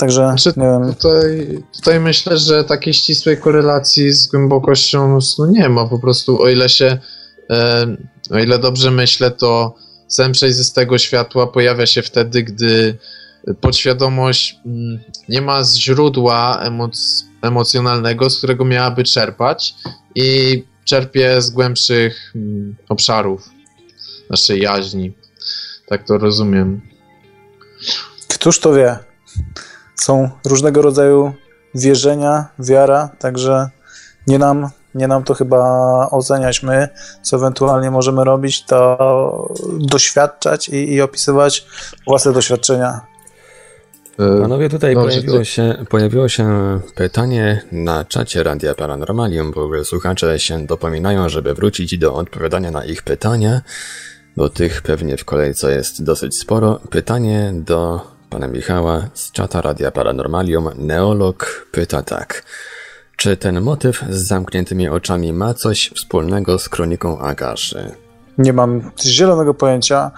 Także 0.00 0.14
znaczy, 0.14 0.52
nie 0.56 0.66
wiem. 0.66 0.94
Tutaj, 0.94 1.58
tutaj 1.72 2.00
myślę, 2.00 2.38
że 2.38 2.64
takiej 2.64 2.94
ścisłej 2.94 3.38
korelacji 3.38 4.12
z 4.12 4.26
głębokością 4.26 5.20
snu 5.20 5.46
nie 5.46 5.68
ma. 5.68 5.86
Po 5.86 5.98
prostu 5.98 6.42
o 6.42 6.48
ile 6.48 6.68
się, 6.68 6.98
e, 7.50 7.86
o 8.30 8.38
ile 8.38 8.58
dobrze 8.58 8.90
myślę, 8.90 9.30
to 9.30 9.74
sen 10.08 10.32
przejrzystego 10.32 10.98
światła 10.98 11.46
pojawia 11.46 11.86
się 11.86 12.02
wtedy, 12.02 12.42
gdy 12.42 12.98
podświadomość 13.60 14.56
mm, 14.66 15.00
nie 15.28 15.42
ma 15.42 15.64
źródła 15.64 16.60
emoc 16.62 17.24
emocjonalnego, 17.42 18.30
z 18.30 18.38
którego 18.38 18.64
miałaby 18.64 19.04
czerpać 19.04 19.74
i 20.14 20.62
czerpie 20.84 21.42
z 21.42 21.50
głębszych 21.50 22.32
mm, 22.34 22.76
obszarów 22.88 23.50
naszej 24.30 24.60
jaźni. 24.60 25.12
Tak 25.86 26.06
to 26.06 26.18
rozumiem. 26.18 26.80
Któż 28.28 28.60
to 28.60 28.72
wie? 28.72 28.98
Są 30.00 30.30
różnego 30.46 30.82
rodzaju 30.82 31.32
wierzenia, 31.74 32.46
wiara, 32.58 33.08
także 33.18 33.70
nie 34.26 34.38
nam, 34.38 34.68
nie 34.94 35.08
nam 35.08 35.24
to 35.24 35.34
chyba 35.34 35.60
oceniać. 36.10 36.62
My, 36.62 36.88
co 37.22 37.36
ewentualnie 37.36 37.90
możemy 37.90 38.24
robić, 38.24 38.64
to 38.64 39.48
doświadczać 39.78 40.68
i, 40.68 40.92
i 40.92 41.00
opisywać 41.00 41.66
własne 42.06 42.32
doświadczenia. 42.32 43.00
E, 44.18 44.40
Panowie, 44.40 44.68
tutaj 44.68 44.94
no, 44.94 45.02
pojawiło, 45.02 45.44
się, 45.44 45.84
pojawiło 45.88 46.28
się 46.28 46.80
pytanie 46.94 47.62
na 47.72 48.04
czacie 48.04 48.42
Radia 48.42 48.74
Paranormalium, 48.74 49.52
bo 49.52 49.84
słuchacze 49.84 50.38
się 50.38 50.66
dopominają, 50.66 51.28
żeby 51.28 51.54
wrócić 51.54 51.98
do 51.98 52.14
odpowiadania 52.14 52.70
na 52.70 52.84
ich 52.84 53.02
pytania, 53.02 53.60
bo 54.36 54.48
tych 54.48 54.82
pewnie 54.82 55.16
w 55.16 55.24
kolejce 55.24 55.72
jest 55.72 56.04
dosyć 56.04 56.38
sporo. 56.38 56.80
Pytanie 56.90 57.52
do 57.54 58.00
pana 58.30 58.48
Michała 58.48 59.08
z 59.14 59.32
czata 59.32 59.60
Radia 59.60 59.90
Paranormalium 59.90 60.70
Neolog 60.78 61.66
pyta 61.72 62.02
tak. 62.02 62.42
Czy 63.16 63.36
ten 63.36 63.60
motyw 63.60 64.04
z 64.10 64.26
zamkniętymi 64.26 64.88
oczami 64.88 65.32
ma 65.32 65.54
coś 65.54 65.90
wspólnego 65.96 66.58
z 66.58 66.68
kroniką 66.68 67.20
Agaszy? 67.20 67.94
Nie 68.40 68.52
mam 68.52 68.90
zielonego 69.04 69.54
pojęcia. 69.54 70.10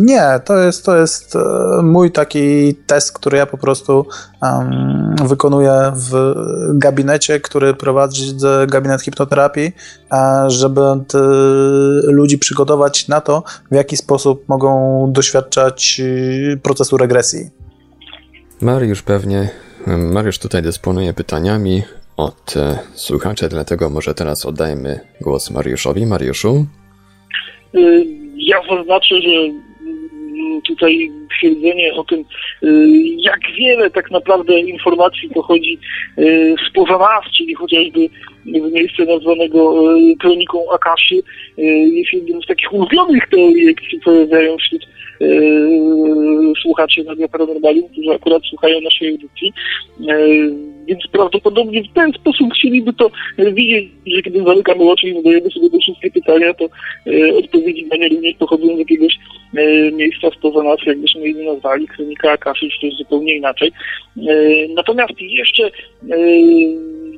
Nie, 0.00 0.40
to 0.44 0.56
jest, 0.56 0.84
to 0.84 0.96
jest 0.96 1.36
e, 1.36 1.82
mój 1.82 2.12
taki 2.12 2.74
test, 2.74 3.12
który 3.12 3.38
ja 3.38 3.46
po 3.46 3.58
prostu 3.58 4.06
um, 4.42 5.16
wykonuję 5.24 5.92
w 5.94 6.34
gabinecie, 6.74 7.40
który 7.40 7.74
prowadzi 7.74 8.36
gabinet 8.68 9.02
hipnoterapii, 9.02 9.72
żeby 10.46 10.80
ludzi 12.02 12.38
przygotować 12.38 13.08
na 13.08 13.20
to, 13.20 13.42
w 13.70 13.74
jaki 13.74 13.96
sposób 13.96 14.48
mogą 14.48 15.12
doświadczać 15.12 16.00
e, 16.00 16.56
procesu 16.56 16.96
regresji. 16.96 17.50
Mariusz 18.60 19.02
pewnie, 19.02 19.50
Mariusz 19.86 20.38
tutaj 20.38 20.62
dysponuje 20.62 21.12
pytaniami 21.12 21.82
od 22.18 22.56
e, 22.56 22.78
słuchaczy, 22.94 23.48
dlatego 23.48 23.90
może 23.90 24.14
teraz 24.14 24.46
oddajmy 24.46 25.00
głos 25.20 25.50
Mariuszowi. 25.50 26.06
Mariuszu? 26.06 26.66
Y, 27.74 28.06
ja 28.36 28.62
zaznaczę, 28.70 29.20
że 29.20 29.30
mm, 29.30 30.62
tutaj 30.66 31.10
twierdzenie 31.38 31.94
o 31.94 32.04
tym, 32.04 32.20
y, 32.62 32.88
jak 33.18 33.40
wiele 33.58 33.90
tak 33.90 34.10
naprawdę 34.10 34.60
informacji 34.60 35.28
pochodzi 35.28 35.78
y, 36.18 36.54
spoza 36.70 36.98
nas, 36.98 37.32
czyli 37.36 37.54
chociażby 37.54 38.08
w 38.46 38.72
miejsce 38.72 39.04
nazwanego 39.04 39.84
kroniką 40.20 40.72
Akaszy, 40.72 41.14
jest 41.92 42.12
jedną 42.12 42.40
z 42.40 42.46
takich 42.46 42.72
ulubionych 42.72 43.28
teorii, 43.30 43.66
jakie 43.66 43.90
się 43.90 43.98
pojawiają 44.04 44.56
wśród 44.56 44.86
słuchaczy 46.62 47.04
Radia 47.04 47.28
Paranormalium, 47.28 47.88
którzy 47.88 48.10
akurat 48.10 48.42
słuchają 48.50 48.80
naszej 48.80 49.08
audycji. 49.08 49.52
Więc 50.86 51.06
prawdopodobnie 51.12 51.82
w 51.82 51.92
ten 51.94 52.12
sposób 52.12 52.54
chcieliby 52.54 52.92
to 52.92 53.10
widzieć, 53.38 53.88
że 54.06 54.22
kiedy 54.22 54.42
zamykamy 54.44 54.90
oczy 54.90 55.08
i 55.08 55.14
zadajemy 55.14 55.50
sobie 55.50 55.70
te 55.70 55.78
wszystkie 55.78 56.10
pytania, 56.10 56.54
to 56.54 56.68
odpowiedzi 57.38 57.86
na 57.86 57.96
nie 57.96 58.08
również 58.08 58.34
pochodzą 58.34 58.76
z 58.76 58.78
jakiegoś 58.78 59.18
miejsca 59.92 60.30
spoza 60.30 60.62
nas, 60.62 60.78
jakbyśmy 60.86 61.28
je 61.28 61.52
nazwali, 61.52 61.86
kronika 61.86 62.32
Akaszy, 62.32 62.68
czy 62.68 62.80
też 62.80 62.98
zupełnie 62.98 63.36
inaczej. 63.36 63.72
Natomiast 64.74 65.12
jeszcze 65.20 65.70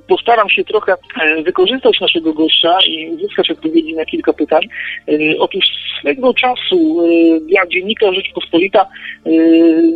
postaram 0.09 0.49
się 0.49 0.65
trochę 0.65 0.93
e, 0.93 1.43
wykorzystać 1.43 2.01
naszego 2.01 2.33
gościa 2.33 2.79
i 2.89 3.11
uzyskać 3.11 3.51
odpowiedzi 3.51 3.95
na 3.95 4.05
kilka 4.05 4.33
pytań. 4.33 4.63
E, 5.09 5.13
otóż 5.39 5.65
swego 6.01 6.35
czasu 6.35 7.03
dla 7.49 7.67
dziennika 7.67 8.13
Rzeczpospolita 8.13 8.87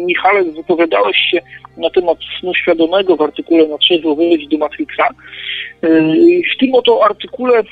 Michale 0.06 0.44
wypowiadałeś 0.44 1.16
się 1.16 1.40
na 1.76 1.90
temat 1.90 2.18
snu 2.40 2.54
świadomego 2.54 3.16
w 3.16 3.22
artykule 3.22 3.68
na 3.68 3.78
trzeźwo 3.78 4.16
wyjść 4.16 4.48
do 4.48 4.58
Matrixa. 4.58 5.08
W 6.54 6.58
tym 6.60 6.74
oto 6.74 7.04
artykule 7.04 7.62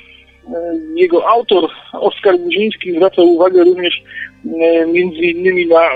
jego 0.97 1.29
autor, 1.29 1.71
Oskar 1.93 2.39
Guziński, 2.39 2.93
zwraca 2.93 3.23
uwagę 3.23 3.65
również 3.65 4.03
między 4.93 5.19
innymi 5.19 5.67
na 5.67 5.89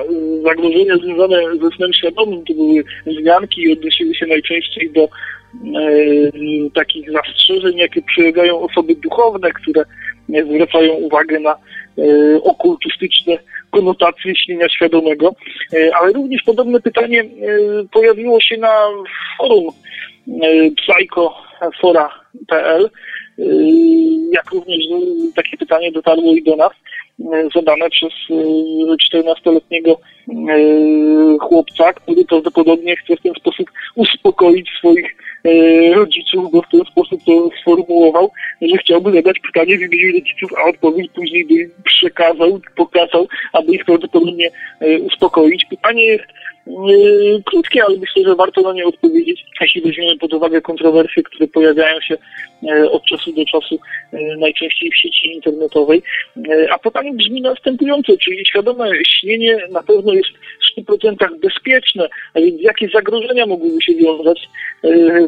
zagrożenia 0.43 0.97
związane 0.97 1.37
ze 1.63 1.77
snem 1.77 1.93
świadomym. 1.93 2.45
To 2.45 2.55
były 2.55 2.85
wzmianki 3.07 3.63
i 3.63 3.73
odnosiły 3.73 4.15
się 4.15 4.27
najczęściej 4.27 4.91
do 4.91 5.09
E, 5.46 5.46
takich 6.75 7.13
zastrzeżeń, 7.13 7.77
jakie 7.77 8.03
przylegają 8.03 8.61
osoby 8.61 8.95
duchowne, 8.95 9.53
które 9.53 9.85
zwracają 10.55 10.93
uwagę 10.93 11.41
na 11.41 11.53
e, 11.53 11.57
okultystyczne 12.43 13.39
konotacje 13.71 14.37
śnienia 14.37 14.69
świadomego. 14.69 15.35
E, 15.75 15.97
ale 15.97 16.13
również 16.13 16.43
podobne 16.43 16.81
pytanie 16.81 17.25
pojawiło 17.93 18.41
się 18.41 18.57
na 18.57 18.73
forum 19.39 19.65
psychofora.pl, 20.77 22.91
jak 24.33 24.51
również 24.51 24.79
takie 25.37 25.57
pytanie 25.57 25.93
dotarło 25.93 26.35
i 26.35 26.43
do 26.43 26.57
nas, 26.57 26.73
zadane 27.55 27.91
przez 27.91 28.13
14-letniego 29.13 29.97
chłopca, 31.41 31.93
który 31.93 32.25
prawdopodobnie 32.25 32.97
chce 32.97 33.17
w 33.17 33.23
ten 33.23 33.35
sposób 33.35 33.71
uspokoić 33.95 34.71
swoich 34.79 35.17
E, 35.47 35.95
rodziców, 35.95 36.53
bo 36.53 36.63
w 36.63 36.69
ten 36.71 36.81
sposób 36.85 37.21
to 37.27 37.51
sformułował, 37.61 38.31
że 38.63 38.77
chciałby 38.77 39.13
zadać 39.13 39.37
pytanie 39.47 39.79
w 39.79 39.81
imieniu 39.81 40.13
rodziców, 40.13 40.51
a 40.59 40.69
odpowiedź 40.69 41.11
później 41.15 41.45
by 41.45 41.55
im 41.55 41.71
przekazał, 41.85 42.61
pokazał, 42.77 43.29
aby 43.53 43.73
ich 43.73 43.85
prawdopodobnie 43.85 44.51
e, 44.81 44.99
uspokoić. 44.99 45.65
Pytanie 45.71 46.05
jest 46.05 46.25
krótkie, 47.45 47.85
ale 47.85 47.97
myślę, 47.99 48.23
że 48.23 48.35
warto 48.35 48.61
na 48.61 48.73
nie 48.73 48.85
odpowiedzieć, 48.85 49.45
jeśli 49.61 49.81
weźmiemy 49.81 50.19
pod 50.19 50.35
uwagę 50.35 50.61
kontrowersje, 50.61 51.23
które 51.23 51.49
pojawiają 51.49 52.01
się 52.01 52.17
od 52.91 53.05
czasu 53.05 53.33
do 53.33 53.45
czasu 53.45 53.79
yy, 54.13 54.37
najczęściej 54.37 54.91
w 54.91 54.97
sieci 54.97 55.35
internetowej. 55.35 56.03
A 56.71 56.79
pytanie 56.79 57.13
brzmi 57.13 57.41
następująco, 57.41 58.13
czyli 58.25 58.47
świadome 58.47 58.91
śnienie 59.09 59.59
na 59.71 59.83
pewno 59.83 60.13
jest 60.13 60.31
w 60.77 60.81
100% 60.81 61.41
bezpieczne, 61.43 62.09
a 62.35 62.41
więc 62.41 62.61
jakie 62.61 62.89
zagrożenia 62.89 63.47
mogłyby 63.47 63.83
się 63.83 63.95
wiązać 63.95 64.49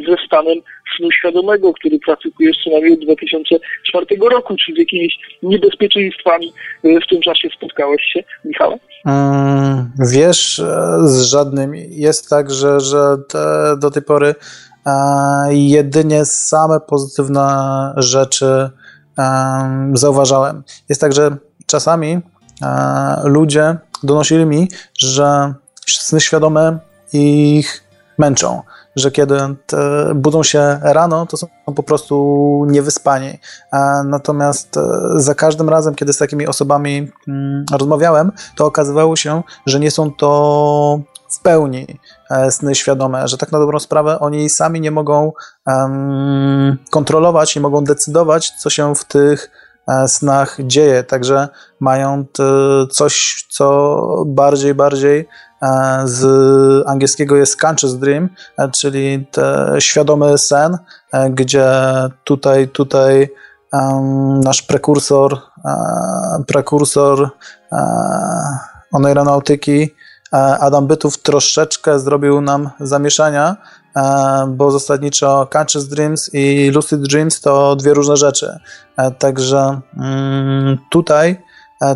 ze 0.08 0.16
stanem 0.26 0.58
snu 0.96 1.10
świadomego, 1.10 1.72
który 1.72 1.98
praktykujesz 1.98 2.56
co 2.64 2.70
najmniej 2.70 2.92
od 2.92 3.00
2004 3.00 4.06
roku, 4.30 4.56
czy 4.56 4.72
z 4.72 4.78
jakimiś 4.78 5.18
niebezpieczeństwami 5.42 6.52
w 6.84 7.08
tym 7.10 7.20
czasie 7.20 7.48
spotkałeś 7.56 8.02
się, 8.12 8.20
Michał? 8.44 8.78
Wiesz, 10.12 10.58
e, 10.58 10.64
z 11.04 11.22
żadnymi. 11.22 11.78
Jest 11.90 12.30
tak, 12.30 12.50
że, 12.50 12.80
że 12.80 12.98
te, 13.28 13.38
do 13.80 13.90
tej 13.90 14.02
pory 14.02 14.26
e, 14.28 14.34
jedynie 15.51 16.24
same 16.24 16.80
pozytywne 16.80 17.49
rzeczy 17.97 18.70
e, 19.18 19.91
zauważałem. 19.95 20.62
Jest 20.89 21.01
tak, 21.01 21.12
że 21.12 21.36
czasami 21.66 22.20
e, 22.62 23.20
ludzie 23.24 23.76
donosili 24.03 24.47
mi, 24.47 24.68
że 24.99 25.55
sny 25.86 26.20
świadome 26.20 26.78
ich 27.12 27.84
męczą 28.18 28.62
że 28.99 29.11
kiedy 29.11 29.36
budzą 30.14 30.43
się 30.43 30.78
rano, 30.82 31.26
to 31.26 31.36
są 31.36 31.47
po 31.76 31.82
prostu 31.82 32.64
niewyspani. 32.68 33.39
Natomiast 34.05 34.76
e, 34.76 34.80
za 35.16 35.34
każdym 35.34 35.68
razem, 35.68 35.95
kiedy 35.95 36.12
z 36.12 36.18
takimi 36.18 36.47
osobami 36.47 37.11
mm, 37.28 37.64
rozmawiałem, 37.72 38.32
to 38.57 38.66
okazywało 38.66 39.16
się, 39.16 39.43
że 39.66 39.80
nie 39.80 39.91
są 39.91 40.12
to 40.12 41.01
w 41.30 41.41
pełni 41.43 41.86
e, 41.89 41.97
sny 42.50 42.74
świadome, 42.74 43.28
że 43.28 43.38
tak 43.38 43.52
na 43.52 43.58
dobrą 43.58 43.78
sprawę 43.78 44.18
oni 44.18 44.50
sami 44.50 44.80
nie 44.80 44.90
mogą 44.90 45.32
kontrolować, 46.90 47.56
nie 47.56 47.62
mogą 47.62 47.84
decydować, 47.84 48.50
co 48.50 48.70
się 48.70 48.94
w 48.94 49.04
tych 49.04 49.50
e, 49.88 50.08
snach 50.08 50.56
dzieje, 50.60 51.02
także 51.02 51.48
mają 51.80 52.24
coś, 52.90 53.46
co 53.50 53.98
bardziej, 54.26 54.74
bardziej 54.74 55.28
E, 55.62 56.02
z 56.04 56.24
angielskiego 56.86 57.36
jest 57.36 57.64
conscious 57.64 57.98
dream, 57.98 58.28
e, 58.58 58.68
czyli 58.70 59.26
świadomy 59.78 60.38
sen, 60.38 60.78
e, 61.12 61.30
gdzie 61.30 61.70
tutaj, 62.24 62.68
tutaj 62.68 63.28
nasz 64.44 64.62
prekursor, 64.62 65.38
prekursor 66.46 67.30
oneironautyki 68.92 69.94
Adam 70.60 70.86
Bytów 70.86 71.18
troszeczkę 71.18 71.98
zrobił 71.98 72.40
nam 72.40 72.70
zamieszania, 72.80 73.56
bo 74.48 74.70
zasadniczo 74.70 75.48
Conscious 75.54 75.88
Dreams 75.88 76.30
i 76.32 76.70
Lucid 76.70 77.00
Dreams 77.00 77.40
to 77.40 77.76
dwie 77.76 77.94
różne 77.94 78.16
rzeczy. 78.16 78.58
Także 79.18 79.80
mm, 79.96 80.78
tutaj 80.90 81.42
E, 81.42 81.47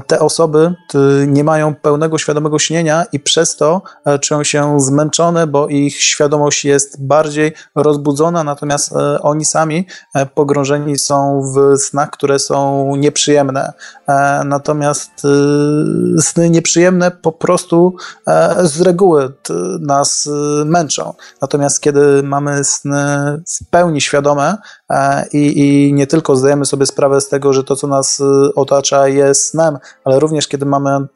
te 0.07 0.21
osoby 0.21 0.75
nie 1.27 1.45
mają 1.45 1.75
pełnego 1.75 2.19
świadomego 2.19 2.59
śnienia 2.59 3.05
i 3.13 3.21
przez 3.21 3.57
to 3.57 3.83
e, 4.05 4.19
czują 4.19 4.45
się 4.45 4.81
zmęczone, 4.81 5.47
bo 5.47 5.69
ich 5.69 6.03
świadomość 6.03 6.65
jest 6.65 7.07
bardziej 7.07 7.53
rozbudzona, 7.75 8.45
natomiast 8.45 8.93
e, 8.93 9.23
oni 9.23 9.45
sami 9.45 9.87
pogrążeni 10.35 10.99
są 10.99 11.43
w 11.55 11.79
snach, 11.79 12.11
które 12.11 12.39
są 12.39 12.93
nieprzyjemne. 12.97 13.73
Natomiast 14.45 15.11
sny 16.21 16.51
nieprzyjemne 16.51 17.11
po 17.11 17.33
prostu 17.33 17.97
z 18.63 18.81
reguły 18.81 19.33
nas 19.81 20.29
męczą. 20.65 21.15
Natomiast 21.43 21.81
kiedy 21.81 22.23
mamy 22.23 22.65
sny 22.65 23.03
w 23.61 23.71
pełni 23.71 24.01
świadome 24.01 24.57
i, 25.33 25.61
i 25.61 25.93
nie 25.95 26.07
tylko 26.07 26.37
zdajemy 26.37 26.65
sobie 26.65 26.87
sprawę 26.87 27.21
z 27.21 27.29
tego, 27.29 27.53
że 27.53 27.65
to, 27.65 27.77
co 27.77 27.87
nas 27.87 28.23
otacza, 28.57 29.09
jest 29.09 29.45
snem, 29.45 29.72
ale 30.05 30.21
również 30.21 30.49
kiedy 30.49 30.67
mamy 30.67 31.07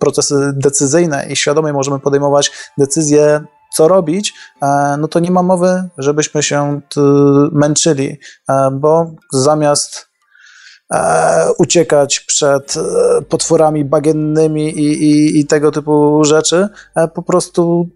procesy 0.00 0.52
decyzyjne 0.54 1.26
i 1.30 1.36
świadomie 1.36 1.72
możemy 1.72 2.00
podejmować 2.00 2.52
decyzje, 2.78 3.40
co 3.70 3.88
robić, 3.88 4.34
e, 4.62 4.96
no 4.98 5.08
to 5.08 5.20
nie 5.20 5.30
ma 5.30 5.42
mowy, 5.42 5.88
żebyśmy 5.98 6.42
się 6.42 6.80
męczyli, 7.52 8.18
e, 8.48 8.70
bo 8.72 9.10
zamiast 9.32 10.08
e, 10.92 11.52
uciekać 11.58 12.20
przed 12.20 12.74
potworami 13.28 13.84
bagiennymi 13.84 14.68
i, 14.68 15.04
i, 15.10 15.40
i, 15.40 15.46
tego 15.46 15.70
typu 15.70 16.24
rzeczy, 16.24 16.68
po 17.14 17.22
prostu 17.22 17.88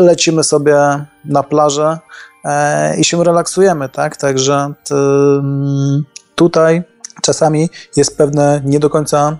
lecimy 0.00 0.44
sobie 0.44 1.06
na 1.24 1.42
plażę 1.42 1.98
i 2.98 3.04
się 3.04 3.24
relaksujemy, 3.24 3.88
tak? 3.88 4.16
Także 4.16 4.72
tutaj 6.34 6.82
czasami 7.22 7.70
jest 7.96 8.18
pewne 8.18 8.60
nie 8.64 8.80
do 8.80 8.90
końca 8.90 9.36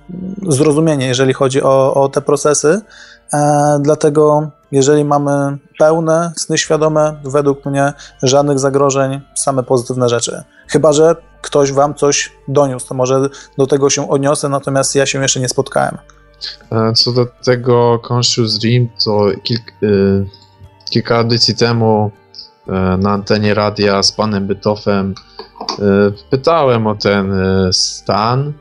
zrozumienie, 0.49 1.07
jeżeli 1.07 1.33
chodzi 1.33 1.63
o, 1.63 1.95
o 1.95 2.09
te 2.09 2.23
procesy. 2.23 2.81
E, 3.33 3.79
dlatego, 3.81 4.51
jeżeli 4.73 5.05
mamy 5.05 5.59
pełne 5.79 6.33
sny 6.37 6.59
świadome, 6.59 7.21
według 7.25 7.67
mnie 7.67 7.93
żadnych 8.23 8.59
zagrożeń, 8.59 9.21
same 9.35 9.63
pozytywne 9.63 10.09
rzeczy. 10.09 10.43
Chyba, 10.69 10.93
że 10.93 11.17
ktoś 11.43 11.73
wam 11.73 11.95
coś 11.95 12.33
doniósł, 12.49 12.89
to 12.89 12.95
może 12.95 13.29
do 13.59 13.67
tego 13.67 13.91
się 13.91 14.11
odniosę, 14.11 14.49
natomiast 14.49 14.95
ja 14.95 15.07
się 15.07 15.23
jeszcze 15.23 15.41
nie 15.41 15.49
spotkałem. 15.49 15.99
E, 16.73 16.93
co 16.93 17.13
do 17.13 17.27
tego 17.45 18.01
Conscious 18.09 18.59
Dream, 18.59 18.89
to 19.05 19.27
kilk, 19.43 19.63
y, 19.83 20.27
kilka 20.91 21.21
edycji 21.21 21.57
temu 21.57 22.11
na 22.99 23.11
antenie 23.11 23.55
radia 23.55 24.03
z 24.03 24.13
panem 24.13 24.47
Bytofem 24.47 25.15
E, 25.79 26.13
pytałem 26.31 26.87
o 26.87 26.95
ten 26.95 27.33
e, 27.33 27.73
stan, 27.73 28.53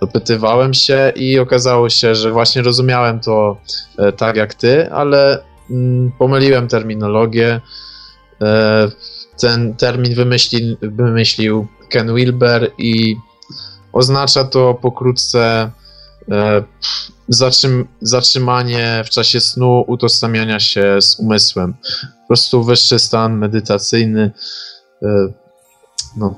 dopytywałem 0.00 0.74
się 0.74 1.12
i 1.16 1.38
okazało 1.38 1.88
się, 1.88 2.14
że 2.14 2.30
właśnie 2.30 2.62
rozumiałem 2.62 3.20
to 3.20 3.56
e, 3.98 4.12
tak 4.12 4.36
jak 4.36 4.54
ty, 4.54 4.92
ale 4.92 5.42
mm, 5.70 6.12
pomyliłem 6.18 6.68
terminologię. 6.68 7.60
Ten 9.40 9.74
termin 9.74 10.14
wymyśli, 10.14 10.76
wymyślił 10.82 11.66
Ken 11.88 12.14
Wilber 12.14 12.70
i 12.78 13.16
oznacza 13.92 14.44
to 14.44 14.74
pokrótce 14.74 15.70
zatrzym, 17.28 17.88
zatrzymanie 18.00 19.02
w 19.06 19.10
czasie 19.10 19.40
snu 19.40 19.84
utożsamiania 19.86 20.60
się 20.60 20.96
z 21.00 21.20
umysłem. 21.20 21.74
Po 22.22 22.26
prostu 22.28 22.64
wyższy 22.64 22.98
stan 22.98 23.38
medytacyjny. 23.38 24.30
No, 26.16 26.34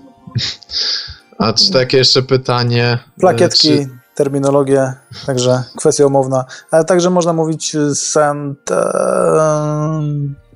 a 1.39 1.53
czy 1.53 1.73
takie 1.73 1.97
jeszcze 1.97 2.23
pytanie? 2.23 2.99
E, 3.17 3.21
Plakietki, 3.21 3.69
czy... 3.69 3.89
terminologie, 4.15 4.93
także 5.27 5.63
kwestia 5.77 6.07
umowna. 6.07 6.45
Ale 6.71 6.85
także 6.85 7.11
można 7.11 7.33
mówić 7.33 7.77
sen 7.95 8.55
e, 8.71 8.75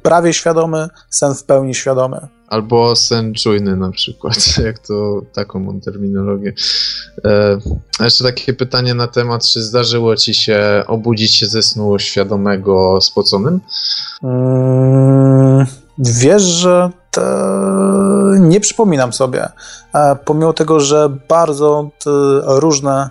prawie 0.02 0.32
świadomy, 0.32 0.88
sen 1.10 1.34
w 1.34 1.44
pełni 1.44 1.74
świadomy. 1.74 2.28
Albo 2.52 2.96
sen 2.96 3.34
czujny 3.34 3.76
na 3.76 3.90
przykład, 3.90 4.36
jak 4.66 4.78
to 4.78 5.22
taką 5.32 5.60
mam 5.60 5.80
terminologię. 5.80 6.52
E, 7.24 7.58
jeszcze 8.00 8.24
takie 8.24 8.52
pytanie 8.52 8.94
na 8.94 9.06
temat, 9.06 9.46
czy 9.46 9.62
zdarzyło 9.62 10.16
ci 10.16 10.34
się 10.34 10.84
obudzić 10.86 11.34
się 11.34 11.46
ze 11.46 11.62
snu 11.62 11.98
świadomego 11.98 13.00
spoconym? 13.00 13.60
Mm, 14.22 15.66
wiesz, 15.98 16.42
że 16.42 16.90
nie 18.40 18.60
przypominam 18.60 19.12
sobie. 19.12 19.48
E, 19.94 20.16
pomimo 20.24 20.52
tego, 20.52 20.80
że 20.80 21.08
bardzo 21.28 21.90
różne 22.46 23.10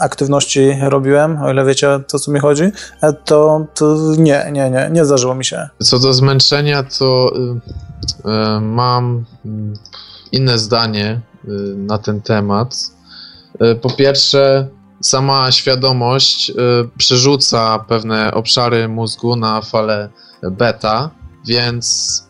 aktywności 0.00 0.76
robiłem, 0.80 1.42
o 1.42 1.52
ile 1.52 1.64
wiecie, 1.64 2.00
to 2.08 2.18
co 2.18 2.32
mi 2.32 2.40
chodzi, 2.40 2.64
e, 3.02 3.12
to, 3.12 3.66
to 3.74 3.96
nie, 4.18 4.48
nie, 4.52 4.70
nie, 4.70 4.88
nie 4.92 5.04
zdarzyło 5.04 5.34
mi 5.34 5.44
się. 5.44 5.68
Co 5.78 5.98
do 5.98 6.14
zmęczenia, 6.14 6.82
to 6.82 7.32
y, 7.36 8.30
y, 8.30 8.60
mam 8.60 9.24
inne 10.32 10.58
zdanie 10.58 11.20
y, 11.44 11.48
na 11.76 11.98
ten 11.98 12.20
temat. 12.20 12.76
Po 13.82 13.90
pierwsze, 13.90 14.68
sama 15.00 15.52
świadomość 15.52 16.52
przerzuca 16.98 17.84
pewne 17.88 18.34
obszary 18.34 18.88
mózgu 18.88 19.36
na 19.36 19.62
falę 19.62 20.08
beta, 20.42 21.10
więc 21.46 22.22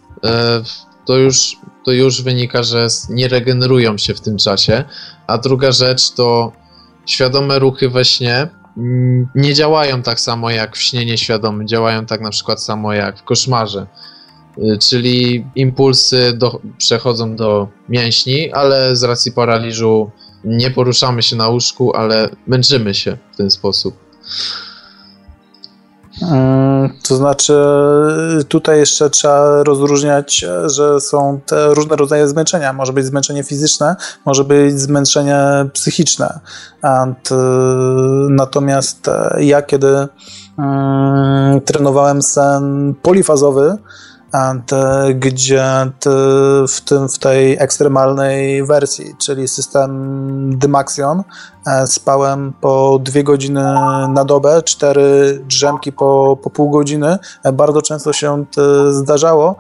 to 1.07 1.17
już, 1.17 1.57
to 1.85 1.93
już 1.93 2.23
wynika, 2.23 2.63
że 2.63 2.89
nie 3.11 3.29
regenerują 3.29 3.99
się 3.99 4.15
w 4.15 4.21
tym 4.21 4.37
czasie. 4.37 4.85
A 5.27 5.39
druga 5.39 5.73
rzecz 5.73 6.11
to 6.11 6.53
świadome 7.07 7.59
ruchy 7.59 7.89
we 7.89 8.05
śnie 8.05 8.49
mm, 8.77 9.29
nie 9.35 9.55
działają 9.55 10.03
tak 10.03 10.21
samo 10.21 10.51
jak 10.51 10.77
w 10.77 10.81
śnie 10.81 11.07
nieświadomym, 11.07 11.69
działają 11.69 12.07
tak 12.07 12.21
na 12.21 12.31
przykład 12.31 12.63
samo 12.63 12.93
jak 12.93 13.19
w 13.19 13.23
koszmarze. 13.23 13.87
Y, 14.59 14.79
czyli 14.79 15.47
impulsy 15.55 16.33
do, 16.33 16.61
przechodzą 16.79 17.37
do 17.37 17.69
mięśni, 17.89 18.53
ale 18.53 18.97
z 18.97 19.03
racji 19.03 19.33
paraliżu 19.33 20.11
nie 20.45 20.71
poruszamy 20.71 21.23
się 21.23 21.37
na 21.37 21.49
łóżku, 21.49 21.97
ale 21.97 22.29
męczymy 22.47 22.95
się 22.95 23.17
w 23.33 23.37
ten 23.37 23.51
sposób. 23.51 23.97
Mm, 26.23 26.91
to 27.09 27.17
znaczy, 27.17 27.55
tutaj 28.49 28.79
jeszcze 28.79 29.11
trzeba 29.11 29.63
rozróżniać, 29.63 30.45
że 30.67 31.01
są 31.01 31.41
te 31.47 31.75
różne 31.75 31.97
rodzaje 31.97 32.29
zmęczenia. 32.29 32.73
Może 32.73 32.93
być 32.93 33.07
zmęczenie 33.07 33.43
fizyczne, 33.43 33.97
może 34.25 34.45
być 34.45 34.81
zmęczenie 34.81 35.39
psychiczne. 35.73 36.41
Natomiast 38.29 39.11
ja, 39.39 39.63
kiedy 39.63 40.09
mm, 40.59 41.61
trenowałem 41.61 42.23
sen 42.23 42.95
polifazowy, 43.03 43.77
gdzie 45.15 45.65
w, 46.69 46.81
tym, 46.81 47.09
w 47.09 47.19
tej 47.19 47.57
ekstremalnej 47.59 48.67
wersji, 48.67 49.15
czyli 49.19 49.49
system 49.49 50.59
Dymaxion, 50.59 51.23
e, 51.67 51.87
spałem 51.87 52.53
po 52.61 52.99
dwie 53.03 53.25
godziny 53.25 53.63
na 54.09 54.25
dobę, 54.25 54.63
cztery 54.63 55.41
drzemki 55.49 55.93
po, 55.93 56.39
po 56.43 56.51
pół 56.51 56.71
godziny. 56.71 57.19
E, 57.43 57.53
bardzo 57.53 57.83
często 57.83 58.13
się 58.13 58.45
zdarzało, 58.91 59.57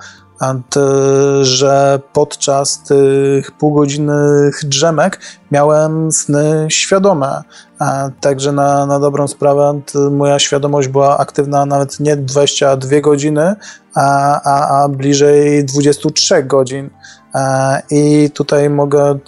że 1.43 2.01
podczas 2.12 2.82
tych 2.82 3.53
półgodzinnych 3.53 4.61
drzemek 4.64 5.20
miałem 5.51 6.12
sny 6.12 6.66
świadome. 6.70 7.43
Także 8.20 8.53
na, 8.53 8.87
na 8.87 9.01
dobrą 9.01 9.28
sprawę 9.28 9.80
moja 10.11 10.39
świadomość 10.39 10.89
była 10.89 11.18
aktywna 11.18 11.66
nawet 11.66 12.01
nie 12.01 12.16
22 12.16 13.01
godziny, 13.01 13.55
a, 13.95 14.41
a, 14.45 14.82
a 14.82 14.89
bliżej 14.89 15.64
23 15.64 16.43
godzin. 16.43 16.91
I 17.91 18.30
tutaj 18.34 18.70
mogę 18.70 19.18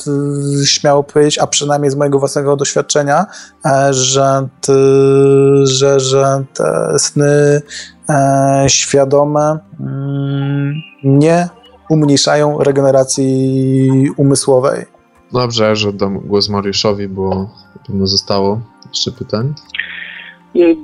śmiało 0.67 1.05
powiedzieć, 1.05 1.39
a 1.39 1.47
przynajmniej 1.47 1.91
z 1.91 1.95
mojego 1.95 2.19
własnego 2.19 2.57
doświadczenia, 2.57 3.27
że, 3.91 4.49
że, 5.65 6.01
że 6.01 6.45
te 6.55 6.99
sny 6.99 7.27
e, 7.27 7.61
świadome 8.69 9.59
mm, 9.81 10.75
nie 11.05 11.49
umniejszają 11.91 12.59
regeneracji 12.59 13.91
umysłowej. 14.17 14.85
Dobrze, 15.33 15.77
że 15.77 15.89
oddam 15.89 16.21
głos 16.21 16.49
Mariuszowi, 16.49 17.09
bo 17.09 17.51
pewno 17.87 18.07
zostało 18.07 18.61
jeszcze 18.89 19.11
pytań. 19.13 19.55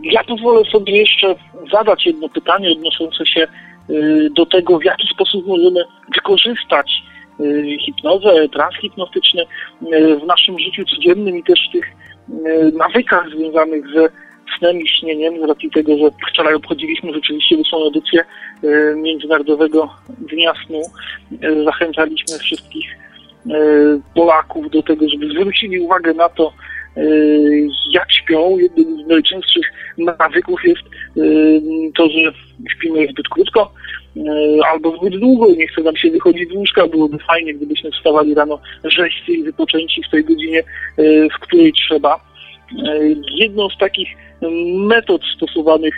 Ja 0.02 0.24
pozwolę 0.24 0.64
sobie 0.72 1.00
jeszcze 1.00 1.34
zadać 1.72 2.06
jedno 2.06 2.28
pytanie 2.28 2.72
odnoszące 2.72 3.26
się 3.26 3.46
y, 3.90 4.28
do 4.36 4.46
tego, 4.46 4.78
w 4.78 4.84
jaki 4.84 5.08
sposób 5.14 5.46
możemy 5.46 5.84
wykorzystać 6.14 6.90
hipnozę, 7.86 8.48
transhipnotyczne 8.48 9.42
y, 9.42 9.46
w 10.18 10.26
naszym 10.26 10.58
życiu 10.58 10.84
codziennym 10.84 11.38
i 11.38 11.42
też 11.42 11.68
w 11.68 11.72
tych 11.72 11.84
nawykach 12.72 13.28
związanych 13.30 13.84
ze 13.94 14.08
snem 14.58 14.80
i 14.80 14.88
śnieniem, 14.88 15.40
z 15.40 15.48
racji 15.48 15.70
tego, 15.70 15.98
że 15.98 16.04
wczoraj 16.30 16.54
obchodziliśmy 16.54 17.12
rzeczywiście 17.12 17.56
wysłą 17.56 17.88
edycję 17.88 18.24
Międzynarodowego 18.96 19.88
Dnia 20.08 20.52
Snu. 20.66 20.82
Zachęcaliśmy 21.64 22.38
wszystkich 22.38 22.86
Polaków 24.14 24.70
do 24.70 24.82
tego, 24.82 25.08
żeby 25.08 25.28
zwrócili 25.28 25.80
uwagę 25.80 26.14
na 26.14 26.28
to, 26.28 26.52
jak 27.90 28.12
śpią. 28.12 28.58
Jednym 28.58 29.04
z 29.04 29.06
najczęstszych 29.06 29.66
nawyków 29.98 30.64
jest 30.64 30.82
to, 31.96 32.08
że 32.08 32.32
śpimy 32.70 33.06
zbyt 33.06 33.28
krótko 33.28 33.72
albo 34.72 34.96
zbyt 34.96 35.20
długo 35.20 35.48
i 35.48 35.56
nie 35.56 35.68
chce 35.68 35.82
nam 35.82 35.96
się 35.96 36.10
wychodzić 36.10 36.50
z 36.50 36.52
łóżka. 36.52 36.86
Byłoby 36.86 37.18
fajnie, 37.18 37.54
gdybyśmy 37.54 37.90
wstawali 37.90 38.34
rano 38.34 38.58
rzeźcy 38.84 39.32
i 39.32 39.42
wypoczęci 39.42 40.02
w 40.02 40.10
tej 40.10 40.24
godzinie, 40.24 40.62
w 41.36 41.40
której 41.40 41.72
trzeba. 41.72 42.33
Jedną 43.30 43.68
z 43.68 43.78
takich 43.78 44.08
metod 44.76 45.22
stosowanych 45.36 45.94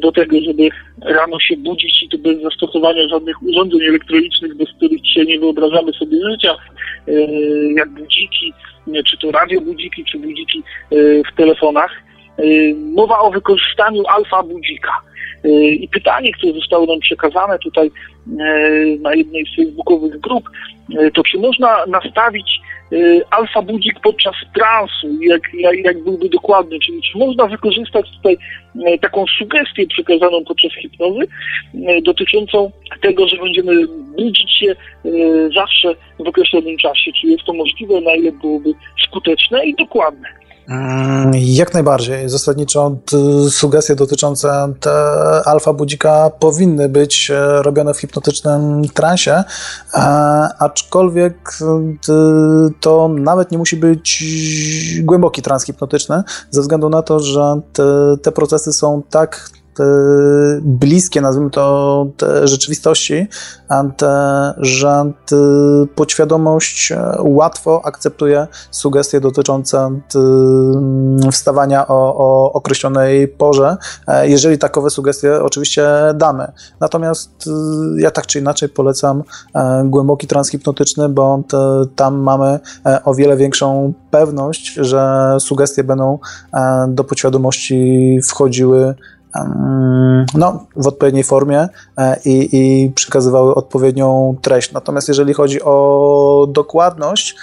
do 0.00 0.12
tego, 0.12 0.36
żeby 0.46 0.68
rano 1.02 1.40
się 1.40 1.56
budzić 1.56 2.02
i 2.02 2.08
to 2.08 2.18
bez 2.18 2.42
zastosowania 2.42 3.08
żadnych 3.08 3.42
urządzeń 3.42 3.82
elektronicznych, 3.82 4.56
bez 4.56 4.68
których 4.76 5.00
dzisiaj 5.02 5.26
nie 5.26 5.38
wyobrażamy 5.38 5.92
sobie 5.92 6.16
życia, 6.30 6.56
jak 7.76 7.90
budziki, 7.90 8.52
czy 9.06 9.18
to 9.18 9.30
radio 9.30 9.60
budziki, 9.60 10.04
czy 10.04 10.18
budziki 10.18 10.62
w 11.32 11.36
telefonach. 11.36 12.02
Mowa 12.94 13.18
o 13.18 13.30
wykorzystaniu 13.30 14.02
alfa 14.06 14.42
budzika. 14.42 14.92
I 15.80 15.88
pytanie, 15.88 16.32
które 16.32 16.52
zostało 16.52 16.86
nam 16.86 17.00
przekazane 17.00 17.58
tutaj 17.58 17.90
na 19.00 19.14
jednej 19.14 19.44
z 19.46 19.56
facebookowych 19.56 20.20
grup, 20.20 20.50
to 21.14 21.22
czy 21.22 21.38
można 21.38 21.86
nastawić 21.86 22.60
alfa 23.30 23.62
budzik 23.62 24.00
podczas 24.00 24.34
transu, 24.54 25.22
jak, 25.22 25.42
jak 25.84 26.02
byłby 26.02 26.28
dokładny, 26.28 26.78
czyli 26.80 27.00
czy 27.02 27.18
można 27.18 27.46
wykorzystać 27.46 28.06
tutaj 28.16 28.36
taką 29.00 29.24
sugestię 29.38 29.86
przekazaną 29.86 30.44
podczas 30.44 30.72
hipnozy 30.72 31.26
dotyczącą 32.02 32.70
tego, 33.00 33.28
że 33.28 33.36
będziemy 33.36 33.86
budzić 34.16 34.52
się 34.52 34.76
zawsze 35.56 35.94
w 36.18 36.28
określonym 36.28 36.76
czasie, 36.76 37.12
czy 37.20 37.26
jest 37.26 37.44
to 37.44 37.52
możliwe, 37.52 38.00
na 38.00 38.14
ile 38.14 38.32
byłoby 38.32 38.70
skuteczne 39.08 39.66
i 39.66 39.74
dokładne. 39.74 40.43
Mm, 40.68 41.30
jak 41.34 41.74
najbardziej. 41.74 42.28
Zasadniczo 42.28 42.96
sugestie 43.50 43.94
dotyczące 43.94 44.74
alfa 45.44 45.72
budzika 45.72 46.30
powinny 46.30 46.88
być 46.88 47.30
e, 47.30 47.62
robione 47.62 47.94
w 47.94 47.98
hipnotycznym 47.98 48.88
transie, 48.88 49.44
e, 49.94 49.98
aczkolwiek 50.58 51.58
to 52.80 53.08
nawet 53.08 53.50
nie 53.50 53.58
musi 53.58 53.76
być 53.76 54.24
głęboki 55.02 55.42
trans 55.42 55.64
hipnotyczny, 55.64 56.22
ze 56.50 56.60
względu 56.60 56.88
na 56.88 57.02
to, 57.02 57.20
że 57.20 57.60
te 58.22 58.32
procesy 58.32 58.72
są 58.72 59.02
tak 59.10 59.50
bliskie, 60.62 61.20
nazwijmy 61.20 61.50
to, 61.50 62.06
rzeczywistości, 62.44 63.28
że 64.56 65.12
podświadomość 65.94 66.92
e, 66.92 67.16
łatwo 67.18 67.80
akceptuje 67.84 68.46
sugestie 68.70 69.20
dotyczące 69.20 70.00
wstawania 71.32 71.88
o, 71.88 72.16
o 72.16 72.52
określonej 72.52 73.28
porze, 73.28 73.76
e, 74.06 74.28
jeżeli 74.28 74.58
takowe 74.58 74.90
sugestie 74.90 75.42
oczywiście 75.42 75.88
damy. 76.14 76.52
Natomiast 76.80 77.50
ja 77.96 78.10
tak 78.10 78.26
czy 78.26 78.38
inaczej 78.38 78.68
polecam 78.68 79.22
e, 79.54 79.84
głęboki 79.84 80.26
transhipnotyczny, 80.26 81.08
bo 81.08 81.42
tam 81.96 82.18
mamy 82.18 82.60
o 83.04 83.14
wiele 83.14 83.36
większą 83.36 83.92
pewność, 84.10 84.74
że 84.74 85.36
sugestie 85.40 85.84
będą 85.84 86.18
do 86.88 87.04
podświadomości 87.04 88.18
wchodziły 88.24 88.94
no, 90.34 90.66
w 90.76 90.86
odpowiedniej 90.86 91.24
formie 91.24 91.68
i, 92.24 92.48
i 92.52 92.92
przekazywały 92.92 93.54
odpowiednią 93.54 94.36
treść. 94.42 94.72
Natomiast 94.72 95.08
jeżeli 95.08 95.34
chodzi 95.34 95.62
o 95.62 96.46
dokładność, 96.48 97.36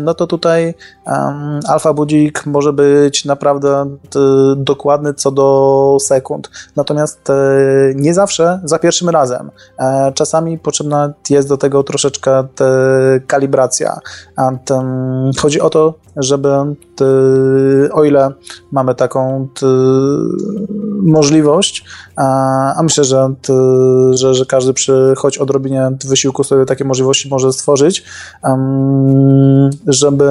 no 0.00 0.14
to 0.14 0.26
tutaj 0.26 0.74
alfa 1.68 1.92
budzik 1.92 2.46
może 2.46 2.72
być 2.72 3.24
naprawdę 3.24 3.86
dokładny 4.56 5.14
co 5.14 5.30
do 5.30 5.96
sekund. 6.00 6.50
Natomiast 6.76 7.28
nie 7.94 8.14
zawsze 8.14 8.60
za 8.64 8.78
pierwszym 8.78 9.08
razem. 9.08 9.50
Czasami 10.14 10.58
potrzebna 10.58 11.12
jest 11.30 11.48
do 11.48 11.56
tego 11.56 11.82
troszeczkę 11.82 12.44
kalibracja. 13.26 13.98
Chodzi 15.38 15.60
o 15.60 15.70
to, 15.70 15.94
żeby 16.16 16.48
o 17.92 18.04
ile 18.04 18.32
mamy 18.72 18.94
taką 18.94 19.48
możliwość, 21.06 21.84
a 22.16 22.80
myślę, 22.82 23.04
że, 23.04 23.34
że, 24.10 24.34
że 24.34 24.46
każdy 24.46 24.72
przy 24.72 25.14
choć 25.16 25.38
odrobinie 25.38 25.90
wysiłku 26.04 26.44
sobie 26.44 26.66
takie 26.66 26.84
możliwości 26.84 27.28
może 27.28 27.52
stworzyć, 27.52 28.04
żeby 29.86 30.28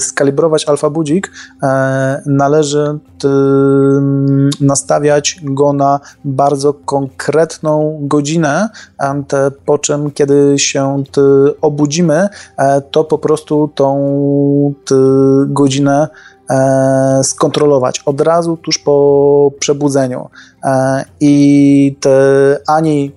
skalibrować 0.00 0.68
alfa 0.68 0.90
budzik, 0.90 1.32
e, 1.62 2.22
należy 2.26 2.98
nastawiać 4.60 5.36
go 5.42 5.72
na 5.72 6.00
bardzo 6.24 6.74
konkretną 6.74 7.98
godzinę, 8.02 8.68
po 9.66 9.78
czym 9.78 10.10
kiedy 10.10 10.58
się 10.58 11.04
obudzimy, 11.60 12.28
e, 12.56 12.80
to 12.80 13.04
po 13.04 13.18
prostu 13.18 13.70
tą 13.74 14.74
godzinę 15.46 16.08
skontrolować 17.22 18.02
od 18.06 18.20
razu 18.20 18.56
tuż 18.56 18.78
po 18.78 19.52
przebudzeniu 19.58 20.28
e, 20.64 21.04
i 21.20 21.96
te, 22.00 22.10
ani 22.66 23.12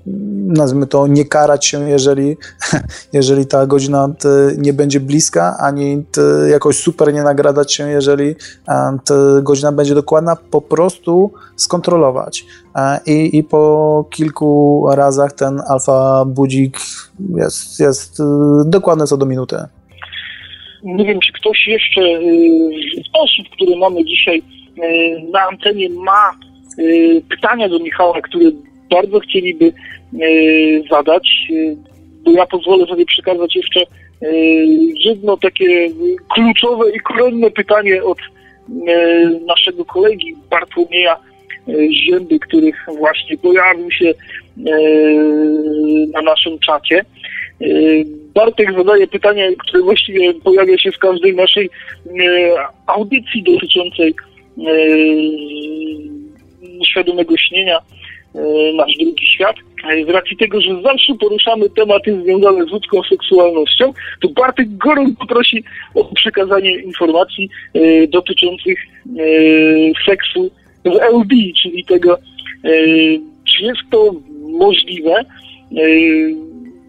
nazwijmy 0.48 0.88
to 0.88 1.08
nie 1.08 1.26
karać 1.26 1.66
się, 1.66 1.90
jeżeli, 1.90 2.38
jeżeli 3.14 3.46
ta 3.46 3.66
godzina 3.66 4.10
nie 4.58 4.74
będzie 4.74 5.00
bliska, 5.00 5.58
ani 5.60 6.06
jakoś 6.50 6.84
super 6.84 7.14
nie 7.14 7.24
nagradać 7.24 7.74
się, 7.74 7.90
jeżeli 7.90 8.36
e, 8.68 8.98
ta 9.06 9.16
godzina 9.42 9.72
będzie 9.72 9.96
dokładna, 9.96 10.38
po 10.52 10.62
prostu 10.62 11.32
skontrolować. 11.56 12.46
E, 12.76 13.00
I, 13.06 13.38
i 13.38 13.44
po 13.44 14.06
kilku 14.10 14.86
razach 14.92 15.34
ten 15.34 15.62
alfa 15.68 16.26
budzik 16.26 16.80
jest, 17.36 17.80
jest 17.80 18.20
e, 18.20 18.24
dokładny 18.66 19.08
co 19.08 19.18
do 19.18 19.26
minuty. 19.26 19.58
Nie 20.84 21.06
wiem, 21.06 21.20
czy 21.20 21.34
ktoś 21.34 21.68
jeszcze 21.68 22.02
z 23.04 23.10
osób, 23.14 23.50
które 23.50 23.78
mamy 23.78 24.06
dzisiaj 24.06 24.42
na 25.32 25.42
antenie, 25.42 25.90
ma 25.90 26.32
pytania 27.30 27.70
do 27.70 27.80
Michała, 27.80 28.22
które 28.22 28.46
bardzo 28.90 29.20
chcieliby 29.20 29.74
zadać. 30.90 31.30
Bo 32.24 32.32
ja 32.32 32.46
pozwolę 32.46 32.86
sobie 32.86 33.06
przekazać 33.06 33.56
jeszcze 33.56 33.80
jedno 35.06 35.38
takie 35.38 35.90
kluczowe 36.34 36.92
i 36.92 37.00
koronne 37.00 37.52
pytanie 37.52 38.04
od 38.04 38.18
naszego 39.46 39.86
kolegi 39.86 40.36
Bartłomieja 40.50 41.18
Zięby, 41.92 42.40
który 42.40 42.72
właśnie 42.98 43.38
pojawił 43.38 43.92
się 43.92 44.14
na 46.14 46.22
naszym 46.22 46.60
czacie. 46.60 47.06
Bartek 48.34 48.74
zadaje 48.78 49.08
pytanie, 49.08 49.52
które 49.58 49.84
właściwie 49.84 50.34
pojawia 50.34 50.78
się 50.78 50.92
w 50.92 50.98
każdej 50.98 51.36
naszej 51.36 51.70
audycji 52.88 53.44
dotyczącej 53.44 54.14
świadomego 56.86 57.38
śnienia, 57.38 57.80
nasz 58.76 58.98
drugi 58.98 59.28
świat. 59.28 59.56
Z 60.08 60.10
racji 60.10 60.38
tego, 60.38 60.62
że 60.62 60.82
zawsze 60.82 61.14
poruszamy 61.20 61.70
tematy 61.70 62.22
związane 62.24 62.66
z 62.66 62.72
ludzką 62.72 63.04
seksualnością, 63.04 63.94
to 64.22 64.30
Bartek 64.30 64.78
gorąco 64.78 65.26
prosi 65.26 65.64
o 65.96 66.16
przekazanie 66.16 66.72
informacji 66.72 67.50
dotyczących 68.10 68.80
seksu 70.06 70.52
w 70.86 70.96
LD, 70.96 71.36
czyli 71.62 71.86
tego, 71.86 72.18
czy 73.44 73.64
jest 73.64 73.82
to 73.92 74.16
możliwe, 74.60 75.26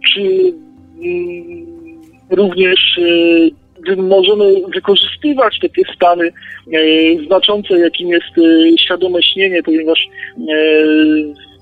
czy 0.08 0.52
mm, 1.02 1.66
również 2.30 3.00
możemy 3.96 4.54
wykorzystywać 4.74 5.58
takie 5.62 5.82
stany 5.94 6.32
znaczące, 7.26 7.78
jakim 7.78 8.08
jest 8.08 8.32
świadome 8.78 9.22
śnienie, 9.22 9.62
ponieważ 9.62 10.08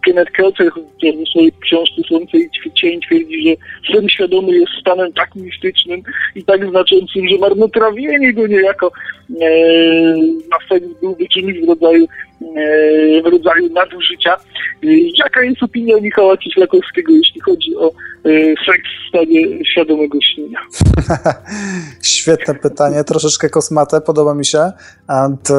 Kenneth 0.05 0.33
Kelcer 0.33 0.71
w 0.73 1.29
swojej 1.31 1.53
książce 1.61 2.03
Słońce 2.09 2.39
i 2.39 2.73
Cień 2.75 3.01
twierdzi, 3.01 3.45
że 3.45 3.95
sen 3.95 4.09
świadomy 4.09 4.53
jest 4.53 4.73
stanem 4.81 5.13
tak 5.13 5.35
mistycznym 5.35 6.03
i 6.35 6.45
tak 6.45 6.71
znaczącym, 6.71 7.29
że 7.29 7.39
marnotrawienie 7.39 8.33
go 8.33 8.47
niejako 8.47 8.93
e, 9.41 9.51
na 10.51 10.59
seks 10.69 10.87
byłby 11.01 11.29
czymś 11.29 11.59
w 11.61 11.69
rodzaju, 11.69 12.05
e, 12.05 12.30
w 13.25 13.27
rodzaju 13.27 13.73
nadużycia. 13.73 14.35
E, 14.35 14.87
jaka 15.19 15.43
jest 15.43 15.63
opinia 15.63 15.97
Michała 16.01 16.37
Cieślakowskiego, 16.37 17.13
jeśli 17.13 17.41
chodzi 17.41 17.77
o 17.77 17.89
e, 17.89 18.31
seks 18.67 18.89
w 19.05 19.09
stanie 19.09 19.65
świadomego 19.65 20.19
śnienia? 20.21 20.59
Świetne 22.03 22.55
pytanie, 22.55 23.05
troszeczkę 23.05 23.49
kosmate, 23.49 24.01
podoba 24.01 24.35
mi 24.35 24.45
się. 24.45 24.73
And, 25.07 25.51
e, 25.51 25.55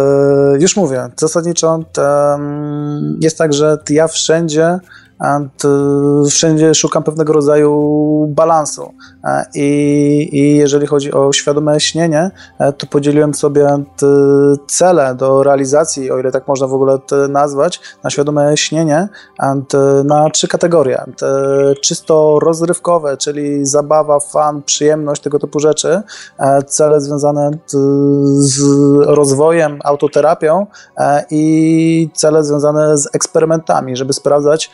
już 0.59 0.75
mówię, 0.75 1.07
zasadniczo 1.15 1.79
jest 3.21 3.37
tak, 3.37 3.53
że 3.53 3.77
ja 3.89 4.07
wszędzie 4.07 4.79
wszędzie 6.29 6.75
szukam 6.75 7.03
pewnego 7.03 7.33
rodzaju 7.33 8.27
balansu. 8.35 8.93
E, 9.23 9.45
I, 9.55 10.29
I, 10.31 10.57
jeżeli 10.57 10.87
chodzi 10.87 11.11
o 11.11 11.33
świadome 11.33 11.79
śnienie, 11.79 12.31
e, 12.59 12.73
to 12.73 12.87
podzieliłem 12.87 13.33
sobie 13.33 13.67
cele 14.67 15.15
do 15.15 15.43
realizacji, 15.43 16.11
o 16.11 16.19
ile 16.19 16.31
tak 16.31 16.47
można 16.47 16.67
w 16.67 16.73
ogóle 16.73 16.97
nazwać, 17.29 17.81
na 18.03 18.09
świadome 18.09 18.57
śnienie 18.57 19.07
na 20.03 20.29
trzy 20.29 20.47
kategorie. 20.47 21.03
Czysto 21.81 22.39
rozrywkowe, 22.39 23.17
czyli 23.17 23.65
zabawa, 23.65 24.19
fan, 24.19 24.61
przyjemność, 24.61 25.21
tego 25.21 25.39
typu 25.39 25.59
rzeczy. 25.59 26.01
E, 26.39 26.63
cele 26.63 27.01
związane 27.01 27.51
z 28.37 28.61
rozwojem, 29.05 29.79
autoterapią 29.83 30.67
i 31.31 32.09
cele 32.13 32.43
związane 32.43 32.97
z 32.97 33.15
eksperymentami, 33.15 33.97
żeby 33.97 34.13
sprawdzać, 34.13 34.71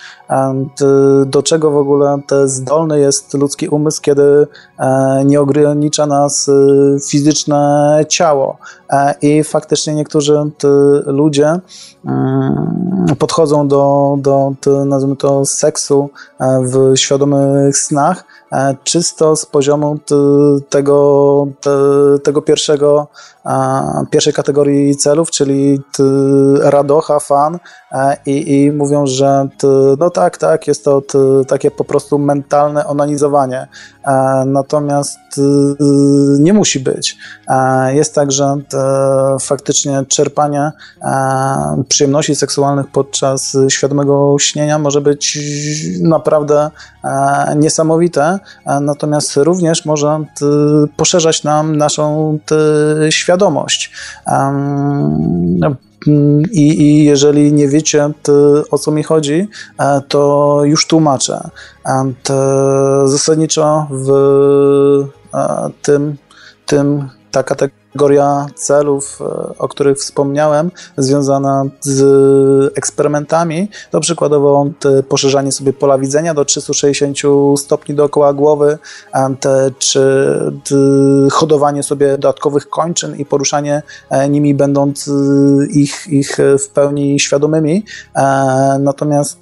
do 1.25 1.43
czego 1.43 1.71
w 1.71 1.77
ogóle 1.77 2.17
zdolny 2.45 2.99
jest 2.99 3.33
ludzki 3.33 3.67
umysł, 3.67 4.01
kiedy 4.01 4.36
e, 4.36 4.36
nie 5.25 5.41
ogranicza 5.41 6.05
nas 6.05 6.47
y, 6.47 6.97
fizyczne 7.09 8.05
ciało. 8.09 8.57
E, 8.89 9.15
I 9.21 9.43
faktycznie 9.43 9.95
niektórzy 9.95 10.33
ludzie 11.05 11.59
podchodzą 13.20 13.68
do, 13.68 14.18
do 14.22 14.53
nazwijmy 14.86 15.16
to, 15.16 15.45
seksu 15.45 16.10
e, 16.39 16.62
w 16.64 16.97
świadomych 16.97 17.78
snach 17.78 18.24
czysto 18.84 19.36
z 19.36 19.45
poziomu 19.45 19.99
tego, 20.70 21.47
tego 22.24 22.41
pierwszego, 22.41 23.08
pierwszej 24.12 24.34
kategorii 24.34 24.95
celów, 24.95 25.32
czyli 25.32 25.82
radocha, 26.62 27.20
fan 27.20 27.60
i, 28.26 28.64
i 28.64 28.72
mówią, 28.72 29.08
że 29.08 29.47
no 29.99 30.10
tak, 30.10 30.38
tak, 30.38 30.68
jest 30.68 30.86
to 30.86 31.01
takie 31.47 31.72
po 31.72 31.84
prostu 31.84 32.20
mentalne 32.20 32.88
onanizowanie. 32.88 33.68
Natomiast 34.45 35.18
nie 36.39 36.53
musi 36.53 36.79
być. 36.79 37.17
Jest 37.93 38.15
tak, 38.15 38.31
że 38.31 38.55
faktycznie 39.41 40.05
czerpanie 40.07 40.71
przyjemności 41.89 42.35
seksualnych 42.35 42.88
podczas 42.88 43.57
świadomego 43.69 44.35
śnienia 44.39 44.79
może 44.79 45.01
być 45.01 45.39
naprawdę 46.01 46.71
niesamowite, 47.55 48.39
natomiast 48.81 49.38
również 49.38 49.85
może 49.85 50.25
poszerzać 50.97 51.43
nam 51.43 51.75
naszą 51.75 52.39
świadomość. 53.09 53.91
I, 56.51 56.81
I, 56.81 57.03
jeżeli 57.03 57.53
nie 57.53 57.67
wiecie, 57.67 58.09
o 58.71 58.77
co 58.77 58.91
mi 58.91 59.03
chodzi, 59.03 59.47
to 60.07 60.61
już 60.63 60.88
tłumaczę. 60.88 61.49
Zasadniczo 63.05 63.88
w 63.91 64.07
tym, 65.82 66.17
tym 66.65 67.09
ta 67.32 67.43
kategoria 67.43 68.45
celów, 68.55 69.19
o 69.59 69.67
których 69.67 69.97
wspomniałem, 69.97 70.71
związana 70.97 71.63
z 71.82 72.78
eksperymentami, 72.78 73.69
to 73.91 73.99
przykładowo 73.99 74.65
poszerzanie 75.09 75.51
sobie 75.51 75.73
pola 75.73 75.97
widzenia 75.97 76.34
do 76.34 76.45
360 76.45 77.17
stopni 77.57 77.95
dookoła 77.95 78.34
głowy, 78.34 78.78
czy 79.80 80.01
hodowanie 81.32 81.84
sobie 81.84 82.11
dodatkowych 82.11 82.69
kończyn 82.69 83.15
i 83.15 83.25
poruszanie 83.25 83.82
nimi 84.30 84.55
będąc 84.55 85.11
ich, 85.69 86.07
ich 86.07 86.38
w 86.65 86.69
pełni 86.69 87.19
świadomymi. 87.19 87.86
Natomiast 88.80 89.39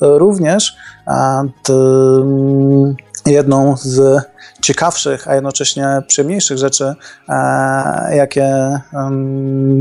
również 0.00 0.76
jedną 3.26 3.76
z 3.76 4.22
ciekawszych, 4.62 5.28
a 5.28 5.34
jednocześnie 5.34 6.02
przyjemniejszych 6.06 6.58
rzeczy, 6.58 6.94
e, 7.28 8.16
jakie 8.16 8.80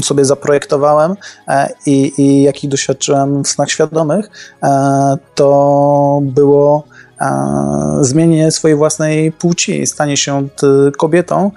sobie 0.04 0.26
zaprojektowałem 0.26 1.16
e, 1.48 1.70
i, 1.86 2.14
i 2.18 2.41
jakich 2.41 2.70
doświadczyłem 2.70 3.43
w 3.43 3.48
snach 3.48 3.70
świadomych, 3.70 4.30
e, 4.64 5.18
to 5.36 6.20
było 6.22 6.84
zmienienie 8.02 8.52
swojej 8.52 8.78
własnej 8.78 9.32
płci, 9.32 9.88
stanie 9.88 10.18
się 10.18 10.48
kobietą 10.98 11.52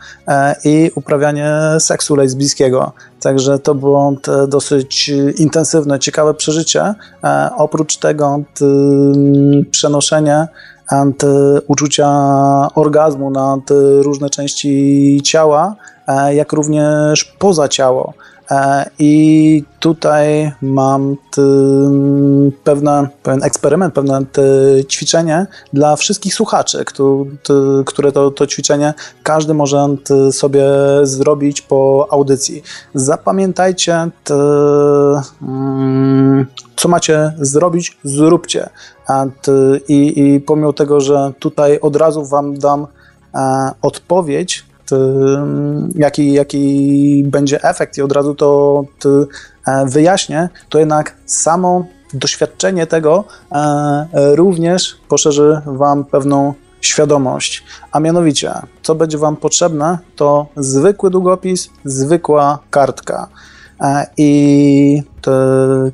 i 0.64 0.90
uprawianie 0.94 1.52
seksu 1.78 2.16
lesbijskiego. 2.16 2.92
Także 3.20 3.58
to 3.58 3.74
było 3.74 4.12
dosyć 4.48 5.10
intensywne, 5.38 5.98
ciekawe 5.98 6.34
przeżycie. 6.34 6.94
Oprócz 7.56 7.96
tego 7.96 8.40
przenoszenie 9.70 10.48
uczucia 11.68 12.08
orgazmu 12.74 13.30
na 13.30 13.58
te 13.66 13.74
różne 14.02 14.30
części 14.30 15.20
ciała, 15.24 15.76
e, 16.08 16.34
jak 16.34 16.52
również 16.52 17.24
poza 17.24 17.68
ciało. 17.68 18.14
E, 18.50 18.90
I 18.98 19.64
tutaj 19.80 20.52
mam 20.62 21.16
pewne, 22.64 23.08
pewien 23.22 23.42
eksperyment, 23.42 23.94
pewne 23.94 24.22
ćwiczenie 24.88 25.46
dla 25.72 25.96
wszystkich 25.96 26.34
słuchaczy, 26.34 26.84
które 27.86 28.12
to, 28.12 28.30
to 28.30 28.46
ćwiczenie 28.46 28.94
każdy 29.22 29.54
może 29.54 29.88
sobie 30.32 30.64
zrobić 31.02 31.62
po 31.62 32.06
audycji. 32.10 32.62
Zapamiętajcie, 32.94 34.10
mm, 35.42 36.46
co 36.76 36.88
macie 36.88 37.32
zrobić, 37.38 37.98
zróbcie. 38.04 38.68
I, 39.88 40.20
I 40.20 40.40
pomimo 40.40 40.72
tego, 40.72 41.00
że 41.00 41.32
tutaj 41.38 41.80
od 41.80 41.96
razu 41.96 42.24
Wam 42.24 42.58
dam 42.58 42.86
e, 43.34 43.70
odpowiedź, 44.92 45.94
jaki, 45.94 46.32
jaki 46.32 47.24
będzie 47.26 47.62
efekt 47.62 47.98
i 47.98 48.02
od 48.02 48.12
razu 48.12 48.34
to 48.34 48.84
e, 49.66 49.86
wyjaśnię, 49.86 50.48
to 50.68 50.78
jednak 50.78 51.14
samo 51.26 51.84
doświadczenie 52.14 52.86
tego 52.86 53.24
e, 53.52 54.06
również 54.36 54.96
poszerzy 55.08 55.60
Wam 55.66 56.04
pewną 56.04 56.54
świadomość. 56.80 57.64
A 57.92 58.00
mianowicie, 58.00 58.52
co 58.82 58.94
będzie 58.94 59.18
Wam 59.18 59.36
potrzebne, 59.36 59.98
to 60.16 60.46
zwykły 60.56 61.10
długopis, 61.10 61.70
zwykła 61.84 62.58
kartka. 62.70 63.28
I 64.16 65.02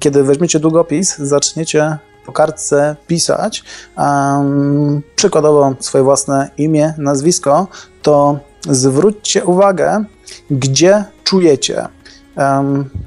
kiedy 0.01 0.23
weźmiecie 0.23 0.61
długopis, 0.61 1.19
zaczniecie 1.19 1.99
po 2.27 2.33
kartce 2.33 2.97
pisać 3.07 3.65
um, 3.97 5.03
przykładowo 5.17 5.75
swoje 5.81 6.05
własne 6.05 6.51
imię, 6.59 6.95
nazwisko, 6.99 7.67
to 8.03 8.39
zwróćcie 8.71 9.45
uwagę, 9.45 10.05
gdzie 10.51 11.05
czujecie. 11.25 11.89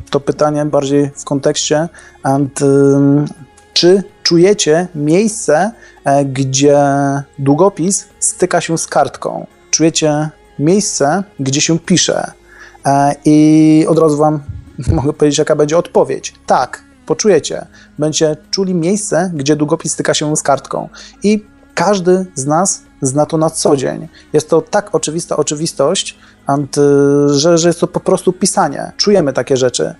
To 0.09 0.19
pytanie 0.19 0.65
bardziej 0.65 1.11
w 1.15 1.23
kontekście, 1.23 1.89
czy 3.73 4.03
czujecie 4.23 4.87
miejsce, 4.95 5.71
e, 6.05 6.25
gdzie 6.25 6.77
długopis 7.39 8.07
styka 8.19 8.61
się 8.61 8.77
z 8.77 8.87
kartką. 8.87 9.47
Czujecie 9.71 10.29
miejsce, 10.59 11.23
gdzie 11.39 11.61
się 11.61 11.79
pisze. 11.79 12.31
E, 12.85 13.15
I 13.25 13.85
od 13.89 13.99
razu 13.99 14.17
Wam 14.17 14.39
mogę 14.97 15.13
powiedzieć, 15.13 15.37
jaka 15.39 15.55
będzie 15.55 15.77
odpowiedź. 15.77 16.33
Tak, 16.45 16.83
poczujecie. 17.05 17.65
Będziecie 17.99 18.37
czuli 18.51 18.73
miejsce, 18.73 19.31
gdzie 19.33 19.55
długopis 19.55 19.93
styka 19.93 20.13
się 20.13 20.37
z 20.37 20.43
kartką. 20.43 20.89
I 21.23 21.45
każdy 21.73 22.25
z 22.35 22.45
nas 22.45 22.81
zna 23.01 23.25
to 23.25 23.37
na 23.37 23.49
co 23.49 23.77
dzień. 23.77 24.07
Jest 24.33 24.49
to 24.49 24.61
tak 24.61 24.95
oczywista 24.95 25.37
oczywistość, 25.37 26.17
że, 27.27 27.57
że 27.57 27.69
jest 27.69 27.79
to 27.79 27.87
po 27.87 27.99
prostu 27.99 28.33
pisanie. 28.33 28.91
Czujemy 28.97 29.33
takie 29.33 29.57
rzeczy. 29.57 29.95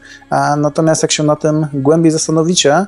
Natomiast 0.58 1.02
jak 1.02 1.12
się 1.12 1.24
na 1.24 1.36
tym 1.36 1.68
głębiej 1.74 2.12
zastanowicie, 2.12 2.86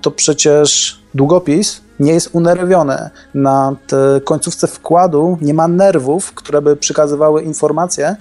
to 0.00 0.10
przecież 0.10 1.00
długopis 1.14 1.80
nie 2.00 2.12
jest 2.12 2.30
unerwiony. 2.32 3.10
Na 3.34 3.76
końcówce 4.24 4.66
wkładu 4.66 5.38
nie 5.40 5.54
ma 5.54 5.68
nerwów, 5.68 6.32
które 6.32 6.62
by 6.62 6.76
przekazywały 6.76 7.42
informacje 7.42 8.16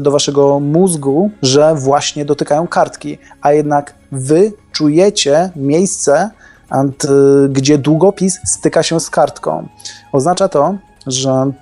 do 0.00 0.10
waszego 0.10 0.60
mózgu, 0.60 1.30
że 1.42 1.74
właśnie 1.74 2.24
dotykają 2.24 2.66
kartki, 2.66 3.18
a 3.42 3.52
jednak 3.52 3.94
wy 4.12 4.52
czujecie 4.72 5.50
miejsce, 5.56 6.30
gdzie 7.48 7.78
długopis 7.78 8.40
styka 8.44 8.82
się 8.82 9.00
z 9.00 9.10
kartką. 9.10 9.68
Oznacza 10.12 10.48
to, 10.48 10.74
że 11.06 11.52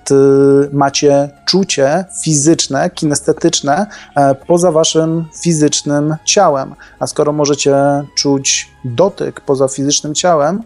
macie 0.71 1.29
czucie 1.47 2.05
fizyczne, 2.23 2.89
kinestetyczne 2.89 3.85
e, 4.15 4.35
poza 4.47 4.71
waszym 4.71 5.25
fizycznym 5.43 6.15
ciałem. 6.25 6.75
A 6.99 7.07
skoro 7.07 7.33
możecie 7.33 7.75
czuć 8.15 8.69
dotyk 8.85 9.41
poza 9.41 9.67
fizycznym 9.67 10.15
ciałem, 10.15 10.63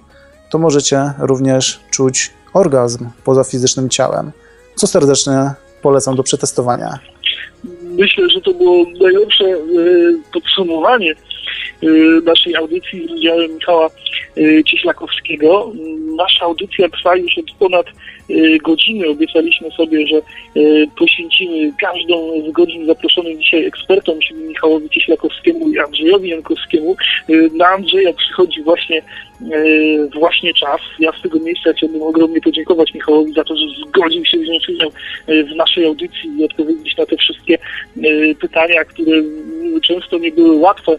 to 0.50 0.58
możecie 0.58 1.14
również 1.20 1.80
czuć 1.92 2.32
orgazm 2.54 3.10
poza 3.24 3.44
fizycznym 3.44 3.90
ciałem, 3.90 4.32
co 4.76 4.88
serdecznie 4.88 5.52
polecam 5.82 6.16
do 6.16 6.24
przetestowania. 6.24 7.00
Myślę, 7.84 8.30
że 8.30 8.42
to 8.42 8.54
było 8.54 8.86
najlepsze 9.02 9.46
e, 9.46 9.58
podsumowanie 10.34 11.16
naszej 12.24 12.56
audycji 12.56 13.08
z 13.08 13.12
udziałem 13.12 13.56
Michała 13.56 13.90
Cieślakowskiego. 14.66 15.72
Nasza 16.16 16.46
audycja 16.46 16.90
trwa 16.90 17.16
już 17.16 17.38
od 17.38 17.52
ponad 17.60 17.86
Y, 18.32 18.58
godziny. 18.64 19.10
Obiecaliśmy 19.10 19.72
sobie, 19.72 20.08
że 20.08 20.22
y, 20.62 20.88
poświęcimy 20.98 21.74
każdą 21.80 22.42
z 22.50 22.52
godzin 22.52 22.86
zaproszonym 22.86 23.42
dzisiaj 23.42 23.66
ekspertom, 23.66 24.20
czyli 24.20 24.40
Michałowi 24.40 24.90
Cieślakowskiemu 24.90 25.70
i 25.70 25.80
Andrzejowi 25.80 26.30
Jankowskiemu. 26.30 26.96
Y, 27.30 27.50
na 27.56 27.68
Andrzeja 27.68 28.14
przychodzi 28.14 28.64
właśnie 28.64 29.02
właśnie 30.14 30.54
czas. 30.54 30.82
Ja 31.00 31.12
z 31.20 31.22
tego 31.22 31.40
miejsca 31.40 31.74
chciałbym 31.74 32.02
ogromnie 32.02 32.42
podziękować 32.42 32.94
Michałowi 32.94 33.34
za 33.34 33.44
to, 33.44 33.56
że 33.56 33.66
zgodził 33.88 34.26
się 34.26 34.38
wziąć 34.38 34.70
udział 34.70 34.92
w 35.28 35.56
naszej 35.56 35.86
audycji 35.86 36.40
i 36.40 36.46
odpowiedzieć 36.46 36.98
na 36.98 37.06
te 37.06 37.18
wszystkie 37.18 37.58
pytania, 38.40 38.86
które 38.86 39.12
często 39.80 40.18
nie 40.18 40.32
były 40.32 40.56
łatwe 40.56 40.98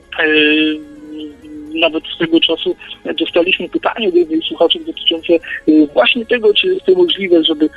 nawet 1.75 2.05
z 2.15 2.19
tego 2.19 2.41
czasu 2.41 2.77
dostaliśmy 3.19 3.69
pytanie 3.69 4.09
od 4.09 4.15
jednej 4.15 4.43
słuchaczy 4.43 4.79
dotyczące 4.87 5.33
y, 5.69 5.87
właśnie 5.93 6.27
tego, 6.27 6.55
czy 6.55 6.67
jest 6.67 6.85
to 6.85 6.95
możliwe, 6.95 7.45
żeby 7.45 7.69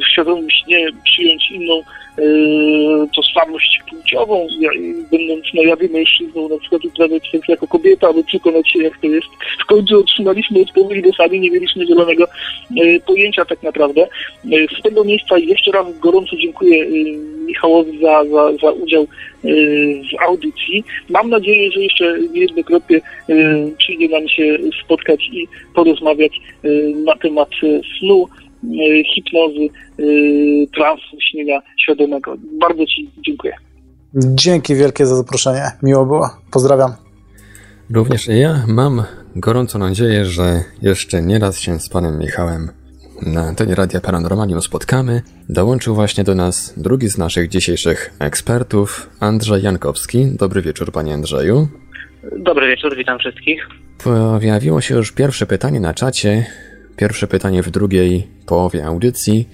w 0.00 0.12
świadomym 0.12 0.50
śnie 0.50 0.86
przyjąć 1.04 1.50
inną 1.50 1.82
tożsamość 3.16 3.80
płciową, 3.90 4.48
będąc 5.10 5.54
na 5.54 5.62
jawie 5.62 5.88
mężczyzną, 5.88 6.48
na 6.48 6.58
przykład 6.58 6.84
uprawiać 6.84 7.30
seks 7.30 7.48
jako 7.48 7.66
kobieta, 7.66 8.08
aby 8.08 8.24
przekonać 8.24 8.70
się, 8.70 8.82
jak 8.82 8.98
to 8.98 9.06
jest. 9.06 9.26
W 9.62 9.66
końcu 9.66 10.00
otrzymaliśmy 10.00 10.60
odpowiedź, 10.60 11.04
bo 11.04 11.12
sami 11.12 11.40
nie 11.40 11.50
mieliśmy 11.50 11.86
zielonego 11.86 12.24
pojęcia 13.06 13.44
tak 13.44 13.62
naprawdę. 13.62 14.06
Z 14.78 14.82
tego 14.82 15.04
miejsca 15.04 15.38
jeszcze 15.38 15.70
raz 15.70 15.98
gorąco 15.98 16.36
dziękuję 16.36 16.86
Michałowi 17.46 17.98
za, 18.02 18.24
za, 18.24 18.52
za 18.62 18.70
udział 18.70 19.06
w 20.10 20.22
audycji. 20.28 20.84
Mam 21.08 21.30
nadzieję, 21.30 21.70
że 21.72 21.80
jeszcze 21.80 22.18
niejednokrotnie 22.32 23.00
przyjdzie 23.78 24.08
nam 24.08 24.28
się 24.28 24.58
spotkać 24.84 25.28
i 25.32 25.48
porozmawiać 25.74 26.40
na 27.04 27.16
temat 27.16 27.48
snu, 27.98 28.28
hipnozy, 29.14 29.68
transu, 30.74 31.16
śnienia 31.30 31.60
świadomego. 31.82 32.36
Bardzo 32.60 32.86
Ci 32.86 33.10
dziękuję. 33.26 33.52
Dzięki 34.14 34.74
wielkie 34.74 35.06
za 35.06 35.16
zaproszenie. 35.16 35.70
Miło 35.82 36.06
było. 36.06 36.30
Pozdrawiam. 36.52 36.92
Również 37.90 38.28
ja 38.28 38.64
mam 38.68 39.02
gorącą 39.36 39.78
nadzieję, 39.78 40.24
że 40.24 40.62
jeszcze 40.82 41.22
nie 41.22 41.38
raz 41.38 41.60
się 41.60 41.80
z 41.80 41.88
panem 41.88 42.18
Michałem 42.18 42.70
na 43.22 43.42
antenie 43.42 43.74
Radia 43.74 44.00
Paranormalium 44.00 44.62
spotkamy, 44.62 45.22
dołączył 45.48 45.94
właśnie 45.94 46.24
do 46.24 46.34
nas 46.34 46.74
drugi 46.76 47.08
z 47.08 47.18
naszych 47.18 47.48
dzisiejszych 47.48 48.14
ekspertów, 48.18 49.10
Andrzej 49.20 49.62
Jankowski. 49.62 50.26
Dobry 50.38 50.62
wieczór, 50.62 50.92
panie 50.92 51.14
Andrzeju. 51.14 51.68
Dobry 52.38 52.68
wieczór, 52.68 52.96
witam 52.96 53.18
wszystkich. 53.18 53.68
Pojawiło 54.04 54.80
się 54.80 54.94
już 54.94 55.12
pierwsze 55.12 55.46
pytanie 55.46 55.80
na 55.80 55.94
czacie. 55.94 56.46
Pierwsze 56.96 57.26
pytanie 57.26 57.62
w 57.62 57.70
drugiej 57.70 58.28
połowie 58.46 58.86
audycji. 58.86 59.48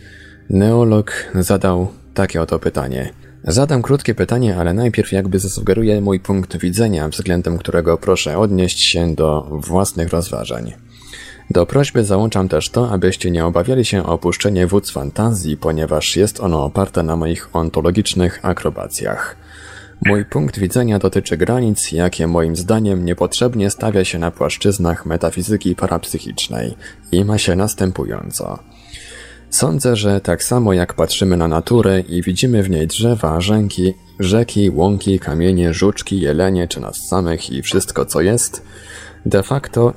Neolog 0.51 1.13
zadał 1.35 1.89
takie 2.15 2.43
oto 2.43 2.59
pytanie. 2.59 3.13
Zadam 3.45 3.83
krótkie 3.83 4.15
pytanie, 4.15 4.57
ale 4.57 4.75
najpierw 4.75 5.13
jakby 5.13 5.39
zasugeruję 5.39 6.01
mój 6.01 6.21
punkt 6.21 6.57
widzenia, 6.57 7.09
względem 7.09 7.59
którego 7.59 7.99
proszę 7.99 8.39
odnieść 8.39 8.81
się 8.81 9.15
do 9.15 9.49
własnych 9.51 10.09
rozważań. 10.09 10.73
Do 11.51 11.67
prośby 11.67 12.05
załączam 12.05 12.49
też 12.49 12.71
to, 12.71 12.91
abyście 12.91 13.31
nie 13.31 13.47
obawiali 13.47 13.85
się 13.85 14.07
o 14.07 14.13
opuszczenie 14.13 14.67
wódz 14.67 14.91
fantazji, 14.91 15.57
ponieważ 15.57 16.17
jest 16.17 16.41
ono 16.41 16.65
oparte 16.65 17.03
na 17.03 17.17
moich 17.17 17.57
ontologicznych 17.57 18.41
akrobacjach. 18.43 19.37
Mój 20.07 20.25
punkt 20.25 20.59
widzenia 20.59 20.99
dotyczy 20.99 21.37
granic, 21.37 21.93
jakie 21.93 22.27
moim 22.27 22.57
zdaniem 22.57 23.05
niepotrzebnie 23.05 23.71
stawia 23.71 24.05
się 24.05 24.19
na 24.19 24.31
płaszczyznach 24.31 25.07
metafizyki 25.07 25.75
parapsychicznej 25.75 26.75
i 27.13 27.25
ma 27.25 27.39
się 27.39 27.57
następująco. 27.57 28.59
Sądzę, 29.51 29.97
że 29.97 30.21
tak 30.21 30.45
samo 30.45 30.73
jak 30.73 30.95
patrzymy 30.95 31.37
na 31.37 31.49
naturę 31.49 32.01
i 32.01 32.23
widzimy 32.23 32.63
w 32.63 32.71
niej 32.71 32.87
drzewa, 32.87 33.41
rzęki, 33.41 33.95
rzeki, 34.19 34.71
łąki, 34.71 35.19
kamienie, 35.19 35.75
żuczki, 35.75 36.21
jelenie 36.21 36.69
czy 36.69 36.81
nas 36.81 37.09
samych 37.09 37.51
i 37.51 37.63
wszystko 37.63 38.05
co 38.05 38.21
jest, 38.21 38.63
de 39.27 39.43
facto 39.43 39.93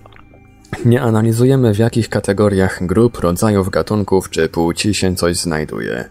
nie 0.85 1.01
analizujemy 1.01 1.73
w 1.73 1.77
jakich 1.77 2.09
kategoriach 2.09 2.85
grup, 2.85 3.17
rodzajów, 3.17 3.69
gatunków 3.69 4.29
czy 4.29 4.49
płci 4.49 4.93
się 4.93 5.15
coś 5.15 5.37
znajduje. 5.37 6.09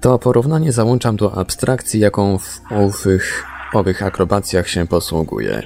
To 0.00 0.18
porównanie 0.18 0.72
załączam 0.72 1.16
do 1.16 1.34
abstrakcji, 1.38 2.00
jaką 2.00 2.38
w 2.38 2.60
owych, 2.70 3.44
owych 3.74 4.02
akrobacjach 4.02 4.68
się 4.68 4.86
posługuje. 4.86 5.62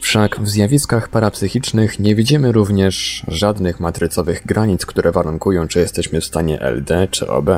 Wszak 0.00 0.40
w 0.40 0.48
zjawiskach 0.48 1.08
parapsychicznych 1.08 1.98
nie 1.98 2.14
widzimy 2.14 2.52
również 2.52 3.24
żadnych 3.28 3.80
matrycowych 3.80 4.46
granic, 4.46 4.86
które 4.86 5.12
warunkują, 5.12 5.68
czy 5.68 5.78
jesteśmy 5.78 6.20
w 6.20 6.24
stanie 6.24 6.60
LD 6.60 7.08
czy 7.10 7.28
OB. 7.28 7.50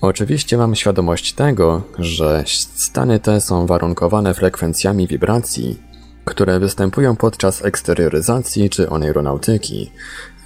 Oczywiście 0.00 0.56
mam 0.56 0.74
świadomość 0.74 1.32
tego, 1.32 1.82
że 1.98 2.44
stany 2.46 3.20
te 3.20 3.40
są 3.40 3.66
warunkowane 3.66 4.34
frekwencjami 4.34 5.06
wibracji, 5.06 5.82
które 6.24 6.60
występują 6.60 7.16
podczas 7.16 7.64
eksterioryzacji 7.64 8.70
czy 8.70 8.90
oneironautyki, 8.90 9.92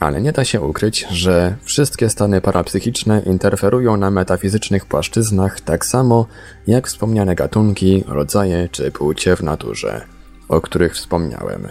ale 0.05 0.21
nie 0.21 0.33
da 0.33 0.45
się 0.45 0.61
ukryć, 0.61 1.07
że 1.11 1.57
wszystkie 1.63 2.11
stany 2.11 2.41
parapsychiczne 2.41 3.23
interferują 3.27 3.97
na 3.97 4.11
metafizycznych 4.11 4.87
płaszczyznach 4.87 5.61
tak 5.61 5.87
samo 5.87 6.27
jak 6.67 6.89
wspomniane 6.89 7.35
gatunki, 7.35 8.05
rodzaje 8.07 8.69
czy 8.73 8.91
płcie 8.91 9.37
w 9.37 9.43
naturze, 9.43 10.05
o 10.49 10.61
których 10.61 10.95
wspomniałem. 10.95 11.69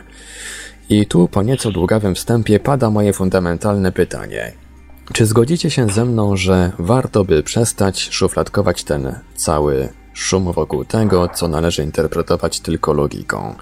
I 0.89 1.05
tu 1.05 1.27
po 1.27 1.43
nieco 1.43 1.71
długawym 1.71 2.15
wstępie 2.15 2.59
pada 2.59 2.89
moje 2.89 3.13
fundamentalne 3.13 3.91
pytanie. 3.91 4.51
Czy 5.13 5.25
zgodzicie 5.25 5.69
się 5.69 5.89
ze 5.89 6.05
mną, 6.05 6.37
że 6.37 6.71
warto 6.79 7.25
by 7.25 7.43
przestać 7.43 8.09
szufladkować 8.11 8.83
ten 8.83 9.19
cały 9.35 9.89
szum 10.13 10.51
wokół 10.51 10.85
tego, 10.85 11.29
co 11.29 11.47
należy 11.47 11.83
interpretować 11.83 12.59
tylko 12.59 12.93
logiką? 12.93 13.55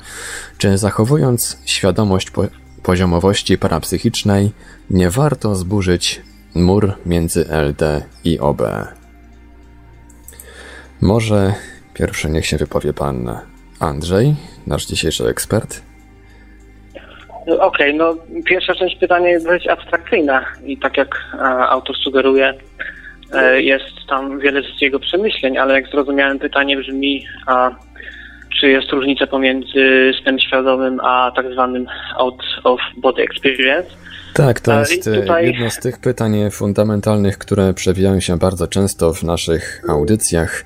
Czy 0.58 0.78
zachowując 0.78 1.58
świadomość 1.66 2.32
poziomowości 2.84 3.58
parapsychicznej 3.58 4.52
nie 4.90 5.10
warto 5.10 5.56
zburzyć 5.56 6.22
mur 6.56 6.94
między 7.06 7.46
LD 7.50 8.04
i 8.24 8.40
OB. 8.40 8.62
Może 11.02 11.54
pierwszy 11.94 12.30
niech 12.30 12.46
się 12.46 12.58
wypowie 12.58 12.94
pan 12.94 13.40
Andrzej, 13.80 14.36
nasz 14.68 14.86
dzisiejszy 14.86 15.28
ekspert. 15.28 15.82
Okej, 17.48 17.60
okay, 17.60 17.94
no 17.94 18.16
pierwsza 18.46 18.76
część 18.76 18.96
pytania 18.96 19.30
jest 19.30 19.46
dość 19.46 19.68
abstrakcyjna 19.68 20.46
i 20.66 20.78
tak 20.78 20.98
jak 20.98 21.16
e, 21.34 21.38
autor 21.46 21.96
sugeruje, 21.98 22.54
e, 23.34 23.62
jest 23.62 24.08
tam 24.10 24.40
wiele 24.40 24.62
z 24.62 24.82
jego 24.82 25.00
przemyśleń, 25.00 25.58
ale 25.58 25.74
jak 25.74 25.88
zrozumiałem 25.88 26.40
pytanie 26.40 26.78
brzmi, 26.78 27.26
a 27.48 27.72
czy 28.60 28.70
jest 28.70 28.92
różnica 28.92 29.28
pomiędzy 29.28 30.12
snem 30.22 30.40
świadomym 30.40 31.00
a 31.00 31.32
tak 31.36 31.52
zwanym 31.54 31.86
out 32.18 32.44
of 32.64 32.80
body 32.98 33.22
experience. 33.22 33.90
Tak, 34.34 34.60
to 34.60 34.80
jest 34.80 35.08
e, 35.08 35.22
tutaj... 35.22 35.46
jedno 35.46 35.70
z 35.70 35.80
tych 35.80 36.00
pytań 36.00 36.52
fundamentalnych, 36.52 37.38
które 37.38 37.74
przewijają 37.74 38.20
się 38.20 38.38
bardzo 38.38 38.68
często 38.68 39.14
w 39.14 39.24
naszych 39.24 39.82
audycjach. 39.90 40.66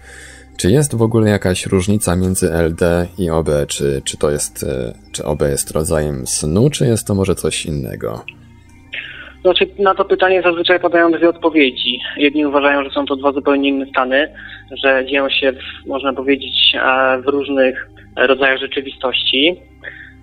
Czy 0.58 0.72
jest 0.72 0.96
w 0.96 1.02
ogóle 1.02 1.30
jakaś 1.30 1.66
różnica 1.66 2.16
między 2.16 2.52
LD 2.54 3.08
i 3.18 3.30
OB? 3.30 3.50
Czy, 3.68 4.02
czy 4.06 4.18
to 4.18 4.32
jest, 4.32 4.64
e, 4.64 4.94
czy 5.12 5.26
OB 5.26 5.42
jest 5.42 5.72
rodzajem 5.72 6.28
snu, 6.28 6.70
czy 6.70 6.86
jest 6.86 7.08
to 7.08 7.16
może 7.16 7.36
coś 7.36 7.66
innego? 7.66 8.26
Znaczy, 9.46 9.68
na 9.80 9.96
to 9.96 10.06
pytanie 10.06 10.42
zazwyczaj 10.42 10.80
padają 10.80 11.12
dwie 11.12 11.30
odpowiedzi. 11.30 12.00
Jedni 12.18 12.46
uważają, 12.46 12.84
że 12.84 12.90
są 12.90 13.06
to 13.06 13.16
dwa 13.16 13.32
zupełnie 13.32 13.70
inne 13.70 13.86
stany, 13.86 14.34
że 14.84 15.06
dzieją 15.06 15.30
się, 15.30 15.52
w, 15.52 15.88
można 15.88 16.14
powiedzieć, 16.14 16.76
e, 16.76 17.22
w 17.22 17.28
różnych 17.28 17.90
rodzajach 18.18 18.60
rzeczywistości. 18.60 19.56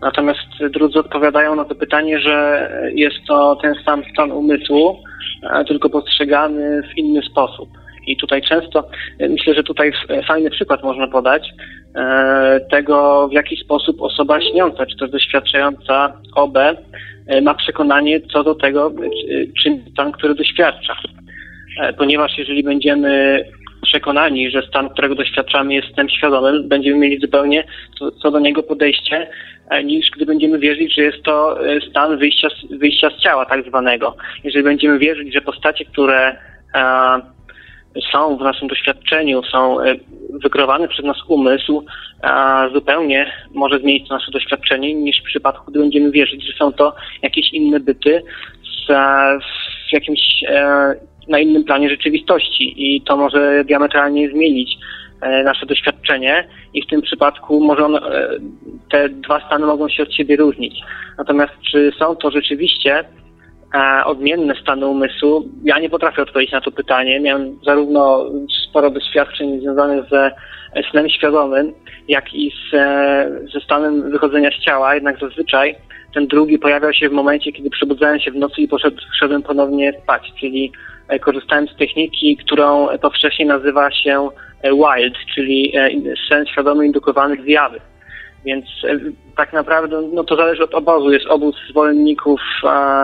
Natomiast 0.01 0.40
drudzy 0.70 0.99
odpowiadają 0.99 1.55
na 1.55 1.65
to 1.65 1.74
pytanie, 1.74 2.20
że 2.20 2.69
jest 2.94 3.16
to 3.28 3.57
ten 3.62 3.74
sam 3.85 4.03
stan 4.12 4.32
umysłu, 4.32 4.99
e, 5.43 5.65
tylko 5.65 5.90
postrzegany 5.90 6.82
w 6.82 6.99
inny 6.99 7.23
sposób. 7.23 7.69
I 8.07 8.16
tutaj 8.16 8.43
często, 8.43 8.89
e, 9.19 9.28
myślę, 9.28 9.55
że 9.55 9.62
tutaj 9.62 9.93
fajny 10.27 10.51
przykład 10.51 10.82
można 10.82 11.09
podać 11.09 11.49
tego, 12.70 13.28
w 13.28 13.32
jaki 13.32 13.57
sposób 13.57 14.03
osoba 14.03 14.40
śniąca, 14.40 14.86
czy 14.86 14.97
też 14.97 15.11
doświadczająca 15.11 16.12
OB 16.35 16.59
ma 17.43 17.55
przekonanie 17.55 18.20
co 18.20 18.44
do 18.44 18.55
tego, 18.55 18.86
e, 18.86 19.62
czym 19.62 19.85
stan, 19.93 20.12
który 20.12 20.35
doświadcza. 20.35 20.97
E, 21.81 21.93
ponieważ 21.93 22.39
jeżeli 22.39 22.62
będziemy 22.62 23.44
przekonani, 23.82 24.51
że 24.51 24.62
stan, 24.62 24.89
którego 24.89 25.15
doświadczamy 25.15 25.74
jest 25.74 25.89
stanem 25.89 26.09
świadomym, 26.09 26.69
będziemy 26.69 26.99
mieli 26.99 27.20
zupełnie 27.20 27.65
co, 28.23 28.31
do 28.31 28.40
niego 28.40 28.62
podejście, 28.62 29.31
niż 29.85 30.11
gdy 30.11 30.27
będziemy 30.27 30.59
wierzyć, 30.59 30.94
że 30.94 31.03
jest 31.03 31.23
to 31.23 31.59
stan 31.90 32.19
wyjścia, 32.19 32.49
wyjścia 32.70 33.11
z 33.11 33.23
ciała 33.23 33.47
tak 33.47 33.69
zwanego. 33.69 34.16
Jeżeli 34.44 34.65
będziemy 34.65 34.99
wierzyć, 34.99 35.35
że 35.35 35.40
postacie, 35.40 35.85
które 35.85 36.36
są 38.12 38.36
w 38.36 38.40
naszym 38.40 38.69
doświadczeniu, 38.69 39.43
są 39.43 39.81
e, 39.81 39.94
wykreowane 40.43 40.89
przez 40.89 41.05
nas 41.05 41.16
umysł, 41.28 41.85
a 42.23 42.69
zupełnie 42.74 43.32
może 43.55 43.78
zmienić 43.78 44.09
to 44.09 44.14
nasze 44.14 44.31
doświadczenie 44.31 44.94
niż 44.94 45.20
w 45.20 45.24
przypadku, 45.24 45.70
gdy 45.70 45.81
będziemy 45.81 46.10
wierzyć, 46.10 46.47
że 46.47 46.52
są 46.59 46.73
to 46.73 46.94
jakieś 47.23 47.52
inne 47.52 47.81
byty 47.81 48.23
z, 48.62 48.93
w 49.89 49.93
jakimś 49.93 50.20
e, 50.48 50.94
na 51.28 51.39
innym 51.39 51.64
planie 51.64 51.90
rzeczywistości 51.90 52.74
i 52.77 53.01
to 53.01 53.16
może 53.16 53.64
diametralnie 53.64 54.31
zmienić 54.31 54.78
e, 55.20 55.43
nasze 55.43 55.66
doświadczenie 55.66 56.48
i 56.74 56.82
w 56.82 56.86
tym 56.86 57.02
przypadku 57.02 57.64
może 57.64 57.85
on, 57.85 57.98
te 58.90 59.09
dwa 59.09 59.47
stany 59.47 59.66
mogą 59.66 59.89
się 59.89 60.02
od 60.02 60.14
siebie 60.14 60.36
różnić. 60.36 60.81
Natomiast 61.19 61.52
czy 61.70 61.93
są 61.98 62.16
to 62.16 62.31
rzeczywiście 62.31 63.05
E, 63.05 63.22
odmienne 64.05 64.55
stany 64.55 64.86
umysłu? 64.86 65.49
Ja 65.65 65.78
nie 65.78 65.90
potrafię 65.90 66.23
odpowiedzieć 66.23 66.53
na 66.53 66.61
to 66.61 66.70
pytanie. 66.70 67.20
Miałem 67.20 67.59
zarówno 67.66 68.24
sporo 68.69 68.90
doświadczeń 68.90 69.61
związanych 69.61 70.05
ze 70.11 70.32
snem 70.90 71.09
świadomym, 71.09 71.73
jak 72.09 72.35
i 72.35 72.51
z, 72.51 72.74
e, 72.74 73.31
ze 73.53 73.61
stanem 73.61 74.11
wychodzenia 74.11 74.51
z 74.51 74.65
ciała, 74.65 74.94
jednak 74.94 75.19
zazwyczaj 75.20 75.77
ten 76.15 76.27
drugi 76.27 76.59
pojawiał 76.59 76.93
się 76.93 77.09
w 77.09 77.12
momencie, 77.12 77.53
kiedy 77.53 77.70
przebudzałem 77.70 78.20
się 78.20 78.31
w 78.31 78.36
nocy 78.36 78.61
i 78.61 78.69
poszedłem 78.69 79.43
ponownie 79.43 79.93
spać, 80.03 80.32
czyli 80.40 80.73
e, 81.09 81.19
korzystałem 81.19 81.69
z 81.69 81.77
techniki, 81.77 82.36
którą 82.36 82.89
powszechnie 82.99 83.47
nazywa 83.47 83.90
się 83.90 84.28
WILD, 84.65 85.16
czyli 85.35 85.73
sen 86.31 86.47
świadomy 86.47 86.86
indukowany 86.86 87.43
zjawy. 87.43 87.81
Więc 88.44 88.64
e, 88.85 88.98
tak 89.36 89.52
naprawdę 89.52 90.02
no 90.12 90.24
to 90.24 90.36
zależy 90.36 90.64
od 90.64 90.74
obozu. 90.74 91.12
Jest 91.12 91.27
obóz 91.27 91.56
zwolenników 91.70 92.40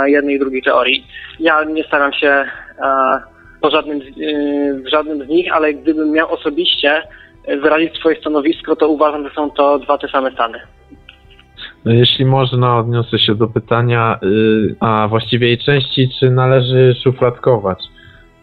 jednej 0.07 0.37
i 0.37 0.39
drugiej 0.39 0.63
teorii. 0.63 1.07
Ja 1.41 1.65
nie 1.65 1.85
staram 1.85 2.13
się 2.13 2.45
po 3.61 3.71
żadnym, 3.71 4.01
e, 4.01 4.03
w 4.75 4.89
żadnym 4.89 5.25
z 5.25 5.29
nich, 5.29 5.53
ale 5.53 5.75
gdybym 5.75 6.11
miał 6.11 6.33
osobiście 6.33 7.03
wyrazić 7.63 7.97
swoje 7.97 8.21
stanowisko, 8.21 8.77
to 8.77 8.89
uważam, 8.89 9.29
że 9.29 9.35
są 9.35 9.51
to 9.51 9.79
dwa 9.79 9.99
te 9.99 10.09
same 10.09 10.33
stany. 10.33 10.59
No 11.85 11.93
jeśli 11.93 12.25
można, 12.25 12.79
odniosę 12.79 13.19
się 13.19 13.35
do 13.35 13.47
pytania, 13.49 14.19
y, 14.23 14.77
a 14.81 15.09
właściwie 15.09 15.47
jej 15.47 15.59
części, 15.59 16.09
czy 16.21 16.31
należy 16.31 16.95
szufladkować. 17.05 17.79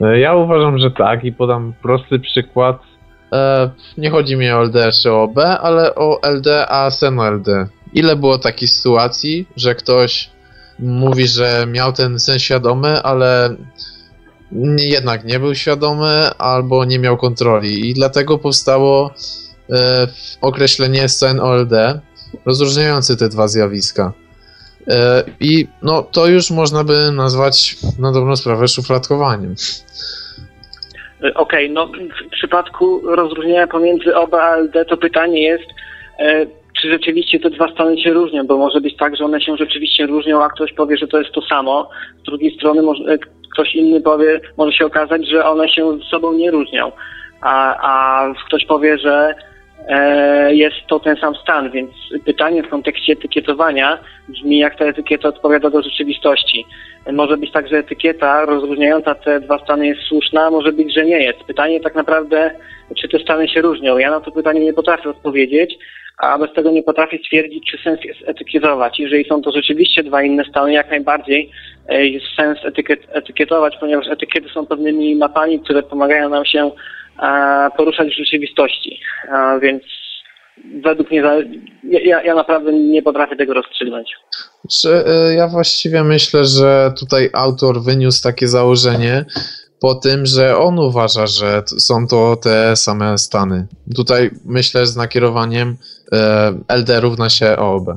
E, 0.01 0.19
ja 0.19 0.35
uważam, 0.35 0.77
że 0.77 0.91
tak 0.91 1.23
i 1.23 1.31
podam 1.31 1.73
prosty 1.81 2.19
przykład 2.19 2.79
E, 3.33 3.69
nie 3.97 4.09
chodzi 4.09 4.35
mi 4.35 4.51
o 4.51 4.61
LD 4.63 4.91
czy 5.01 5.11
o 5.11 5.23
OB, 5.23 5.37
ale 5.37 5.95
o 5.95 6.19
LD 6.23 6.47
a 6.69 6.91
sen 6.91 7.19
LD. 7.19 7.67
Ile 7.93 8.15
było 8.15 8.37
takich 8.37 8.69
sytuacji, 8.69 9.47
że 9.55 9.75
ktoś 9.75 10.29
mówi, 10.79 11.27
że 11.27 11.65
miał 11.67 11.93
ten 11.93 12.19
sen 12.19 12.39
świadomy, 12.39 13.01
ale 13.01 13.55
jednak 14.77 15.25
nie 15.25 15.39
był 15.39 15.55
świadomy 15.55 16.29
albo 16.37 16.85
nie 16.85 16.99
miał 16.99 17.17
kontroli 17.17 17.89
i 17.89 17.93
dlatego 17.93 18.37
powstało 18.37 19.13
e, 19.69 20.07
określenie 20.41 21.09
sen 21.09 21.39
OLD 21.39 21.73
rozróżniający 22.45 23.17
te 23.17 23.29
dwa 23.29 23.47
zjawiska. 23.47 24.13
E, 24.87 25.23
I 25.39 25.67
no, 25.81 26.03
to 26.03 26.27
już 26.27 26.51
można 26.51 26.83
by 26.83 27.11
nazwać 27.11 27.77
na 27.99 28.11
dobrą 28.11 28.35
sprawę 28.35 28.67
szufladkowaniem. 28.67 29.55
Okej, 31.33 31.65
okay, 31.65 31.69
no 31.69 31.87
w 32.27 32.29
przypadku 32.31 33.01
rozróżnienia 33.15 33.67
pomiędzy 33.67 34.15
OBA 34.15 34.41
a 34.41 34.57
LD 34.57 34.85
to 34.85 34.97
pytanie 34.97 35.43
jest, 35.43 35.65
e, 36.19 36.45
czy 36.81 36.89
rzeczywiście 36.91 37.39
te 37.39 37.49
dwa 37.49 37.71
stany 37.71 38.01
się 38.01 38.13
różnią, 38.13 38.47
bo 38.47 38.57
może 38.57 38.81
być 38.81 38.97
tak, 38.97 39.15
że 39.15 39.25
one 39.25 39.41
się 39.41 39.57
rzeczywiście 39.57 40.05
różnią, 40.05 40.43
a 40.43 40.49
ktoś 40.49 40.73
powie, 40.73 40.97
że 40.97 41.07
to 41.07 41.19
jest 41.19 41.31
to 41.31 41.41
samo. 41.41 41.89
Z 42.21 42.23
drugiej 42.23 42.55
strony 42.55 42.81
może, 42.81 43.03
e, 43.03 43.17
ktoś 43.53 43.75
inny 43.75 44.01
powie, 44.01 44.41
może 44.57 44.71
się 44.77 44.85
okazać, 44.85 45.27
że 45.27 45.45
one 45.45 45.69
się 45.69 45.97
z 45.99 46.03
sobą 46.03 46.33
nie 46.33 46.51
różnią, 46.51 46.91
a, 47.41 47.75
a 47.81 48.33
ktoś 48.47 48.65
powie, 48.65 48.97
że 48.97 49.35
jest 50.49 50.75
to 50.87 50.99
ten 50.99 51.15
sam 51.15 51.35
stan, 51.35 51.71
więc 51.71 51.91
pytanie 52.25 52.63
w 52.63 52.69
kontekście 52.69 53.13
etykietowania 53.13 53.99
brzmi, 54.29 54.57
jak 54.57 54.77
ta 54.77 54.85
etykieta 54.85 55.29
odpowiada 55.29 55.69
do 55.69 55.81
rzeczywistości. 55.81 56.65
Może 57.11 57.37
być 57.37 57.51
tak, 57.51 57.67
że 57.67 57.77
etykieta 57.77 58.45
rozróżniająca 58.45 59.15
te 59.15 59.39
dwa 59.39 59.59
stany 59.59 59.87
jest 59.87 60.01
słuszna, 60.01 60.51
może 60.51 60.71
być, 60.71 60.93
że 60.93 61.05
nie 61.05 61.23
jest. 61.23 61.39
Pytanie 61.43 61.79
tak 61.79 61.95
naprawdę, 61.95 62.51
czy 62.97 63.09
te 63.09 63.19
stany 63.19 63.47
się 63.47 63.61
różnią. 63.61 63.97
Ja 63.97 64.11
na 64.11 64.19
to 64.19 64.31
pytanie 64.31 64.59
nie 64.59 64.73
potrafię 64.73 65.09
odpowiedzieć, 65.09 65.77
a 66.17 66.37
bez 66.37 66.53
tego 66.53 66.71
nie 66.71 66.83
potrafię 66.83 67.17
stwierdzić, 67.17 67.71
czy 67.71 67.77
sens 67.77 67.99
jest 68.03 68.19
etykietować. 68.25 68.99
Jeżeli 68.99 69.25
są 69.25 69.41
to 69.41 69.51
rzeczywiście 69.51 70.03
dwa 70.03 70.23
inne 70.23 70.43
stany, 70.43 70.73
jak 70.73 70.89
najbardziej 70.89 71.51
e, 71.89 72.05
jest 72.05 72.25
sens 72.35 72.59
etykiet, 72.65 72.99
etykietować, 73.11 73.77
ponieważ 73.79 74.07
etykiety 74.07 74.49
są 74.49 74.65
pewnymi 74.65 75.15
mapami, 75.15 75.59
które 75.59 75.83
pomagają 75.83 76.29
nam 76.29 76.45
się 76.45 76.65
e, 76.65 76.71
poruszać 77.77 78.07
w 78.07 78.17
rzeczywistości. 78.17 78.99
Więc 79.61 79.83
według 80.83 81.11
mnie, 81.11 81.23
ja, 81.83 82.23
ja 82.23 82.35
naprawdę 82.35 82.73
nie 82.73 83.01
potrafię 83.01 83.35
tego 83.35 83.53
rozstrzygnąć. 83.53 84.15
E, 84.85 85.33
ja 85.33 85.47
właściwie 85.47 86.03
myślę, 86.03 86.45
że 86.45 86.93
tutaj 86.99 87.29
autor 87.33 87.81
wyniósł 87.81 88.23
takie 88.23 88.47
założenie, 88.47 89.25
po 89.79 89.95
tym, 89.95 90.25
że 90.25 90.57
on 90.57 90.79
uważa, 90.79 91.27
że 91.27 91.63
są 91.77 92.07
to 92.07 92.35
te 92.35 92.75
same 92.75 93.17
stany. 93.17 93.67
Tutaj 93.95 94.31
myślę 94.45 94.85
z 94.85 94.95
nakierowaniem 94.95 95.77
e, 96.11 96.53
LD 96.67 96.99
równa 96.99 97.29
się 97.29 97.57
OB, 97.57 97.87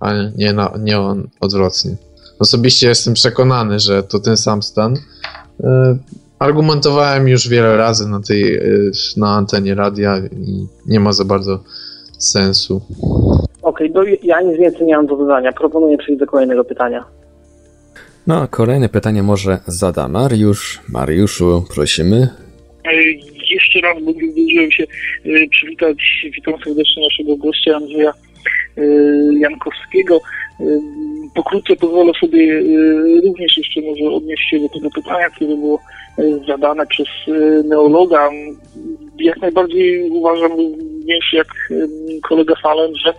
a 0.00 0.12
nie, 0.36 0.52
na, 0.52 0.72
nie 0.78 0.98
odwrotnie. 1.40 1.96
Osobiście 2.38 2.88
jestem 2.88 3.14
przekonany, 3.14 3.80
że 3.80 4.02
to 4.02 4.18
ten 4.18 4.36
sam 4.36 4.62
stan. 4.62 4.96
Argumentowałem 6.40 7.28
już 7.28 7.48
wiele 7.48 7.76
razy 7.76 8.08
na 8.08 8.20
tej 8.20 8.54
e, 8.54 8.60
na 9.16 9.28
antenie 9.28 9.74
radia 9.74 10.18
i 10.18 10.66
nie 10.86 11.00
ma 11.00 11.12
za 11.12 11.24
bardzo 11.24 11.64
sensu. 12.18 12.80
Okej, 13.62 13.90
okay, 13.90 14.18
ja 14.22 14.40
nic 14.40 14.58
więcej 14.58 14.86
nie 14.86 14.96
mam 14.96 15.06
do 15.06 15.16
dodania. 15.16 15.52
Proponuję 15.52 15.98
przejść 15.98 16.20
do 16.20 16.26
kolejnego 16.26 16.64
pytania. 16.64 17.04
No, 18.26 18.48
kolejne 18.48 18.88
pytanie 18.88 19.22
może 19.22 19.58
zada 19.66 20.08
Mariusz. 20.08 20.80
Mariuszu, 20.88 21.64
prosimy. 21.74 22.28
E, 22.84 23.02
jeszcze 23.50 23.80
raz, 23.80 24.02
bo 24.04 24.12
zdążyłem 24.12 24.70
się 24.70 24.84
e, 25.24 25.48
przywitać. 25.50 25.96
Witam 26.34 26.54
serdecznie 26.64 27.02
naszego 27.02 27.36
gościa 27.36 27.76
Andrzeja 27.76 28.12
Jankowskiego. 29.38 30.20
Pokrótce 31.34 31.76
pozwolę 31.76 32.12
sobie 32.20 32.62
również 33.24 33.58
jeszcze 33.58 33.80
może 33.80 34.16
odnieść 34.16 34.50
się 34.50 34.60
do 34.60 34.68
tego 34.68 34.90
pytania, 34.90 35.30
które 35.30 35.56
było 35.56 35.80
zadane 36.48 36.86
przez 36.86 37.06
neologa. 37.64 38.30
Jak 39.18 39.40
najbardziej 39.40 40.10
uważam 40.10 40.52
również 40.52 41.32
jak 41.32 41.46
kolega 42.28 42.54
Falen, 42.62 42.96
że 42.96 43.14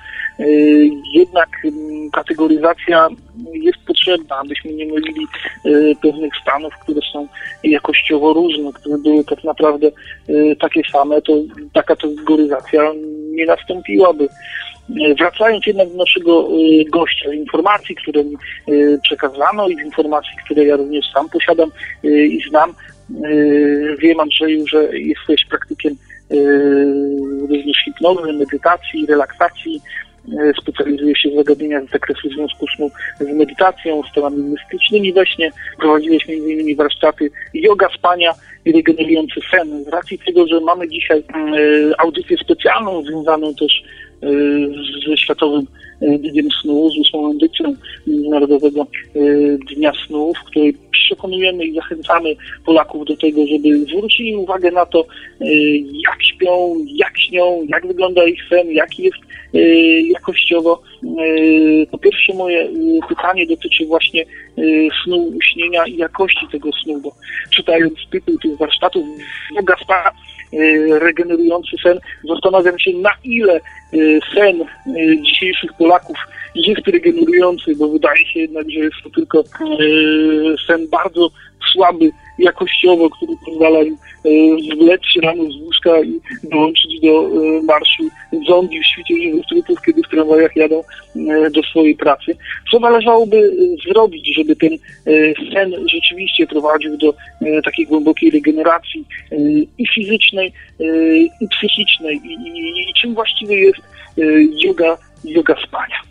jednak 1.13 1.49
kategoryzacja 2.13 3.07
jest 3.53 3.77
potrzebna, 3.87 4.37
abyśmy 4.37 4.73
nie 4.73 4.85
mylili 4.85 5.27
pewnych 6.01 6.33
stanów, 6.41 6.73
które 6.81 6.99
są 7.13 7.27
jakościowo 7.63 8.33
różne, 8.33 8.73
które 8.73 8.97
były 8.97 9.23
tak 9.23 9.43
naprawdę 9.43 9.91
takie 10.59 10.81
same, 10.91 11.21
to 11.21 11.33
taka 11.73 11.95
kategoryzacja 11.95 12.91
nie 13.31 13.45
nastąpiłaby. 13.45 14.27
Wracając 15.19 15.67
jednak 15.67 15.89
do 15.89 15.97
naszego 15.97 16.47
gościa, 16.91 17.33
informacji, 17.33 17.95
które 17.95 18.23
mi 18.23 18.35
przekazano 19.03 19.69
i 19.69 19.73
informacji, 19.73 20.31
które 20.45 20.65
ja 20.65 20.75
również 20.75 21.05
sam 21.13 21.29
posiadam 21.29 21.69
i 22.03 22.41
znam, 22.49 22.73
wiem 23.99 24.19
Andrzeju, 24.19 24.67
że 24.67 24.99
jesteś 24.99 25.45
praktykiem 25.49 25.95
również 27.39 27.77
hipnozy, 27.85 28.33
medytacji, 28.33 29.05
relaksacji, 29.05 29.81
specjalizuje 30.61 31.15
się 31.15 31.29
w 31.29 31.35
zagadnieniach 31.35 31.83
z 31.85 31.91
zakresu 31.91 32.29
związku 32.29 32.65
snu 32.75 32.91
z 33.19 33.33
medytacją, 33.33 34.01
z 34.11 34.13
tematami 34.13 34.43
mistycznymi 34.43 35.13
we 35.13 35.25
śnie. 35.25 35.51
Prowadziłeś 35.79 36.29
m.in. 36.29 36.75
warsztaty 36.75 37.31
yoga, 37.53 37.87
spania 37.97 38.31
i 38.65 38.71
regenerujący 38.71 39.39
sen. 39.51 39.83
Z 39.83 39.87
racji 39.87 40.19
tego, 40.19 40.47
że 40.47 40.59
mamy 40.59 40.89
dzisiaj 40.89 41.23
audycję 41.97 42.37
specjalną 42.37 43.03
związaną 43.03 43.55
też 43.55 43.83
ze 45.07 45.17
Światowym 45.17 45.65
Dniem 46.01 46.47
Snu, 46.61 46.89
z 46.89 46.97
ósmą 46.97 47.31
edycją 47.31 47.75
Międzynarodowego 48.07 48.87
Dnia 49.75 49.91
Snu, 50.07 50.33
w 50.33 50.43
której 50.43 50.75
przekonujemy 50.91 51.65
i 51.65 51.75
zachęcamy 51.75 52.35
Polaków 52.65 53.05
do 53.05 53.17
tego, 53.17 53.41
żeby 53.47 53.85
zwrócili 53.85 54.35
uwagę 54.35 54.71
na 54.71 54.85
to, 54.85 55.05
jak 56.07 56.23
śpią, 56.23 56.75
jak 56.95 57.19
śnią, 57.19 57.65
jak 57.67 57.87
wygląda 57.87 58.23
ich 58.25 58.39
sen, 58.49 58.71
jaki 58.71 59.03
jest 59.03 59.19
Y, 59.55 60.01
jakościowo. 60.01 60.81
Y, 61.03 61.87
po 61.91 61.97
pierwsze 61.97 62.33
moje 62.33 62.61
y, 62.61 62.99
pytanie 63.09 63.47
dotyczy 63.47 63.85
właśnie 63.85 64.25
snu, 65.03 65.31
śnienia 65.43 65.85
i 65.85 65.97
jakości 65.97 66.47
tego 66.51 66.69
snu, 66.83 66.99
bo 67.01 67.15
czytając 67.49 67.93
tytuł 68.11 68.37
tych 68.39 68.57
warsztatów 68.57 69.05
Yoga 69.55 69.75
Spa, 69.83 70.11
regenerujący 70.89 71.77
sen, 71.83 71.99
zastanawiam 72.29 72.79
się 72.79 72.91
na 72.91 73.09
ile 73.23 73.61
sen 74.35 74.65
dzisiejszych 75.23 75.73
Polaków 75.73 76.17
jest 76.55 76.87
regenerujący, 76.87 77.75
bo 77.75 77.87
wydaje 77.87 78.25
się 78.25 78.39
jednak, 78.39 78.69
że 78.69 78.79
jest 78.79 78.95
to 79.03 79.09
tylko 79.09 79.43
sen 80.67 80.87
bardzo 80.89 81.29
słaby 81.73 82.11
jakościowo, 82.39 83.09
który 83.09 83.33
pozwala 83.45 83.83
im 83.83 83.97
wlec 84.79 85.01
się 85.05 85.21
rano 85.21 85.43
z 85.51 85.61
łóżka 85.61 86.01
i 86.01 86.19
dołączyć 86.43 86.99
do 86.99 87.27
e, 87.27 87.63
marszu 87.63 88.03
zombie 88.47 88.79
w 88.79 88.85
świecie 88.85 89.15
żywych 89.23 89.45
trupów, 89.45 89.81
kiedy 89.85 90.01
w 90.03 90.09
tramwajach 90.09 90.55
jadą 90.55 90.83
e, 91.15 91.49
do 91.49 91.63
swojej 91.63 91.95
pracy. 91.95 92.37
Co 92.71 92.79
należałoby 92.79 93.37
e, 93.37 93.89
zrobić, 93.89 94.35
żeby 94.35 94.55
ten 94.55 94.69
sen 95.53 95.73
rzeczywiście 95.93 96.47
prowadził 96.47 96.97
do 96.97 97.13
takiej 97.65 97.85
głębokiej 97.85 98.31
regeneracji 98.31 99.05
i 99.77 99.87
fizycznej, 99.87 100.53
i 101.41 101.47
psychicznej, 101.47 102.21
i, 102.23 102.33
i, 102.47 102.89
i 102.89 102.93
czym 103.01 103.13
właściwie 103.13 103.55
jest 103.55 103.79
yoga, 104.65 104.97
yoga 105.25 105.55
spania? 105.67 106.10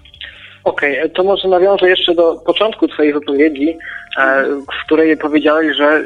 Okej, 0.64 0.98
okay, 0.98 1.10
to 1.10 1.24
może 1.24 1.48
nawiążę 1.48 1.88
jeszcze 1.88 2.14
do 2.14 2.34
początku 2.46 2.88
Twojej 2.88 3.12
wypowiedzi, 3.12 3.78
e, 4.18 4.44
w 4.44 4.84
której 4.84 5.16
powiedziałeś, 5.16 5.76
że 5.76 6.04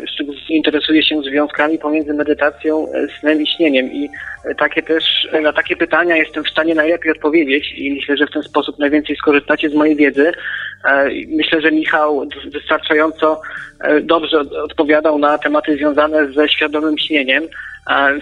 interesuje 0.48 1.02
się 1.02 1.22
związkami 1.22 1.78
pomiędzy 1.78 2.14
medytacją, 2.14 2.86
e, 2.92 3.06
snem 3.20 3.42
i 3.42 3.46
śnieniem. 3.46 3.92
I 3.92 4.10
takie 4.58 4.82
też, 4.82 5.28
na 5.42 5.52
takie 5.52 5.76
pytania 5.76 6.16
jestem 6.16 6.44
w 6.44 6.50
stanie 6.50 6.74
najlepiej 6.74 7.12
odpowiedzieć 7.12 7.72
i 7.76 7.92
myślę, 7.92 8.16
że 8.16 8.26
w 8.26 8.30
ten 8.30 8.42
sposób 8.42 8.78
najwięcej 8.78 9.16
skorzystacie 9.16 9.70
z 9.70 9.74
mojej 9.74 9.96
wiedzy. 9.96 10.32
E, 10.84 11.08
myślę, 11.28 11.60
że 11.60 11.72
Michał 11.72 12.28
wystarczająco 12.52 13.40
dobrze 14.02 14.40
odpowiadał 14.40 15.18
na 15.18 15.38
tematy 15.38 15.76
związane 15.76 16.32
ze 16.32 16.48
świadomym 16.48 16.98
śnieniem. 16.98 17.44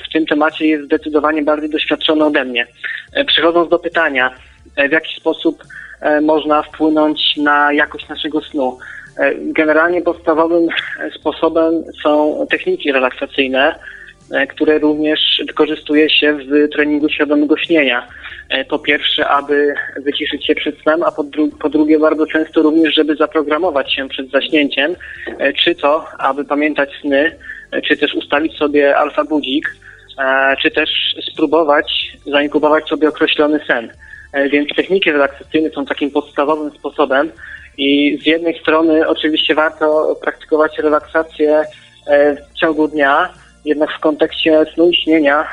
W 0.09 0.13
tym 0.13 0.27
temacie 0.27 0.67
jest 0.67 0.85
zdecydowanie 0.85 1.43
bardziej 1.43 1.71
doświadczony 1.71 2.25
ode 2.25 2.45
mnie. 2.45 2.67
Przechodząc 3.27 3.69
do 3.69 3.79
pytania, 3.79 4.31
w 4.89 4.93
jaki 4.93 5.21
sposób 5.21 5.65
E, 6.03 6.21
można 6.21 6.63
wpłynąć 6.63 7.37
na 7.37 7.73
jakość 7.73 8.09
naszego 8.09 8.41
snu. 8.41 8.79
E, 9.19 9.35
generalnie 9.35 10.03
podstawowym 10.03 10.69
sposobem 11.19 11.85
są 12.03 12.47
techniki 12.51 12.93
relaksacyjne, 12.93 13.75
e, 14.33 14.47
które 14.47 14.79
również 14.79 15.43
wykorzystuje 15.47 16.11
się 16.11 16.33
w 16.33 16.69
treningu 16.73 17.09
świadomego 17.09 17.57
śnienia. 17.57 18.09
Po 18.69 18.79
pierwsze, 18.79 19.29
aby 19.29 19.75
wyciszyć 19.97 20.47
się 20.47 20.55
przed 20.55 20.79
snem, 20.83 21.03
a 21.03 21.13
po, 21.13 21.25
dru 21.25 21.49
po 21.49 21.69
drugie 21.69 21.99
bardzo 21.99 22.27
często 22.27 22.63
również, 22.63 22.95
żeby 22.95 23.17
zaprogramować 23.17 23.95
się 23.95 24.09
przed 24.09 24.31
zaśnięciem, 24.31 24.95
czy 25.59 25.75
to, 25.75 26.05
aby 26.19 26.45
pamiętać 26.45 26.91
sny, 27.01 27.37
czy 27.89 27.97
też 27.97 28.15
ustawić 28.15 28.57
sobie 28.57 28.97
alfa 28.97 29.25
budzik, 29.25 29.77
czy 30.63 30.71
też 30.71 30.91
spróbować 31.33 32.17
zainkubować 32.27 32.89
sobie 32.89 33.09
określony 33.09 33.61
sen. 33.67 33.93
E, 34.33 34.49
więc 34.49 34.69
techniki 34.77 35.13
relaksacyjne 35.13 35.71
są 35.71 35.85
takim 35.85 36.11
podstawowym 36.11 36.71
sposobem 36.71 37.33
i 37.79 38.19
z 38.23 38.27
jednej 38.27 38.59
strony 38.61 39.09
oczywiście 39.09 39.55
warto 39.55 40.17
praktykować 40.23 40.79
relaksację 40.79 41.65
e, 42.07 42.37
w 42.37 42.55
ciągu 42.55 42.89
dnia, 42.89 43.29
jednak 43.65 43.93
w 43.93 44.01
kontekście 44.01 44.65
snu 44.75 44.89
i 44.89 44.97
śnienia 44.97 45.49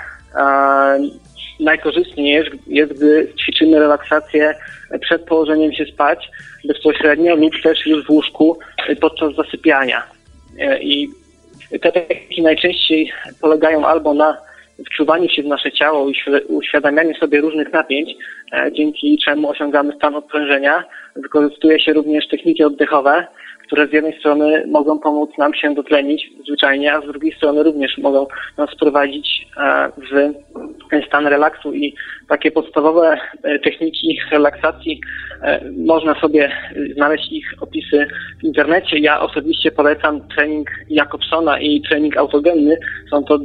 najkorzystniej 1.59 2.33
jest, 2.33 2.49
jest, 2.67 2.93
gdy 2.93 3.33
ćwiczymy 3.39 3.79
relaksację 3.79 4.55
przed 5.01 5.25
położeniem 5.25 5.73
się 5.73 5.85
spać 5.85 6.29
bezpośrednio 6.65 7.35
lub 7.35 7.53
też 7.63 7.85
już 7.85 8.05
w 8.05 8.09
łóżku 8.09 8.59
podczas 9.01 9.35
zasypiania. 9.35 10.03
E, 10.59 10.79
I 10.81 11.09
Te 11.81 11.91
techniki 11.91 12.41
najczęściej 12.41 13.11
polegają 13.41 13.85
albo 13.85 14.13
na 14.13 14.37
wczuwaniu 14.85 15.29
się 15.29 15.43
w 15.43 15.47
nasze 15.47 15.71
ciało 15.71 16.09
i 16.09 16.13
uświadamianiu 16.47 17.15
sobie 17.15 17.41
różnych 17.41 17.73
napięć, 17.73 18.09
dzięki 18.71 19.19
czemu 19.25 19.49
osiągamy 19.49 19.93
stan 19.95 20.15
odprężenia. 20.15 20.83
Wykorzystuje 21.15 21.79
się 21.79 21.93
również 21.93 22.27
techniki 22.27 22.63
oddechowe, 22.63 23.27
które 23.69 23.87
z 23.87 23.93
jednej 23.93 24.19
strony 24.19 24.63
mogą 24.67 24.99
pomóc 24.99 25.29
nam 25.37 25.53
się 25.53 25.73
dotlenić 25.73 26.29
zwyczajnie, 26.47 26.93
a 26.93 27.01
z 27.01 27.05
drugiej 27.05 27.35
strony 27.35 27.63
również 27.63 27.97
mogą 27.97 28.27
nas 28.57 28.69
wprowadzić 28.71 29.47
e, 29.57 29.89
w 30.11 31.05
stan 31.07 31.27
relaksu 31.27 31.73
i 31.73 31.95
takie 32.29 32.51
podstawowe 32.51 33.17
e, 33.43 33.59
techniki 33.59 34.19
relaksacji 34.31 35.01
e, 35.43 35.61
można 35.85 36.19
sobie 36.19 36.51
znaleźć 36.93 37.31
ich 37.31 37.53
opisy 37.61 38.07
w 38.41 38.43
internecie. 38.43 38.99
Ja 38.99 39.21
osobiście 39.21 39.71
polecam 39.71 40.27
trening 40.27 40.69
Jakobsona 40.89 41.59
i 41.59 41.81
trening 41.81 42.17
autogenny. 42.17 42.77
Są 43.11 43.23
to 43.23 43.39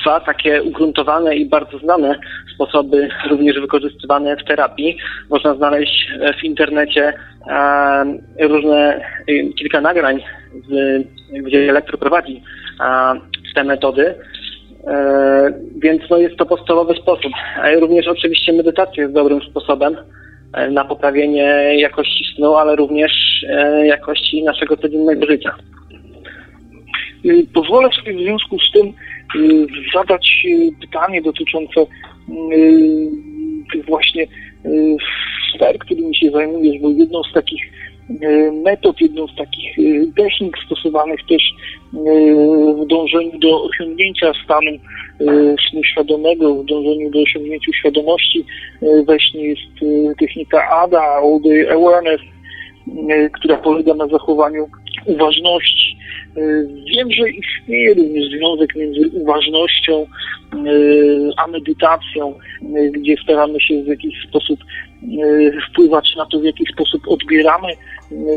dwa 0.00 0.20
takie 0.20 0.62
ugruntowane 0.62 1.36
i 1.36 1.46
bardzo 1.46 1.78
znane 1.78 2.18
sposoby, 2.54 3.08
również 3.30 3.60
wykorzystywane 3.60 4.36
w 4.36 4.44
terapii. 4.44 4.96
Można 5.30 5.54
znaleźć 5.54 6.08
w 6.40 6.44
internecie 6.44 7.12
e, 7.50 8.48
różne, 8.48 9.00
e, 9.28 9.52
kilka 9.58 9.80
nagrań, 9.80 10.22
z, 10.68 11.02
gdzie 11.42 11.70
elektro 11.70 11.98
prowadzi 11.98 12.42
e, 12.80 13.14
te 13.54 13.64
metody. 13.64 14.14
Więc 15.76 16.02
no 16.10 16.16
jest 16.16 16.36
to 16.36 16.46
podstawowy 16.46 16.94
sposób. 16.94 17.32
Również 17.80 18.08
oczywiście 18.08 18.52
medytacja 18.52 19.02
jest 19.02 19.14
dobrym 19.14 19.40
sposobem 19.40 19.96
na 20.70 20.84
poprawienie 20.84 21.80
jakości 21.80 22.24
snu, 22.36 22.54
ale 22.54 22.76
również 22.76 23.12
jakości 23.84 24.42
naszego 24.42 24.76
codziennego 24.76 25.26
życia. 25.26 25.54
Pozwolę 27.54 27.88
sobie 27.92 28.14
w 28.14 28.20
związku 28.20 28.58
z 28.58 28.72
tym 28.72 28.92
Y, 28.92 29.13
zadać 29.94 30.46
y, 30.46 30.70
pytanie 30.80 31.22
dotyczące 31.22 31.80
y, 31.80 31.86
tych 33.72 33.84
właśnie 33.86 34.26
sfer, 35.54 35.78
którymi 35.78 36.16
się 36.16 36.30
zajmujesz, 36.30 36.82
bo 36.82 36.90
jedną 36.90 37.22
z 37.22 37.32
takich 37.32 37.62
metod, 38.64 39.00
jedną 39.00 39.26
z 39.28 39.36
takich 39.36 39.76
technik 40.16 40.56
stosowanych 40.66 41.20
też 41.28 41.42
w 42.82 42.86
dążeniu 42.86 43.38
do 43.38 43.64
osiągnięcia 43.64 44.32
stanu 44.44 44.70
snu 45.70 45.84
świadomego, 45.84 46.54
w 46.54 46.64
dążeniu 46.64 47.10
do 47.10 47.20
osiągnięcia 47.20 47.72
świadomości 47.80 48.44
we 49.06 49.20
śnie 49.20 49.44
jest 49.44 49.62
technika 50.18 50.68
ADA, 50.70 51.02
All 51.02 51.40
Day 51.44 51.72
Awareness, 51.72 52.20
która 53.32 53.56
polega 53.56 53.94
na 53.94 54.06
zachowaniu 54.06 54.66
uważności. 55.06 55.96
E, 56.36 56.40
wiem, 56.94 57.10
że 57.10 57.30
istnieje 57.30 57.94
również 57.94 58.30
związek 58.38 58.76
między 58.76 59.10
uważnością 59.12 59.92
e, 60.02 60.06
a 61.36 61.46
medytacją, 61.46 62.34
e, 62.62 62.90
gdzie 62.90 63.14
staramy 63.22 63.60
się 63.60 63.82
w 63.82 63.86
jakiś 63.86 64.14
sposób 64.28 64.60
wpływać 65.70 66.16
na 66.16 66.26
to, 66.26 66.40
w 66.40 66.44
jaki 66.44 66.64
sposób 66.72 67.02
odbieramy, 67.08 67.68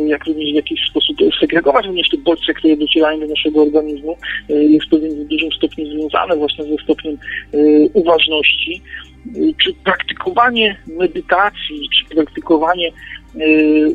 jak 0.06 0.26
również 0.26 0.52
w 0.52 0.56
jakiś 0.56 0.80
sposób 0.90 1.18
segregować 1.40 1.86
również 1.86 2.10
te 2.10 2.18
bodźce, 2.18 2.54
które 2.54 2.78
docierają 2.78 3.20
do 3.20 3.28
naszego 3.28 3.62
organizmu. 3.62 4.18
Jest 4.50 5.02
więc 5.02 5.14
w 5.14 5.28
dużym 5.28 5.52
stopniu 5.52 5.86
związane 5.86 6.36
właśnie 6.36 6.64
ze 6.64 6.84
stopniem 6.84 7.18
uważności. 7.94 8.82
Czy 9.64 9.74
praktykowanie 9.84 10.78
medytacji, 10.88 11.90
czy 11.96 12.16
praktykowanie 12.16 12.92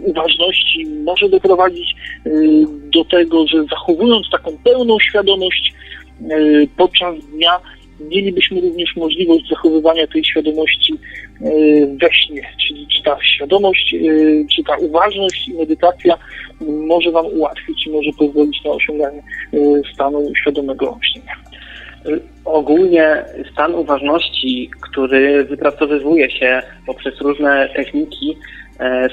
uważności 0.04 0.86
może 0.86 1.28
doprowadzić 1.28 1.94
y, 2.26 2.64
do 2.92 3.04
tego, 3.04 3.46
że 3.46 3.64
zachowując 3.64 4.30
taką 4.30 4.59
pełną 4.64 5.00
świadomość 5.00 5.74
y, 6.20 6.68
podczas 6.76 7.14
dnia, 7.26 7.60
mielibyśmy 8.10 8.60
również 8.60 8.96
możliwość 8.96 9.48
zachowywania 9.48 10.06
tej 10.06 10.24
świadomości 10.24 10.94
we 12.00 12.12
śnie. 12.12 12.42
Czyli 12.66 12.86
czy 12.86 13.02
ta 13.02 13.18
świadomość, 13.36 13.94
czy 14.56 14.64
ta 14.64 14.76
uważność 14.76 15.48
i 15.48 15.54
medytacja 15.54 16.18
może 16.60 17.10
Wam 17.10 17.26
ułatwić 17.26 17.86
i 17.86 17.90
może 17.90 18.10
pozwolić 18.18 18.64
na 18.64 18.70
osiąganie 18.70 19.22
stanu 19.94 20.32
świadomego 20.40 20.98
śnienia. 21.12 21.36
Ogólnie 22.44 23.24
stan 23.52 23.74
uważności, 23.74 24.70
który 24.80 25.44
wypracowywuje 25.44 26.30
się 26.30 26.62
poprzez 26.86 27.20
różne 27.20 27.68
techniki, 27.76 28.36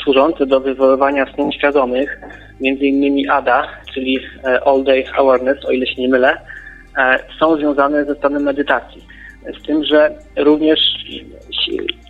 służące 0.03 0.45
do 0.45 0.60
wywoływania 0.60 1.34
snów 1.34 1.56
świadomych, 1.56 2.19
innymi 2.61 3.30
ADA, 3.30 3.68
czyli 3.94 4.19
e, 4.44 4.68
All 4.68 4.84
Day 4.84 5.06
Awareness, 5.18 5.65
o 5.65 5.72
ile 5.72 5.88
się 5.88 6.02
nie 6.02 6.10
mylę, 6.10 6.38
e, 6.98 7.19
są 7.40 7.57
związane 7.57 8.06
ze 8.06 8.15
stanem 8.15 8.44
medytacji. 8.44 9.06
Z 9.60 9.65
tym, 9.65 9.84
że 9.84 10.11
również 10.38 10.80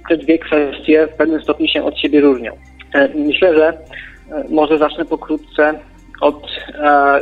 te 0.09 0.17
dwie 0.17 0.39
kwestie 0.39 1.07
w 1.07 1.17
pewnym 1.17 1.41
stopniu 1.41 1.67
się 1.67 1.83
od 1.83 1.99
siebie 1.99 2.21
różnią. 2.21 2.51
E, 2.93 3.09
myślę, 3.15 3.57
że 3.57 3.67
e, 3.67 4.43
może 4.49 4.77
zacznę 4.77 5.05
pokrótce 5.05 5.79
od 6.21 6.47
e, 6.75 7.21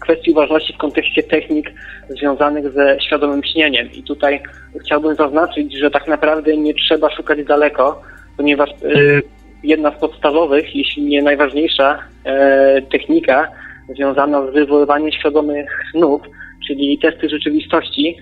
kwestii 0.00 0.30
uważności 0.30 0.72
w 0.72 0.78
kontekście 0.78 1.22
technik 1.22 1.70
związanych 2.08 2.72
ze 2.72 2.98
świadomym 3.06 3.44
śnieniem. 3.44 3.92
I 3.92 4.02
tutaj 4.02 4.42
chciałbym 4.84 5.14
zaznaczyć, 5.14 5.78
że 5.78 5.90
tak 5.90 6.08
naprawdę 6.08 6.56
nie 6.56 6.74
trzeba 6.74 7.10
szukać 7.10 7.44
daleko, 7.44 8.02
ponieważ 8.36 8.70
y, 8.70 9.22
jedna 9.62 9.90
z 9.90 10.00
podstawowych, 10.00 10.76
jeśli 10.76 11.02
nie 11.02 11.22
najważniejsza 11.22 11.98
e, 12.24 12.82
technika 12.82 13.48
związana 13.96 14.46
z 14.46 14.54
wywoływaniem 14.54 15.12
świadomych 15.12 15.82
snów, 15.92 16.22
czyli 16.66 16.98
testy 16.98 17.28
rzeczywistości, 17.28 18.16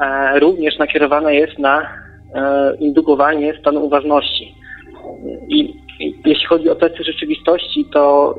e, 0.00 0.38
również 0.40 0.78
nakierowana 0.78 1.32
jest 1.32 1.58
na 1.58 1.82
e, 1.82 2.76
indukowanie 2.80 3.54
stanu 3.60 3.84
uważności. 3.84 4.54
I, 5.48 5.74
jeśli 6.26 6.46
chodzi 6.46 6.70
o 6.70 6.74
testy 6.74 7.04
rzeczywistości, 7.04 7.84
to 7.92 8.34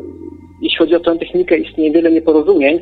jeśli 0.61 0.78
chodzi 0.78 0.95
o 0.95 0.99
tę 0.99 1.18
technikę, 1.18 1.57
istnieje 1.57 1.91
wiele 1.91 2.11
nieporozumień 2.11 2.80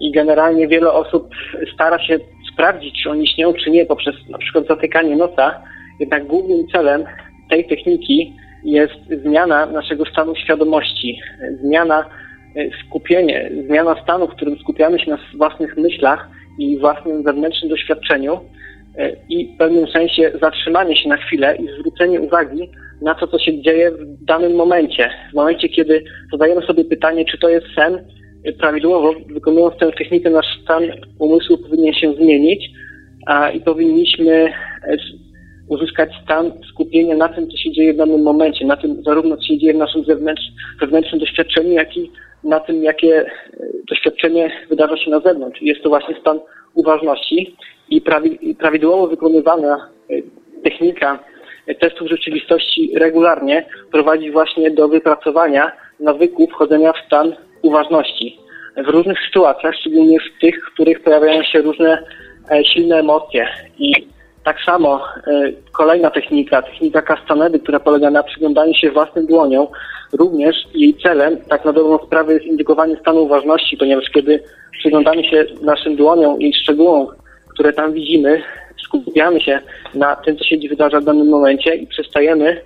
i 0.00 0.12
generalnie 0.12 0.68
wiele 0.68 0.92
osób 0.92 1.28
stara 1.74 1.98
się 1.98 2.18
sprawdzić, 2.52 3.02
czy 3.02 3.10
oni 3.10 3.28
śnią, 3.28 3.52
czy 3.52 3.70
nie, 3.70 3.86
poprzez 3.86 4.14
na 4.28 4.38
przykład 4.38 4.66
zatykanie 4.66 5.16
nosa. 5.16 5.62
Jednak 6.00 6.26
głównym 6.26 6.68
celem 6.68 7.04
tej 7.50 7.66
techniki 7.66 8.36
jest 8.64 9.22
zmiana 9.24 9.66
naszego 9.66 10.04
stanu 10.04 10.34
świadomości, 10.36 11.20
zmiana 11.64 12.04
e, 12.56 12.70
skupienie, 12.86 13.50
zmiana 13.66 14.02
stanu, 14.02 14.26
w 14.26 14.34
którym 14.34 14.58
skupiamy 14.58 14.98
się 14.98 15.10
na 15.10 15.18
własnych 15.36 15.76
myślach 15.76 16.28
i 16.58 16.78
własnym 16.78 17.22
wewnętrznym 17.22 17.70
doświadczeniu 17.70 18.40
e, 18.98 19.12
i 19.28 19.54
w 19.54 19.58
pewnym 19.58 19.86
sensie 19.86 20.32
zatrzymanie 20.40 20.96
się 20.96 21.08
na 21.08 21.16
chwilę 21.16 21.56
i 21.56 21.68
zwrócenie 21.78 22.20
uwagi 22.20 22.70
na 23.02 23.14
to, 23.14 23.26
co 23.26 23.38
się 23.38 23.62
dzieje 23.62 23.90
w 23.90 24.24
danym 24.24 24.54
momencie. 24.54 25.10
W 25.32 25.34
momencie, 25.34 25.68
kiedy 25.68 26.04
zadajemy 26.32 26.62
sobie 26.62 26.84
pytanie, 26.84 27.24
czy 27.24 27.38
to 27.38 27.48
jest 27.48 27.66
sen, 27.74 27.98
prawidłowo 28.58 29.14
wykonując 29.34 29.76
tę 29.78 29.92
technikę, 29.92 30.30
nasz 30.30 30.60
stan 30.62 30.82
umysłu 31.18 31.58
powinien 31.58 31.94
się 31.94 32.14
zmienić 32.14 32.70
a, 33.26 33.50
i 33.50 33.60
powinniśmy 33.60 34.32
e, 34.32 34.96
uzyskać 35.68 36.10
stan 36.24 36.52
skupienia 36.70 37.16
na 37.16 37.28
tym, 37.28 37.50
co 37.50 37.56
się 37.56 37.72
dzieje 37.72 37.94
w 37.94 37.96
danym 37.96 38.22
momencie, 38.22 38.66
na 38.66 38.76
tym 38.76 39.02
zarówno, 39.02 39.36
co 39.36 39.42
się 39.42 39.58
dzieje 39.58 39.74
w 39.74 39.76
naszym 39.76 40.04
zewnętrz, 40.04 40.42
wewnętrznym 40.80 41.20
doświadczeniu, 41.20 41.72
jak 41.72 41.96
i 41.96 42.10
na 42.44 42.60
tym, 42.60 42.82
jakie 42.82 43.20
e, 43.20 43.26
doświadczenie 43.88 44.52
wydarza 44.68 44.96
się 44.96 45.10
na 45.10 45.20
zewnątrz. 45.20 45.62
Jest 45.62 45.82
to 45.82 45.88
właśnie 45.88 46.14
stan 46.20 46.40
uważności 46.74 47.56
i 47.90 48.02
prawidłowo 48.58 49.06
wykonywana 49.06 49.88
e, 50.10 50.14
technika 50.64 51.18
testów 51.80 52.08
rzeczywistości 52.08 52.92
regularnie 52.96 53.66
prowadzi 53.92 54.30
właśnie 54.30 54.70
do 54.70 54.88
wypracowania 54.88 55.72
nawyku 56.00 56.46
wchodzenia 56.46 56.92
w 56.92 57.06
stan 57.06 57.36
uważności. 57.62 58.38
W 58.76 58.88
różnych 58.88 59.18
sytuacjach, 59.26 59.74
szczególnie 59.74 60.18
w 60.20 60.40
tych, 60.40 60.66
w 60.66 60.74
których 60.74 61.02
pojawiają 61.02 61.42
się 61.42 61.62
różne 61.62 61.98
e, 62.50 62.64
silne 62.64 62.96
emocje. 62.96 63.48
I 63.78 63.92
tak 64.44 64.56
samo 64.66 65.00
e, 65.26 65.52
kolejna 65.72 66.10
technika, 66.10 66.62
technika 66.62 67.02
Castanedy, 67.02 67.58
która 67.58 67.80
polega 67.80 68.10
na 68.10 68.22
przyglądaniu 68.22 68.74
się 68.74 68.90
własnym 68.90 69.26
dłoniom, 69.26 69.66
również 70.12 70.56
jej 70.74 70.94
celem, 71.02 71.36
tak 71.48 71.64
na 71.64 71.72
dobrą 71.72 71.98
sprawę, 72.06 72.34
jest 72.34 72.46
indykowanie 72.46 72.96
stanu 72.96 73.22
uważności, 73.22 73.76
ponieważ 73.76 74.04
kiedy 74.14 74.42
przyglądamy 74.78 75.24
się 75.24 75.44
naszym 75.62 75.96
dłoniom 75.96 76.40
i 76.40 76.54
szczegółom, 76.54 77.06
które 77.54 77.72
tam 77.72 77.92
widzimy, 77.92 78.42
skupiamy 78.84 79.40
się 79.40 79.60
na 79.94 80.16
tym, 80.16 80.36
co 80.36 80.44
się 80.44 80.56
wydarza 80.68 81.00
w 81.00 81.04
danym 81.04 81.28
momencie 81.28 81.74
i 81.74 81.86
przestajemy, 81.86 82.60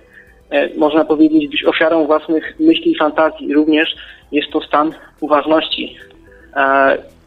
e, 0.49 0.69
można 0.77 1.05
powiedzieć, 1.05 1.47
być 1.47 1.65
ofiarą 1.65 2.05
własnych 2.05 2.55
myśli 2.59 2.91
i 2.91 2.97
fantazji. 2.97 3.53
Również 3.53 3.95
jest 4.31 4.51
to 4.51 4.61
stan 4.61 4.91
uważności. 5.19 5.95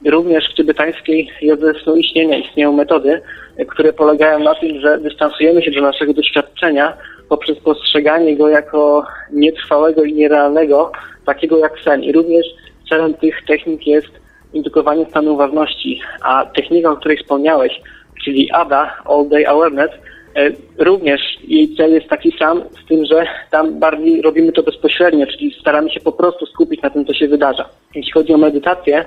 Również 0.07 0.53
w 0.53 0.57
tybetańskiej 0.57 1.31
jodze 1.43 1.73
snu 1.83 1.97
istnienia 1.97 2.39
istnieją 2.39 2.73
metody, 2.73 3.21
które 3.69 3.93
polegają 3.93 4.39
na 4.39 4.55
tym, 4.55 4.81
że 4.81 4.99
dystansujemy 4.99 5.63
się 5.63 5.71
do 5.71 5.81
naszego 5.81 6.15
doświadczenia 6.15 6.97
poprzez 7.29 7.59
postrzeganie 7.59 8.37
go 8.37 8.49
jako 8.49 9.07
nietrwałego 9.33 10.05
i 10.05 10.15
nierealnego, 10.15 10.93
takiego 11.27 11.59
jak 11.59 11.73
sen. 11.85 12.03
I 12.03 12.13
również 12.13 12.47
celem 12.89 13.15
tych 13.15 13.45
technik 13.49 13.87
jest 13.87 14.11
indukowanie 14.53 15.07
stanu 15.07 15.35
uważności, 15.35 16.01
a 16.23 16.47
technika, 16.47 16.91
o 16.91 16.97
której 16.97 17.19
wspomniałeś, 17.19 17.81
czyli 18.25 18.53
ADA, 18.53 19.03
All 19.05 19.29
Day 19.29 19.49
Awareness, 19.49 19.91
e, 20.37 20.51
również 20.79 21.21
jej 21.45 21.77
cel 21.77 21.93
jest 21.93 22.09
taki 22.09 22.33
sam, 22.39 22.63
z 22.85 22.89
tym, 22.89 23.05
że 23.05 23.27
tam 23.51 23.81
bardziej 23.81 24.23
robimy 24.23 24.53
to 24.53 24.63
bezpośrednio, 24.63 25.27
czyli 25.27 25.57
staramy 25.61 25.91
się 25.91 26.01
po 26.01 26.13
prostu 26.13 26.47
skupić 26.47 26.83
na 26.83 26.91
tym, 26.91 27.07
co 27.07 27.15
się 27.15 27.29
wydarza. 27.29 27.69
Jeśli 27.95 28.13
chodzi 28.13 28.33
o 28.33 28.39
medytację, 28.39 29.05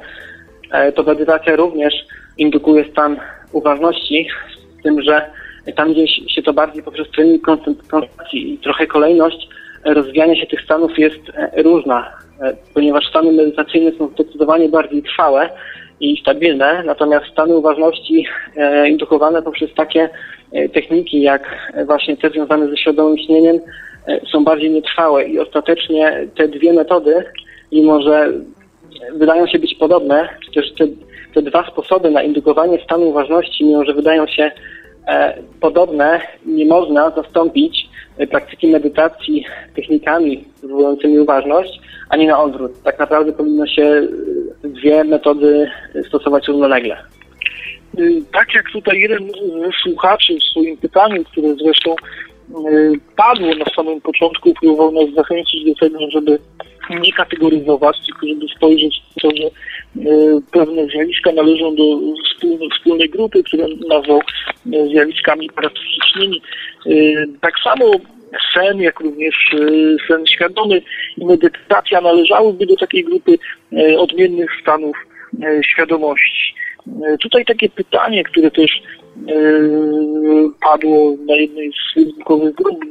to 0.96 1.04
medytacja 1.04 1.56
również 1.56 1.94
indukuje 2.38 2.86
stan 2.92 3.18
uważności, 3.52 4.28
z 4.80 4.84
tym, 4.84 5.02
że 5.02 5.32
tam 5.76 5.94
gdzie 5.94 6.08
się 6.08 6.42
to 6.44 6.54
bardziej 6.54 6.84
poprzez 6.84 7.10
trening 7.12 7.42
koncentracji 7.42 8.54
i 8.54 8.58
trochę 8.58 8.88
kolejność 8.88 9.48
rozwijania 9.86 10.36
się 10.36 10.48
tych 10.48 10.62
stanów 10.62 11.00
jest 11.00 11.30
e, 11.34 11.64
różna, 11.64 12.12
ponieważ 12.74 13.08
stany 13.10 13.32
medytacyjne 13.32 13.92
są 13.92 14.08
zdecydowanie 14.08 14.70
bardziej 14.70 15.04
trwałe, 15.04 15.50
i 16.00 16.18
stabilne, 16.22 16.84
natomiast 16.86 17.26
stany 17.26 17.58
uważności 17.58 18.26
e, 18.58 18.90
indukowane 18.90 19.42
poprzez 19.42 19.74
takie 19.74 20.10
e, 20.52 20.70
techniki 20.70 21.22
jak 21.22 21.72
właśnie 21.86 22.18
te 22.18 22.30
związane 22.30 22.70
ze 22.70 22.78
świadomym 22.78 23.18
śnieniem 23.18 23.60
e, 24.08 24.20
są 24.32 24.44
bardziej 24.44 24.72
nietrwałe 24.72 25.24
i 25.24 25.40
ostatecznie 25.40 26.28
te 26.38 26.48
dwie 26.48 26.74
metody, 26.74 27.24
mimo 27.72 28.02
że 28.02 28.34
wydają 29.14 29.48
się 29.48 29.60
być 29.60 29.76
podobne, 29.76 30.30
czy 30.46 30.52
też 30.52 30.74
te, 30.74 30.88
te 31.34 31.42
dwa 31.42 31.68
sposoby 31.72 32.12
na 32.12 32.24
indukowanie 32.24 32.84
stanu 32.84 33.10
uważności, 33.10 33.66
mimo 33.66 33.86
że 33.86 33.94
wydają 33.94 34.28
się 34.28 34.52
podobne, 35.60 36.22
nie 36.46 36.66
można 36.66 37.10
zastąpić 37.10 37.90
praktyki 38.30 38.68
medytacji 38.68 39.46
technikami 39.76 40.46
wywołującymi 40.62 41.20
uważność, 41.20 41.80
ani 42.10 42.28
na 42.28 42.44
odwrót. 42.44 42.72
Tak 42.84 43.00
naprawdę 43.00 43.34
powinno 43.34 43.68
się 43.68 44.08
dwie 44.64 45.04
metody 45.04 45.72
stosować 46.08 46.48
równolegle. 46.48 46.98
Y, 48.00 48.22
tak 48.34 48.54
jak 48.56 48.66
tutaj 48.74 49.00
jeden 49.00 49.30
z 49.30 49.84
słuchaczy 49.84 50.36
w 50.40 50.44
swoim 50.44 50.78
pytaniu, 50.78 51.24
które 51.24 51.56
zresztą 51.56 51.96
padło 53.16 53.56
na 53.56 53.66
samym 53.76 54.02
początku, 54.02 54.54
próbował 54.54 54.92
nas 54.92 55.16
zachęcić 55.16 55.66
do 55.66 55.76
tego, 55.76 56.00
żeby 56.12 56.40
nie 56.90 57.14
kategoryzować, 57.14 57.98
tylko 58.06 58.28
żeby 58.28 58.46
spojrzeć 58.58 59.02
na 59.02 59.30
to, 59.30 59.36
że 59.36 59.48
y, 60.12 60.42
pewne 60.52 60.86
zjawiska 60.88 61.32
należą 61.32 61.76
do 61.76 61.84
wspólnej, 62.26 62.70
wspólnej 62.78 63.10
grupy, 63.10 63.44
które 63.44 63.66
nazwał 63.90 64.22
zjawiskami 64.92 65.50
parapsychicznymi. 65.50 66.42
Tak 67.42 67.54
samo 67.64 67.92
sen, 68.54 68.82
jak 68.82 69.00
również 69.00 69.36
sen 70.08 70.28
świadomy 70.28 70.82
i 71.18 71.26
medytacja 71.26 72.02
należałyby 72.02 72.66
do 72.66 72.76
takiej 72.76 73.04
grupy 73.04 73.38
odmiennych 73.98 74.50
stanów 74.62 74.98
świadomości. 75.62 76.54
Tutaj 77.22 77.46
takie 77.46 77.70
pytanie, 77.70 78.24
które 78.24 78.52
też 78.52 78.82
padło 80.62 81.16
na 81.28 81.36
jednej 81.36 81.72
z 81.72 81.94
facebookowych 81.94 82.56
grup 82.56 82.86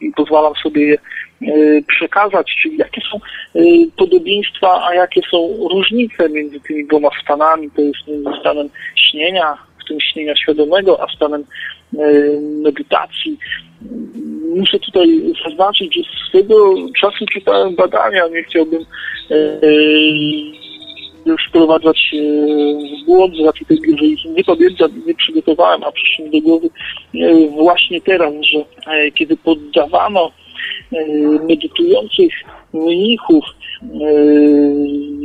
i 0.00 0.12
pozwalam 0.12 0.52
sobie 0.62 0.86
je 0.86 0.98
przekazać, 1.86 2.56
czyli 2.62 2.76
jakie 2.76 3.00
są 3.12 3.20
podobieństwa, 3.96 4.86
a 4.88 4.94
jakie 4.94 5.20
są 5.30 5.68
różnice 5.70 6.28
między 6.28 6.60
tymi 6.60 6.86
dwoma 6.86 7.08
stanami, 7.22 7.70
to 7.70 7.82
jest 7.82 8.08
między 8.08 8.30
stanem 8.40 8.68
śnienia, 8.96 9.56
w 9.84 9.88
tym 9.88 10.00
śnienia 10.00 10.36
świadomego, 10.36 11.02
a 11.02 11.16
stanem 11.16 11.44
medytacji. 12.62 13.38
Muszę 14.56 14.78
tutaj 14.78 15.06
zaznaczyć, 15.44 15.94
że 15.94 16.02
swego 16.28 16.74
czasu 17.00 17.26
czytałem 17.26 17.74
badania, 17.74 18.28
nie 18.28 18.42
chciałbym 18.42 18.84
już 21.26 21.48
wprowadzać 21.48 22.10
w 23.02 23.06
błąd 23.06 23.36
z 23.36 23.44
racji 23.44 23.66
tego, 23.66 23.98
że 23.98 24.04
ich 24.04 24.24
nie 24.24 24.44
pamiętam, 24.44 24.90
nie 25.06 25.14
przygotowałem, 25.14 25.84
a 25.84 25.92
przyszło 25.92 26.26
do 26.32 26.40
głowy 26.40 26.68
właśnie 27.50 28.00
teraz, 28.00 28.34
że 28.42 28.64
kiedy 29.14 29.36
poddawano 29.36 30.30
medytujących 31.48 32.32
mnichów 32.72 33.44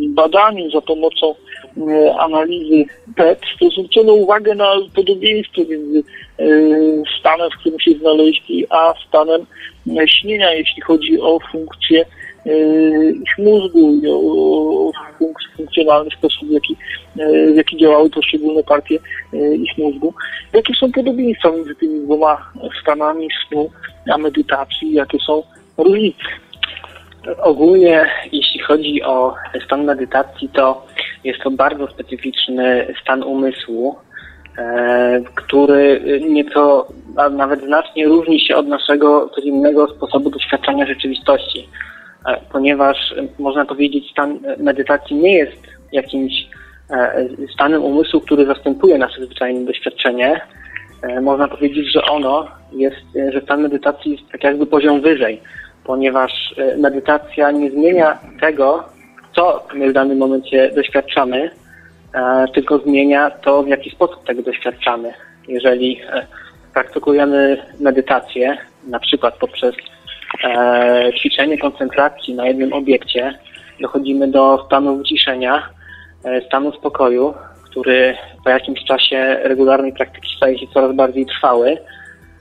badaniu 0.10 0.72
za 0.72 0.82
pomocą 0.82 1.36
analizy 2.20 2.86
PET, 3.16 3.40
to 3.60 3.70
zwrócono 3.70 4.14
uwagę 4.14 4.56
na 4.56 4.74
podobieństwo 4.96 5.62
między 5.70 6.04
stanem, 7.20 7.50
w 7.50 7.60
którym 7.60 7.80
się 7.80 7.92
znaleźli, 7.92 8.66
a 8.70 8.94
stanem 9.08 9.46
śnienia, 10.08 10.54
jeśli 10.54 10.82
chodzi 10.82 11.22
o 11.22 11.40
funkcję 11.52 12.06
ich 13.24 13.38
mózgu 13.38 14.00
i 14.04 14.10
o 14.10 14.92
funkcjonalny 15.58 16.10
sposób, 16.12 16.48
w 16.48 16.52
jaki, 16.52 16.78
w 17.54 17.56
jaki 17.56 17.78
działały 17.78 18.10
poszczególne 18.10 18.64
partie 18.64 19.00
ich 19.54 19.78
mózgu. 19.78 20.14
Jakie 20.54 20.74
są 20.74 20.92
podobieństwa 20.92 21.52
między 21.52 21.76
tymi 21.76 22.06
dwoma 22.06 22.52
stanami 22.82 23.28
snu 23.48 23.70
a 24.14 24.18
medytacji, 24.18 24.94
jakie 24.94 25.18
są 25.20 25.44
różnice? 25.78 26.26
Ogólnie, 27.42 28.06
jeśli 28.32 28.60
chodzi 28.60 29.04
o 29.04 29.34
stan 29.66 29.84
medytacji, 29.84 30.50
to 30.50 30.86
jest 31.24 31.40
to 31.44 31.52
bardzo 31.52 31.88
specyficzny 31.88 32.94
stan 33.02 33.24
umysłu, 33.24 33.96
e, 34.58 35.22
który 35.36 36.02
nieco, 36.30 36.88
a 37.18 37.30
nawet 37.30 37.64
znacznie 37.64 38.06
różni 38.06 38.40
się 38.40 38.56
od 38.56 38.68
naszego 38.68 39.30
codziennego 39.36 39.88
sposobu 39.88 40.30
doświadczania 40.30 40.86
rzeczywistości, 40.86 41.70
ponieważ 42.52 43.15
można 43.39 43.65
powiedzieć, 43.65 44.11
stan 44.11 44.39
medytacji 44.57 45.15
nie 45.15 45.34
jest 45.38 45.61
jakimś 45.91 46.34
e, 46.89 47.27
stanem 47.53 47.84
umysłu, 47.84 48.22
który 48.22 48.45
zastępuje 48.45 48.97
nasze 48.97 49.26
zwyczajne 49.26 49.65
doświadczenie. 49.65 50.41
Można 51.22 51.47
powiedzieć, 51.47 51.91
że 51.93 52.02
ono 52.02 52.47
jest, 52.72 53.34
że 53.34 53.41
stan 53.41 53.61
medytacji 53.61 54.11
jest 54.11 54.31
tak 54.31 54.43
jakby 54.43 54.65
poziom 54.65 55.02
wyżej 55.02 55.41
ponieważ 55.85 56.31
e, 56.57 56.77
medytacja 56.77 57.52
nie 57.52 57.72
zmienia 57.72 58.18
tego, 58.41 58.84
co 59.35 59.64
my 59.73 59.89
w 59.89 59.93
danym 59.93 60.18
momencie 60.18 60.72
doświadczamy, 60.76 61.52
e, 62.14 62.45
tylko 62.53 62.77
zmienia 62.77 63.30
to, 63.31 63.64
w 63.64 63.68
jaki 63.68 63.91
sposób 63.91 64.26
tego 64.26 64.41
doświadczamy. 64.41 65.14
Jeżeli 65.47 66.02
e, 66.02 66.26
praktykujemy 66.73 67.57
medytację, 67.80 68.57
na 68.88 68.99
przykład 68.99 69.38
poprzez 69.38 69.76
ćwiczenie 71.20 71.57
koncentracji 71.57 72.34
na 72.34 72.48
jednym 72.48 72.74
obiekcie, 72.74 73.40
dochodzimy 73.82 74.28
do 74.28 74.64
stanu 74.66 74.98
wyciszenia, 74.98 75.70
stanu 76.48 76.72
spokoju, 76.72 77.34
który 77.66 78.16
po 78.44 78.49
jakimś 78.49 78.84
czasie 78.84 79.40
regularnej 79.44 79.94
praktyki 79.94 80.28
staje 80.38 80.60
się 80.60 80.66
coraz 80.74 80.95
bardziej 80.95 81.26
trwały, 81.26 81.78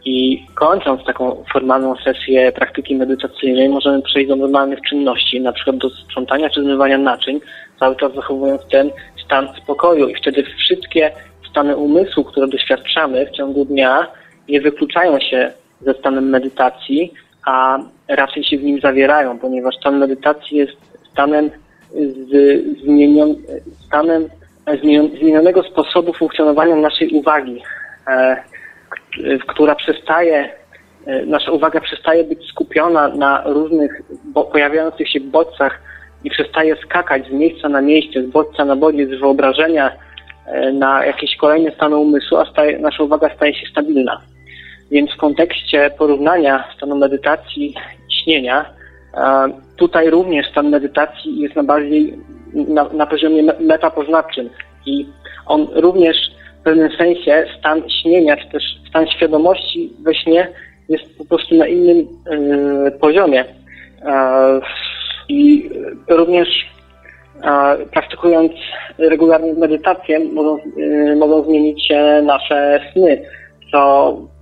i 0.05 0.47
kończąc 0.55 1.05
taką 1.05 1.45
formalną 1.53 1.97
sesję 1.97 2.53
praktyki 2.53 2.97
medytacyjnej, 2.97 3.69
możemy 3.69 4.03
przejść 4.03 4.29
do 4.29 4.37
normalnych 4.37 4.81
czynności, 4.89 5.41
na 5.41 5.53
przykład 5.53 5.77
do 5.77 5.91
sprzątania 5.91 6.51
czy 6.51 6.63
zmywania 6.63 6.99
naczyń, 6.99 7.41
cały 7.81 7.97
czas 7.97 8.15
zachowując 8.15 8.63
ten 8.71 8.91
stan 9.25 9.49
spokoju. 9.63 10.09
I 10.09 10.15
wtedy 10.15 10.43
wszystkie 10.43 11.11
stany 11.51 11.77
umysłu, 11.77 12.25
które 12.25 12.49
doświadczamy 12.49 13.27
w 13.27 13.31
ciągu 13.31 13.65
dnia, 13.65 14.07
nie 14.49 14.61
wykluczają 14.61 15.21
się 15.21 15.53
ze 15.81 15.95
stanem 15.95 16.29
medytacji, 16.29 17.13
a 17.47 17.79
raczej 18.09 18.45
się 18.45 18.59
w 18.59 18.63
nim 18.63 18.81
zawierają, 18.81 19.39
ponieważ 19.39 19.75
stan 19.77 19.99
medytacji 19.99 20.57
jest 20.57 20.73
stanem 21.13 21.51
z 21.93 22.31
zmienion, 22.83 23.35
stanem 23.87 24.29
zmienionego 25.21 25.63
sposobu 25.63 26.13
funkcjonowania 26.13 26.77
naszej 26.77 27.11
uwagi. 27.11 27.63
E, 28.09 28.37
która 29.47 29.75
przestaje, 29.75 30.49
e, 31.07 31.27
nasza 31.27 31.53
uwaga 31.53 31.81
przestaje 31.81 32.25
być 32.25 32.49
skupiona 32.49 33.09
na 33.09 33.43
różnych 33.47 34.03
bo, 34.25 34.45
pojawiających 34.45 35.09
się 35.09 35.21
bodźcach 35.21 35.81
i 36.25 36.31
przestaje 36.31 36.77
skakać 36.77 37.27
z 37.27 37.33
miejsca 37.33 37.69
na 37.69 37.81
miejsce, 37.81 38.23
z 38.23 38.27
bodźca 38.27 38.65
na 38.65 38.77
bodziec, 38.77 39.11
z 39.11 39.21
wyobrażenia 39.21 39.93
e, 40.47 40.73
na 40.73 41.07
jakieś 41.07 41.37
kolejne 41.37 41.71
stany 41.71 41.97
umysłu, 41.97 42.39
a 42.39 42.51
staje, 42.51 42.79
nasza 42.79 43.03
uwaga 43.03 43.35
staje 43.37 43.55
się 43.55 43.67
stabilna. 43.67 44.21
Więc 44.95 45.11
w 45.11 45.17
kontekście 45.17 45.91
porównania 45.99 46.65
stanu 46.77 46.97
medytacji 46.97 47.75
i 48.09 48.23
śnienia, 48.23 48.65
tutaj 49.77 50.11
również 50.11 50.51
stan 50.51 50.69
medytacji 50.69 51.41
jest 51.41 51.57
na 51.57 51.63
bardziej 51.63 52.19
na, 52.55 52.85
na 52.85 53.07
poziomie 53.07 53.43
metapoznawczym 53.61 54.51
i 54.87 55.07
on 55.47 55.67
również 55.75 56.17
w 56.61 56.65
pewnym 56.65 56.93
sensie 56.93 57.47
stan 57.59 57.83
śnienia, 58.03 58.37
czy 58.37 58.49
też 58.49 58.63
stan 58.89 59.07
świadomości 59.07 59.93
we 60.03 60.15
śnie 60.15 60.49
jest 60.89 61.19
po 61.19 61.25
prostu 61.25 61.55
na 61.55 61.67
innym 61.67 61.99
y, 62.87 62.91
poziomie. 62.91 63.45
E, 64.03 64.61
I 65.29 65.71
również 66.09 66.49
e, 67.43 67.77
praktykując 67.93 68.53
regularnie 68.99 69.55
medytację 69.55 70.19
mogą, 70.19 70.59
y, 70.79 71.17
mogą 71.17 71.45
zmienić 71.45 71.89
się 71.89 72.23
nasze 72.25 72.81
sny, 72.93 73.23
co 73.73 74.11
y, 74.13 74.34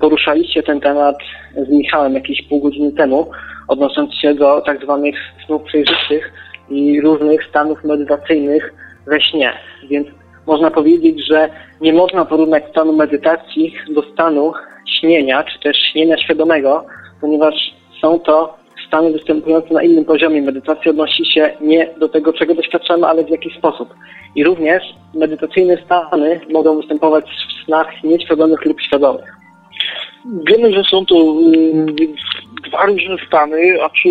poruszaliście 0.00 0.62
ten 0.62 0.80
temat 0.80 1.16
z 1.56 1.68
Michałem 1.68 2.14
jakieś 2.14 2.42
pół 2.42 2.60
godziny 2.60 2.92
temu, 2.92 3.30
odnosząc 3.68 4.14
się 4.14 4.34
do 4.34 4.60
tak 4.60 4.82
zwanych 4.82 5.14
snów 5.46 5.62
przejrzystych 5.62 6.32
i 6.70 7.00
różnych 7.00 7.44
stanów 7.44 7.84
medytacyjnych, 7.84 8.74
we 9.06 9.20
śnie. 9.20 9.52
Więc 9.90 10.08
można 10.46 10.70
powiedzieć, 10.70 11.26
że 11.26 11.48
nie 11.80 11.92
można 11.92 12.24
porównać 12.24 12.64
stanu 12.70 12.92
medytacji 12.92 13.74
do 13.94 14.02
stanu 14.02 14.52
śnienia, 15.00 15.44
czy 15.44 15.60
też 15.60 15.76
śnienia 15.92 16.18
świadomego, 16.18 16.84
ponieważ 17.20 17.54
są 18.00 18.18
to 18.18 18.59
stany 18.90 19.12
występujące 19.12 19.74
na 19.74 19.82
innym 19.82 20.04
poziomie. 20.04 20.42
Medytacja 20.42 20.90
odnosi 20.90 21.32
się 21.32 21.50
nie 21.60 21.88
do 22.00 22.08
tego, 22.08 22.32
czego 22.32 22.54
doświadczamy, 22.54 23.06
ale 23.06 23.24
w 23.24 23.30
jaki 23.30 23.50
sposób. 23.58 23.94
I 24.34 24.44
również 24.44 24.82
medytacyjne 25.14 25.76
stany 25.84 26.40
mogą 26.52 26.76
występować 26.76 27.24
w 27.24 27.64
snach 27.64 28.04
nieświadomych 28.04 28.64
lub 28.64 28.80
świadomych. 28.80 29.36
Wiemy, 30.48 30.72
że 30.72 30.82
są 30.84 31.06
to 31.06 31.14
y, 31.14 32.68
dwa 32.68 32.86
różne 32.86 33.16
stany, 33.26 33.82
a 33.82 33.90
czy 33.90 34.08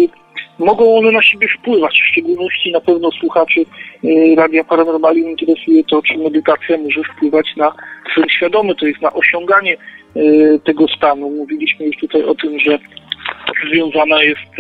mogą 0.60 0.98
one 0.98 1.12
na 1.12 1.22
siebie 1.22 1.48
wpływać? 1.60 1.94
W 1.94 2.12
szczególności 2.12 2.72
na 2.72 2.82
pewno 2.82 3.12
słuchaczy 3.12 3.60
y, 4.04 4.36
Radia 4.38 4.64
Paranormalium 4.64 5.30
interesuje 5.30 5.84
to, 5.84 6.02
czy 6.02 6.18
medytacja 6.18 6.78
może 6.78 7.02
wpływać 7.04 7.56
na 7.58 7.74
sen 8.16 8.26
świadomy, 8.30 8.76
to 8.76 8.86
jest 8.86 9.02
na 9.02 9.14
osiąganie 9.14 9.78
y, 10.16 10.60
tego 10.64 10.88
stanu. 10.88 11.30
Mówiliśmy 11.30 11.86
już 11.86 11.98
tutaj 11.98 12.24
o 12.24 12.36
tym, 12.36 12.60
że 12.60 12.80
związana 13.72 14.24
jest 14.24 14.56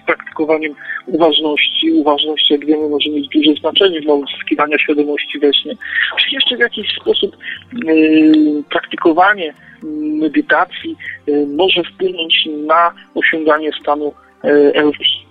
z 0.00 0.06
praktykowaniem 0.06 0.74
uważności. 1.06 1.92
Uważność, 1.92 2.50
jak 2.50 2.66
wiemy, 2.66 2.88
może 2.88 3.10
mieć 3.10 3.28
duże 3.28 3.60
znaczenie 3.60 4.00
dla 4.00 4.14
uzyskiwania 4.14 4.78
świadomości 4.78 5.38
we 5.38 5.54
śnie. 5.54 5.74
Czy 6.18 6.34
jeszcze 6.34 6.56
w 6.56 6.60
jakiś 6.60 6.88
sposób 7.00 7.36
praktykowanie 8.70 9.54
medytacji 10.20 10.96
y, 11.28 11.46
może 11.56 11.82
wpłynąć 11.82 12.48
na 12.66 12.92
osiąganie 13.14 13.70
stanu 13.80 14.14
euforii. 14.74 15.26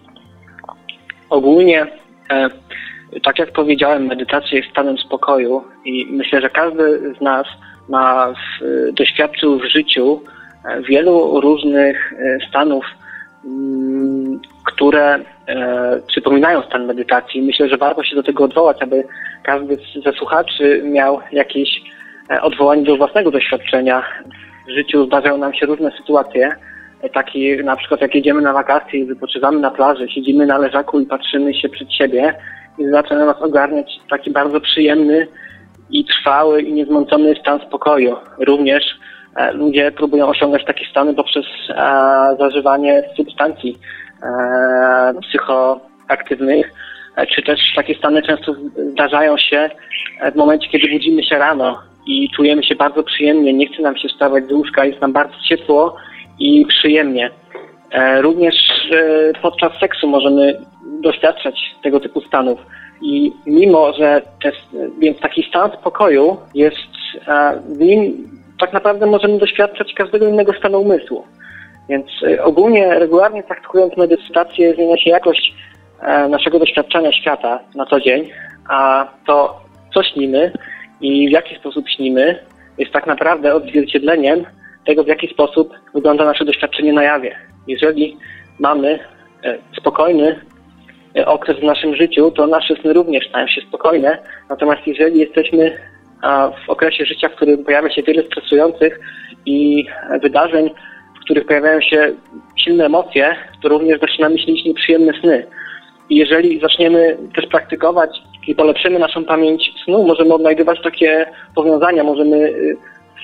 Ogólnie, 1.30 1.88
e, 2.30 2.49
tak 3.24 3.40
jak 3.40 3.52
powiedziałem, 3.52 4.06
medytacja 4.06 4.57
jest 4.57 4.70
stanem 4.70 4.98
spokoju 4.98 5.64
i 5.86 6.06
myślę, 6.10 6.41
że 6.41 6.49
każdy 6.49 7.14
z 7.18 7.22
nas 7.22 7.48
ma 7.90 8.34
doświadczył 8.94 9.60
w 9.60 9.66
życiu 9.66 10.22
wielu 10.90 11.41
różnych 11.41 12.14
e, 12.14 12.38
stanów, 12.49 12.86
mm, 13.45 14.40
które 14.65 15.19
przypominają 16.07 16.61
stan 16.61 16.86
medytacji. 16.86 17.41
Myślę, 17.41 17.69
że 17.69 17.77
warto 17.77 18.03
się 18.03 18.15
do 18.15 18.23
tego 18.23 18.44
odwołać, 18.44 18.81
aby 18.81 19.03
każdy 19.44 19.77
ze 20.06 20.11
słuchaczy 20.11 20.81
miał 20.86 21.19
jakieś 21.31 21.69
odwołanie 22.41 22.84
do 22.84 22.98
własnego 22.98 23.31
doświadczenia 23.31 24.03
w 24.68 24.72
życiu 24.72 25.06
zdarzają 25.06 25.38
nam 25.38 25.53
się 25.53 25.65
różne 25.65 25.91
sytuacje, 25.98 26.56
takie 27.14 27.64
na 27.64 27.76
przykład 27.76 28.02
jak 28.02 28.15
jedziemy 28.15 28.41
na 28.41 28.53
wakacje 28.53 28.99
i 28.99 29.06
wypoczywamy 29.06 29.60
na 29.60 29.72
plaży, 29.72 30.07
siedzimy 30.10 30.45
na 30.45 30.57
leżaku 30.57 30.99
i 30.99 31.06
patrzymy 31.06 31.53
się 31.53 31.69
przed 31.69 31.94
siebie 31.94 32.34
i 32.77 32.90
zaczyna 32.90 33.26
nas 33.26 33.41
ogarniać 33.41 33.99
taki 34.10 34.31
bardzo 34.31 34.61
przyjemny 34.61 35.27
i 35.90 36.06
trwały 36.06 36.61
i 36.61 36.73
niezmącony 36.73 37.36
stan 37.36 37.60
spokoju. 37.60 38.15
Również 38.40 38.84
e, 38.84 39.09
ludzie 39.53 39.91
próbują 39.91 40.27
osiągać 40.27 40.65
takie 40.65 40.85
stany 40.85 41.14
poprzez 41.14 41.45
e, 41.69 41.76
zażywanie 42.39 43.03
substancji 43.18 43.77
e, 44.23 45.14
psychoaktywnych, 45.22 46.72
e, 47.15 47.27
czy 47.27 47.41
też 47.41 47.60
takie 47.76 47.95
stany 47.95 48.22
często 48.22 48.56
zdarzają 48.91 49.38
się 49.38 49.69
w 50.31 50.35
momencie, 50.35 50.69
kiedy 50.69 50.88
budzimy 50.93 51.23
się 51.23 51.38
rano 51.38 51.80
i 52.07 52.30
czujemy 52.35 52.64
się 52.64 52.76
bardzo 52.76 53.03
przyjemnie, 53.03 53.53
nie 53.53 53.68
chce 53.68 53.81
nam 53.81 53.97
się 53.97 54.07
wstawać 54.07 54.47
z 54.47 54.51
łóżka, 54.51 54.85
jest 54.85 55.01
nam 55.01 55.14
bardzo 55.14 55.35
ciepło 55.49 55.95
i 56.39 56.65
przyjemnie. 56.65 57.31
E, 57.91 58.22
również 58.22 58.56
e, 58.91 59.34
podczas 59.41 59.80
seksu 59.80 60.07
możemy 60.07 60.61
doświadczać 61.01 61.76
tego 61.84 61.99
typu 61.99 62.22
stanów. 62.22 62.60
I 63.01 63.31
mimo, 63.45 63.93
że 63.93 64.22
więc 64.99 65.19
taki 65.19 65.43
stan 65.43 65.72
spokoju 65.72 66.38
jest, 66.56 66.77
e, 67.27 67.61
w 67.69 67.80
nim 67.80 68.30
tak 68.60 68.73
naprawdę 68.73 69.06
możemy 69.06 69.38
doświadczać 69.38 69.94
każdego 69.94 70.27
innego 70.27 70.53
stanu 70.53 70.81
umysłu. 70.81 71.23
Więc 71.90 72.06
ogólnie, 72.44 72.99
regularnie 72.99 73.44
praktykując 73.44 73.98
medytację, 73.98 74.73
zmienia 74.73 74.98
się 74.98 75.10
jakość 75.10 75.53
naszego 76.30 76.60
doświadczenia 76.60 77.11
świata 77.11 77.60
na 77.76 77.86
co 77.86 77.99
dzień, 77.99 78.30
a 78.69 79.07
to, 79.27 79.60
co 79.94 80.03
śnimy, 80.03 80.52
i 81.02 81.27
w 81.30 81.31
jaki 81.31 81.56
sposób 81.56 81.90
śnimy, 81.90 82.40
jest 82.77 82.91
tak 82.91 83.07
naprawdę 83.07 83.56
odzwierciedleniem 83.56 84.45
tego, 84.86 85.03
w 85.03 85.07
jaki 85.07 85.27
sposób 85.27 85.73
wygląda 85.94 86.26
nasze 86.26 86.45
doświadczenie 86.45 86.94
na 86.94 87.03
jawie. 87.03 87.36
Jeżeli 87.68 88.18
mamy 88.60 88.99
e, 89.44 89.57
spokojny 89.77 90.41
e, 91.18 91.26
okres 91.26 91.60
w 91.60 91.64
naszym 91.64 91.95
życiu, 91.95 92.31
to 92.31 92.48
nasze 92.48 92.76
sny 92.76 92.94
również 92.94 93.30
stają 93.30 93.48
się 93.48 93.61
spokojne. 93.61 94.18
Natomiast 94.49 94.88
jeżeli 94.88 95.19
jesteśmy 95.19 95.77
w 96.66 96.70
okresie 96.70 97.06
życia, 97.06 97.30
w 97.30 97.36
którym 97.36 97.64
pojawia 97.64 97.90
się 97.90 98.04
wiele 98.04 98.24
stresujących 98.24 99.00
i 99.46 99.86
wydarzeń, 100.22 100.70
w 101.16 101.24
których 101.24 101.46
pojawiają 101.46 101.82
się 101.82 102.14
silne 102.56 102.86
emocje, 102.86 103.36
to 103.62 103.70
również 103.70 104.00
zaczynamy 104.00 104.40
śnić 104.40 104.66
nieprzyjemne 104.66 105.14
sny. 105.22 105.46
I 106.10 106.16
jeżeli 106.16 106.60
zaczniemy 106.60 107.18
też 107.36 107.48
praktykować 107.48 108.10
i 108.48 108.56
polepszymy 108.56 109.00
naszą 109.00 109.26
pamięć 109.26 109.72
snu, 109.84 110.04
możemy 110.04 110.34
odnajdywać 110.34 110.82
takie 110.84 111.26
powiązania, 111.56 112.04
możemy 112.04 112.38
y, 112.38 112.78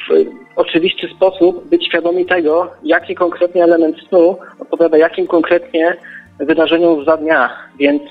w 0.09 0.25
oczywisty 0.55 1.07
sposób 1.07 1.69
być 1.69 1.87
świadomi 1.87 2.25
tego, 2.25 2.71
jaki 2.83 3.15
konkretnie 3.15 3.63
element 3.63 3.97
snu 4.09 4.37
odpowiada 4.59 4.97
jakim 4.97 5.27
konkretnie 5.27 5.97
wydarzeniom 6.39 7.05
za 7.05 7.17
dnia. 7.17 7.49
Więc 7.79 8.01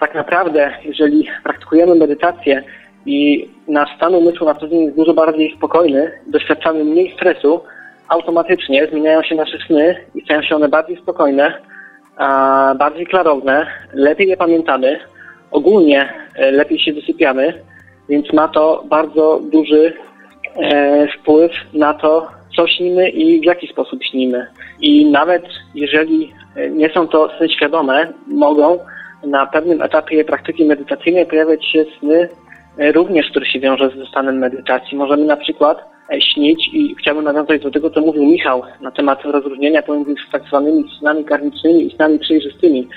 tak 0.00 0.14
naprawdę, 0.14 0.74
jeżeli 0.84 1.28
praktykujemy 1.44 1.94
medytację 1.94 2.62
i 3.06 3.48
nasz 3.68 3.96
stan 3.96 4.14
umysłu 4.14 4.46
na 4.46 4.54
co 4.54 4.68
dzień 4.68 4.82
jest 4.84 4.96
dużo 4.96 5.14
bardziej 5.14 5.54
spokojny, 5.56 6.12
doświadczamy 6.26 6.84
mniej 6.84 7.12
stresu, 7.14 7.60
automatycznie 8.08 8.86
zmieniają 8.86 9.22
się 9.22 9.34
nasze 9.34 9.58
sny 9.66 9.96
i 10.14 10.20
stają 10.20 10.42
się 10.42 10.56
one 10.56 10.68
bardziej 10.68 10.96
spokojne, 10.96 11.54
bardziej 12.78 13.06
klarowne, 13.06 13.66
lepiej 13.92 14.28
je 14.28 14.36
pamiętamy, 14.36 15.00
ogólnie 15.50 16.08
e, 16.36 16.50
lepiej 16.50 16.78
się 16.78 16.92
wysypiamy, 16.92 17.62
więc 18.08 18.32
ma 18.32 18.48
to 18.48 18.84
bardzo 18.88 19.40
duży 19.52 19.92
e, 20.56 21.08
wpływ 21.08 21.52
na 21.72 21.94
to, 21.94 22.28
co 22.56 22.66
śnimy 22.66 23.08
i 23.08 23.40
w 23.40 23.44
jaki 23.44 23.66
sposób 23.66 24.04
śnimy. 24.04 24.46
I 24.80 25.06
nawet 25.06 25.44
jeżeli 25.74 26.32
e, 26.56 26.70
nie 26.70 26.88
są 26.88 27.08
to 27.08 27.30
sny 27.38 27.48
świadome, 27.48 28.12
mogą 28.26 28.78
na 29.26 29.46
pewnym 29.46 29.82
etapie 29.82 30.24
praktyki 30.24 30.64
medytacyjnej 30.64 31.26
pojawiać 31.26 31.66
się 31.66 31.84
sny 31.98 32.28
również, 32.78 33.30
które 33.30 33.46
się 33.46 33.60
wiąże 33.60 33.90
ze 33.90 34.06
stanem 34.06 34.38
medytacji. 34.38 34.96
Możemy 34.96 35.24
na 35.24 35.36
przykład 35.36 35.78
śnić 36.20 36.68
i 36.72 36.94
chciałbym 37.00 37.24
nawiązać 37.24 37.62
do 37.62 37.70
tego, 37.70 37.90
co 37.90 38.00
mówił 38.00 38.24
Michał 38.24 38.62
na 38.80 38.90
temat 38.90 39.24
rozróżnienia 39.24 39.82
pomiędzy 39.82 40.14
tak 40.32 40.42
zwanymi 40.46 40.84
snami 40.98 41.24
karmicznymi 41.24 41.86
i 41.86 41.96
snami 41.96 42.18
przejrzystymi. 42.18 42.88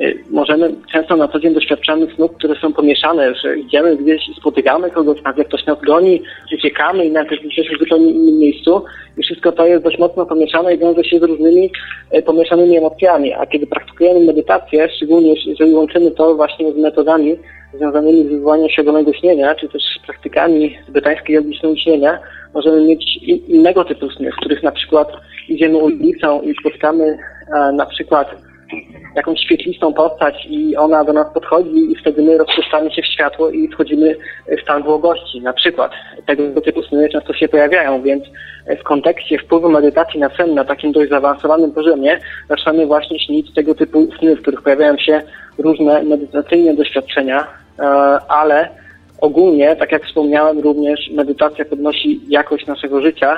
Y, 0.00 0.24
możemy, 0.30 0.74
często 0.92 1.16
na 1.16 1.28
co 1.28 1.40
dzień 1.40 1.54
doświadczamy 1.54 2.06
snów, 2.14 2.32
które 2.32 2.54
są 2.60 2.72
pomieszane, 2.72 3.34
że 3.34 3.58
idziemy 3.58 3.96
gdzieś 3.96 4.28
i 4.28 4.34
spotykamy 4.34 4.90
kogoś, 4.90 5.22
nagle 5.22 5.44
ktoś 5.44 5.66
nas 5.66 5.80
goni, 5.80 6.22
uciekamy 6.54 7.04
i 7.04 7.10
nagle 7.10 7.36
jesteśmy 7.36 7.76
w 7.76 7.80
zupełnie 7.80 8.10
innym 8.10 8.38
miejscu 8.38 8.82
i 9.18 9.22
wszystko 9.22 9.52
to 9.52 9.66
jest 9.66 9.84
dość 9.84 9.98
mocno 9.98 10.26
pomieszane 10.26 10.74
i 10.74 10.78
wiąże 10.78 11.04
się 11.04 11.18
z 11.18 11.22
różnymi 11.22 11.70
y, 12.14 12.22
pomieszanymi 12.22 12.76
emocjami, 12.76 13.32
a 13.32 13.46
kiedy 13.46 13.66
praktykujemy 13.66 14.20
medytację, 14.20 14.88
szczególnie 14.96 15.34
jeżeli 15.46 15.74
łączymy 15.74 16.10
to 16.10 16.34
właśnie 16.34 16.72
z 16.72 16.76
metodami 16.76 17.36
związanymi 17.74 18.24
z 18.24 18.28
wywołaniem 18.28 18.68
świadomego 18.68 19.12
śnienia, 19.12 19.54
czy 19.54 19.68
też 19.68 19.82
praktykami 20.06 20.78
tybetańskiej 20.86 21.36
jogi 21.36 21.60
śnienia, 21.82 22.18
możemy 22.54 22.86
mieć 22.86 23.16
innego 23.48 23.84
typu 23.84 24.10
sny, 24.10 24.32
w 24.32 24.36
których 24.36 24.62
na 24.62 24.72
przykład 24.72 25.08
idziemy 25.48 25.78
ulicą 25.78 26.42
i 26.42 26.54
spotkamy 26.60 27.18
na 27.72 27.86
przykład 27.86 28.45
jakąś 29.16 29.40
świetlistą 29.40 29.92
postać 29.92 30.46
i 30.50 30.76
ona 30.76 31.04
do 31.04 31.12
nas 31.12 31.32
podchodzi 31.34 31.92
i 31.92 31.96
wtedy 31.96 32.22
my 32.22 32.38
rozpuszczamy 32.38 32.90
się 32.90 33.02
w 33.02 33.06
światło 33.06 33.50
i 33.50 33.68
wchodzimy 33.68 34.16
w 34.58 34.62
stan 34.62 34.82
błogości. 34.82 35.40
Na 35.40 35.52
przykład 35.52 35.92
tego 36.26 36.60
typu 36.60 36.82
sny 36.82 37.08
często 37.08 37.34
się 37.34 37.48
pojawiają, 37.48 38.02
więc 38.02 38.24
w 38.80 38.82
kontekście 38.82 39.38
wpływu 39.38 39.68
medytacji 39.68 40.20
na 40.20 40.30
sen 40.36 40.54
na 40.54 40.64
takim 40.64 40.92
dość 40.92 41.10
zaawansowanym 41.10 41.72
poziomie 41.72 42.20
zaczynamy 42.48 42.86
właśnie 42.86 43.18
śnić 43.20 43.54
tego 43.54 43.74
typu 43.74 44.08
sny, 44.18 44.36
w 44.36 44.42
których 44.42 44.62
pojawiają 44.62 44.98
się 44.98 45.22
różne 45.58 46.02
medytacyjne 46.02 46.74
doświadczenia, 46.74 47.46
e, 47.78 47.82
ale 48.28 48.68
ogólnie, 49.20 49.76
tak 49.76 49.92
jak 49.92 50.04
wspomniałem, 50.04 50.58
również 50.58 51.10
medytacja 51.10 51.64
podnosi 51.64 52.20
jakość 52.28 52.66
naszego 52.66 53.02
życia 53.02 53.36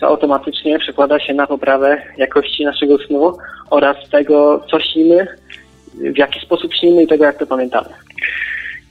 to 0.00 0.06
automatycznie 0.06 0.78
przekłada 0.78 1.20
się 1.20 1.34
na 1.34 1.46
poprawę 1.46 2.02
jakości 2.16 2.64
naszego 2.64 2.98
snu 2.98 3.36
oraz 3.70 3.96
tego, 4.10 4.64
co 4.70 4.80
śnimy, 4.80 5.26
w 5.94 6.18
jaki 6.18 6.40
sposób 6.40 6.74
śnimy 6.74 7.02
i 7.02 7.06
tego, 7.06 7.24
jak 7.24 7.38
to 7.38 7.46
pamiętamy. 7.46 7.88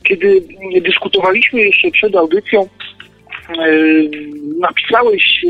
Kiedy 0.03 0.41
dyskutowaliśmy 0.81 1.61
jeszcze 1.61 1.91
przed 1.91 2.15
audycją, 2.15 2.61
e, 2.61 2.67
napisałeś 4.59 5.45
e, 5.45 5.49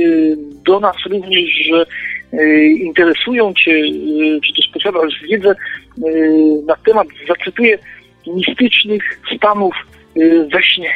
do 0.65 0.79
nas 0.79 0.95
również, 1.09 1.49
że 1.69 1.85
e, 2.33 2.65
interesują 2.65 3.53
Cię, 3.53 3.81
czy 4.45 4.53
też 4.53 4.69
posiadasz 4.73 5.21
wiedzę 5.29 5.55
na 6.65 6.75
temat, 6.75 7.07
zacytuję, 7.27 7.77
mistycznych 8.27 9.21
stanów 9.35 9.73
we 10.53 10.63
śnie. 10.63 10.93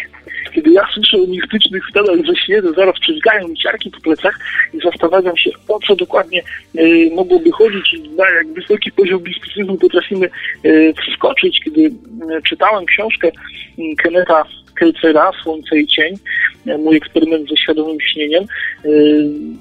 Kiedy 0.53 0.72
ja 0.72 0.88
słyszę 0.94 1.18
o 1.18 1.27
mistycznych 1.27 1.84
stanach 1.90 2.22
we 2.27 2.35
śnie, 2.35 2.61
to 2.61 2.73
zaraz 2.73 2.99
przezgają 2.99 3.48
mi 3.48 3.57
ciarki 3.57 3.91
po 3.91 3.99
plecach 3.99 4.40
i 4.73 4.80
zastanawiam 4.80 5.38
się, 5.38 5.49
o 5.68 5.80
co 5.80 5.95
dokładnie 5.95 6.41
mogłoby 7.15 7.52
chodzić 7.52 7.94
i 7.94 8.10
na 8.10 8.30
jak 8.30 8.48
wysoki 8.48 8.91
poziom 8.91 9.23
mistycyzmu 9.23 9.77
potrafimy 9.77 10.30
wskoczyć. 11.07 11.60
Kiedy 11.65 11.91
czytałem 12.45 12.85
książkę 12.85 13.31
Keneta 14.03 14.44
Kelcera, 14.76 15.31
Słońce 15.44 15.80
i 15.80 15.88
Cień, 15.88 16.15
mój 16.80 16.98
eksperyment 16.98 17.49
ze 17.49 17.57
świadomym 17.57 17.98
śnieniem, 18.02 18.44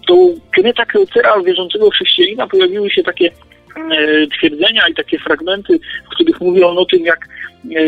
to 0.08 0.28
Keneta 0.54 0.86
Kelcera, 0.86 1.42
wierzącego 1.42 1.90
chrześcijanina, 1.90 2.46
pojawiły 2.46 2.90
się 2.90 3.02
takie 3.02 3.30
twierdzenia 4.38 4.88
i 4.88 4.94
takie 4.94 5.18
fragmenty, 5.18 5.78
w 6.06 6.08
których 6.08 6.40
mówi 6.40 6.62
on 6.62 6.78
o 6.78 6.84
tym, 6.84 7.04
jak 7.04 7.28
e, 7.64 7.80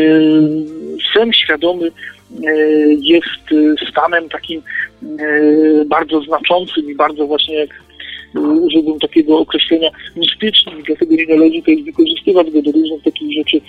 sen 1.13 1.33
świadomy 1.33 1.87
e, 1.87 2.51
jest 3.01 3.79
stanem 3.89 4.29
takim 4.29 4.61
bardzo 5.85 6.21
znaczącym 6.21 6.91
i 6.91 6.95
bardzo 6.95 7.27
właśnie 7.27 7.55
jak 7.55 7.69
użyłbym 8.39 8.99
takiego 8.99 9.37
określenia 9.37 9.89
mistycznym, 10.15 10.83
dlatego 10.87 11.15
nie 11.15 11.25
należy 11.25 11.61
też 11.61 11.83
wykorzystywać 11.83 12.51
go 12.51 12.61
do 12.61 12.71
różnych 12.71 13.03
takich 13.03 13.33
rzeczy 13.37 13.61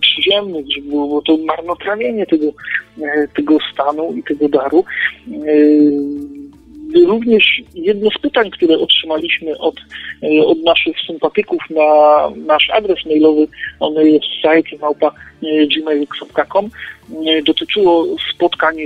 przyziemnych, 0.00 0.66
żeby 0.76 0.88
było 0.88 1.22
to 1.22 1.36
marnotrawienie 1.36 2.26
tego, 2.26 2.46
tego 3.36 3.58
stanu 3.72 4.14
i 4.16 4.22
tego 4.22 4.48
daru. 4.48 4.84
Również 7.06 7.62
jedno 7.74 8.10
z 8.10 8.18
pytań, 8.18 8.50
które 8.50 8.78
otrzymaliśmy 8.78 9.58
od, 9.58 9.74
e, 10.22 10.46
od 10.46 10.58
naszych 10.58 10.96
sympatyków 11.06 11.62
na 11.70 11.82
nasz 12.46 12.70
adres 12.70 13.06
mailowy, 13.06 13.46
on 13.80 13.94
jest 13.94 14.24
site 14.24 14.76
małpa 14.80 15.12
e, 15.42 15.66
gmail.com, 15.66 16.70
dotyczyło 17.46 18.06
spotkań 18.34 18.76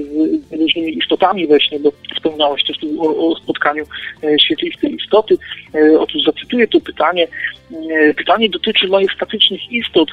z 0.50 0.60
różnymi 0.60 0.98
istotami 0.98 1.46
we 1.46 1.60
śnie, 1.60 1.80
bo 1.80 1.92
wspomniałeś 2.14 2.64
też 2.64 2.76
o, 2.98 3.28
o 3.28 3.36
spotkaniu 3.36 3.84
świetlistej 4.44 4.94
istoty. 4.94 5.36
Otóż 5.98 6.22
zacytuję 6.22 6.68
to 6.68 6.80
pytanie. 6.80 7.28
Pytanie 8.16 8.48
dotyczy 8.48 8.88
majestatycznych 8.88 9.72
istot. 9.72 10.08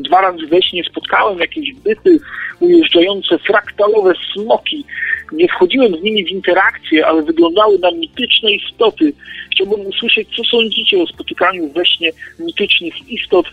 Dwa 0.00 0.20
razy 0.20 0.46
we 0.46 0.62
śnie 0.62 0.84
spotkałem 0.84 1.38
jakieś 1.38 1.74
byty 1.74 2.18
ujeżdżające 2.60 3.38
fraktalowe 3.38 4.12
smoki, 4.34 4.84
nie 5.32 5.48
wchodziłem 5.48 5.96
z 5.96 6.02
nimi 6.02 6.24
w 6.24 6.28
interakcję, 6.28 7.06
ale 7.06 7.22
wyglądały 7.22 7.78
na 7.78 7.90
mityczne 7.90 8.50
istoty. 8.50 9.12
Chciałbym 9.52 9.86
usłyszeć, 9.86 10.28
co 10.36 10.44
sądzicie 10.44 11.02
o 11.02 11.06
spotykaniu 11.06 11.68
we 11.72 11.86
śnie 11.86 12.10
mitycznych 12.38 13.08
istot 13.10 13.46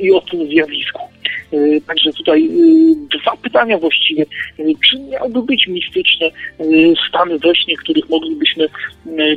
i 0.00 0.12
o 0.12 0.20
tym 0.20 0.46
zjawisku. 0.46 1.00
E, 1.52 1.80
także 1.80 2.12
tutaj 2.12 2.50
e, 3.20 3.22
dwa 3.22 3.36
pytania 3.36 3.78
właściwie. 3.78 4.22
E, 4.58 4.62
czy 4.90 4.98
miałby 4.98 5.42
być 5.42 5.66
mistyczne 5.66 6.30
stany 7.08 7.38
we 7.38 7.54
śnie, 7.54 7.76
których 7.76 8.08
moglibyśmy 8.08 8.66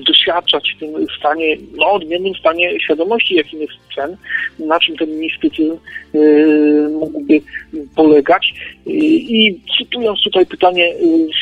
doświadczać 0.07 0.73
w 0.76 0.80
tym 0.80 1.07
stanie, 1.19 1.57
no 1.76 1.91
odmiennym 1.91 2.35
stanie 2.35 2.80
świadomości, 2.80 3.35
jakim 3.35 3.61
jest 3.61 3.73
sen, 3.95 4.18
na 4.60 4.80
czym 4.80 4.97
ten 4.97 5.19
mistycyzm 5.19 5.77
mógłby 6.99 7.41
polegać. 7.95 8.53
I 8.85 9.60
cytując 9.77 10.23
tutaj 10.23 10.45
pytanie 10.45 10.93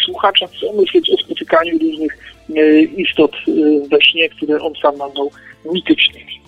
słuchacza, 0.05 0.47
co 0.47 0.73
myśleć 0.73 1.09
o 1.09 1.17
spotykaniu 1.17 1.77
różnych 1.79 2.17
istot 2.97 3.31
we 3.91 4.01
śnie, 4.01 4.29
które 4.29 4.61
on 4.61 4.73
sam 4.81 4.97
nazwał 4.97 5.31
mitycznymi. 5.73 6.41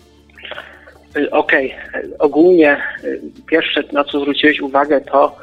Y, 1.18 1.32
okej, 1.32 1.76
okay. 1.90 2.18
ogólnie 2.20 2.78
y, 3.04 3.22
pierwsze, 3.48 3.84
na 3.92 4.04
co 4.04 4.20
zwróciłeś 4.20 4.62
uwagę, 4.62 5.02
to 5.02 5.36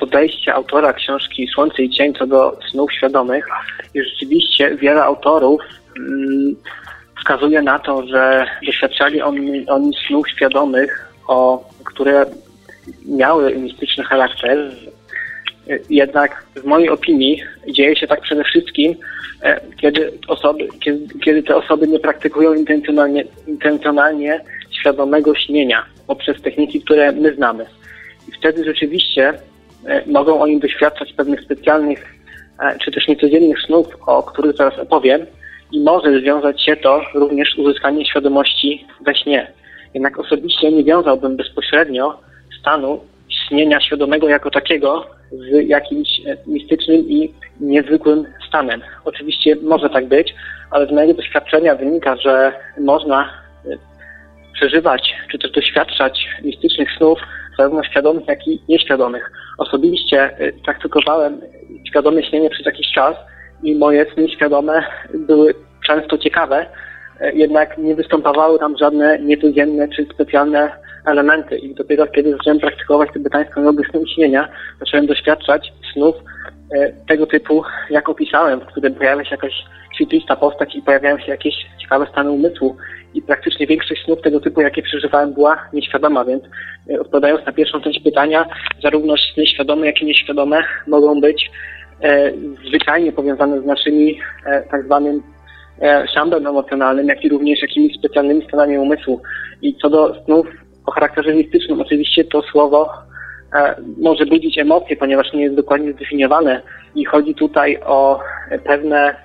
podejście 0.00 0.54
autora 0.54 0.92
książki 0.92 1.48
Słońce 1.54 1.82
i 1.82 1.90
Cień 1.90 2.14
co 2.14 2.26
do 2.26 2.58
snów 2.70 2.92
świadomych. 2.92 3.46
I 3.94 4.02
rzeczywiście 4.02 4.76
wiele 4.76 5.02
autorów 5.02 5.60
mm, 5.98 6.56
wskazuje 7.18 7.62
na 7.62 7.78
to, 7.78 8.06
że 8.06 8.46
doświadczali 8.66 9.22
oni, 9.22 9.68
oni 9.68 9.90
snów 10.06 10.28
świadomych, 10.28 11.12
o, 11.28 11.68
które 11.84 12.26
miały 13.06 13.56
mistyczny 13.56 14.04
charakter. 14.04 14.70
Jednak 15.90 16.46
w 16.56 16.64
mojej 16.64 16.88
opinii 16.88 17.42
dzieje 17.70 17.96
się 17.96 18.06
tak 18.06 18.20
przede 18.20 18.44
wszystkim, 18.44 18.94
e, 19.42 19.60
kiedy, 19.76 20.12
osoby, 20.28 20.68
kiedy, 20.80 21.18
kiedy 21.18 21.42
te 21.42 21.56
osoby 21.56 21.88
nie 21.88 21.98
praktykują 21.98 22.54
intencjonalnie, 22.54 23.24
intencjonalnie 23.46 24.40
świadomego 24.70 25.34
śnienia 25.34 25.84
poprzez 26.06 26.42
techniki, 26.42 26.80
które 26.80 27.12
my 27.12 27.34
znamy. 27.34 27.66
I 28.28 28.32
wtedy 28.32 28.64
rzeczywiście 28.64 29.32
e, 29.86 30.02
mogą 30.06 30.40
oni 30.40 30.60
doświadczać 30.60 31.12
pewnych 31.12 31.40
specjalnych 31.40 32.14
e, 32.60 32.78
czy 32.78 32.92
też 32.92 33.08
niecodziennych 33.08 33.62
snów, 33.62 33.86
o 34.06 34.22
których 34.22 34.56
zaraz 34.56 34.78
opowiem 34.78 35.26
i 35.72 35.80
może 35.80 36.20
związać 36.20 36.64
się 36.64 36.76
to 36.76 37.00
również 37.14 37.54
z 37.54 37.58
uzyskaniem 37.58 38.04
świadomości 38.04 38.86
we 39.00 39.14
śnie. 39.14 39.52
Jednak 39.94 40.18
osobiście 40.18 40.72
nie 40.72 40.84
wiązałbym 40.84 41.36
bezpośrednio 41.36 42.20
stanu 42.60 43.00
śnienia 43.48 43.80
świadomego 43.80 44.28
jako 44.28 44.50
takiego 44.50 45.06
z 45.32 45.68
jakimś 45.68 46.08
e, 46.26 46.36
mistycznym 46.46 47.08
i 47.08 47.34
niezwykłym 47.60 48.24
stanem. 48.48 48.82
Oczywiście 49.04 49.56
może 49.62 49.90
tak 49.90 50.06
być, 50.06 50.34
ale 50.70 50.86
z 50.86 50.92
mojego 50.92 51.14
doświadczenia 51.14 51.74
wynika, 51.74 52.16
że 52.16 52.52
można 52.80 53.46
przeżywać, 54.56 55.14
czy 55.30 55.38
też 55.38 55.50
doświadczać 55.50 56.28
mistycznych 56.42 56.88
snów, 56.98 57.18
zarówno 57.58 57.84
świadomych, 57.84 58.28
jak 58.28 58.46
i 58.46 58.62
nieświadomych. 58.68 59.30
Osobiście 59.58 60.40
y, 60.40 60.52
praktykowałem 60.64 61.40
świadome 61.88 62.22
śnienie 62.22 62.50
przez 62.50 62.66
jakiś 62.66 62.86
czas 62.94 63.16
i 63.62 63.74
moje 63.74 64.06
sny 64.14 64.28
świadome 64.28 64.84
były 65.14 65.54
często 65.86 66.18
ciekawe, 66.18 66.66
y, 67.20 67.32
jednak 67.34 67.78
nie 67.78 67.94
występowały 67.94 68.58
tam 68.58 68.78
żadne 68.78 69.18
niecodzienne 69.18 69.88
czy 69.88 70.06
specjalne 70.14 70.72
elementy. 71.06 71.58
I 71.58 71.74
dopiero 71.74 72.06
kiedy 72.06 72.32
zacząłem 72.32 72.60
praktykować 72.60 73.10
tybetańską 73.12 73.62
jogę 73.62 73.84
snu 73.90 74.06
śnienia, 74.14 74.48
zacząłem 74.80 75.06
doświadczać 75.06 75.72
snów 75.92 76.14
tego 77.08 77.26
typu, 77.26 77.62
jak 77.90 78.08
opisałem, 78.08 78.60
w 78.60 78.66
którym 78.66 78.94
pojawia 78.94 79.24
się 79.24 79.30
jakaś 79.30 79.52
świetlista 79.94 80.36
postać 80.36 80.74
i 80.74 80.82
pojawiają 80.82 81.18
się 81.18 81.30
jakieś 81.30 81.54
ciekawe 81.78 82.06
stany 82.12 82.30
umysłu 82.30 82.76
i 83.14 83.22
praktycznie 83.22 83.66
większość 83.66 84.04
snów 84.04 84.20
tego 84.20 84.40
typu, 84.40 84.60
jakie 84.60 84.82
przeżywałem, 84.82 85.34
była 85.34 85.68
nieświadoma, 85.72 86.24
więc 86.24 86.44
e, 86.90 87.00
odpowiadając 87.00 87.46
na 87.46 87.52
pierwszą 87.52 87.80
część 87.80 88.00
pytania, 88.02 88.46
zarówno 88.82 89.14
sny 89.34 89.46
świadome, 89.46 89.86
jak 89.86 90.02
i 90.02 90.06
nieświadome 90.06 90.64
mogą 90.86 91.20
być 91.20 91.50
e, 92.02 92.32
zwyczajnie 92.68 93.12
powiązane 93.12 93.60
z 93.60 93.64
naszymi 93.64 94.18
e, 94.46 94.62
tak 94.62 94.84
zwanym 94.84 95.22
e, 95.82 96.06
szambem 96.14 96.46
emocjonalnym, 96.46 97.08
jak 97.08 97.24
i 97.24 97.28
również 97.28 97.62
jakimiś 97.62 97.98
specjalnymi 97.98 98.44
stanami 98.48 98.78
umysłu. 98.78 99.22
I 99.62 99.76
co 99.82 99.90
do 99.90 100.24
snów 100.24 100.46
o 100.86 100.90
charakterze 100.90 101.34
mistycznym, 101.34 101.80
oczywiście 101.80 102.24
to 102.24 102.42
słowo 102.42 102.92
e, 102.92 103.05
może 103.98 104.26
budzić 104.26 104.58
emocje, 104.58 104.96
ponieważ 104.96 105.32
nie 105.32 105.42
jest 105.42 105.56
dokładnie 105.56 105.92
zdefiniowane 105.92 106.62
i 106.94 107.04
chodzi 107.04 107.34
tutaj 107.34 107.78
o 107.86 108.20
pewne 108.64 109.16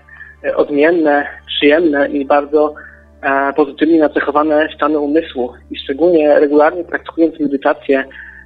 e, 0.43 0.55
odmienne, 0.55 1.27
przyjemne 1.47 2.09
i 2.09 2.25
bardzo 2.25 2.75
E, 3.21 3.53
pozytywnie 3.53 3.99
nacechowane 3.99 4.69
stany 4.75 4.99
umysłu 4.99 5.53
i 5.71 5.77
szczególnie 5.77 6.39
regularnie 6.39 6.83
praktykując 6.83 7.39
medytację 7.39 8.03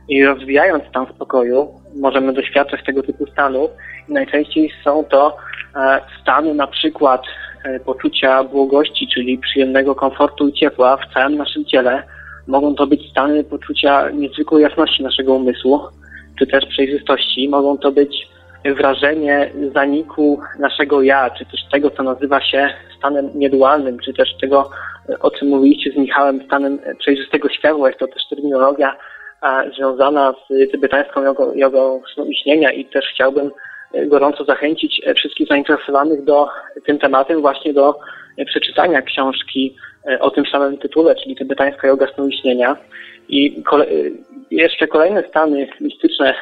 i 0.10 0.26
rozwijając 0.26 0.84
stan 0.84 1.06
spokoju, 1.16 1.68
możemy 1.96 2.34
doświadczać 2.34 2.84
tego 2.86 3.04
typu 3.04 3.26
stanów 3.26 3.72
i 4.10 4.14
najczęściej 4.14 4.72
są 4.84 5.04
to 5.04 5.38
e, 5.76 6.02
stany 6.22 6.54
na 6.54 6.68
przykład 6.68 7.22
e, 7.64 7.80
poczucia 7.80 8.44
błogości, 8.44 9.08
czyli 9.14 9.38
przyjemnego 9.38 9.96
komfortu 9.96 10.48
i 10.48 10.54
ciepła 10.54 10.98
w 10.98 11.14
całym 11.14 11.36
naszym 11.38 11.66
ciele. 11.66 12.04
Mogą 12.48 12.76
to 12.76 12.88
być 12.88 13.10
stany 13.12 13.44
poczucia 13.44 14.10
niezwykłej 14.10 14.64
jasności 14.64 15.04
naszego 15.04 15.34
umysłu, 15.34 15.80
czy 16.40 16.48
też 16.48 16.66
przejrzystości. 16.66 17.50
Mogą 17.50 17.78
to 17.78 17.92
być 17.92 18.28
wrażenie 18.66 19.52
zaniku 19.74 20.40
naszego 20.60 21.02
ja, 21.02 21.30
czy 21.30 21.46
też 21.46 21.62
tego, 21.72 21.92
co 21.92 22.04
nazywa 22.04 22.42
się 22.42 22.70
stanem 22.98 23.30
niedualnym, 23.36 24.00
czy 24.00 24.14
też 24.14 24.30
tego, 24.42 24.70
o 25.20 25.32
czym 25.32 25.48
mówiliście 25.48 25.92
z 25.92 25.98
Michałem, 25.98 26.44
stanem 26.46 26.80
przejrzystego 27.00 27.50
światła. 27.50 27.88
Jest 27.88 28.00
to 28.00 28.08
też 28.08 28.24
terminologia 28.30 28.96
związana 29.76 30.34
z 30.34 30.72
tybetańską 30.72 31.24
jogą, 31.24 31.54
jogą 31.54 32.02
snu 32.14 32.26
i 32.26 32.36
śnienia 32.36 32.72
i 32.72 32.86
też 32.86 33.06
chciałbym 33.14 33.52
gorąco 34.08 34.46
zachęcić 34.46 35.02
e, 35.06 35.14
wszystkich 35.14 35.48
zainteresowanych 35.48 36.24
do 36.24 36.48
tym 36.86 37.00
tematem 37.00 37.42
właśnie 37.42 37.74
do 37.74 38.00
e, 38.38 38.46
przeczytania 38.46 39.02
książki 39.02 39.76
o 40.20 40.32
tym 40.32 40.46
samym 40.46 40.78
tytule, 40.78 41.16
czyli 41.16 41.36
tybetańska 41.36 41.88
joga 41.88 42.08
snu 42.08 42.30
i 43.30 43.64
kole 43.64 43.86
jeszcze 44.52 44.88
kolejne 44.88 45.24
stany 45.30 45.68
mistyczne 45.82 46.36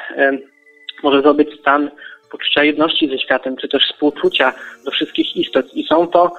może 1.03 1.23
to 1.23 1.33
być 1.33 1.59
stan 1.59 1.89
poczucia 2.31 2.63
jedności 2.63 3.09
ze 3.09 3.19
światem, 3.19 3.55
czy 3.55 3.67
też 3.67 3.83
współczucia 3.83 4.53
do 4.85 4.91
wszystkich 4.91 5.37
istot. 5.37 5.73
I 5.73 5.83
są 5.83 6.07
to 6.07 6.31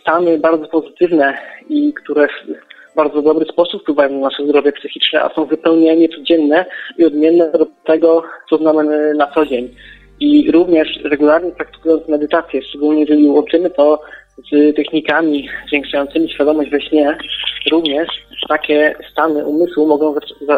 stany 0.00 0.38
bardzo 0.38 0.68
pozytywne 0.68 1.38
i 1.68 1.94
które 1.94 2.28
bardzo 2.96 3.22
dobry 3.22 3.44
sposób 3.44 3.82
wpływają 3.82 4.10
na 4.10 4.28
nasze 4.28 4.44
zdrowie 4.44 4.72
psychiczne, 4.72 5.22
a 5.22 5.34
są 5.34 5.46
zupełnie 5.50 5.96
niecodzienne 5.96 6.64
i 6.98 7.04
odmienne 7.04 7.52
od 7.52 7.68
tego, 7.84 8.22
co 8.50 8.56
znamy 8.56 9.14
na 9.14 9.26
co 9.26 9.46
dzień. 9.46 9.74
I 10.20 10.50
również 10.50 10.98
regularnie 11.04 11.50
praktykując 11.50 12.08
medytację, 12.08 12.62
szczególnie 12.62 13.00
jeżeli 13.00 13.28
łączymy 13.28 13.70
to 13.70 14.02
z 14.52 14.76
technikami 14.76 15.48
zwiększającymi 15.68 16.28
świadomość 16.28 16.70
we 16.70 16.80
śnie, 16.80 17.16
również 17.70 18.08
takie 18.48 18.94
stany 19.12 19.44
umysłu 19.44 19.86
mogą 19.86 20.14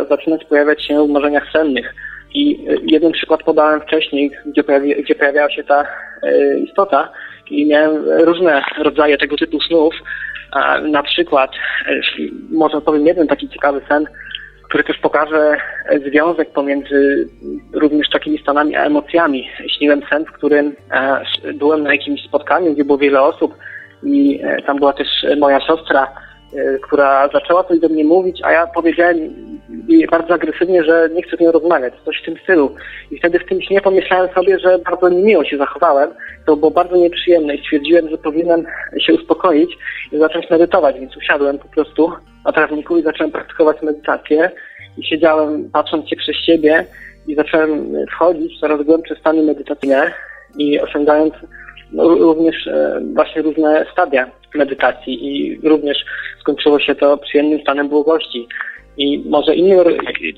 zaczynać 0.09 0.45
pojawiać 0.45 0.85
się 0.85 1.07
w 1.07 1.11
marzeniach 1.11 1.53
sennych. 1.53 1.95
I 2.35 2.67
jeden 2.83 3.13
przykład 3.13 3.43
podałem 3.43 3.81
wcześniej, 3.81 4.31
gdzie, 4.47 4.65
pojawi, 4.65 5.03
gdzie 5.03 5.15
pojawiała 5.15 5.51
się 5.51 5.65
ta 5.65 5.87
e, 6.23 6.59
istota 6.59 7.13
i 7.51 7.67
miałem 7.67 8.05
różne 8.25 8.63
rodzaje 8.79 9.19
tego 9.19 9.37
typu 9.37 9.61
snów. 9.61 9.95
Na 10.83 11.03
przykład, 11.03 11.51
e, 11.87 12.01
może 12.51 12.81
powiem 12.81 13.07
jeden 13.07 13.27
taki 13.27 13.49
ciekawy 13.49 13.81
sen, 13.89 14.07
który 14.69 14.85
też 14.85 14.99
pokaże 14.99 15.57
związek 16.07 16.51
pomiędzy 16.53 17.29
również 17.73 18.11
takimi 18.11 18.39
stanami 18.39 18.77
a 18.77 18.85
emocjami. 18.85 19.49
Śniłem 19.79 20.01
sen, 20.11 20.25
w 20.25 20.33
którym 20.33 20.77
e, 20.91 21.25
byłem 21.55 21.83
na 21.83 21.93
jakimś 21.93 22.25
spotkaniu, 22.25 22.75
gdzie 22.75 22.85
było 22.85 22.99
wiele 22.99 23.23
osób 23.23 23.55
i 24.03 24.41
e, 24.43 24.63
tam 24.63 24.77
była 24.77 24.93
też 24.93 25.09
moja 25.39 25.61
siostra, 25.61 26.09
która 26.83 27.29
zaczęła 27.33 27.65
coś 27.65 27.79
do 27.79 27.89
mnie 27.89 28.05
mówić, 28.05 28.41
a 28.45 28.53
ja 28.53 28.67
powiedziałem 28.67 29.17
bardzo 30.11 30.35
agresywnie, 30.35 30.85
że 30.85 31.09
nie 31.15 31.23
chcę 31.23 31.37
z 31.37 31.41
nią 31.41 31.53
rozmawiać, 31.53 31.95
coś 32.05 32.23
w 32.23 32.25
tym 32.25 32.37
stylu. 32.43 32.75
I 33.11 33.19
wtedy 33.19 33.39
w 33.39 33.49
tym 33.49 33.63
śnie 33.63 33.81
pomyślałem 33.81 34.29
sobie, 34.35 34.59
że 34.59 34.79
bardzo 34.79 35.09
niemiło 35.09 35.45
się 35.45 35.59
zachowałem, 35.59 36.11
to 36.47 36.57
było 36.57 36.71
bardzo 36.71 36.97
nieprzyjemne 36.97 37.55
i 37.55 37.61
stwierdziłem, 37.61 38.09
że 38.11 38.19
powinienem 38.19 38.67
się 39.01 39.15
uspokoić 39.15 39.79
i 40.13 40.19
zacząć 40.19 40.51
medytować, 40.51 41.01
więc 41.01 41.17
usiadłem 41.17 41.59
po 41.59 41.69
prostu 41.69 42.13
na 42.45 42.53
trawniku 42.53 42.99
i 42.99 43.03
zacząłem 43.03 43.33
praktykować 43.33 43.83
medytację 43.83 44.51
i 44.99 45.05
siedziałem 45.05 45.71
patrząc 45.73 46.09
się 46.09 46.17
przez 46.17 46.37
siebie 46.37 46.85
i 47.27 47.35
zacząłem 47.35 47.93
wchodzić 48.11 48.57
w 48.57 48.61
coraz 48.61 48.83
głębsze 48.83 49.17
stany 49.17 49.43
medytacyjne 49.43 50.13
i 50.59 50.81
osiągając 50.81 51.35
również 51.93 52.67
e, 52.67 53.01
właśnie 53.15 53.43
różne 53.43 53.87
stadia 53.93 54.31
medytacji 54.55 55.27
i 55.27 55.61
również 55.69 56.05
skończyło 56.41 56.81
się 56.81 56.95
to 56.95 57.17
przyjemnym 57.17 57.61
stanem 57.61 57.89
błogości. 57.89 58.49
I 58.97 59.25
może 59.29 59.55
innym, 59.55 59.79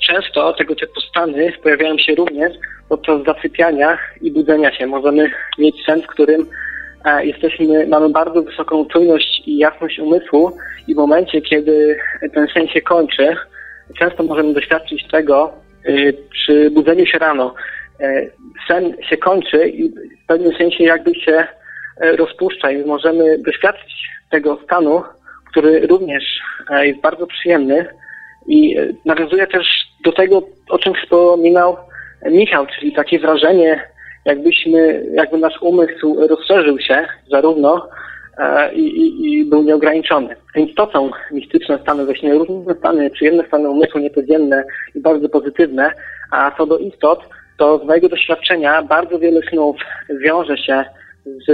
często 0.06 0.52
tego 0.52 0.74
typu 0.74 1.01
stany 1.01 1.52
pojawiają 1.62 1.98
się 1.98 2.14
również 2.14 2.52
podczas 2.89 3.24
zasypiania 3.24 3.98
i 4.20 4.31
budzenia 4.31 4.72
się. 4.72 4.86
Możemy 4.86 5.31
mieć 5.59 5.85
sen, 5.86 6.02
w 6.02 6.06
którym 6.06 6.47
e, 7.05 7.27
jesteśmy, 7.27 7.86
mamy 7.86 8.09
bardzo 8.09 8.43
wysoką 8.43 8.86
czujność 8.86 9.43
i 9.47 9.59
jasność 9.59 9.98
umysłu 9.98 10.56
i 10.89 10.94
w 10.94 10.97
momencie, 10.97 11.40
kiedy 11.40 11.98
ten 12.35 12.47
sen 12.55 12.68
się 12.68 12.81
kończy, 12.81 13.36
często 13.98 14.22
możemy 14.22 14.52
doświadczyć 14.55 15.09
tego 15.09 15.52
y, 15.89 16.16
przy 16.31 16.70
budzeniu 16.70 17.06
się 17.06 17.18
rano. 17.18 17.55
E, 18.01 18.27
sen 18.68 18.97
się 19.09 19.16
kończy 19.16 19.68
i 19.68 19.89
w 19.89 20.27
pewnym 20.27 20.52
sensie 20.56 20.85
jakby 20.85 21.14
się 21.14 21.47
e, 22.01 22.16
rozpuszcza 22.16 22.70
i 22.70 22.85
możemy 22.85 23.39
doświadczyć 23.39 24.10
tego 24.31 24.59
stanu, 24.64 25.02
który 25.51 25.86
również 25.86 26.24
e, 26.70 26.86
jest 26.86 27.01
bardzo 27.01 27.27
przyjemny. 27.27 27.86
I 28.47 28.77
nawiązuje 29.05 29.47
też 29.47 29.66
do 30.05 30.12
tego, 30.12 30.43
o 30.70 30.78
czym 30.78 30.94
wspominał 30.94 31.77
Michał, 32.31 32.66
czyli 32.66 32.93
takie 32.93 33.18
wrażenie, 33.18 33.81
jakbyśmy, 34.24 35.06
jakby 35.12 35.39
nasz 35.39 35.62
umysł 35.62 36.16
rozszerzył 36.28 36.78
się 36.78 37.06
zarówno 37.31 37.89
i, 38.72 38.81
i, 38.81 39.32
i 39.32 39.44
był 39.44 39.62
nieograniczony. 39.62 40.36
Więc 40.55 40.74
to 40.74 40.90
są 40.93 41.10
mistyczne 41.31 41.78
stany 41.82 42.06
we 42.06 42.16
śnie, 42.16 42.35
różne 42.35 42.74
stany, 42.74 43.10
przyjemne 43.10 43.47
stany 43.47 43.70
umysłu, 43.70 44.01
niecodzienne 44.01 44.64
i 44.94 45.01
bardzo 45.01 45.28
pozytywne, 45.28 45.93
a 46.31 46.51
co 46.56 46.66
do 46.66 46.78
istot, 46.78 47.20
to 47.61 47.78
z 47.78 47.85
mojego 47.85 48.09
doświadczenia 48.09 48.82
bardzo 48.82 49.19
wiele 49.19 49.41
snów 49.51 49.77
wiąże 50.20 50.57
się 50.59 50.85
z 51.49 51.51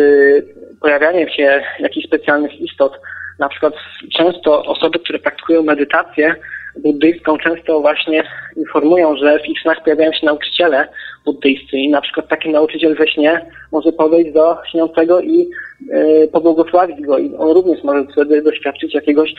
pojawianiem 0.80 1.28
się 1.28 1.62
jakichś 1.78 2.06
specjalnych 2.06 2.60
istot. 2.60 3.00
Na 3.38 3.48
przykład 3.48 3.74
często 4.16 4.64
osoby, 4.64 4.98
które 4.98 5.18
praktykują 5.18 5.62
medytację, 5.62 6.34
buddyjską 6.82 7.38
często 7.38 7.80
właśnie 7.80 8.22
informują, 8.56 9.16
że 9.16 9.38
w 9.38 9.48
ich 9.48 9.60
snach 9.60 9.82
pojawiają 9.84 10.12
się 10.12 10.26
nauczyciele 10.26 10.88
buddyjscy 11.24 11.76
i 11.76 11.88
na 11.88 12.00
przykład 12.00 12.28
taki 12.28 12.48
nauczyciel 12.48 12.96
we 12.96 13.08
śnie 13.08 13.46
może 13.72 13.92
podejść 13.92 14.32
do 14.32 14.56
śniącego 14.70 15.20
i 15.20 15.48
y, 15.90 16.28
pobłogosławić 16.32 17.00
go 17.00 17.18
i 17.18 17.34
on 17.34 17.50
również 17.50 17.84
może 17.84 18.04
wtedy 18.12 18.42
doświadczyć 18.42 18.94
jakiegoś 18.94 19.34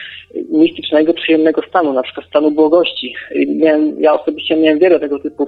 mistycznego, 0.49 1.13
przyjemnego 1.13 1.61
stanu, 1.69 1.93
na 1.93 2.03
przykład 2.03 2.25
stanu 2.27 2.51
błogości. 2.51 3.15
Miałem, 3.47 4.01
ja 4.01 4.13
osobiście 4.13 4.55
miałem 4.55 4.79
wiele 4.79 4.99
tego 4.99 5.19
typu 5.19 5.47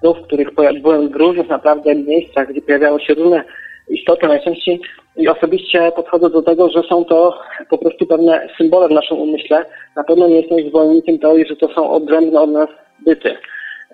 snów, 0.00 0.18
w 0.18 0.22
których 0.22 0.54
byłem 0.82 1.08
w 1.08 1.16
różnych 1.16 1.48
naprawdę 1.48 1.94
miejscach, 1.94 2.48
gdzie 2.48 2.60
pojawiały 2.60 3.00
się 3.00 3.14
różne 3.14 3.44
istoty 3.88 4.28
najczęściej 4.28 4.80
i 5.20 5.28
osobiście 5.28 5.92
podchodzę 5.96 6.30
do 6.30 6.42
tego, 6.42 6.68
że 6.70 6.82
są 6.82 7.04
to 7.04 7.38
po 7.70 7.78
prostu 7.78 8.06
pewne 8.06 8.48
symbole 8.58 8.88
w 8.88 8.92
naszym 8.92 9.18
umyśle. 9.18 9.64
Na 9.96 10.04
pewno 10.04 10.28
nie 10.28 10.36
jestem 10.36 10.68
zwolennikiem 10.68 11.18
teorii, 11.18 11.46
że 11.46 11.56
to 11.56 11.68
są 11.74 11.90
odrębne 11.90 12.40
od 12.40 12.50
nas 12.50 12.68
byty. 13.06 13.36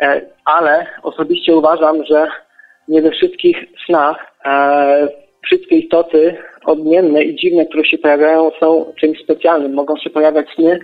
E, 0.01 0.21
ale 0.45 0.87
osobiście 1.03 1.57
uważam, 1.57 2.05
że 2.05 2.27
nie 2.89 3.03
we 3.03 3.11
wszystkich 3.11 3.57
snach 3.87 4.17
e, 4.45 5.09
wszystkie 5.45 5.77
istoty 5.77 6.37
odmienne 6.65 7.23
i 7.23 7.37
dziwne, 7.37 7.67
które 7.67 7.85
się 7.85 7.99
pojawiają, 7.99 8.51
są 8.61 8.93
czymś 9.01 9.19
specjalnym. 9.19 9.75
Mogą 9.75 9.97
się 9.97 10.11
pojawiać 10.11 10.47
sny, 10.55 10.79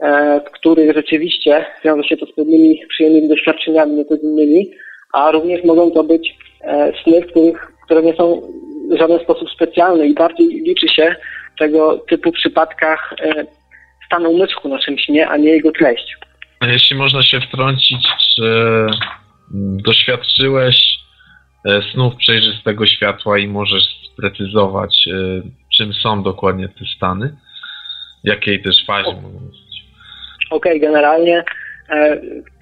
e, 0.00 0.40
w 0.40 0.50
których 0.50 0.94
rzeczywiście 0.94 1.66
wiąże 1.84 2.08
się 2.08 2.16
to 2.16 2.26
z 2.26 2.32
pewnymi 2.32 2.80
przyjemnymi 2.88 3.28
doświadczeniami 3.28 3.94
niecodziennymi, 3.94 4.70
a 5.12 5.30
również 5.30 5.64
mogą 5.64 5.90
to 5.90 6.04
być 6.04 6.36
sny, 7.04 7.22
których, 7.22 7.72
które 7.84 8.02
nie 8.02 8.14
są 8.14 8.42
w 8.90 8.98
żaden 8.98 9.18
sposób 9.18 9.50
specjalny 9.50 10.08
i 10.08 10.14
bardziej 10.14 10.46
liczy 10.46 10.88
się 10.88 11.16
w 11.56 11.58
tego 11.58 11.98
typu 11.98 12.32
przypadkach 12.32 13.14
stan 14.06 14.26
umysłu 14.26 14.60
w 14.64 14.72
naszym 14.72 14.98
śnie, 14.98 15.28
a 15.28 15.36
nie 15.36 15.50
jego 15.50 15.72
treść. 15.72 16.16
A 16.60 16.66
jeśli 16.66 16.96
można 16.96 17.22
się 17.22 17.40
wtrącić, 17.40 18.06
czy 18.34 18.42
doświadczyłeś 19.84 20.98
e, 21.68 21.82
snów 21.92 22.16
przejrzystego 22.16 22.86
światła 22.86 23.38
i 23.38 23.48
możesz 23.48 23.84
sprecyzować, 24.12 25.08
e, 25.08 25.42
czym 25.76 25.92
są 25.92 26.22
dokładnie 26.22 26.68
te 26.68 26.84
stany? 26.96 27.36
Jakiej 28.24 28.62
też 28.62 28.84
fazie 28.86 29.12
mogą 29.12 29.38
być? 29.38 29.66
Okej, 30.50 30.72
okay, 30.72 30.80
generalnie 30.80 31.38
e, 31.38 31.44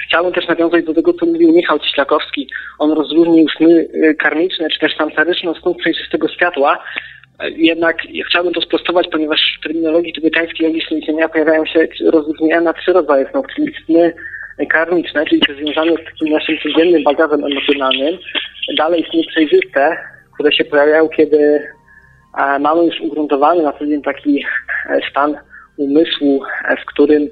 chciałbym 0.06 0.32
też 0.32 0.48
nawiązać 0.48 0.84
do 0.84 0.94
tego, 0.94 1.12
co 1.12 1.26
mówił 1.26 1.52
Michał 1.52 1.78
Cieślakowski. 1.78 2.48
On 2.78 2.92
rozróżnił 2.92 3.48
sny 3.56 3.88
e, 4.02 4.14
karmiczne 4.14 4.70
czy 4.70 4.78
też 4.78 4.96
fantaryczne 4.96 5.50
od 5.50 5.58
snów 5.58 5.76
przejrzystego 5.76 6.28
światła. 6.28 6.84
Jednak 7.56 7.96
chciałbym 8.28 8.52
to 8.52 8.60
sprostować, 8.60 9.08
ponieważ 9.12 9.40
w 9.58 9.62
terminologii 9.62 10.12
tybetańskiej 10.12 10.66
logicznej 10.66 11.00
istnienia 11.00 11.28
pojawiają 11.28 11.66
się 11.66 11.88
rozróżnienia 12.10 12.60
na 12.60 12.72
trzy 12.72 12.92
rodzaje 12.92 13.30
snów, 13.30 13.46
czyli 13.54 13.72
sny 13.86 14.12
karmiczne, 14.70 15.26
czyli 15.26 15.40
te 15.40 15.54
związane 15.54 15.92
z 15.92 16.04
takim 16.04 16.28
naszym 16.28 16.58
codziennym 16.62 17.02
bagażem 17.04 17.44
emocjonalnym. 17.44 18.18
Dalej 18.76 19.06
sny 19.10 19.22
przejrzyste, 19.28 19.96
które 20.34 20.52
się 20.52 20.64
pojawiają, 20.64 21.08
kiedy 21.08 21.62
mamy 22.60 22.84
już 22.84 23.00
ugruntowany 23.00 23.62
na 23.62 23.72
co 23.72 23.78
taki 24.04 24.44
e, 24.90 25.00
stan 25.10 25.36
umysłu, 25.76 26.44
e, 26.68 26.76
w 26.76 26.84
którym 26.84 27.28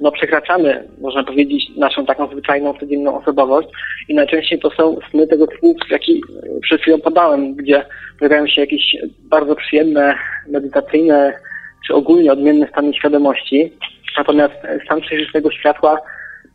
no, 0.00 0.12
przekraczamy, 0.12 0.88
można 1.00 1.24
powiedzieć, 1.24 1.64
naszą 1.76 2.06
taką 2.06 2.26
zwyczajną, 2.26 2.74
codzienną 2.80 3.20
osobowość 3.20 3.68
i 4.08 4.14
najczęściej 4.14 4.58
to 4.58 4.70
są 4.70 4.96
sny 5.10 5.26
tego 5.26 5.46
typu, 5.46 5.74
jaki 5.90 6.22
przed 6.62 6.80
chwilą 6.80 7.00
podałem, 7.00 7.54
gdzie 7.54 7.84
pojawiają 8.18 8.46
się 8.46 8.60
jakieś 8.60 8.96
bardzo 9.30 9.56
przyjemne, 9.56 10.14
medytacyjne, 10.48 11.38
czy 11.86 11.94
ogólnie 11.94 12.32
odmienne 12.32 12.68
stany 12.68 12.94
świadomości. 12.94 13.72
Natomiast 14.18 14.54
stan 14.84 15.00
przejrzystego 15.00 15.50
światła 15.50 15.98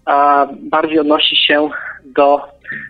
a, 0.06 0.48
bardziej 0.60 1.00
odnosi 1.00 1.36
się 1.36 1.70
do 2.06 2.42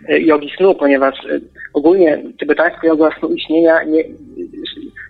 e, 0.10 0.20
jogi 0.20 0.52
snu, 0.58 0.76
ponieważ 0.76 1.16
e, 1.26 1.40
ogólnie 1.74 2.24
tybetańska 2.40 2.88
joga 2.88 3.10
snu 3.20 3.30
istnienia, 3.30 3.84
nie, 3.84 4.04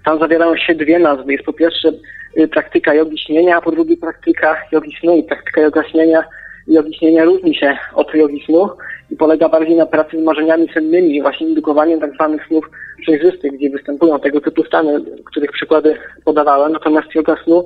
tam 0.05 0.19
zawierają 0.19 0.57
się 0.57 0.75
dwie 0.75 0.99
nazwy. 0.99 1.31
Jest 1.31 1.45
po 1.45 1.53
pierwsze 1.53 1.91
Y, 2.37 2.47
praktyka 2.47 2.93
jogi 2.93 3.17
śnienia, 3.17 3.57
a 3.57 3.61
po 3.61 3.71
drugie 3.71 3.97
praktyka 3.97 4.57
jogi 4.71 4.97
snu 4.99 5.17
i 5.17 5.23
praktyka 5.23 5.61
joga 5.61 5.83
śnienia 5.83 6.23
jogi 6.67 6.97
śnienia 6.97 7.25
różni 7.25 7.55
się 7.55 7.77
od 7.93 8.13
jogi 8.13 8.43
snu 8.45 8.69
i 9.11 9.15
polega 9.15 9.49
bardziej 9.49 9.75
na 9.75 9.85
pracy 9.85 10.17
z 10.21 10.23
marzeniami 10.23 10.67
sennymi 10.73 11.15
i 11.15 11.21
właśnie 11.21 11.47
indukowaniem 11.47 11.99
tak 11.99 12.13
zwanych 12.13 12.47
snów 12.47 12.69
przejrzystych, 13.01 13.51
gdzie 13.51 13.69
występują 13.69 14.19
tego 14.19 14.41
typu 14.41 14.63
stany, 14.63 15.01
których 15.25 15.51
przykłady 15.51 15.97
podawałem. 16.25 16.71
Natomiast 16.71 17.15
yoga 17.15 17.35
snu 17.43 17.65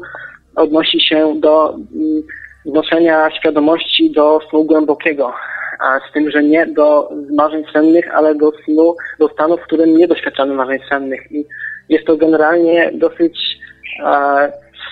odnosi 0.56 1.02
się 1.02 1.40
do 1.40 1.74
mm, 1.74 2.24
wnoszenia 2.66 3.30
świadomości 3.32 4.12
do 4.12 4.40
snu 4.50 4.64
głębokiego, 4.64 5.34
a 5.80 6.00
z 6.10 6.14
tym, 6.14 6.32
że 6.32 6.44
nie 6.44 6.66
do 6.66 7.10
marzeń 7.38 7.64
sennych, 7.74 8.16
ale 8.16 8.36
do 8.36 8.52
snu, 8.52 8.96
do 9.20 9.30
stanu, 9.30 9.58
w 9.58 9.62
którym 9.62 9.98
nie 9.98 10.08
doświadczamy 10.08 10.54
marzeń 10.54 10.80
sennych. 10.90 11.32
I 11.32 11.46
jest 11.90 12.06
to 12.06 12.18
generalnie 12.18 12.92
dosyć 12.94 13.60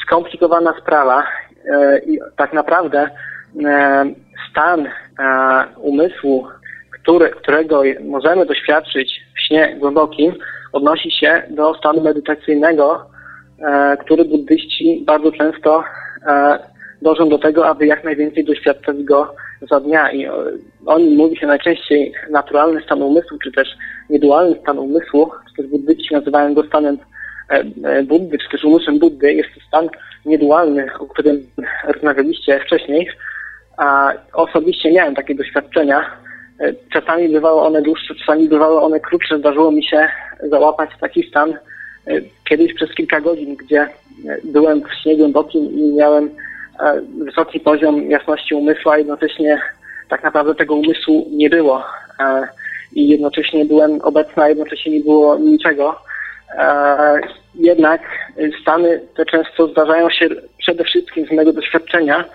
skomplikowana 0.05 0.73
sprawa. 0.81 1.23
i 2.05 2.19
tak 2.37 2.53
naprawdę 2.53 3.09
stan 4.51 4.89
umysłu, 5.77 6.47
który, 6.91 7.29
którego 7.29 7.81
możemy 8.03 8.45
doświadczyć 8.45 9.21
w 9.35 9.39
śnie 9.39 9.75
głębokim, 9.79 10.33
odnosi 10.73 11.11
się 11.11 11.43
do 11.49 11.73
stanu 11.73 12.01
medytacyjnego, 12.01 13.05
który 13.99 14.25
buddyści 14.25 15.03
bardzo 15.05 15.31
często 15.31 15.83
dążą 17.01 17.29
do 17.29 17.37
tego, 17.37 17.67
aby 17.67 17.87
jak 17.87 18.03
najwięcej 18.03 18.45
doświadczać 18.45 19.03
go 19.03 19.35
za 19.71 19.79
dnia 19.79 20.11
i 20.11 20.27
o 20.85 20.99
nim 20.99 21.17
mówi 21.17 21.37
się 21.37 21.47
najczęściej 21.47 22.13
naturalny 22.31 22.81
stan 22.81 23.01
umysłu, 23.01 23.37
czy 23.43 23.51
też 23.51 23.67
niedualny 24.09 24.59
stan 24.61 24.79
umysłu, 24.79 25.31
czy 25.47 25.61
też 25.61 25.71
buddyści 25.71 26.13
nazywają 26.13 26.53
go 26.53 26.63
stanem 26.63 26.97
e, 27.49 27.63
e, 27.83 28.03
Buddy, 28.03 28.37
czy 28.37 28.49
też 28.49 28.63
umysłem 28.63 28.99
Buddy. 28.99 29.33
Jest 29.33 29.49
to 29.55 29.61
stan 29.67 29.89
niedualny, 30.25 30.87
o 30.99 31.05
którym 31.05 31.47
rozmawialiście 31.87 32.59
wcześniej. 32.59 33.09
A 33.77 34.13
osobiście 34.33 34.91
miałem 34.91 35.15
takie 35.15 35.35
doświadczenia. 35.35 36.11
E, 36.59 36.73
czasami 36.93 37.29
bywały 37.29 37.61
one 37.61 37.81
dłuższe, 37.81 38.15
czasami 38.15 38.49
bywały 38.49 38.81
one 38.81 38.99
krótsze. 38.99 39.39
Zdarzyło 39.39 39.71
mi 39.71 39.83
się 39.83 40.07
załapać 40.49 40.89
taki 40.99 41.29
stan 41.29 41.53
kiedyś 42.49 42.73
przez 42.73 42.95
kilka 42.95 43.21
godzin, 43.21 43.55
gdzie 43.55 43.87
byłem 44.43 44.81
w 44.81 44.93
śnie 44.93 45.17
głębokim 45.17 45.71
i 45.71 45.93
miałem 45.93 46.29
wysoki 47.25 47.59
poziom 47.59 48.09
jasności 48.09 48.55
umysłu, 48.55 48.91
a 48.91 48.97
jednocześnie 48.97 49.61
tak 50.09 50.23
naprawdę 50.23 50.55
tego 50.55 50.75
umysłu 50.75 51.27
nie 51.31 51.49
było. 51.49 51.83
I 52.95 53.07
jednocześnie 53.07 53.65
byłem 53.65 54.01
obecna, 54.01 54.49
jednocześnie 54.49 54.91
nie 54.91 55.03
było 55.03 55.37
niczego. 55.37 55.95
Jednak 57.55 58.01
stany 58.61 59.01
te 59.15 59.25
często 59.25 59.67
zdarzają 59.67 60.09
się 60.09 60.29
przede 60.57 60.83
wszystkim 60.83 61.25
z 61.25 61.31
mojego 61.31 61.53
doświadczenia 61.53 62.25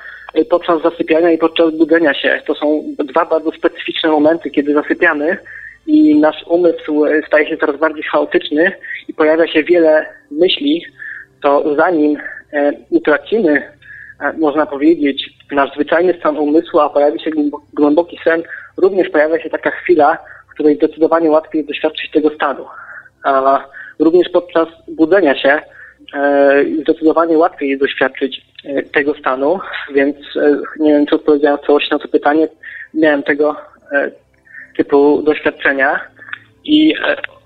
podczas 0.51 0.83
zasypiania 0.83 1.31
i 1.31 1.39
podczas 1.39 1.77
budzenia 1.77 2.15
się. 2.15 2.43
To 2.47 2.55
są 2.55 2.83
dwa 2.99 3.25
bardzo 3.25 3.51
specyficzne 3.51 4.11
momenty, 4.11 4.51
kiedy 4.51 4.75
zasypiamy 4.75 5.37
i 5.87 6.21
nasz 6.21 6.45
umysł 6.47 7.05
staje 7.27 7.49
się 7.49 7.57
coraz 7.57 7.77
bardziej 7.77 8.03
chaotyczny 8.03 8.73
i 9.09 9.15
pojawia 9.15 9.47
się 9.47 9.63
wiele 9.63 10.07
myśli, 10.31 10.85
to 11.43 11.75
zanim 11.77 12.17
e, 12.53 12.73
utracimy 12.91 13.79
E, 14.21 14.33
można 14.33 14.67
powiedzieć, 14.67 15.31
nasz 15.51 15.73
zwyczajny 15.75 16.15
stan 16.19 16.39
umysłu, 16.39 16.81
a 16.81 16.91
pojawi 16.91 17.21
się 17.21 17.31
głęboki 17.73 18.19
sen, 18.25 18.43
również 18.77 19.09
pojawia 19.09 19.43
się 19.43 19.51
taka 19.51 19.71
chwila, 19.71 20.19
której 20.59 20.77
zdecydowanie 20.77 21.31
łatwiej 21.31 21.65
doświadczyć 21.65 22.11
tego 22.11 22.31
stanu. 22.31 22.65
A 23.25 23.65
również 23.99 24.29
podczas 24.29 24.69
budzenia 24.89 25.39
się 25.43 25.61
e, 26.15 26.65
zdecydowanie 26.83 27.39
łatwiej 27.39 27.69
jest 27.69 27.83
doświadczyć 27.83 28.41
e, 28.65 28.83
tego 28.83 29.15
stanu, 29.15 29.61
więc 29.95 30.17
nie 30.81 30.93
wiem, 30.93 31.07
czy 31.07 31.15
odpowiedziałem 31.15 31.59
w 31.59 31.67
całości 31.67 31.91
na 31.93 31.99
to 31.99 32.09
pytanie. 32.09 32.49
Miałem 32.95 33.23
tego 33.23 33.57
typu 34.77 35.23
doświadczenia 35.23 36.01
i 36.65 36.95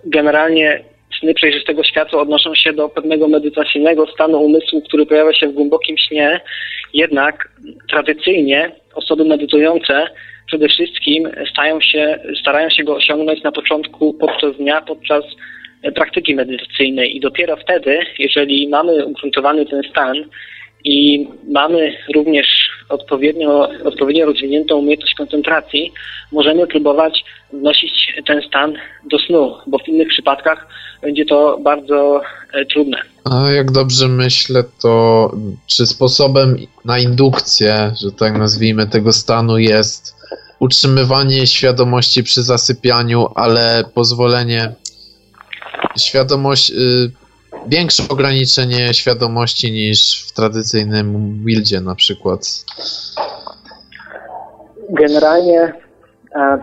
generalnie 0.05 0.84
sny 1.20 1.34
przejrzystego 1.34 1.84
światła 1.84 2.20
odnoszą 2.20 2.55
się 2.55 2.72
do 2.72 2.89
pewnego 2.89 3.28
medytacyjnego 3.28 4.06
stanu 4.06 4.43
umysłu, 4.43 4.82
który 4.82 5.06
pojawia 5.06 5.32
się 5.32 5.48
w 5.48 5.52
głębokim 5.52 5.98
śnie. 5.98 6.40
Jednak 6.94 7.48
tradycyjnie 7.90 8.70
osoby 8.94 9.24
medytujące 9.24 10.06
przede 10.47 10.69
wszystkim 10.69 11.28
stają 11.51 11.81
się, 11.81 12.19
starają 12.40 12.70
się 12.70 12.85
go 12.85 12.94
osiągnąć 12.97 13.43
na 13.43 13.52
początku, 13.52 14.14
podczas 14.14 14.56
dnia, 14.56 14.81
podczas 14.81 15.24
praktyki 15.94 16.35
medytacyjnej. 16.35 17.16
I 17.16 17.20
dopiero 17.20 17.56
wtedy, 17.56 17.98
jeżeli 18.19 18.69
mamy 18.69 19.06
ugruntowany 19.06 19.66
ten 19.66 19.82
stan 19.90 20.16
i 20.85 21.27
mamy 21.48 21.97
również 22.14 22.71
odpowiednio, 22.93 23.69
odpowiednio 23.85 24.27
rozwiniętą 24.27 24.77
umiejętność 24.77 25.14
koncentracji, 25.14 25.93
możemy 26.32 26.66
próbować 26.66 27.24
wnosić 27.52 28.12
ten 28.27 28.43
stan 28.48 28.74
do 29.10 29.19
snu, 29.19 29.55
bo 29.66 29.78
w 29.78 29.89
innych 29.89 30.09
przypadkach 30.09 30.66
będzie 31.02 31.24
to 31.24 31.59
bardzo 31.62 32.20
e, 32.52 32.64
trudne. 32.64 32.98
A 33.24 33.51
jak 33.51 33.70
dobrze 33.70 34.09
myślę, 34.09 34.64
to 34.82 35.31
czy 35.66 35.86
sposobem 35.86 36.56
na 36.85 36.98
indukcję, 36.98 37.93
że 38.02 38.12
tak 38.12 38.39
nazwijmy, 38.39 38.86
tego 38.86 39.12
stanu 39.12 39.59
jest 39.59 40.16
utrzymywanie 40.59 41.47
świadomości 41.47 42.23
przy 42.23 42.43
zasypianiu, 42.43 43.27
ale 43.35 43.85
pozwolenie 43.94 44.73
świadomość, 45.98 46.70
y, 46.70 47.10
większe 47.66 48.02
ograniczenie 48.09 48.94
świadomości 48.94 49.72
niż 49.72 50.26
w 50.28 50.32
tradycyjnym 50.32 51.39
wildzie 51.44 51.80
na 51.80 51.94
przykład. 51.94 52.64
Generalnie 54.90 55.72
e, 56.34 56.62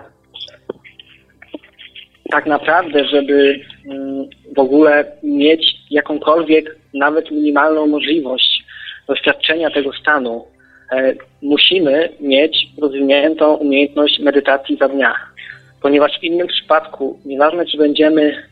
tak 2.31 2.45
naprawdę, 2.45 3.05
żeby 3.05 3.59
mm, 3.85 4.29
w 4.55 4.59
ogóle 4.59 5.11
mieć 5.23 5.75
jakąkolwiek, 5.91 6.75
nawet 6.93 7.31
minimalną 7.31 7.87
możliwość 7.87 8.63
doświadczenia 9.07 9.69
tego 9.69 9.91
stanu, 10.01 10.45
e, 10.91 11.13
musimy 11.41 12.09
mieć 12.19 12.67
rozwiniętą 12.81 13.53
umiejętność 13.53 14.19
medytacji 14.19 14.77
za 14.77 14.87
dnia. 14.87 15.15
Ponieważ 15.81 16.19
w 16.19 16.23
innym 16.23 16.47
przypadku, 16.47 17.19
nieważne 17.25 17.65
czy 17.65 17.77
będziemy 17.77 18.48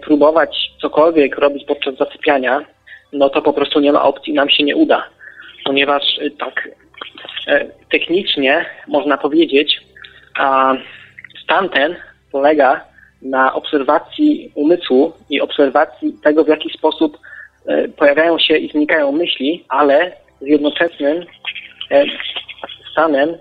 próbować 0.00 0.70
cokolwiek 0.82 1.38
robić 1.38 1.64
podczas 1.64 1.96
zasypiania, 1.96 2.60
no 3.12 3.30
to 3.30 3.42
po 3.42 3.52
prostu 3.52 3.80
nie 3.80 3.92
ma 3.92 4.02
opcji, 4.02 4.34
nam 4.34 4.50
się 4.50 4.64
nie 4.64 4.76
uda. 4.76 5.04
Ponieważ 5.64 6.02
e, 6.18 6.30
tak 6.30 6.68
technicznie 7.90 8.66
można 8.88 9.18
powiedzieć, 9.18 9.80
a 10.38 10.74
stan 11.44 11.68
ten 11.68 11.96
polega 12.32 12.84
na 13.22 13.54
obserwacji 13.54 14.52
umysłu 14.54 15.12
i 15.30 15.40
obserwacji 15.40 16.12
tego, 16.24 16.44
w 16.44 16.48
jaki 16.48 16.70
sposób 16.70 17.18
e, 17.66 17.88
pojawiają 17.88 18.38
się 18.38 18.56
i 18.56 18.70
znikają 18.70 19.12
myśli, 19.12 19.64
ale 19.68 20.12
z 20.40 20.46
jednoczesnym 20.46 21.24
e, 21.90 22.04
stanem 22.92 23.36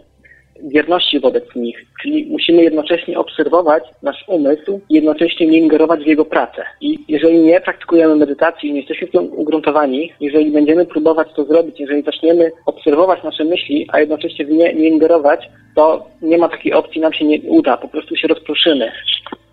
wierności 0.64 1.20
wobec 1.20 1.56
nich. 1.56 1.86
Czyli 2.02 2.26
musimy 2.26 2.64
jednocześnie 2.64 3.20
obserwować 3.20 3.84
nasz 4.04 4.26
umysł 4.28 4.82
i 4.90 4.96
jednocześnie 4.96 5.48
nie 5.48 5.58
ingerować 5.58 6.04
w 6.04 6.08
jego 6.08 6.26
pracę. 6.26 6.64
I 6.82 7.00
jeżeli 7.08 7.40
nie 7.40 7.62
praktykujemy 7.62 8.16
medytacji 8.16 8.74
nie 8.74 8.80
jesteśmy 8.80 9.08
w 9.08 9.12
tym 9.12 9.34
ugruntowani, 9.34 10.12
jeżeli 10.20 10.52
będziemy 10.52 10.86
próbować 10.86 11.28
to 11.36 11.44
zrobić, 11.46 11.80
jeżeli 11.80 12.04
zaczniemy 12.04 12.52
obserwować 12.66 13.24
nasze 13.24 13.44
myśli, 13.44 13.88
a 13.94 14.00
jednocześnie 14.00 14.46
w 14.46 14.50
nie, 14.50 14.74
nie 14.74 14.88
ingerować, 14.88 15.50
to 15.76 16.08
nie 16.22 16.38
ma 16.38 16.50
takiej 16.50 16.74
opcji, 16.74 17.02
nam 17.02 17.14
się 17.14 17.26
nie 17.26 17.42
uda, 17.42 17.78
po 17.78 17.88
prostu 17.88 18.16
się 18.16 18.28
rozproszymy. 18.28 18.92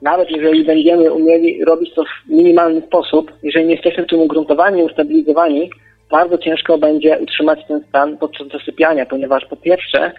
Nawet 0.02 0.30
jeżeli 0.30 0.64
będziemy 0.64 1.12
umieli 1.12 1.64
robić 1.64 1.94
to 1.94 2.04
w 2.04 2.30
minimalny 2.30 2.80
sposób, 2.80 3.32
jeżeli 3.42 3.66
nie 3.66 3.74
jesteśmy 3.74 4.04
w 4.04 4.06
tym 4.06 4.20
ugruntowani, 4.20 4.82
ustabilizowani, 4.82 5.70
bardzo 6.10 6.38
ciężko 6.38 6.78
będzie 6.78 7.18
utrzymać 7.18 7.58
ten 7.68 7.84
stan 7.88 8.18
podczas 8.18 8.48
zasypiania, 8.48 9.06
ponieważ 9.06 9.46
po 9.46 9.56
pierwsze 9.56 10.12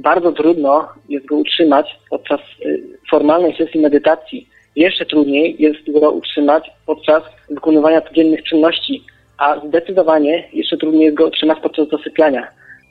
bardzo 0.00 0.32
trudno 0.32 0.88
jest 1.08 1.26
go 1.26 1.36
utrzymać 1.36 1.98
podczas 2.10 2.40
y, 2.64 2.82
formalnej 3.10 3.56
sesji 3.56 3.80
medytacji. 3.80 4.48
Jeszcze 4.76 5.06
trudniej 5.06 5.56
jest 5.58 5.92
go 6.00 6.10
utrzymać 6.10 6.70
podczas 6.86 7.22
wykonywania 7.50 8.00
codziennych 8.00 8.42
czynności, 8.42 9.02
a 9.38 9.60
zdecydowanie 9.66 10.48
jeszcze 10.52 10.76
trudniej 10.76 11.04
jest 11.04 11.16
go 11.16 11.26
utrzymać 11.26 11.58
podczas 11.62 11.88
zasypiania. 11.88 12.48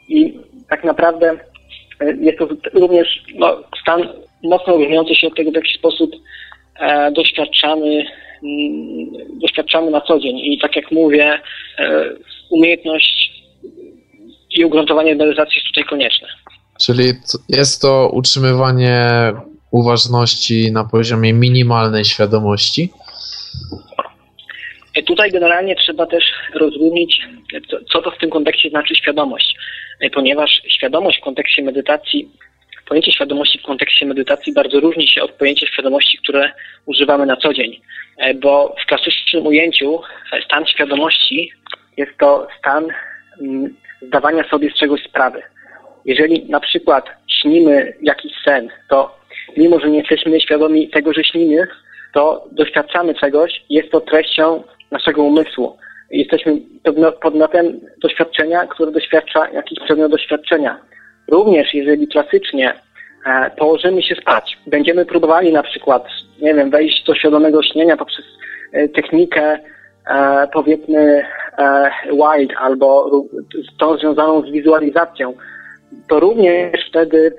I 0.10 0.40
tak 0.70 0.84
naprawdę 0.84 1.38
y, 2.02 2.18
jest 2.22 2.38
to 2.38 2.48
również 2.74 3.24
no, 3.36 3.64
stan 3.82 4.08
mocno 4.44 4.78
różniący 4.78 5.16
się 5.16 5.28
od 5.28 5.36
tego, 5.36 5.52
w 5.52 5.56
jaki 5.56 5.78
sposób 5.78 6.12
e, 6.80 7.12
doświadczamy, 7.12 8.06
mm, 8.44 9.40
doświadczamy 9.42 9.92
na 9.92 10.02
co 10.02 10.20
dzień. 10.20 10.38
I 10.38 10.60
tak 10.62 10.76
jak 10.76 10.92
mówię, 10.92 11.40
e, 11.80 12.10
umiejętność 12.50 13.44
i 14.52 14.66
ugruntowanie 14.66 15.16
medytacji 15.16 15.56
jest 15.56 15.68
tutaj 15.68 15.84
konieczne. 15.84 16.28
Czyli 16.82 17.04
jest 17.50 17.82
to 17.82 18.10
utrzymywanie 18.14 19.04
uważności 19.72 20.72
na 20.72 20.84
poziomie 20.84 21.34
minimalnej 21.34 22.06
świadomości? 22.06 22.90
E, 24.96 25.04
tutaj 25.04 25.32
generalnie 25.32 25.76
trzeba 25.76 26.06
też 26.06 26.24
rozróżnić, 26.56 27.22
co 27.92 28.02
to 28.02 28.12
w 28.12 28.18
tym 28.18 28.30
kontekście 28.30 28.70
znaczy 28.70 28.96
świadomość, 28.96 29.56
e, 30.02 30.10
ponieważ 30.10 30.62
świadomość 30.78 31.18
w 31.18 31.24
kontekście 31.24 31.64
medytacji, 31.64 32.30
pojęcie 32.88 33.12
świadomości 33.12 33.60
w 33.60 33.64
kontekście 33.64 34.06
medytacji 34.06 34.54
bardzo 34.54 34.80
różni 34.80 35.08
się 35.08 35.22
od 35.22 35.32
pojęcia 35.32 35.68
świadomości, 35.68 36.18
które 36.18 36.52
używamy 36.86 37.26
na 37.26 37.38
co 37.38 37.54
dzień, 37.54 37.82
e, 38.18 38.34
bo 38.34 38.76
w 38.84 38.86
klasycznym 38.86 39.48
ujęciu 39.48 40.02
stan 40.46 40.66
świadomości 40.66 41.52
jest 41.98 42.18
to 42.20 42.48
stan 42.60 42.88
mm, 43.42 43.76
zdawania 44.02 44.50
sobie 44.50 44.72
z 44.72 44.74
czegoś 44.74 45.04
sprawy. 45.04 45.42
Jeżeli 46.06 46.46
na 46.50 46.60
przykład 46.60 47.06
śnimy 47.42 47.94
jakiś 48.02 48.32
sen, 48.46 48.70
to 48.90 49.20
mimo, 49.58 49.80
że 49.80 49.90
nie 49.90 50.00
jesteśmy 50.00 50.42
świadomi 50.42 50.90
tego, 50.90 51.14
że 51.14 51.24
śnimy, 51.24 51.68
to 52.14 52.48
doświadczamy 52.52 53.16
czegoś, 53.16 53.64
jest 53.70 53.92
to 53.92 54.02
treścią 54.02 54.64
naszego 54.92 55.24
umysłu. 55.24 55.78
jesteśmy 56.12 56.58
podmiotem 57.22 57.80
doświadczenia, 58.02 58.68
który 58.68 58.92
doświadcza 58.92 59.50
jakiś 59.50 59.80
przedmiot 59.80 60.12
doświadczenia. 60.12 60.80
Również 61.28 61.74
jeżeli 61.74 62.08
klasycznie 62.08 62.74
e, 63.26 63.52
położymy 63.58 64.04
się 64.04 64.16
spać, 64.16 64.58
będziemy 64.68 65.06
próbowali 65.06 65.54
na 65.54 65.64
przykład, 65.64 66.08
nie 66.42 66.54
wiem, 66.54 66.70
wejść 66.70 67.04
do 67.04 67.16
świadomego 67.16 67.64
śnienia 67.64 67.98
poprzez 67.98 68.26
e, 68.74 68.88
technikę 68.90 69.60
e, 70.08 70.48
powiedzmy 70.54 71.26
wild 72.12 72.52
albo 72.58 73.12
tą 73.80 73.98
związaną 73.98 74.42
z 74.42 74.52
wizualizacją, 74.52 75.34
to 76.08 76.20
również 76.20 76.90
wtedy 76.90 77.34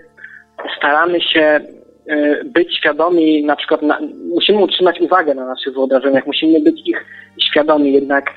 staramy 0.77 1.21
się 1.21 1.61
być 2.45 2.77
świadomi, 2.77 3.45
na 3.45 3.57
przykład 3.57 3.83
na, 3.83 3.99
musimy 4.35 4.59
utrzymać 4.59 5.01
uwagę 5.01 5.35
na 5.35 5.47
naszych 5.47 5.75
wyobrażeniach, 5.75 6.27
musimy 6.27 6.61
być 6.61 6.89
ich 6.89 7.05
świadomi, 7.51 7.93
jednak 7.93 8.31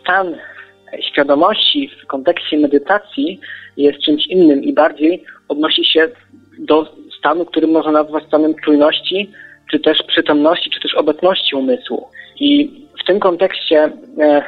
stan 0.00 0.36
świadomości 1.12 1.90
w 2.02 2.06
kontekście 2.06 2.58
medytacji 2.58 3.40
jest 3.76 4.00
czymś 4.00 4.26
innym 4.26 4.62
i 4.62 4.72
bardziej 4.72 5.24
odnosi 5.48 5.84
się 5.84 6.08
do 6.58 6.92
stanu, 7.18 7.44
który 7.44 7.66
można 7.66 7.92
nazwać 7.92 8.24
stanem 8.24 8.54
czujności, 8.64 9.30
czy 9.70 9.80
też 9.80 10.02
przytomności, 10.02 10.70
czy 10.70 10.80
też 10.80 10.94
obecności 10.94 11.56
umysłu. 11.56 12.08
I 12.40 12.70
w 13.02 13.06
tym 13.06 13.20
kontekście 13.20 13.90
e, 14.18 14.42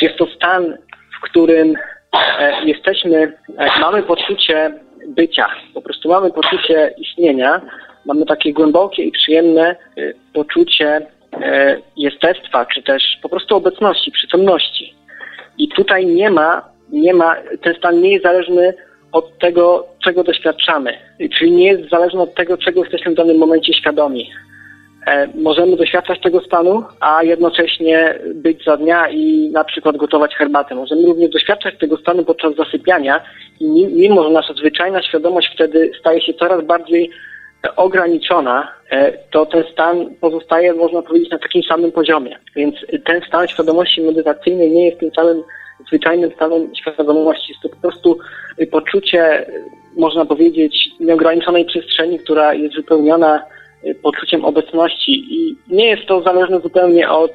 jest 0.00 0.16
to 0.16 0.26
stan, 0.26 0.76
w 1.18 1.24
którym 1.24 1.74
e, 1.76 1.78
jesteśmy, 2.64 3.32
e, 3.58 3.80
mamy 3.80 4.02
poczucie 4.02 4.74
bycia, 5.06 5.46
po 5.74 5.82
prostu 5.82 6.08
mamy 6.08 6.30
poczucie 6.30 6.94
istnienia, 6.98 7.60
mamy 8.06 8.26
takie 8.26 8.52
głębokie 8.52 9.02
i 9.02 9.12
przyjemne 9.12 9.62
e, 9.70 9.76
poczucie 10.32 11.06
e, 11.32 11.76
jestestwa, 11.96 12.66
czy 12.66 12.82
też 12.82 13.02
po 13.22 13.28
prostu 13.28 13.56
obecności, 13.56 14.10
przytomności. 14.10 14.94
I 15.58 15.68
tutaj 15.68 16.06
nie 16.06 16.30
ma, 16.30 16.62
nie 16.92 17.14
ma, 17.14 17.36
ten 17.62 17.74
stan 17.74 18.00
nie 18.00 18.12
jest 18.12 18.24
zależny 18.24 18.74
od 19.12 19.38
tego, 19.38 19.86
czego 20.04 20.24
doświadczamy. 20.24 20.98
Czyli 21.38 21.52
nie 21.52 21.66
jest 21.66 21.90
zależny 21.90 22.20
od 22.20 22.34
tego, 22.34 22.58
czego 22.58 22.82
jesteśmy 22.82 23.12
w 23.12 23.16
danym 23.16 23.38
momencie 23.38 23.74
świadomi. 23.74 24.30
E, 25.06 25.28
możemy 25.34 25.76
doświadczać 25.76 26.20
tego 26.20 26.40
stanu, 26.40 26.84
a 27.00 27.22
jednocześnie 27.22 28.18
być 28.34 28.64
za 28.64 28.76
dnia 28.76 29.08
i 29.08 29.50
na 29.52 29.64
przykład 29.64 29.96
gotować 29.96 30.34
herbatę. 30.34 30.74
Możemy 30.74 31.02
również 31.02 31.30
doświadczać 31.30 31.78
tego 31.78 31.96
stanu 31.96 32.24
podczas 32.24 32.54
zasypiania 32.54 33.20
i 33.60 33.86
mimo, 33.86 34.24
że 34.24 34.30
nasza 34.30 34.54
zwyczajna 34.54 35.02
świadomość 35.02 35.50
wtedy 35.54 35.90
staje 36.00 36.20
się 36.20 36.34
coraz 36.34 36.64
bardziej 36.64 37.10
ograniczona, 37.76 38.72
e, 38.90 39.12
to 39.12 39.46
ten 39.46 39.64
stan 39.72 40.14
pozostaje, 40.20 40.74
można 40.74 41.02
powiedzieć, 41.02 41.30
na 41.30 41.38
takim 41.38 41.62
samym 41.62 41.92
poziomie. 41.92 42.38
Więc 42.56 42.74
ten 43.04 43.20
stan 43.28 43.48
świadomości 43.48 44.00
medytacyjnej 44.00 44.70
nie 44.70 44.86
jest 44.86 45.00
tym 45.00 45.10
samym 45.16 45.42
zwyczajnym 45.88 46.30
stanem 46.32 46.70
świadomości. 46.76 47.52
Jest 47.52 47.62
to 47.62 47.68
po 47.68 47.76
prostu 47.76 48.18
poczucie, 48.70 49.46
można 49.96 50.24
powiedzieć, 50.24 50.88
nieograniczonej 51.00 51.64
przestrzeni, 51.64 52.18
która 52.18 52.54
jest 52.54 52.76
wypełniona 52.76 53.36
e, 53.36 53.53
poczuciem 54.02 54.44
obecności 54.44 55.12
i 55.30 55.56
nie 55.68 55.86
jest 55.86 56.06
to 56.06 56.22
zależne 56.22 56.60
zupełnie 56.60 57.10
od, 57.10 57.32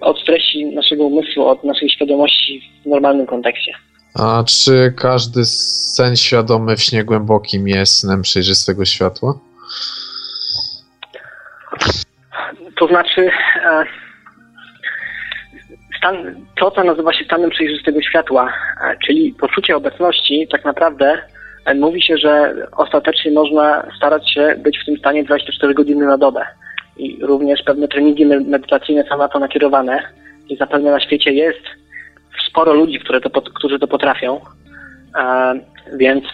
od 0.00 0.24
treści 0.24 0.66
naszego 0.66 1.04
umysłu, 1.04 1.46
od 1.46 1.64
naszej 1.64 1.90
świadomości 1.90 2.62
w 2.84 2.88
normalnym 2.88 3.26
kontekście. 3.26 3.72
A 4.18 4.44
czy 4.44 4.92
każdy 4.96 5.44
sen 5.44 6.16
świadomy 6.16 6.76
w 6.76 6.82
śnie 6.82 7.04
głębokim 7.04 7.68
jest 7.68 7.98
snem 7.98 8.22
przejrzystego 8.22 8.84
światła? 8.84 9.38
To 12.78 12.86
znaczy, 12.86 13.30
e, 13.64 13.84
stan, 15.98 16.46
to, 16.60 16.70
co 16.70 16.84
nazywa 16.84 17.12
się 17.12 17.24
stanem 17.24 17.50
przejrzystego 17.50 18.02
światła, 18.02 18.52
e, 18.84 18.96
czyli 19.06 19.34
poczucie 19.40 19.76
obecności, 19.76 20.48
tak 20.52 20.64
naprawdę 20.64 21.22
mówi 21.74 22.02
się, 22.02 22.16
że 22.16 22.54
ostatecznie 22.76 23.30
można 23.30 23.86
starać 23.96 24.32
się 24.32 24.54
być 24.58 24.78
w 24.78 24.84
tym 24.86 24.96
stanie 24.96 25.24
24 25.24 25.74
godziny 25.74 26.06
na 26.06 26.18
dobę. 26.18 26.46
I 26.96 27.18
również 27.22 27.62
pewne 27.62 27.88
treningi 27.88 28.26
medytacyjne 28.26 29.04
są 29.08 29.18
na 29.18 29.28
to 29.28 29.38
nakierowane. 29.38 30.02
I 30.48 30.56
zapewne 30.56 30.90
na 30.90 31.00
świecie 31.00 31.32
jest 31.32 31.62
sporo 32.50 32.74
ludzi, 32.74 33.00
które 33.00 33.20
to, 33.20 33.42
którzy 33.42 33.78
to 33.78 33.86
potrafią. 33.86 34.40
Więc 35.96 36.24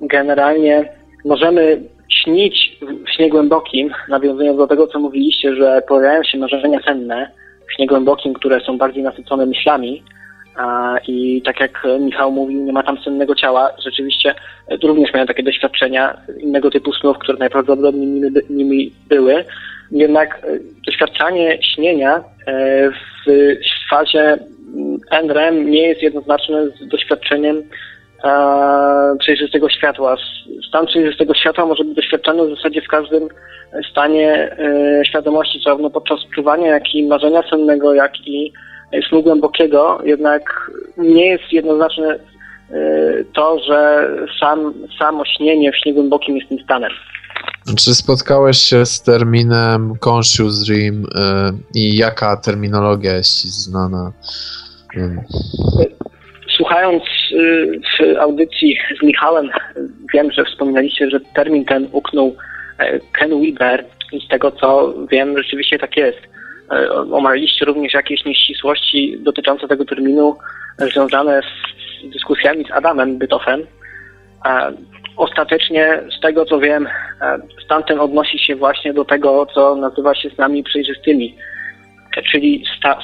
generalnie 0.00 0.88
możemy 1.24 1.82
śnić 2.08 2.78
w 3.06 3.10
śnie 3.10 3.30
głębokim, 3.30 3.90
nawiązując 4.08 4.58
do 4.58 4.66
tego, 4.66 4.86
co 4.86 4.98
mówiliście, 4.98 5.54
że 5.54 5.82
pojawiają 5.88 6.22
się 6.22 6.38
marzenia 6.38 6.80
senne 6.82 7.30
w 7.68 7.72
śnie 7.72 7.86
głębokim, 7.86 8.34
które 8.34 8.60
są 8.60 8.78
bardziej 8.78 9.02
nasycone 9.02 9.46
myślami, 9.46 10.02
i 11.08 11.42
tak 11.42 11.60
jak 11.60 11.82
Michał 12.00 12.32
mówił, 12.32 12.64
nie 12.64 12.72
ma 12.72 12.82
tam 12.82 12.98
sennego 12.98 13.34
ciała. 13.34 13.70
Rzeczywiście 13.84 14.34
również 14.82 15.12
miałem 15.14 15.28
takie 15.28 15.42
doświadczenia 15.42 16.16
innego 16.40 16.70
typu 16.70 16.92
snów, 16.92 17.18
które 17.18 17.38
najprawdopodobniej 17.38 18.06
nimi, 18.06 18.30
nimi 18.50 18.92
były. 19.08 19.44
Jednak 19.90 20.38
e, 20.44 20.58
doświadczanie 20.86 21.58
śnienia 21.74 22.24
e, 22.46 22.90
w 23.26 23.30
fazie 23.90 24.38
NREM 25.22 25.70
nie 25.70 25.88
jest 25.88 26.02
jednoznaczne 26.02 26.66
z 26.66 26.88
doświadczeniem 26.88 27.62
przejrzystego 29.18 29.68
światła. 29.68 30.16
Stan 30.68 30.86
przejrzystego 30.86 31.34
światła 31.34 31.66
może 31.66 31.84
być 31.84 31.94
doświadczany 31.94 32.46
w 32.46 32.56
zasadzie 32.56 32.82
w 32.82 32.88
każdym 32.88 33.28
stanie 33.90 34.56
e, 34.58 35.02
świadomości, 35.04 35.60
zarówno 35.64 35.90
podczas 35.90 36.18
czuwania, 36.34 36.66
jak 36.66 36.94
i 36.94 37.06
marzenia 37.06 37.42
sennego, 37.50 37.94
jak 37.94 38.12
i 38.26 38.52
snu 39.08 39.22
głębokiego, 39.22 40.00
jednak 40.04 40.70
nie 40.98 41.26
jest 41.26 41.52
jednoznaczne 41.52 42.18
e, 42.70 42.78
to, 43.34 43.58
że 43.58 44.08
sam, 44.40 44.74
samo 44.98 45.24
śnienie 45.24 45.72
w 45.72 45.76
śnie 45.76 45.94
głębokim 45.94 46.36
jest 46.36 46.48
tym 46.48 46.58
stanem. 46.58 46.90
Czy 47.78 47.94
spotkałeś 47.94 48.58
się 48.58 48.86
z 48.86 49.02
terminem 49.02 49.94
conscious 50.04 50.64
dream 50.66 51.04
e, 51.14 51.52
i 51.74 51.96
jaka 51.96 52.36
terminologia 52.36 53.12
jest 53.12 53.42
Ci 53.42 53.48
znana? 53.48 54.12
Słuchając 56.56 57.02
y, 57.32 57.80
w 57.98 58.18
audycji 58.18 58.78
z 59.00 59.02
Michałem, 59.02 59.50
wiem, 60.14 60.32
że 60.32 60.44
wspominaliście, 60.44 61.10
że 61.10 61.20
termin 61.20 61.64
ten 61.64 61.88
uknął 61.92 62.36
e, 62.78 63.00
Ken 63.12 63.30
Weber 63.40 63.84
i 64.12 64.20
z 64.20 64.28
tego 64.28 64.52
co 64.52 64.94
wiem, 65.10 65.38
rzeczywiście 65.38 65.78
tak 65.78 65.96
jest. 65.96 66.18
E, 66.72 66.90
omawialiście 66.92 67.64
również 67.64 67.94
jakieś 67.94 68.24
nieścisłości 68.24 69.18
dotyczące 69.20 69.68
tego 69.68 69.84
terminu 69.84 70.36
związane 70.78 71.40
z 71.42 72.10
dyskusjami 72.12 72.64
z 72.64 72.70
Adamem 72.70 73.18
Bytofem. 73.18 73.66
E, 74.46 74.72
ostatecznie, 75.16 76.02
z 76.18 76.20
tego 76.20 76.44
co 76.44 76.60
wiem, 76.60 76.88
stan 77.64 77.82
ten 77.82 78.00
odnosi 78.00 78.38
się 78.38 78.56
właśnie 78.56 78.94
do 78.94 79.04
tego, 79.04 79.46
co 79.54 79.76
nazywa 79.76 80.14
się 80.14 80.30
snami 80.30 80.62
przejrzystymi 80.62 81.36
czyli, 82.22 82.64
sta, 82.78 82.98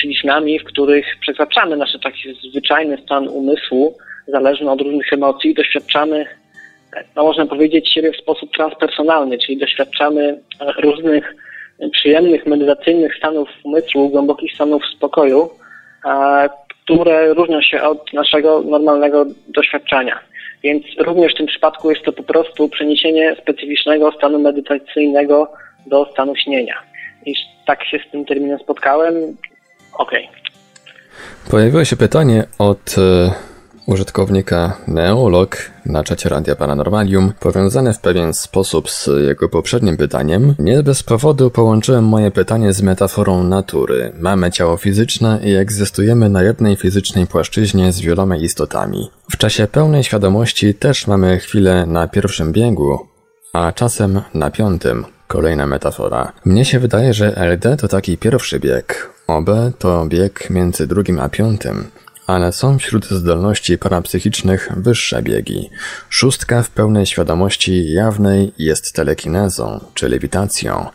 czyli 0.00 0.16
w 0.60 0.64
których 0.64 1.06
przekraczamy 1.20 1.76
nasz 1.76 1.98
taki 2.02 2.34
zwyczajny 2.50 2.98
stan 3.04 3.28
umysłu, 3.28 3.94
zależny 4.26 4.70
od 4.70 4.80
różnych 4.80 5.12
emocji, 5.12 5.54
doświadczamy, 5.54 6.26
no 7.16 7.22
można 7.22 7.46
powiedzieć, 7.46 7.92
siebie 7.92 8.12
w 8.12 8.16
sposób 8.16 8.52
transpersonalny, 8.52 9.38
czyli 9.38 9.58
doświadczamy 9.58 10.40
różnych 10.78 11.34
przyjemnych, 11.92 12.46
medytacyjnych 12.46 13.16
stanów 13.16 13.48
umysłu, 13.64 14.08
głębokich 14.08 14.52
stanów 14.54 14.82
spokoju, 14.96 15.50
które 16.84 17.34
różnią 17.34 17.62
się 17.62 17.82
od 17.82 18.12
naszego 18.12 18.62
normalnego 18.62 19.26
doświadczenia. 19.48 20.20
Więc 20.62 20.84
również 20.98 21.32
w 21.32 21.36
tym 21.36 21.46
przypadku 21.46 21.90
jest 21.90 22.04
to 22.04 22.12
po 22.12 22.22
prostu 22.22 22.68
przeniesienie 22.68 23.36
specyficznego 23.42 24.12
stanu 24.12 24.38
medytacyjnego 24.38 25.52
do 25.86 26.10
stanu 26.12 26.36
śnienia 26.36 26.74
i 27.26 27.34
tak 27.66 27.84
się 27.84 27.98
z 28.08 28.10
tym 28.10 28.24
terminem 28.24 28.58
spotkałem, 28.58 29.14
okej. 29.98 30.24
Okay. 30.24 31.50
Pojawiło 31.50 31.84
się 31.84 31.96
pytanie 31.96 32.44
od 32.58 32.96
e, 32.98 33.53
użytkownika 33.86 34.76
Neolog 34.88 35.56
na 35.86 36.04
czacie 36.04 36.28
Radia 36.28 36.56
Paranormalium, 36.56 37.32
powiązane 37.40 37.92
w 37.92 37.98
pewien 37.98 38.34
sposób 38.34 38.90
z 38.90 39.10
jego 39.26 39.48
poprzednim 39.48 39.96
pytaniem. 39.96 40.54
Nie 40.58 40.82
bez 40.82 41.02
powodu 41.02 41.50
połączyłem 41.50 42.04
moje 42.04 42.30
pytanie 42.30 42.72
z 42.72 42.82
metaforą 42.82 43.44
natury. 43.44 44.12
Mamy 44.20 44.50
ciało 44.50 44.76
fizyczne 44.76 45.40
i 45.44 45.54
egzystujemy 45.54 46.28
na 46.28 46.42
jednej 46.42 46.76
fizycznej 46.76 47.26
płaszczyźnie 47.26 47.92
z 47.92 48.00
wieloma 48.00 48.36
istotami. 48.36 49.10
W 49.30 49.36
czasie 49.36 49.66
pełnej 49.66 50.04
świadomości 50.04 50.74
też 50.74 51.06
mamy 51.06 51.38
chwilę 51.38 51.86
na 51.86 52.08
pierwszym 52.08 52.52
biegu, 52.52 52.98
a 53.52 53.72
czasem 53.72 54.20
na 54.34 54.50
piątym. 54.50 55.04
Kolejna 55.28 55.66
metafora. 55.66 56.32
Mnie 56.44 56.64
się 56.64 56.78
wydaje, 56.78 57.14
że 57.14 57.34
LD 57.36 57.76
to 57.76 57.88
taki 57.88 58.18
pierwszy 58.18 58.60
bieg. 58.60 59.10
OB 59.26 59.50
to 59.78 60.06
bieg 60.06 60.50
między 60.50 60.86
drugim 60.86 61.20
a 61.20 61.28
piątym. 61.28 61.84
Ale 62.26 62.52
są 62.52 62.78
wśród 62.78 63.04
zdolności 63.04 63.78
parapsychicznych 63.78 64.68
wyższe 64.76 65.22
biegi. 65.22 65.70
Szóstka 66.08 66.62
w 66.62 66.70
pełnej 66.70 67.06
świadomości 67.06 67.92
jawnej 67.92 68.52
jest 68.58 68.96
telekinezą, 68.96 69.80
czy 69.94 70.08
lewitacją, 70.08 70.86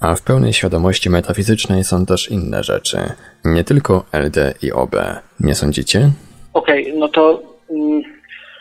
a 0.00 0.14
w 0.14 0.22
pełnej 0.22 0.52
świadomości 0.52 1.10
metafizycznej 1.10 1.84
są 1.84 2.06
też 2.06 2.30
inne 2.30 2.62
rzeczy, 2.64 2.98
nie 3.44 3.64
tylko 3.64 4.04
LD 4.12 4.54
i 4.62 4.72
OB. 4.72 4.96
Nie 5.40 5.54
sądzicie? 5.54 6.10
Okej, 6.52 6.86
okay, 6.86 6.98
no 6.98 7.08
to 7.08 7.42
mm, 7.70 8.02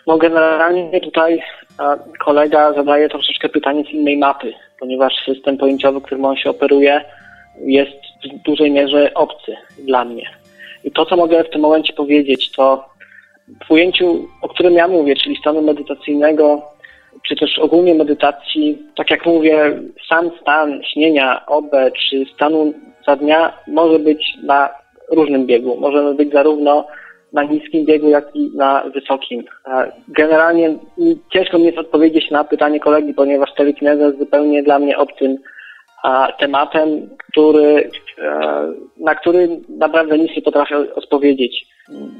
no 0.07 0.17
generalnie 0.17 1.01
tutaj 1.01 1.41
kolega 2.25 2.73
zadaje 2.73 3.09
troszeczkę 3.09 3.49
pytanie 3.49 3.83
z 3.83 3.89
innej 3.89 4.17
mapy, 4.17 4.53
ponieważ 4.79 5.13
system 5.25 5.57
pojęciowy, 5.57 6.01
którym 6.01 6.25
on 6.25 6.35
się 6.35 6.49
operuje, 6.49 7.01
jest 7.65 7.97
w 8.23 8.43
dużej 8.45 8.71
mierze 8.71 9.13
obcy 9.13 9.55
dla 9.77 10.05
mnie. 10.05 10.23
I 10.85 10.91
to, 10.91 11.05
co 11.05 11.17
mogę 11.17 11.43
w 11.43 11.49
tym 11.49 11.61
momencie 11.61 11.93
powiedzieć, 11.93 12.51
to 12.51 12.85
w 13.67 13.71
ujęciu, 13.71 14.27
o 14.41 14.49
którym 14.49 14.73
ja 14.73 14.87
mówię, 14.87 15.15
czyli 15.15 15.35
stanu 15.35 15.61
medytacyjnego, 15.61 16.61
czy 17.27 17.35
też 17.35 17.59
ogólnie 17.59 17.95
medytacji, 17.95 18.77
tak 18.95 19.11
jak 19.11 19.25
mówię, 19.25 19.81
sam 20.09 20.31
stan 20.41 20.81
śnienia 20.93 21.45
OB 21.45 21.71
czy 22.09 22.25
stanu 22.35 22.73
za 23.07 23.15
dnia 23.15 23.53
może 23.67 23.99
być 23.99 24.37
na 24.43 24.69
różnym 25.11 25.45
biegu. 25.45 25.77
Może 25.79 26.13
być 26.13 26.31
zarówno 26.31 26.87
na 27.33 27.43
niskim 27.43 27.85
biegu, 27.85 28.09
jak 28.09 28.35
i 28.35 28.51
na 28.55 28.83
wysokim. 28.93 29.43
Generalnie 30.07 30.77
ciężko 31.33 31.57
mi 31.57 31.65
jest 31.65 31.77
odpowiedzieć 31.77 32.31
na 32.31 32.43
pytanie 32.43 32.79
kolegi, 32.79 33.13
ponieważ 33.13 33.53
telekineza 33.57 34.05
jest 34.05 34.19
zupełnie 34.19 34.63
dla 34.63 34.79
mnie 34.79 34.97
obcym 34.97 35.37
tematem, 36.40 37.10
który, 37.32 37.90
e, 38.19 38.40
na 38.98 39.15
który 39.15 39.49
naprawdę 39.69 40.18
nic 40.18 40.36
nie 40.36 40.41
potrafię 40.41 40.77
odpowiedzieć. 40.95 41.68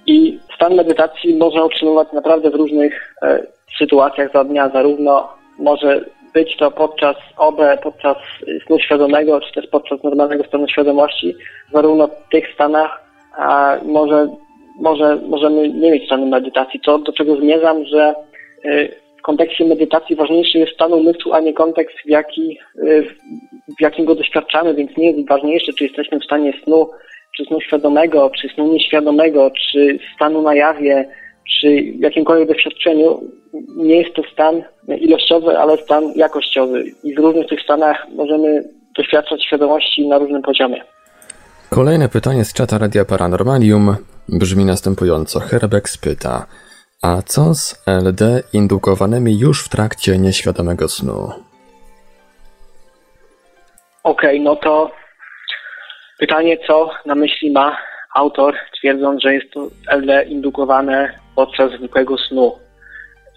I 0.08 0.40
stan 0.56 0.76
medytacji 0.76 1.36
można 1.36 1.66
utrzymywać 1.66 2.08
naprawdę 2.14 2.50
w 2.50 2.56
różnych 2.56 3.16
e, 3.22 3.44
sytuacjach 3.78 4.32
za 4.34 4.44
dnia, 4.44 4.70
zarówno 4.70 5.30
może 5.60 6.06
być 6.34 6.58
to 6.58 6.72
podczas 6.72 7.16
OB, 7.38 7.62
podczas 7.84 8.18
snu 8.68 8.80
świadomego, 8.80 9.42
czy 9.42 9.54
też 9.54 9.68
podczas 9.68 10.04
normalnego 10.04 10.44
stanu 10.44 10.68
świadomości, 10.68 11.36
zarówno 11.74 12.08
w 12.08 12.30
tych 12.32 12.54
stanach 12.54 13.06
a 13.38 13.78
może, 13.86 14.28
może 14.80 15.16
możemy 15.16 15.70
nie 15.70 15.92
mieć 15.92 16.06
stanu 16.06 16.26
medytacji. 16.26 16.80
To, 16.80 17.00
do 17.00 17.14
czego 17.14 17.36
zmierzam, 17.36 17.86
że 17.86 18.16
e, 18.66 18.88
kontekście 19.26 19.66
medytacji 19.66 20.16
ważniejszy 20.16 20.58
jest 20.58 20.74
stan 20.74 20.94
umysłu, 20.94 21.34
a 21.34 21.40
nie 21.40 21.54
kontekst, 21.54 21.98
w, 22.06 22.10
jaki, 22.10 22.60
w 23.78 23.82
jakim 23.82 24.06
go 24.06 24.16
doświadczamy, 24.16 24.74
więc 24.74 24.98
nie 24.98 25.12
jest 25.12 25.30
ważniejsze, 25.30 25.74
czy 25.74 25.84
jesteśmy 25.84 26.20
w 26.20 26.24
stanie 26.24 26.54
snu, 26.64 26.90
czy 27.38 27.46
snu 27.46 27.62
świadomego, 27.62 28.32
czy 28.42 28.50
snu 28.50 28.74
nieświadomego, 28.74 29.52
czy 29.52 30.00
stanu 30.16 30.42
na 30.42 30.56
jawie, 30.56 31.10
czy 31.62 31.68
jakimkolwiek 32.00 32.48
doświadczeniu. 32.48 33.22
Nie 33.78 33.96
jest 33.96 34.16
to 34.16 34.22
stan 34.34 34.64
ilościowy, 35.00 35.58
ale 35.58 35.78
stan 35.78 36.04
jakościowy. 36.16 36.84
I 37.04 37.16
w 37.16 37.20
różnych 37.20 37.48
tych 37.48 37.62
stanach 37.62 38.08
możemy 38.16 38.64
doświadczać 38.98 39.46
świadomości 39.46 40.08
na 40.08 40.18
różnym 40.18 40.42
poziomie. 40.42 40.82
Kolejne 41.70 42.10
pytanie 42.10 42.46
z 42.46 42.54
czata 42.54 42.78
Radia 42.78 43.06
Paranormalium 43.06 43.96
brzmi 44.30 44.66
następująco. 44.66 45.40
Herbex 45.40 45.98
pyta, 45.98 46.46
a 47.06 47.22
co 47.22 47.54
z 47.54 47.84
LD 47.88 48.22
indukowanymi 48.54 49.40
już 49.40 49.66
w 49.66 49.70
trakcie 49.70 50.18
nieświadomego 50.18 50.88
snu? 50.88 51.32
Okej, 54.04 54.30
okay, 54.30 54.40
no 54.40 54.56
to 54.56 54.92
pytanie, 56.20 56.58
co 56.68 56.90
na 57.06 57.16
myśli 57.16 57.52
ma 57.52 57.78
autor, 58.16 58.56
twierdząc, 58.78 59.22
że 59.22 59.34
jest 59.34 59.52
to 59.54 59.68
LD 59.88 60.26
indukowane 60.28 61.20
podczas 61.36 61.72
zwykłego 61.72 62.18
snu. 62.18 62.56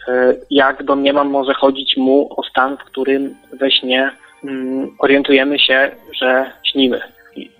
E, 0.09 0.35
jak 0.51 0.82
domniemam, 0.82 1.31
może 1.31 1.55
chodzić 1.55 1.97
mu 1.97 2.40
o 2.40 2.43
stan, 2.43 2.77
w 2.77 2.85
którym 2.85 3.35
we 3.53 3.70
śnie 3.70 4.11
mm, 4.45 4.97
orientujemy 4.99 5.59
się, 5.59 5.90
że 6.12 6.53
śnimy. 6.73 7.01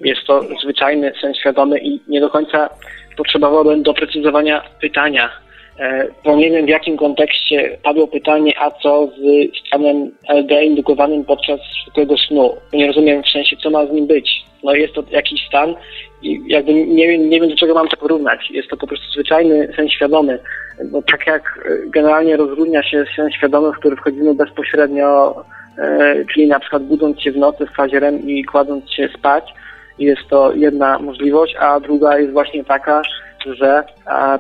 Jest 0.01 0.21
to 0.27 0.43
zwyczajny 0.63 1.13
sen 1.21 1.35
świadomy 1.35 1.79
i 1.79 2.01
nie 2.09 2.21
do 2.21 2.31
końca 2.31 2.71
potrzebowałbym 3.17 3.83
doprecyzowania 3.83 4.63
pytania, 4.81 5.48
bo 6.25 6.37
nie 6.37 6.51
wiem 6.51 6.67
w 6.67 6.69
jakim 6.69 6.97
kontekście 6.97 7.79
padło 7.83 8.07
pytanie, 8.07 8.53
a 8.59 8.71
co 8.71 9.07
z 9.07 9.21
stanem 9.67 10.11
LD 10.29 10.65
indukowanym 10.65 11.25
podczas 11.25 11.61
zwykłego 11.83 12.17
snu. 12.19 12.57
Nie 12.73 12.87
rozumiem 12.87 13.23
w 13.23 13.29
sensie, 13.29 13.57
co 13.57 13.71
ma 13.71 13.87
z 13.87 13.93
nim 13.93 14.07
być. 14.07 14.45
No 14.65 14.75
jest 14.75 14.95
to 14.95 15.03
jakiś 15.11 15.47
stan 15.47 15.75
i 16.23 16.41
jakby 16.47 16.75
nie 16.75 17.09
wiem, 17.09 17.31
nie 17.31 17.41
wiem 17.41 17.51
do 17.51 17.57
czego 17.57 17.75
mam 17.75 17.89
to 17.89 17.97
porównać. 17.97 18.51
Jest 18.51 18.69
to 18.69 18.77
po 18.77 18.87
prostu 18.87 19.11
zwyczajny 19.13 19.73
sen 19.77 19.89
świadomy. 19.89 20.39
Bo 20.93 21.03
tak 21.03 21.27
jak 21.27 21.61
generalnie 21.87 22.37
rozróżnia 22.37 22.83
się 22.83 23.05
sen 23.17 23.31
świadomy, 23.33 23.73
w 23.73 23.79
który 23.79 23.97
wchodzimy 23.97 24.35
bezpośrednio, 24.35 25.35
e, 25.79 26.25
czyli 26.33 26.47
na 26.47 26.61
przykład 26.61 26.83
budząc 26.83 27.21
się 27.21 27.33
w 27.33 27.37
nocy 27.37 27.67
w 27.67 27.77
fazie 27.77 28.01
REM 28.01 28.29
i 28.29 28.45
kładąc 28.45 28.93
się 28.93 29.09
spać, 29.19 29.45
jest 29.99 30.29
to 30.31 30.53
jedna 30.53 30.99
możliwość, 30.99 31.57
a 31.59 31.81
druga 31.81 32.19
jest 32.19 32.33
właśnie 32.33 32.65
taka, 32.65 33.03
że 33.47 33.85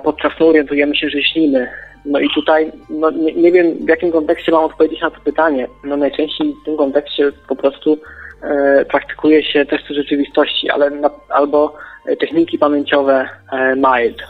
podczas 0.04 0.32
snu 0.36 0.48
orientujemy 0.48 0.96
się, 0.96 1.10
że 1.10 1.22
śnimy. 1.22 1.68
No 2.04 2.20
i 2.20 2.28
tutaj 2.34 2.72
no, 2.90 3.10
nie, 3.10 3.32
nie, 3.32 3.52
wiem, 3.52 3.74
w 3.86 3.88
jakim 3.88 4.12
kontekście 4.12 4.52
mam 4.52 4.64
odpowiedzieć 4.64 5.00
na 5.00 5.10
to 5.10 5.20
pytanie. 5.20 5.66
No 5.84 5.96
najczęściej 5.96 6.54
w 6.62 6.64
tym 6.64 6.76
kontekście 6.76 7.32
po 7.48 7.56
prostu 7.56 7.98
e, 8.42 8.84
praktykuje 8.84 9.44
się 9.44 9.66
testy 9.66 9.94
rzeczywistości, 9.94 10.70
ale 10.70 10.90
na, 10.90 11.10
albo 11.28 11.74
techniki 12.20 12.58
pamięciowe 12.58 13.28
e, 13.52 13.76
mild. 13.76 14.22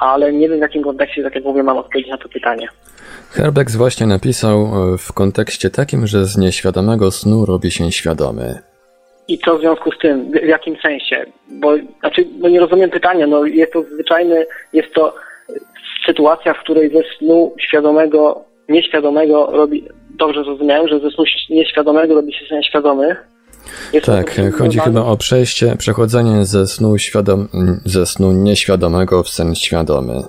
Ale 0.00 0.32
nie 0.32 0.48
wiem 0.48 0.58
w 0.58 0.62
jakim 0.62 0.82
kontekście, 0.82 1.22
tak 1.22 1.34
jak 1.34 1.44
mówię, 1.44 1.62
mam 1.62 1.76
odpowiedzieć 1.76 2.10
na 2.10 2.18
to 2.18 2.28
pytanie. 2.28 2.68
Herbex 3.30 3.76
właśnie 3.76 4.06
napisał 4.06 4.66
e, 4.94 4.98
w 4.98 5.12
kontekście 5.12 5.70
takim, 5.70 6.06
że 6.06 6.26
z 6.26 6.36
nieświadomego 6.36 7.10
snu 7.10 7.46
robi 7.46 7.70
się 7.70 7.92
świadomy. 7.92 8.58
I 9.28 9.38
co 9.38 9.58
w 9.58 9.60
związku 9.60 9.92
z 9.92 9.98
tym? 9.98 10.30
W 10.30 10.46
jakim 10.46 10.76
sensie? 10.82 11.26
Bo 11.48 11.76
znaczy, 12.00 12.26
no 12.38 12.48
nie 12.48 12.60
rozumiem 12.60 12.90
pytania. 12.90 13.26
No 13.26 13.44
jest 13.44 13.72
to 13.72 13.82
zwyczajny, 13.82 14.46
jest 14.72 14.94
to 14.94 15.14
sytuacja, 16.06 16.54
w 16.54 16.60
której 16.60 16.90
ze 16.90 17.02
snu 17.18 17.54
świadomego, 17.60 18.44
nieświadomego 18.68 19.46
robi, 19.52 19.84
dobrze 20.10 20.44
zrozumiałem, 20.44 20.88
że 20.88 21.00
ze 21.00 21.10
snu 21.10 21.24
nieświadomego 21.50 22.14
robi 22.14 22.32
się 22.32 22.46
sen 22.46 22.62
świadomy. 22.62 23.16
Jest 23.92 24.06
tak, 24.06 24.36
chodzi 24.58 24.78
chyba 24.78 25.00
o 25.00 25.16
przejście, 25.16 25.76
przechodzenie 25.78 26.44
ze 26.44 26.66
snu, 26.66 26.98
świadom, 26.98 27.48
ze 27.84 28.06
snu 28.06 28.32
nieświadomego 28.32 29.22
w 29.22 29.28
sen 29.28 29.54
świadomy. 29.54 30.22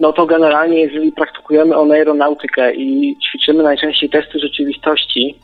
No 0.00 0.12
to 0.12 0.26
generalnie, 0.26 0.80
jeżeli 0.80 1.12
praktykujemy 1.12 1.76
oneironautykę 1.76 2.74
i 2.74 3.16
ćwiczymy 3.28 3.62
najczęściej 3.62 4.10
testy 4.10 4.38
rzeczywistości, 4.38 5.40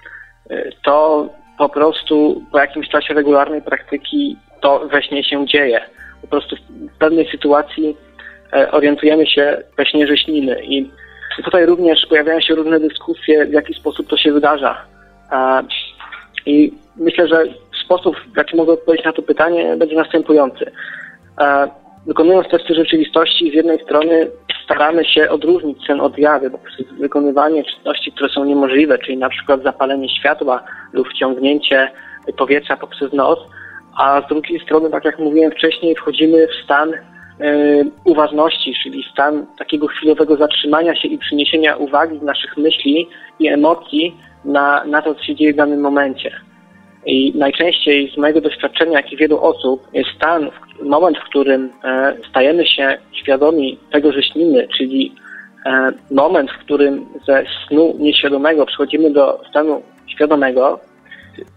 y, 0.51 0.73
to 0.85 1.29
po 1.59 1.69
prostu 1.69 2.43
po 2.53 2.59
jakimś 2.59 2.89
czasie 2.89 3.15
regularnej 3.15 3.63
praktyki 3.63 4.37
to 4.61 4.89
we 4.89 5.03
śnie 5.03 5.25
się 5.25 5.47
dzieje. 5.47 5.81
Po 6.23 6.27
prostu 6.27 6.57
w 6.95 6.99
pewnej 6.99 7.31
sytuacji 7.31 7.97
e, 8.53 8.71
orientujemy 8.71 9.27
się 9.27 9.63
we 9.77 9.87
śnie, 9.87 10.07
że 10.07 10.17
śnimy. 10.17 10.65
I 10.65 10.91
tutaj 11.45 11.67
również 11.67 12.07
pojawiają 12.09 12.41
się 12.41 12.55
różne 12.55 12.81
dyskusje, 12.81 13.47
w 13.47 13.53
jaki 13.53 13.75
sposób 13.75 14.09
to 14.09 14.17
się 14.17 14.33
wydarza. 14.33 14.85
I 16.47 16.73
myślę, 16.97 17.29
że 17.29 17.45
sposób, 17.85 18.17
w 18.35 18.37
jaki 18.37 18.57
mogę 18.57 18.73
odpowiedzieć 18.73 19.07
na 19.07 19.13
to 19.13 19.23
pytanie, 19.23 19.77
będzie 19.77 19.97
następujący. 19.97 20.73
Wykonując 22.07 22.49
testy 22.49 22.75
rzeczywistości, 22.75 23.51
z 23.51 23.55
jednej 23.55 23.79
strony 23.83 24.31
staramy 24.65 25.05
się 25.05 25.31
odróżnić 25.31 25.79
sen 25.87 26.01
od 26.01 26.19
jawy 26.19 26.51
poprzez 26.51 26.87
wykonywanie 26.99 27.65
czynności, 27.65 28.13
które 28.13 28.29
są 28.29 28.45
niemożliwe, 28.45 28.99
czyli 28.99 29.17
na 29.17 29.29
przykład 29.29 29.63
zapalenie 29.63 30.09
światła 30.09 30.63
lub 30.93 31.09
wciągnięcie 31.09 31.91
powietrza 32.37 32.77
poprzez 32.77 33.13
nos, 33.13 33.39
a 33.97 34.23
z 34.27 34.29
drugiej 34.29 34.61
strony, 34.61 34.91
tak 34.91 35.05
jak 35.05 35.19
mówiłem 35.19 35.53
wcześniej, 35.53 35.95
wchodzimy 35.95 36.47
w 36.47 36.65
stan 36.65 36.95
y, 36.95 36.99
uważności, 38.05 38.75
czyli 38.83 39.05
stan 39.13 39.47
takiego 39.59 39.87
chwilowego 39.87 40.37
zatrzymania 40.37 40.95
się 40.95 41.09
i 41.09 41.19
przyniesienia 41.19 41.77
uwagi 41.77 42.19
naszych 42.23 42.57
myśli 42.57 43.09
i 43.39 43.49
emocji 43.49 44.17
na, 44.45 44.85
na 44.85 45.03
to, 45.03 45.15
co 45.15 45.23
się 45.23 45.35
dzieje 45.35 45.53
w 45.53 45.57
danym 45.57 45.81
momencie. 45.81 46.41
I 47.07 47.33
najczęściej 47.35 48.13
z 48.15 48.17
mojego 48.17 48.41
doświadczenia, 48.41 48.93
jak 48.93 49.13
i 49.13 49.17
wielu 49.17 49.41
osób, 49.41 49.89
jest 49.93 50.11
stan, 50.17 50.51
moment, 50.83 51.19
w 51.19 51.25
którym 51.25 51.71
e, 51.85 52.17
stajemy 52.31 52.67
się 52.67 52.97
świadomi 53.13 53.79
tego, 53.93 54.13
że 54.13 54.23
śnimy, 54.23 54.69
czyli 54.79 55.15
e, 55.67 55.93
moment, 56.11 56.51
w 56.51 56.59
którym 56.59 57.07
ze 57.27 57.45
snu 57.69 57.97
nieświadomego 57.99 58.67
przechodzimy 58.67 59.11
do 59.11 59.41
stanu 59.51 59.83
świadomego, 60.07 60.81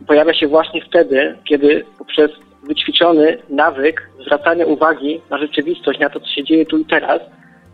pojawia 0.07 0.33
się 0.33 0.47
właśnie 0.47 0.81
wtedy, 0.81 1.35
kiedy 1.49 1.85
poprzez 1.97 2.31
wyćwiczony 2.63 3.37
nawyk 3.49 4.09
zwracania 4.21 4.65
uwagi 4.65 5.21
na 5.29 5.37
rzeczywistość, 5.37 5.99
na 5.99 6.09
to, 6.09 6.19
co 6.19 6.27
się 6.27 6.43
dzieje 6.43 6.65
tu 6.65 6.77
i 6.77 6.85
teraz, 6.85 7.19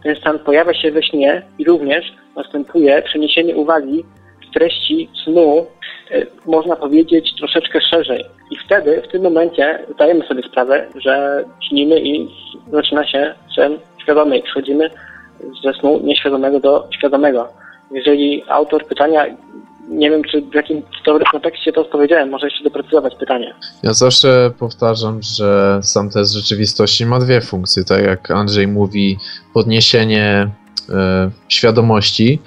ten 0.04 0.16
stan 0.16 0.40
pojawia 0.40 0.74
się 0.74 0.92
we 0.92 1.04
śnie 1.04 1.42
i 1.60 1.66
również 1.66 2.14
następuje 2.36 3.02
przeniesienie 3.02 3.56
uwagi 3.56 4.04
treści 4.54 5.10
snu 5.24 5.66
można 6.46 6.76
powiedzieć 6.76 7.36
troszeczkę 7.38 7.82
szerzej. 7.82 8.26
I 8.52 8.58
wtedy, 8.66 9.02
w 9.02 9.12
tym 9.12 9.22
momencie 9.24 9.86
zdajemy 9.96 10.26
sobie 10.28 10.44
sprawę, 10.44 10.88
że 10.96 11.44
śnimy 11.70 12.00
i 12.02 12.28
zaczyna 12.72 13.08
się 13.08 13.34
sen 13.56 13.78
świadomy 14.04 14.42
przechodzimy 14.42 14.90
ze 15.64 15.74
snu 15.74 16.00
nieświadomego 16.04 16.60
do 16.60 16.88
świadomego. 16.98 17.48
Jeżeli 17.92 18.44
autor 18.48 18.86
pytania 18.86 19.26
nie 19.90 20.10
wiem, 20.10 20.24
czy 20.24 20.42
w 20.42 20.54
jakim 20.54 20.82
dobrym 21.06 21.26
kontekście 21.32 21.74
to 21.74 21.82
odpowiedziałem, 21.82 22.30
może 22.30 22.48
jeszcze 22.48 22.64
doprecyzować 22.64 23.16
pytanie. 23.16 23.54
Ja 23.84 23.94
zawsze 23.94 24.52
powtarzam, 24.60 25.20
że 25.38 25.80
sam 25.84 26.10
test 26.10 26.34
rzeczywistości 26.34 27.06
ma 27.06 27.20
dwie 27.20 27.42
funkcje. 27.42 27.84
Tak 27.84 28.06
jak 28.06 28.32
Andrzej 28.32 28.68
mówi, 28.68 29.18
podniesienie 29.54 30.50
e, 30.90 31.32
świadomości, 31.48 32.42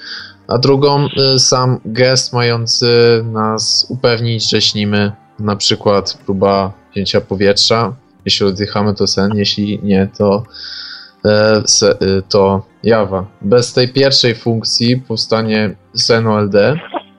a 0.48 0.58
drugą 0.58 1.06
e, 1.06 1.38
sam 1.38 1.80
gest 1.84 2.32
mający 2.32 2.86
nas 3.24 3.86
upewnić, 3.88 4.50
że 4.50 4.60
śnimy. 4.60 5.12
Na 5.38 5.56
przykład 5.56 6.18
próba 6.24 6.72
wzięcia 6.92 7.20
powietrza. 7.20 7.96
Jeśli 8.24 8.46
oddychamy, 8.46 8.94
to 8.94 9.06
sen, 9.06 9.30
jeśli 9.34 9.80
nie, 9.82 10.08
to, 10.18 10.42
e, 11.24 11.62
e, 11.82 12.22
to 12.28 12.66
jawa. 12.82 13.26
Bez 13.42 13.72
tej 13.72 13.88
pierwszej 13.88 14.34
funkcji 14.34 14.96
powstanie 14.96 15.76
sen 15.94 16.26
OLD 16.26 16.54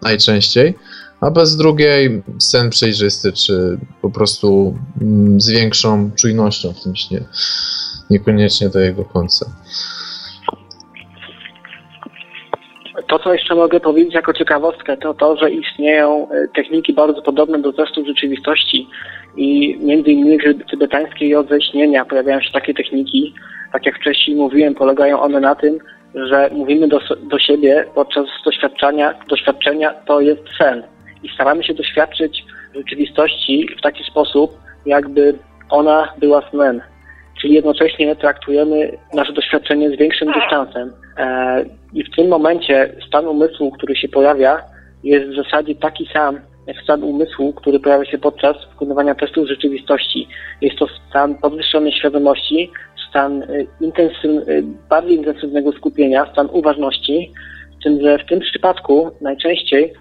najczęściej, 0.01 0.75
a 1.21 1.31
bez 1.31 1.57
drugiej 1.57 2.23
sen 2.39 2.69
przejrzysty, 2.69 3.33
czy 3.33 3.77
po 4.01 4.09
prostu 4.09 4.77
mm, 5.01 5.41
z 5.41 5.49
większą 5.49 6.11
czujnością 6.11 6.73
w 6.73 6.83
tym 6.83 6.95
śnie. 6.95 7.23
Niekoniecznie 8.09 8.69
do 8.69 8.79
jego 8.79 9.05
końca. 9.05 9.45
To, 13.07 13.19
co 13.19 13.33
jeszcze 13.33 13.55
mogę 13.55 13.79
powiedzieć 13.79 14.13
jako 14.13 14.33
ciekawostkę, 14.33 14.97
to 14.97 15.13
to, 15.13 15.37
że 15.37 15.51
istnieją 15.51 16.27
e, 16.29 16.47
techniki 16.55 16.93
bardzo 16.93 17.21
podobne 17.21 17.59
do 17.59 17.73
testów 17.73 18.07
rzeczywistości 18.07 18.87
i 19.37 19.77
między 19.79 20.11
innymi 20.11 20.37
w 20.39 20.71
tybetańskiej 20.71 21.29
jodze 21.29 21.61
śnienia 21.61 22.05
pojawiają 22.05 22.41
się 22.41 22.51
takie 22.51 22.73
techniki, 22.73 23.33
tak 23.73 23.85
jak 23.85 23.95
wcześniej 23.95 24.37
mówiłem, 24.37 24.75
polegają 24.75 25.19
one 25.19 25.39
na 25.39 25.55
tym, 25.55 25.79
że 26.15 26.49
mówimy 26.51 26.87
do, 26.87 26.99
do 27.21 27.39
siebie 27.39 27.85
podczas 27.95 28.25
doświadczenia, 28.45 29.13
doświadczenia 29.29 29.93
to 29.93 30.21
jest 30.21 30.41
sen 30.57 30.83
i 31.23 31.29
staramy 31.29 31.63
się 31.63 31.73
doświadczyć 31.73 32.45
rzeczywistości 32.75 33.67
w 33.79 33.81
taki 33.81 34.03
sposób, 34.03 34.51
jakby 34.85 35.33
ona 35.69 36.13
była 36.17 36.49
snem. 36.49 36.81
Czyli 37.41 37.53
jednocześnie 37.53 38.15
traktujemy 38.15 38.97
nasze 39.13 39.33
doświadczenie 39.33 39.89
z 39.89 39.97
większym 39.97 40.31
dystansem. 40.33 40.93
E, 41.17 41.65
I 41.93 42.03
w 42.03 42.15
tym 42.15 42.27
momencie 42.27 42.93
stan 43.07 43.27
umysłu, 43.27 43.71
który 43.71 43.95
się 43.95 44.07
pojawia, 44.07 44.61
jest 45.03 45.27
w 45.29 45.35
zasadzie 45.35 45.75
taki 45.75 46.09
sam 46.13 46.39
jak 46.67 46.77
stan 46.83 47.03
umysłu, 47.03 47.53
który 47.53 47.79
pojawia 47.79 48.05
się 48.05 48.17
podczas 48.17 48.55
wykonywania 48.71 49.15
testów 49.15 49.47
rzeczywistości. 49.47 50.27
Jest 50.61 50.77
to 50.77 50.87
stan 51.09 51.35
podwyższonej 51.35 51.91
świadomości, 51.91 52.71
stan 53.09 53.41
y, 53.41 53.67
intensywny, 53.81 54.41
y, 54.41 54.63
bardziej 54.89 55.17
intensywnego 55.17 55.71
skupienia, 55.71 56.31
stan 56.31 56.49
uważności, 56.51 57.33
z 57.79 57.83
tym, 57.83 58.01
że 58.01 58.17
w 58.17 58.25
tym 58.25 58.39
przypadku 58.39 59.11
najczęściej 59.21 59.93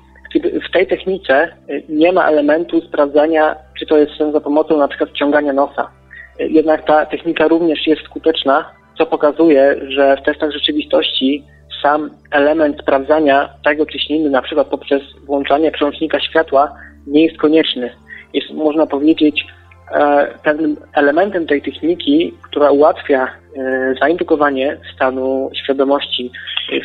w 0.69 0.73
tej 0.73 0.87
technice 0.87 1.49
nie 1.89 2.13
ma 2.13 2.29
elementu 2.29 2.81
sprawdzania, 2.81 3.57
czy 3.79 3.87
to 3.87 3.99
jest 3.99 4.13
sen 4.19 4.33
za 4.33 4.41
pomocą 4.41 4.79
na 4.79 4.89
przykład 4.89 5.11
wciągania 5.11 5.53
nosa. 5.53 5.91
Jednak 6.39 6.87
ta 6.87 7.07
technika 7.07 7.49
również 7.49 7.87
jest 7.87 8.03
skuteczna, 8.03 8.71
co 8.99 9.07
pokazuje, 9.07 9.77
że 9.89 10.17
w 10.17 10.23
testach 10.23 10.53
rzeczywistości 10.53 11.45
sam 11.83 12.11
element 12.31 12.81
sprawdzania 12.81 13.49
tego, 13.65 13.87
czy 13.87 13.99
na 14.31 14.43
przykład 14.43 14.67
poprzez 14.67 15.03
włączanie 15.27 15.71
przełącznika 15.71 16.21
światła 16.21 16.77
nie 17.07 17.25
jest 17.25 17.37
konieczny. 17.37 17.91
Jest, 18.35 18.51
można 18.51 18.87
powiedzieć, 18.87 19.47
E, 19.93 20.27
pewnym 20.43 20.77
elementem 20.95 21.47
tej 21.47 21.63
techniki, 21.63 22.35
która 22.43 22.71
ułatwia 22.71 23.29
e, 23.57 23.95
zaindukowanie 24.01 24.77
stanu 24.95 25.51
świadomości, 25.65 26.31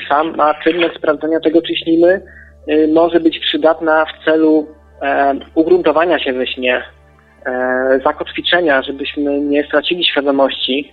sama 0.10 0.54
czynność 0.64 0.96
sprawdzania 0.96 1.40
tego, 1.40 1.62
czy 1.62 1.76
śnimy, 1.76 2.22
e, 2.68 2.88
może 2.88 3.20
być 3.20 3.40
przydatna 3.40 4.06
w 4.06 4.26
celu 4.26 4.68
ugruntowania 5.56 6.20
się 6.20 6.34
we 6.34 6.48
śnie, 6.48 6.84
zakotwiczenia, 8.04 8.84
żebyśmy 8.84 9.40
nie 9.42 9.64
stracili 9.64 10.06
świadomości. 10.06 10.92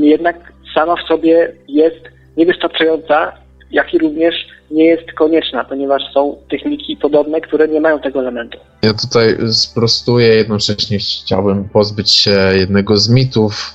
Jednak 0.00 0.52
sama 0.74 0.96
w 0.96 1.08
sobie 1.08 1.52
jest 1.68 2.00
niewystarczająca, 2.36 3.32
jak 3.70 3.94
i 3.94 3.98
również 3.98 4.34
nie 4.70 4.84
jest 4.84 5.12
konieczna, 5.12 5.64
ponieważ 5.64 6.02
są 6.14 6.36
techniki 6.50 6.96
podobne, 6.96 7.40
które 7.40 7.68
nie 7.68 7.80
mają 7.80 8.00
tego 8.00 8.20
elementu. 8.20 8.58
Ja 8.82 8.94
tutaj 8.94 9.36
sprostuję, 9.52 10.28
jednocześnie 10.28 10.98
chciałbym 10.98 11.68
pozbyć 11.68 12.10
się 12.10 12.52
jednego 12.54 12.96
z 12.96 13.08
mitów, 13.08 13.74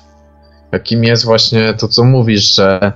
jakim 0.71 1.03
jest 1.03 1.25
właśnie 1.25 1.73
to, 1.73 1.87
co 1.87 2.03
mówisz, 2.03 2.55
że 2.55 2.91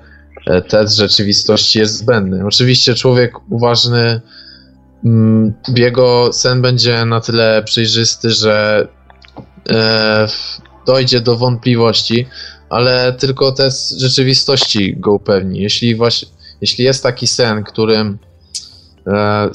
e, 0.47 0.61
test 0.61 0.97
rzeczywistości 0.97 1.79
jest 1.79 1.97
zbędny. 1.97 2.45
Oczywiście 2.45 2.93
człowiek 2.93 3.33
uważny, 3.49 4.21
mm, 5.05 5.53
jego 5.75 6.33
sen 6.33 6.61
będzie 6.61 7.05
na 7.05 7.21
tyle 7.21 7.63
przejrzysty, 7.63 8.29
że 8.29 8.87
e, 8.87 9.00
dojdzie 10.85 11.21
do 11.21 11.37
wątpliwości, 11.37 12.27
ale 12.69 13.13
tylko 13.13 13.51
test 13.51 13.99
rzeczywistości 13.99 14.95
go 14.97 15.13
upewni. 15.13 15.59
Jeśli 15.59 15.95
właśnie 15.95 16.27
jeśli 16.61 16.85
jest 16.85 17.03
taki 17.03 17.27
sen, 17.27 17.63
którym 17.63 18.17
e, 19.07 19.49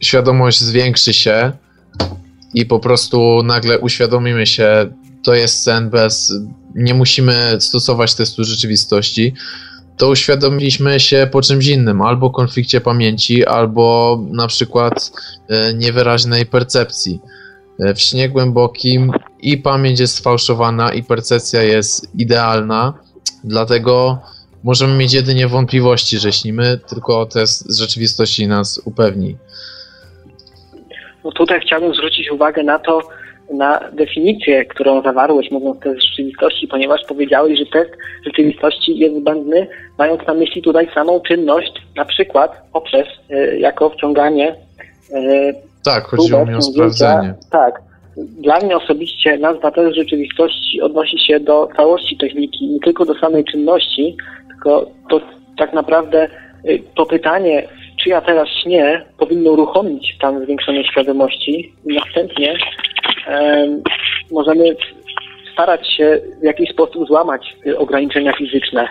świadomość 0.00 0.60
zwiększy 0.60 1.14
się 1.14 1.52
i 2.54 2.66
po 2.66 2.80
prostu 2.80 3.42
nagle 3.44 3.78
uświadomimy 3.78 4.46
się, 4.46 4.92
to 5.24 5.34
jest 5.34 5.62
sen 5.62 5.90
bez, 5.90 6.32
nie 6.74 6.94
musimy 6.94 7.56
stosować 7.60 8.14
testu 8.14 8.44
rzeczywistości, 8.44 9.34
to 9.96 10.08
uświadomiliśmy 10.08 11.00
się 11.00 11.28
po 11.32 11.42
czymś 11.42 11.66
innym, 11.66 12.02
albo 12.02 12.30
konflikcie 12.30 12.80
pamięci, 12.80 13.46
albo 13.46 14.18
na 14.30 14.46
przykład 14.46 15.12
e, 15.48 15.74
niewyraźnej 15.74 16.46
percepcji. 16.46 17.20
E, 17.84 17.94
w 17.94 18.00
śnie 18.00 18.28
głębokim 18.28 19.12
i 19.42 19.58
pamięć 19.58 20.00
jest 20.00 20.14
sfałszowana, 20.14 20.92
i 20.92 21.02
percepcja 21.02 21.62
jest 21.62 22.20
idealna, 22.20 22.94
dlatego 23.44 24.18
możemy 24.64 24.96
mieć 24.96 25.14
jedynie 25.14 25.48
wątpliwości, 25.48 26.18
że 26.18 26.32
śnimy, 26.32 26.78
tylko 26.88 27.26
test 27.26 27.72
z 27.72 27.78
rzeczywistości 27.78 28.46
nas 28.46 28.82
upewni. 28.84 29.36
No 31.24 31.32
tutaj 31.32 31.60
chciałbym 31.60 31.94
zwrócić 31.94 32.30
uwagę 32.30 32.62
na 32.62 32.78
to, 32.78 33.00
na 33.54 33.80
definicję, 33.92 34.64
którą 34.64 35.02
zawarłeś 35.02 35.50
mówiąc 35.50 35.80
test 35.80 36.02
rzeczywistości, 36.02 36.68
ponieważ 36.68 37.00
powiedziałeś, 37.08 37.58
że 37.58 37.66
test 37.66 37.90
rzeczywistości 38.26 38.98
jest 38.98 39.16
zbędny, 39.16 39.66
mając 39.98 40.26
na 40.26 40.34
myśli 40.34 40.62
tutaj 40.62 40.88
samą 40.94 41.20
czynność, 41.20 41.72
na 41.96 42.04
przykład 42.04 42.62
poprzez 42.72 43.06
y, 43.30 43.58
jako 43.58 43.90
wciąganie 43.90 44.56
y, 45.10 45.71
Tak, 45.84 46.04
chodziło 46.04 46.46
mi 46.46 46.54
o 46.54 46.62
sprawdzenie. 46.62 47.34
Tak. 47.50 47.82
Dla 48.16 48.60
mnie 48.60 48.76
osobiście 48.76 49.38
nazwa 49.38 49.70
test 49.70 49.96
rzeczywistości 49.96 50.80
odnosi 50.80 51.18
się 51.26 51.40
do 51.40 51.68
całości 51.76 52.16
techniki, 52.16 52.68
nie 52.68 52.80
tylko 52.80 53.04
do 53.04 53.14
samej 53.14 53.44
czynności, 53.44 54.16
tylko 54.48 54.86
to 55.10 55.20
tak 55.58 55.72
naprawdę 55.72 56.28
y, 56.64 56.82
to 56.94 57.06
pytanie, 57.06 57.68
czy 58.02 58.08
ja 58.08 58.20
teraz 58.20 58.48
śnię, 58.62 59.04
powinno 59.18 59.50
uruchomić 59.50 60.14
stan 60.16 60.44
zwiększonej 60.44 60.84
świadomości 60.84 61.74
i 61.86 61.94
następnie 61.94 62.54
możemy 64.32 64.76
starać 65.52 65.96
się 65.96 66.20
w 66.40 66.44
jakiś 66.44 66.70
sposób 66.70 67.06
złamać 67.06 67.56
y, 67.66 67.78
ograniczenia 67.78 68.32
fizyczne. 68.32 68.88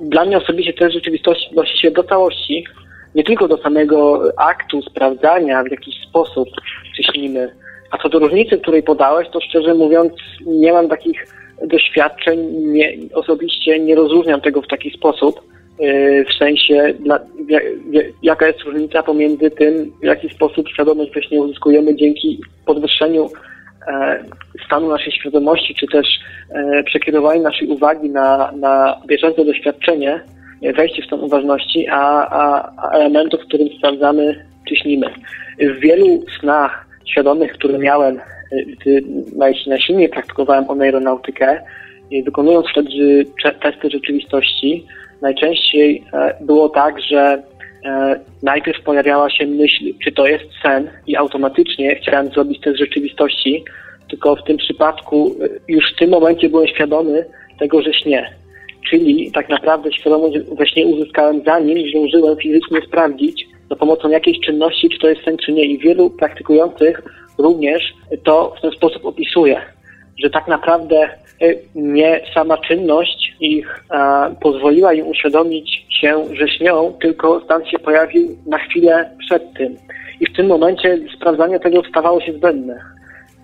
Dla 0.00 0.24
mnie 0.24 0.38
osobiście 0.38 0.72
też 0.72 0.94
rzeczywistość 0.94 1.48
odnosi 1.50 1.78
się 1.78 1.90
do 1.90 2.04
całości, 2.04 2.64
nie 3.16 3.24
tylko 3.24 3.48
do 3.48 3.56
samego 3.56 4.22
aktu 4.36 4.82
sprawdzania 4.82 5.62
w 5.62 5.70
jakiś 5.70 5.94
sposób, 6.08 6.48
czy 6.96 7.02
śnimy. 7.02 7.52
A 7.90 7.98
co 7.98 8.08
do 8.08 8.18
różnicy, 8.18 8.58
której 8.58 8.82
podałeś, 8.82 9.28
to 9.32 9.40
szczerze 9.40 9.74
mówiąc 9.74 10.12
nie 10.46 10.72
mam 10.72 10.88
takich 10.88 11.26
doświadczeń 11.66 12.38
nie, 12.50 12.92
osobiście 13.14 13.80
nie 13.80 13.94
rozróżniam 13.94 14.40
tego 14.40 14.62
w 14.62 14.68
taki 14.68 14.90
sposób, 14.90 15.40
y, 15.80 16.24
w 16.30 16.38
sensie 16.38 16.94
jaka 18.22 18.46
jest 18.46 18.60
różnica 18.60 19.02
pomiędzy 19.02 19.50
tym, 19.50 19.92
w 20.02 20.04
jaki 20.04 20.28
sposób 20.28 20.68
świadomość 20.68 21.12
właśnie 21.12 21.40
uzyskujemy 21.40 21.96
dzięki 21.96 22.40
podwyższeniu 22.66 23.30
e, 23.88 24.24
stanu 24.66 24.88
naszej 24.88 25.12
świadomości, 25.12 25.74
czy 25.74 25.86
też 25.86 26.06
e, 26.50 26.82
przekierowaniu 26.82 27.42
naszej 27.42 27.68
uwagi 27.68 28.10
na, 28.10 28.52
na 28.52 29.00
bieżące 29.06 29.44
doświadczenie, 29.44 30.20
wejście 30.62 31.02
w 31.02 31.06
stan 31.06 31.20
uważności, 31.20 31.88
a, 31.88 32.28
a, 32.30 32.72
a 32.76 32.90
elementów, 32.90 33.40
w 33.40 33.46
którym 33.46 33.68
sprawdzamy, 33.78 34.46
czy 34.68 34.76
śnimy. 34.76 35.06
W 35.60 35.78
wielu 35.78 36.24
snach 36.40 36.86
świadomych, 37.04 37.52
które 37.52 37.78
miałem 37.78 38.20
gdy 38.66 39.02
najsilniej 39.66 40.08
praktykowałem 40.08 40.70
oneironautykę, 40.70 41.60
wykonując 42.24 42.66
wtedy 42.70 43.26
testy 43.62 43.90
rzeczywistości, 43.90 44.86
najczęściej 45.22 46.04
e, 46.12 46.34
było 46.40 46.68
tak, 46.68 47.00
że 47.00 47.42
e, 47.84 48.20
najpierw 48.42 48.82
pojawiała 48.82 49.30
się 49.30 49.46
myśl, 49.46 49.84
czy 50.04 50.12
to 50.12 50.26
jest 50.26 50.44
sen 50.62 50.90
i 51.06 51.16
automatycznie 51.16 51.96
chciałem 51.96 52.28
zrobić 52.28 52.60
test 52.60 52.78
rzeczywistości, 52.78 53.64
tylko 54.10 54.36
w 54.36 54.44
tym 54.44 54.56
przypadku 54.56 55.36
e, 55.40 55.48
już 55.68 55.92
w 55.92 55.98
tym 55.98 56.10
momencie 56.10 56.48
byłem 56.48 56.68
świadomy 56.68 57.26
tego, 57.58 57.82
że 57.82 57.94
śnie. 57.94 58.32
Czyli 58.90 59.32
tak 59.32 59.48
naprawdę 59.48 59.92
świadomość 59.92 60.38
we 60.58 60.66
śnie 60.66 60.86
uzyskałem 60.86 61.42
zanim 61.46 61.90
zdążyłem 61.90 62.36
fizycznie 62.36 62.80
sprawdzić 62.86 63.46
za 63.70 63.76
pomocą 63.76 64.08
jakiejś 64.08 64.40
czynności, 64.40 64.88
czy 64.88 64.98
to 64.98 65.08
jest 65.08 65.24
sen, 65.24 65.36
czy 65.36 65.52
nie. 65.52 65.64
I 65.64 65.78
wielu 65.78 66.10
praktykujących 66.10 67.02
również 67.38 67.94
to 68.24 68.54
w 68.58 68.60
ten 68.60 68.70
sposób 68.70 69.04
opisuje, 69.04 69.60
że 70.22 70.30
tak 70.30 70.48
naprawdę 70.48 70.96
e, 71.02 71.54
nie 71.74 72.20
sama 72.34 72.58
czynność 72.58 73.36
ich 73.40 73.84
a, 73.88 74.30
pozwoliła 74.40 74.92
im 74.92 75.06
uświadomić 75.06 75.86
się, 76.00 76.24
że 76.32 76.48
śnią, 76.48 76.92
tylko 77.00 77.40
stan 77.40 77.66
się 77.66 77.78
pojawił 77.78 78.36
na 78.46 78.58
chwilę 78.58 79.10
przed 79.18 79.52
tym. 79.52 79.76
I 80.20 80.26
w 80.26 80.36
tym 80.36 80.46
momencie 80.46 80.98
sprawdzanie 81.16 81.60
tego 81.60 81.82
stawało 81.90 82.20
się 82.20 82.32
zbędne. 82.32 82.80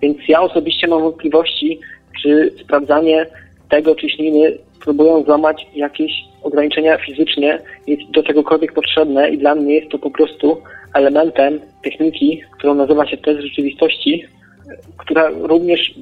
Więc 0.01 0.17
ja 0.27 0.41
osobiście 0.41 0.87
mam 0.87 1.01
wątpliwości, 1.01 1.79
czy 2.21 2.51
sprawdzanie 2.63 3.25
tego, 3.69 3.95
czy 3.95 4.09
śnimy 4.09 4.57
próbują 4.83 5.23
złamać 5.23 5.67
jakieś 5.75 6.11
ograniczenia 6.43 6.97
fizycznie, 6.97 7.59
jest 7.87 8.11
do 8.11 8.23
czegokolwiek 8.23 8.73
potrzebne 8.73 9.29
i 9.29 9.37
dla 9.37 9.55
mnie 9.55 9.75
jest 9.75 9.91
to 9.91 9.99
po 9.99 10.11
prostu 10.11 10.57
elementem 10.93 11.59
techniki, 11.83 12.41
którą 12.57 12.75
nazywa 12.75 13.07
się 13.07 13.17
test 13.17 13.39
rzeczywistości, 13.39 14.25
która 14.97 15.29
również, 15.29 15.93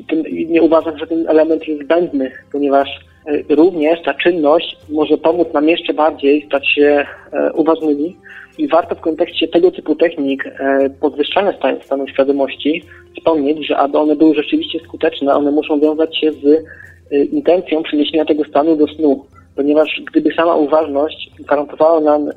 nie 0.48 0.62
uważam, 0.62 0.98
że 0.98 1.08
ten 1.08 1.30
element 1.30 1.68
jest 1.68 1.84
zbędny, 1.84 2.32
ponieważ 2.52 2.90
e, 3.26 3.56
również 3.56 4.02
ta 4.06 4.14
czynność 4.14 4.78
może 4.90 5.18
pomóc 5.18 5.54
nam 5.54 5.70
jeszcze 5.70 5.94
bardziej 5.94 6.46
stać 6.46 6.68
się 6.76 7.06
e, 7.34 7.54
uważnymi 7.54 8.18
i 8.62 8.68
warto 8.68 8.96
w 8.96 9.02
kontekście 9.02 9.48
tego 9.48 9.72
typu 9.72 9.96
technik 9.96 10.46
e, 10.46 10.90
podwyższania 10.90 11.54
stanu, 11.86 12.08
świadomości 12.08 12.84
wspomnieć, 13.18 13.68
że 13.68 13.78
aby 13.78 13.98
one 13.98 14.16
były 14.16 14.36
rzeczywiście 14.36 14.80
skuteczne, 14.80 15.34
one 15.36 15.52
muszą 15.52 15.80
wiązać 15.80 16.18
się 16.20 16.32
z 16.32 16.64
intencją 17.32 17.84
przeniesienia 17.84 18.26
tego 18.26 18.44
stanu 18.44 18.76
do 18.76 18.88
snu 18.88 19.26
ponieważ 19.56 20.02
gdyby 20.12 20.34
sama 20.34 20.56
uważność 20.56 21.32
gwarantowała 21.40 22.00
nam 22.02 22.30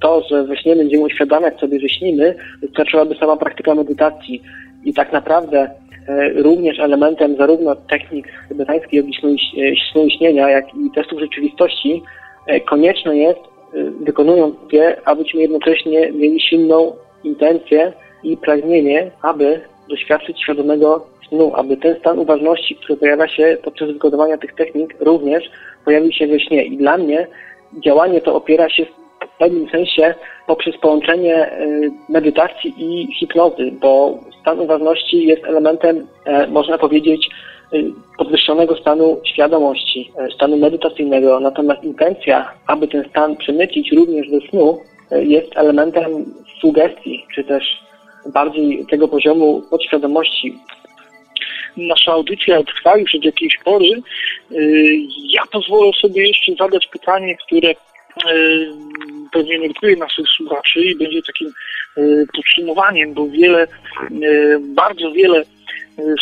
to, 0.00 0.22
że 0.30 0.44
we 0.44 0.56
śnie 0.56 0.76
będziemy 0.76 1.04
uświadamiać 1.04 1.60
sobie, 1.60 1.80
że 1.80 1.88
śnimy, 1.88 2.34
wystarczyłaby 2.62 3.14
sama 3.14 3.36
praktyka 3.36 3.74
medytacji. 3.74 4.42
I 4.84 4.94
tak 4.94 5.12
naprawdę 5.12 5.70
również 6.34 6.78
elementem 6.78 7.36
zarówno 7.36 7.76
technik 7.76 8.28
tybetańskiej, 8.48 8.96
jak 8.96 9.06
i 9.08 9.38
snu 9.92 10.10
śnienia, 10.10 10.50
jak 10.50 10.64
i 10.74 10.90
testów 10.94 11.20
rzeczywistości, 11.20 12.02
konieczne 12.68 13.16
jest, 13.16 13.40
wykonując 14.00 14.56
je, 14.72 15.00
abyśmy 15.04 15.40
jednocześnie 15.40 16.12
mieli 16.12 16.40
silną 16.40 16.96
intencję 17.24 17.92
i 18.22 18.36
pragnienie, 18.36 19.10
aby 19.22 19.60
doświadczyć 19.88 20.42
świadomego 20.42 21.06
snu, 21.28 21.52
aby 21.54 21.76
ten 21.76 21.98
stan 21.98 22.18
uważności, 22.18 22.76
który 22.76 22.96
pojawia 22.96 23.28
się 23.28 23.56
podczas 23.64 23.90
wykonywania 23.90 24.38
tych 24.38 24.54
technik, 24.54 24.94
również 25.00 25.50
pojawił 25.84 26.12
się 26.12 26.26
we 26.26 26.40
śnie. 26.40 26.64
I 26.64 26.76
dla 26.76 26.98
mnie 26.98 27.26
działanie 27.84 28.20
to 28.20 28.34
opiera 28.34 28.68
się 28.68 28.84
w 28.84 29.38
pewnym 29.38 29.68
sensie 29.68 30.14
poprzez 30.46 30.76
połączenie 30.76 31.60
y, 31.60 31.90
medytacji 32.08 32.74
i 32.78 33.14
hipnozy, 33.14 33.72
bo 33.80 34.18
stan 34.40 34.60
uważności 34.60 35.26
jest 35.26 35.44
elementem, 35.44 36.06
e, 36.24 36.46
można 36.46 36.78
powiedzieć, 36.78 37.26
y, 37.26 37.59
podwyższonego 38.18 38.76
stanu 38.76 39.20
świadomości, 39.24 40.12
e, 40.18 40.30
stanu 40.34 40.56
medytacyjnego, 40.56 41.40
natomiast 41.40 41.84
intencja, 41.84 42.52
aby 42.66 42.88
ten 42.88 43.04
stan 43.10 43.36
przemycić 43.36 43.92
również 43.92 44.30
do 44.30 44.40
snu, 44.40 44.80
e, 45.10 45.24
jest 45.24 45.56
elementem 45.56 46.04
sugestii, 46.60 47.26
czy 47.34 47.44
też 47.44 47.64
bardziej 48.32 48.86
tego 48.86 49.08
poziomu 49.08 49.62
podświadomości, 49.70 50.58
nasza 51.76 52.12
audycja 52.12 52.62
trwa 52.62 52.96
już 52.96 53.14
od 53.14 53.24
jakiejś 53.24 53.58
pory. 53.64 54.02
Y, 54.52 54.98
ja 55.28 55.42
pozwolę 55.52 55.90
sobie 56.00 56.28
jeszcze 56.28 56.52
zadać 56.58 56.86
pytanie, 56.86 57.36
które 57.36 57.70
y, 57.70 57.74
pewnie 59.32 59.58
nurtuje 59.58 59.96
naszych 59.96 60.26
słuchaczy 60.28 60.80
i 60.80 60.96
będzie 60.96 61.22
takim 61.22 61.48
y, 61.98 62.26
podsumowaniem, 62.36 63.14
bo 63.14 63.28
wiele, 63.28 63.66
bardzo 64.60 65.12
wiele 65.12 65.42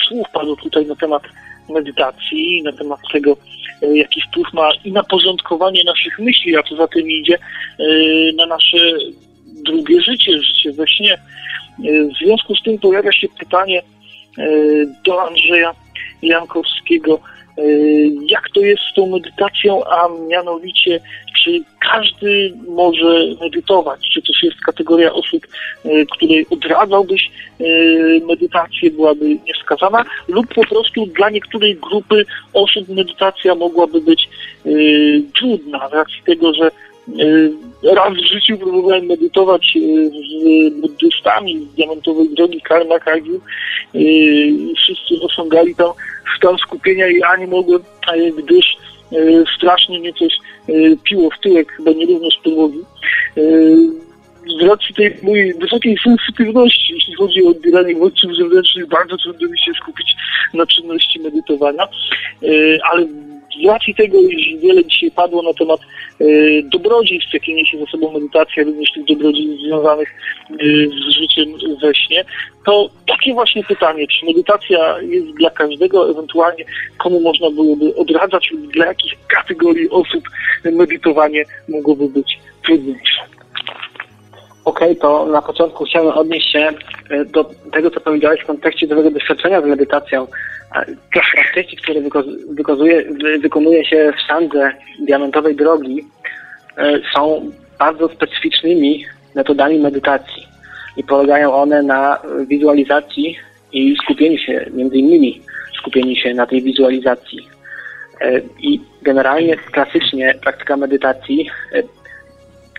słów 0.08 0.26
padło 0.32 0.56
tutaj 0.56 0.86
na 0.86 0.96
temat 0.96 1.22
medytacji, 1.68 2.62
na 2.62 2.72
temat 2.72 3.00
tego, 3.12 3.36
jaki 3.94 4.22
wpływ 4.22 4.52
ma 4.52 4.70
i 4.84 4.92
na 4.92 5.02
porządkowanie 5.02 5.84
naszych 5.84 6.18
myśli, 6.18 6.56
a 6.56 6.62
co 6.62 6.76
za 6.76 6.88
tym 6.88 7.10
idzie, 7.10 7.38
na 8.36 8.46
nasze 8.46 8.78
drugie 9.64 10.02
życie, 10.02 10.42
życie 10.42 10.72
we 10.72 10.88
śnie. 10.88 11.18
W 12.14 12.24
związku 12.24 12.56
z 12.56 12.62
tym 12.62 12.78
pojawia 12.78 13.12
się 13.12 13.28
pytanie, 13.38 13.82
E, 14.38 14.46
do 15.04 15.22
Andrzeja 15.28 15.74
Jankowskiego, 16.22 17.14
e, 17.14 17.20
jak 18.30 18.50
to 18.54 18.60
jest 18.60 18.82
z 18.82 18.94
tą 18.94 19.06
medytacją, 19.06 19.84
a 19.84 20.08
mianowicie, 20.28 21.00
czy 21.44 21.60
każdy 21.92 22.54
może 22.68 23.24
medytować, 23.40 24.00
czy 24.12 24.22
też 24.22 24.42
jest 24.42 24.60
kategoria 24.60 25.12
osób, 25.12 25.46
e, 25.84 26.06
której 26.06 26.46
odradzałbyś 26.50 27.30
medytację, 28.26 28.90
byłaby 28.90 29.36
niewskazana, 29.46 30.04
lub 30.28 30.54
po 30.54 30.64
prostu 30.64 31.06
dla 31.06 31.30
niektórej 31.30 31.76
grupy 31.76 32.24
osób 32.52 32.88
medytacja 32.88 33.54
mogłaby 33.54 34.00
być 34.00 34.28
trudna, 35.38 35.88
z 35.88 35.92
racji 35.92 36.22
tego, 36.26 36.54
że 36.54 36.70
raz 37.94 38.14
w 38.14 38.32
życiu 38.32 38.58
próbowałem 38.58 39.06
medytować 39.06 39.74
z 40.30 40.74
buddystami 40.80 41.58
z 41.58 41.74
diamentowej 41.74 42.28
drogi 42.36 42.60
Karma 42.60 42.98
Kagiu 42.98 43.40
i 43.94 44.74
wszyscy 44.76 45.24
osiągali 45.24 45.74
tam 45.74 45.90
stan 46.38 46.58
skupienia 46.58 47.08
i 47.08 47.18
ja 47.18 47.36
nie 47.36 47.46
mogłem, 47.46 47.82
gdyż 48.38 48.76
strasznie 49.56 49.98
mnie 50.00 50.12
coś 50.12 50.32
piło 51.04 51.30
w 51.30 51.40
tyłek, 51.40 51.72
chyba 51.72 51.90
nierówno 51.90 52.30
z 52.30 52.36
podłogi. 52.44 52.78
Z 54.60 54.62
racji 54.62 54.94
tej 54.94 55.14
mojej 55.22 55.54
wysokiej 55.54 55.96
sensitywności, 56.04 56.94
jeśli 56.94 57.14
chodzi 57.14 57.44
o 57.44 57.48
odbieranie 57.48 57.94
bodźców 57.94 58.36
zewnętrznych, 58.36 58.86
bardzo 58.88 59.16
trudno 59.16 59.48
mi 59.48 59.58
się 59.58 59.72
skupić 59.82 60.14
na 60.54 60.66
czynności 60.66 61.20
medytowania, 61.20 61.88
ale 62.92 63.06
z 63.62 63.66
racji 63.66 63.94
tego, 63.94 64.18
iż 64.20 64.60
wiele 64.62 64.84
dzisiaj 64.84 65.10
padło 65.10 65.42
na 65.42 65.52
temat 65.52 65.80
e, 66.20 66.24
dobrodziejstw, 66.62 67.34
jakie 67.34 67.54
niesie 67.54 67.78
ze 67.78 67.86
sobą 67.86 68.12
medytacja, 68.12 68.64
również 68.64 68.92
tych 68.92 69.04
dobrodziejstw 69.04 69.62
związanych 69.66 70.08
e, 70.50 70.56
z 70.88 71.14
życiem 71.14 71.48
we 71.82 71.94
śnie, 71.94 72.24
to 72.66 72.90
takie 73.06 73.34
właśnie 73.34 73.64
pytanie, 73.64 74.06
czy 74.06 74.26
medytacja 74.26 74.98
jest 75.02 75.26
dla 75.26 75.50
każdego, 75.50 76.10
ewentualnie 76.10 76.64
komu 76.98 77.20
można 77.20 77.50
byłoby 77.50 77.94
odradzać 77.96 78.50
lub 78.50 78.72
dla 78.72 78.86
jakich 78.86 79.12
kategorii 79.28 79.90
osób 79.90 80.24
medytowanie 80.64 81.44
mogłoby 81.68 82.08
być 82.08 82.38
trudniejsze. 82.64 83.20
Okej, 84.64 84.90
okay, 84.90 84.96
to 84.96 85.26
na 85.26 85.42
początku 85.42 85.84
chciałem 85.84 86.08
odnieść 86.08 86.52
się 86.52 86.72
do 87.26 87.50
tego, 87.72 87.90
co 87.90 88.00
powiedziałeś 88.00 88.40
w 88.40 88.46
kontekście 88.46 88.86
nowego 88.86 89.10
doświadczenia 89.10 89.62
z 89.62 89.64
medytacją. 89.64 90.26
Te 91.14 91.20
praktyki, 91.32 91.76
które 91.76 92.00
wykazuje, 92.50 93.04
wykonuje 93.40 93.84
się 93.84 94.12
w 94.18 94.28
sandze 94.28 94.72
diamentowej 95.00 95.56
drogi, 95.56 96.04
e, 96.76 97.00
są 97.14 97.50
bardzo 97.78 98.08
specyficznymi 98.08 99.04
metodami 99.34 99.78
medytacji 99.78 100.46
i 100.96 101.04
polegają 101.04 101.54
one 101.54 101.82
na 101.82 102.18
wizualizacji 102.46 103.38
i 103.72 103.96
skupieniu 104.02 104.38
się, 104.38 104.66
między 104.74 104.96
innymi 104.96 105.42
skupieniu 105.78 106.16
się 106.16 106.34
na 106.34 106.46
tej 106.46 106.62
wizualizacji. 106.62 107.48
E, 108.20 108.40
I 108.60 108.80
generalnie 109.02 109.56
klasycznie 109.56 110.34
praktyka 110.42 110.76
medytacji 110.76 111.50
e, 111.72 111.82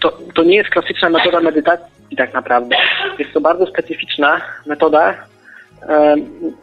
to, 0.02 0.18
to 0.36 0.44
nie 0.44 0.56
jest 0.56 0.70
klasyczna 0.70 1.10
metoda 1.10 1.40
medytacji 1.42 1.99
tak 2.16 2.34
naprawdę. 2.34 2.76
Jest 3.20 3.34
to 3.34 3.42
bardzo 3.42 3.66
specyficzna 3.66 4.42
metoda, 4.66 5.16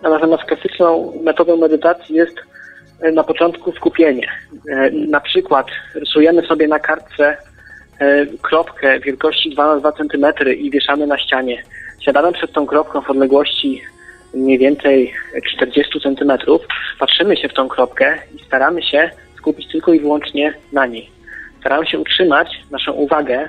Natomiast 0.03 0.45
klasyczną 0.45 1.13
metodą 1.23 1.57
medytacji 1.57 2.15
jest 2.15 2.37
e, 3.01 3.13
na 3.13 3.25
początku 3.25 3.73
skupienie. 3.73 4.29
E, 4.71 4.91
na 4.91 5.21
przykład 5.21 5.67
rysujemy 5.95 6.47
sobie 6.47 6.69
na 6.69 6.79
kartce 6.79 7.37
e, 7.99 8.27
kropkę 8.43 9.01
wielkości 9.01 9.51
2 9.51 9.67
na 9.67 9.81
2 9.81 9.93
cm 9.93 10.27
i 10.57 10.71
wieszamy 10.71 11.07
na 11.07 11.19
ścianie. 11.19 11.63
Siadamy 12.01 12.33
przed 12.33 12.53
tą 12.53 12.67
kropką 12.67 13.01
w 13.01 13.11
odległości 13.11 13.83
mniej 14.35 14.59
więcej 14.59 15.15
40 15.57 16.01
cm, 16.01 16.33
patrzymy 16.99 17.37
się 17.37 17.49
w 17.49 17.55
tą 17.55 17.69
kropkę 17.69 18.19
i 18.35 18.45
staramy 18.45 18.83
się 18.83 19.11
skupić 19.37 19.73
tylko 19.73 19.93
i 19.93 20.01
wyłącznie 20.01 20.55
na 20.73 20.87
niej. 20.87 21.11
Staramy 21.61 21.87
się 21.87 21.99
utrzymać 21.99 22.49
naszą 22.71 22.93
uwagę, 22.93 23.49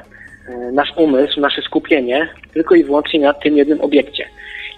nasz 0.71 0.93
umysł, 0.95 1.39
nasze 1.39 1.61
skupienie 1.61 2.29
tylko 2.53 2.75
i 2.75 2.83
wyłącznie 2.83 3.19
na 3.19 3.33
tym 3.33 3.57
jednym 3.57 3.81
obiekcie. 3.81 4.25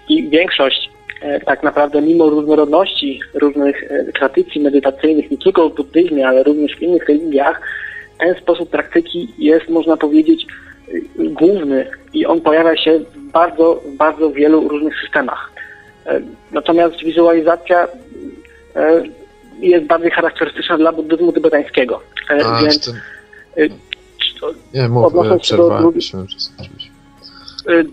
I 0.08 0.28
większość 0.28 0.90
e, 1.22 1.40
tak 1.40 1.62
naprawdę 1.62 2.02
mimo 2.02 2.30
różnorodności 2.30 3.20
różnych 3.34 3.84
e, 3.84 4.12
tradycji 4.12 4.60
medytacyjnych, 4.60 5.30
nie 5.30 5.38
tylko 5.38 5.68
w 5.68 5.74
buddyzmie, 5.74 6.28
ale 6.28 6.42
również 6.42 6.76
w 6.76 6.82
innych 6.82 7.08
religiach, 7.08 7.60
ten 8.18 8.34
sposób 8.34 8.70
praktyki 8.70 9.28
jest, 9.38 9.68
można 9.68 9.96
powiedzieć, 9.96 10.46
główny 11.18 11.86
i 12.14 12.26
on 12.26 12.40
pojawia 12.40 12.76
się 12.76 12.98
w 12.98 13.30
bardzo, 13.32 13.80
bardzo 13.98 14.30
wielu 14.30 14.68
różnych 14.68 14.94
systemach. 15.02 15.52
Natomiast 16.52 17.04
wizualizacja 17.04 17.88
jest 19.60 19.86
bardziej 19.86 20.10
charakterystyczna 20.10 20.78
dla 20.78 20.92
buddyzmu 20.92 21.32
tybetańskiego. 21.32 22.02
A, 22.28 22.62
Więc, 22.62 22.86
to... 22.86 22.92
Nie, 24.74 24.88
mów, 24.88 25.12
przerwałem 25.40 25.92
do, 25.92 26.00
się 26.00 26.18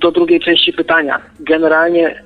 do 0.02 0.11
drugiej 0.11 0.40
części 0.40 0.74
pytania. 0.74 1.22
Generalnie 1.40 2.24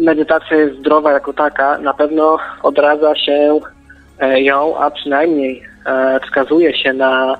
medytacja 0.00 0.56
jest 0.56 0.78
zdrowa 0.78 1.12
jako 1.12 1.32
taka. 1.32 1.78
Na 1.78 1.94
pewno 1.94 2.38
odradza 2.62 3.16
się 3.16 3.60
ją, 4.34 4.78
a 4.78 4.90
przynajmniej 4.90 5.62
wskazuje 6.24 6.76
się 6.76 6.92
na, 6.92 7.38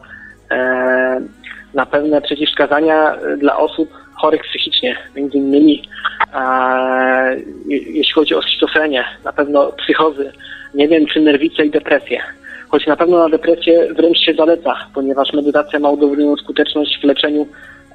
na 1.75 1.87
pewne 1.87 2.21
przeciwwskazania 2.21 3.17
dla 3.39 3.57
osób 3.57 3.89
chorych 4.15 4.43
psychicznie, 4.43 4.97
między 5.17 5.39
innymi 5.39 5.89
jeśli 7.69 8.13
chodzi 8.13 8.35
o 8.35 8.43
schizofrenię, 8.43 9.05
na 9.25 9.33
pewno 9.33 9.73
psychozy, 9.73 10.33
nie 10.75 10.89
wiem 10.89 11.07
czy 11.07 11.21
nerwice 11.21 11.65
i 11.65 11.71
depresję. 11.71 12.23
Choć 12.73 12.87
na 12.87 12.97
pewno 12.97 13.19
na 13.19 13.29
depresję 13.29 13.95
wręcz 13.95 14.19
się 14.19 14.35
zaleca, 14.35 14.75
ponieważ 14.95 15.33
medytacja 15.33 15.79
ma 15.79 15.91
udowodnioną 15.91 16.37
skuteczność 16.37 17.01
w 17.01 17.05
leczeniu 17.05 17.47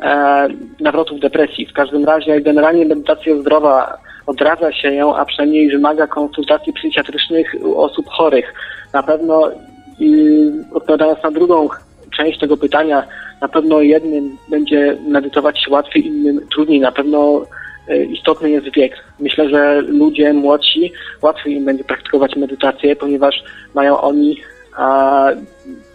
e, 0.02 0.48
nawrotów 0.80 1.20
depresji. 1.20 1.66
W 1.66 1.74
każdym 1.74 2.06
razie 2.06 2.41
generalnie 2.41 2.86
medytacja 2.86 3.36
zdrowa 3.36 3.98
odradza 4.26 4.72
się 4.74 4.94
ją, 4.94 5.16
a 5.16 5.26
przynajmniej 5.26 5.70
wymaga 5.70 6.08
konsultacji 6.08 6.74
psychiatrycznych 6.74 7.56
u 7.62 7.82
osób 7.82 8.10
chorych. 8.10 8.54
Na 8.94 9.04
pewno 9.04 9.52
yy, 9.99 10.52
odpowiadając 10.74 11.24
na 11.24 11.32
drugą 11.32 11.70
część 12.18 12.40
tego 12.40 12.58
pytania, 12.58 13.08
na 13.41 13.48
pewno 13.48 13.82
jednym 13.82 14.38
będzie 14.49 14.98
medytować 15.08 15.64
się 15.64 15.72
łatwiej, 15.72 16.08
innym 16.08 16.48
trudniej. 16.52 16.80
Na 16.80 16.91
pewno 16.91 17.45
e, 17.90 18.04
istotny 18.04 18.49
jest 18.49 18.74
wiek. 18.76 18.94
Myślę, 19.20 19.49
że 19.49 19.82
ludzie 19.82 20.34
młodsi 20.34 20.91
łatwiej 21.22 21.54
im 21.54 21.66
będzie 21.66 21.84
praktykować 21.84 22.36
medytację, 22.36 22.95
ponieważ 22.95 23.44
mają 23.74 24.02
oni 24.02 24.38
a, 24.78 25.28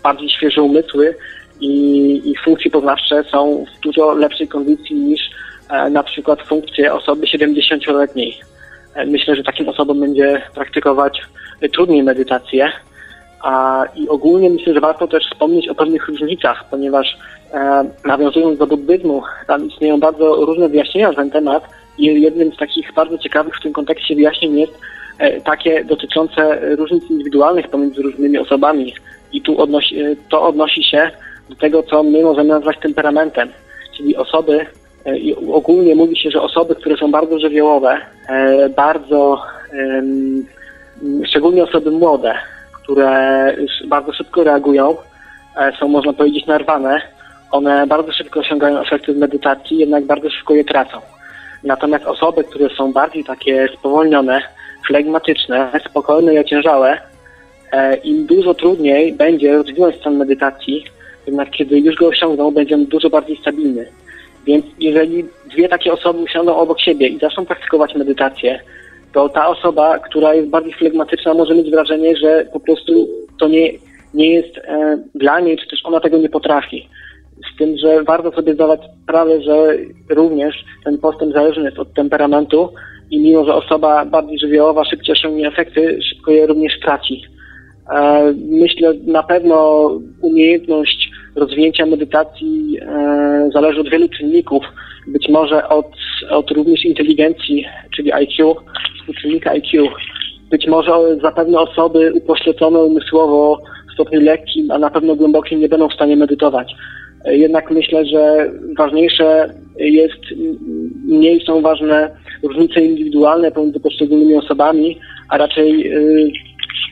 bardziej 0.02 0.30
świeże 0.30 0.62
umysły 0.62 1.16
i 1.60 2.34
funkcje 2.44 2.70
poznawcze 2.70 3.24
są 3.30 3.64
w 3.76 3.80
dużo 3.80 4.14
lepszej 4.14 4.48
kondycji 4.48 4.96
niż 4.96 5.20
e, 5.70 5.90
na 5.90 6.02
przykład 6.02 6.42
funkcje 6.42 6.94
osoby 6.94 7.26
70-letniej. 7.26 8.40
E, 8.94 9.06
myślę, 9.06 9.36
że 9.36 9.44
takim 9.44 9.68
osobom 9.68 10.00
będzie 10.00 10.42
praktykować 10.54 11.22
trudniej 11.72 12.02
medytację. 12.02 12.72
A, 13.42 13.84
I 13.96 14.08
ogólnie 14.08 14.50
myślę, 14.50 14.74
że 14.74 14.80
warto 14.80 15.08
też 15.08 15.24
wspomnieć 15.26 15.68
o 15.68 15.74
pewnych 15.74 16.08
różnicach, 16.08 16.64
ponieważ 16.70 17.18
e, 17.54 17.84
nawiązując 18.04 18.58
do 18.58 18.66
buddyzmu, 18.66 19.22
tam 19.46 19.68
istnieją 19.68 20.00
bardzo 20.00 20.34
różne 20.34 20.68
wyjaśnienia 20.68 21.08
na 21.08 21.14
ten 21.14 21.30
temat 21.30 21.64
i 21.98 22.22
jednym 22.22 22.52
z 22.52 22.56
takich 22.56 22.94
bardzo 22.94 23.18
ciekawych 23.18 23.56
w 23.56 23.62
tym 23.62 23.72
kontekście 23.72 24.14
wyjaśnień 24.14 24.58
jest 24.58 24.78
takie 25.44 25.84
dotyczące 25.84 26.60
różnic 26.76 27.10
indywidualnych 27.10 27.68
pomiędzy 27.68 28.02
różnymi 28.02 28.38
osobami. 28.38 28.94
I 29.32 29.42
tu 29.42 29.60
odnosi, 29.60 30.00
e, 30.00 30.16
to 30.30 30.42
odnosi 30.42 30.84
się 30.84 31.10
do 31.48 31.54
tego, 31.56 31.82
co 31.82 32.02
my 32.02 32.22
możemy 32.22 32.48
nazwać 32.48 32.78
temperamentem, 32.78 33.48
czyli 33.96 34.16
osoby, 34.16 34.66
e, 35.04 35.18
i 35.18 35.34
ogólnie 35.34 35.94
mówi 35.94 36.16
się, 36.18 36.30
że 36.30 36.42
osoby, 36.42 36.74
które 36.74 36.96
są 36.96 37.10
bardzo 37.10 37.38
żywiołowe, 37.38 38.00
e, 38.28 38.68
bardzo, 38.68 39.42
szczególnie 41.24 41.64
osoby 41.64 41.90
młode, 41.90 42.34
które 42.82 43.56
bardzo 43.88 44.12
szybko 44.12 44.44
reagują, 44.44 44.96
e, 45.56 45.72
są 45.80 45.88
można 45.88 46.12
powiedzieć 46.12 46.46
narwane, 46.46 47.00
one 47.50 47.86
bardzo 47.86 48.12
szybko 48.12 48.40
osiągają 48.40 48.80
efekty 48.80 49.14
medytacji, 49.14 49.78
jednak 49.78 50.04
bardzo 50.04 50.30
szybko 50.30 50.54
je 50.54 50.64
tracą. 50.64 50.98
Natomiast 51.64 52.04
osoby, 52.04 52.44
które 52.44 52.68
są 52.76 52.92
bardziej 52.92 53.24
takie 53.24 53.68
spowolnione, 53.78 54.42
flegmatyczne, 54.86 55.80
spokojne 55.90 56.34
i 56.34 56.38
ociężałe, 56.38 56.98
e, 57.72 57.96
im 57.96 58.26
dużo 58.26 58.54
trudniej 58.54 59.12
będzie 59.12 59.52
rozwinąć 59.52 59.96
stan 59.96 60.16
medytacji, 60.16 60.84
jednak 61.26 61.50
kiedy 61.50 61.80
już 61.80 61.96
go 61.96 62.06
osiągną, 62.08 62.50
będzie 62.50 62.74
on 62.74 62.86
dużo 62.86 63.10
bardziej 63.10 63.36
stabilny. 63.36 63.86
Więc 64.46 64.66
jeżeli 64.80 65.24
dwie 65.50 65.68
takie 65.68 65.92
osoby 65.92 66.18
usiądą 66.18 66.56
obok 66.56 66.80
siebie 66.80 67.08
i 67.08 67.18
zaczną 67.18 67.46
praktykować 67.46 67.94
medytację, 67.94 68.60
to 69.12 69.28
ta 69.28 69.48
osoba, 69.48 69.98
która 69.98 70.34
jest 70.34 70.48
bardziej 70.48 70.72
flegmatyczna, 70.72 71.34
może 71.34 71.54
mieć 71.54 71.70
wrażenie, 71.70 72.16
że 72.16 72.46
po 72.52 72.60
prostu 72.60 73.08
to 73.40 73.48
nie, 73.48 73.72
nie 74.14 74.34
jest 74.34 74.58
e, 74.58 74.98
dla 75.14 75.40
niej, 75.40 75.58
czy 75.58 75.66
też 75.66 75.80
ona 75.84 76.00
tego 76.00 76.18
nie 76.18 76.28
potrafi. 76.28 76.88
Z 77.54 77.58
tym, 77.58 77.78
że 77.78 78.02
warto 78.02 78.32
sobie 78.32 78.54
zdawać 78.54 78.80
sprawę, 79.02 79.42
że 79.42 79.76
również 80.10 80.64
ten 80.84 80.98
postęp 80.98 81.32
zależny 81.32 81.64
jest 81.64 81.78
od 81.78 81.94
temperamentu 81.94 82.68
i 83.12 83.20
mimo, 83.20 83.44
że 83.44 83.54
osoba 83.54 84.04
bardziej 84.04 84.38
żywiołowa 84.38 84.84
szybciej 84.84 85.12
osiągnie 85.12 85.48
efekty, 85.48 85.98
szybko 86.02 86.30
je 86.30 86.46
również 86.46 86.80
traci. 86.80 87.22
E, 87.90 88.32
myślę, 88.48 88.92
na 89.06 89.22
pewno 89.22 89.90
umiejętność 90.22 91.10
rozwinięcia 91.36 91.86
medytacji 91.86 92.78
e, 92.80 93.50
zależy 93.54 93.80
od 93.80 93.90
wielu 93.90 94.08
czynników, 94.08 94.64
być 95.06 95.28
może 95.28 95.68
od, 95.68 95.86
od 96.30 96.50
również 96.50 96.84
inteligencji, 96.84 97.64
czyli 97.96 98.12
IQ, 98.12 98.56
współczynnika 99.00 99.50
IQ. 99.50 99.88
Być 100.50 100.66
może 100.66 100.92
zapewne 101.22 101.60
osoby 101.60 102.12
upośledzone 102.14 102.78
umysłowo 102.78 103.58
w 103.90 103.94
stopniu 103.94 104.20
lekkim, 104.20 104.70
a 104.70 104.78
na 104.78 104.90
pewno 104.90 105.16
głębokim 105.16 105.60
nie 105.60 105.68
będą 105.68 105.88
w 105.88 105.94
stanie 105.94 106.16
medytować. 106.16 106.74
Jednak 107.24 107.70
myślę, 107.70 108.06
że 108.06 108.50
ważniejsze 108.78 109.54
jest, 109.78 110.20
mniej 111.08 111.44
są 111.46 111.60
ważne 111.60 112.10
różnice 112.42 112.80
indywidualne 112.80 113.50
pomiędzy 113.50 113.80
poszczególnymi 113.80 114.34
osobami, 114.34 114.98
a 115.28 115.38
raczej 115.38 115.92
y, 115.92 116.32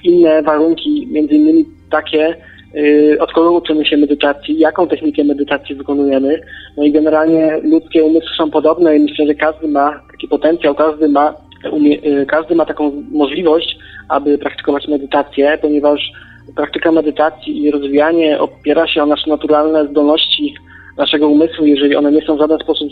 inne 0.04 0.42
warunki, 0.42 1.08
między 1.10 1.34
innymi 1.34 1.64
takie, 1.90 2.36
y, 2.76 3.16
od 3.20 3.32
kogo 3.32 3.52
uczymy 3.52 3.86
się 3.86 3.96
medytacji, 3.96 4.58
jaką 4.58 4.88
technikę 4.88 5.24
medytacji 5.24 5.74
wykonujemy. 5.74 6.40
No 6.76 6.84
i 6.84 6.92
generalnie 6.92 7.60
ludzkie 7.62 8.04
umysły 8.04 8.30
są 8.36 8.50
podobne 8.50 8.96
i 8.96 9.00
myślę, 9.00 9.26
że 9.26 9.34
każdy 9.34 9.68
ma 9.68 10.00
taki 10.10 10.28
potencjał, 10.28 10.74
każdy 10.74 11.08
ma 11.08 11.34
Y, 11.64 12.26
każdy 12.26 12.54
ma 12.54 12.66
taką 12.66 13.04
możliwość, 13.10 13.78
aby 14.08 14.38
praktykować 14.38 14.88
medytację, 14.88 15.58
ponieważ 15.62 16.12
praktyka 16.56 16.92
medytacji 16.92 17.62
i 17.62 17.70
rozwijanie 17.70 18.40
opiera 18.40 18.86
się 18.86 19.02
o 19.02 19.06
nasze 19.06 19.30
naturalne 19.30 19.88
zdolności 19.88 20.54
naszego 20.96 21.28
umysłu, 21.28 21.66
jeżeli 21.66 21.96
one 21.96 22.12
nie 22.12 22.22
są 22.22 22.36
w 22.36 22.40
żaden 22.40 22.58
sposób 22.58 22.88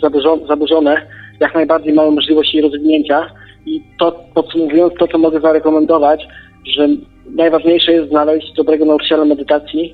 zaburzone, 0.47 1.01
jak 1.39 1.55
najbardziej 1.55 1.93
mają 1.93 2.11
możliwość 2.11 2.53
jej 2.53 2.63
rozwinięcia. 2.63 3.29
I 3.65 3.83
to 3.99 4.11
podsumowując 4.33 4.93
to, 4.99 5.07
co 5.07 5.17
mogę 5.17 5.39
zarekomendować, 5.41 6.27
że 6.75 6.87
najważniejsze 7.35 7.91
jest 7.91 8.09
znaleźć 8.09 8.53
dobrego 8.53 8.85
nauczyciela 8.85 9.25
medytacji, 9.25 9.93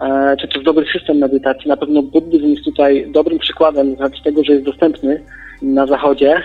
e, 0.00 0.36
czy 0.40 0.48
też 0.48 0.62
dobry 0.62 0.86
system 0.92 1.16
medytacji. 1.16 1.68
Na 1.68 1.76
pewno 1.76 2.02
buddyzm 2.02 2.46
jest 2.46 2.64
tutaj 2.64 3.06
dobrym 3.12 3.38
przykładem 3.38 3.96
z 3.96 4.00
racji 4.00 4.22
tego, 4.24 4.44
że 4.44 4.52
jest 4.52 4.64
dostępny 4.64 5.22
na 5.62 5.86
zachodzie. 5.86 6.42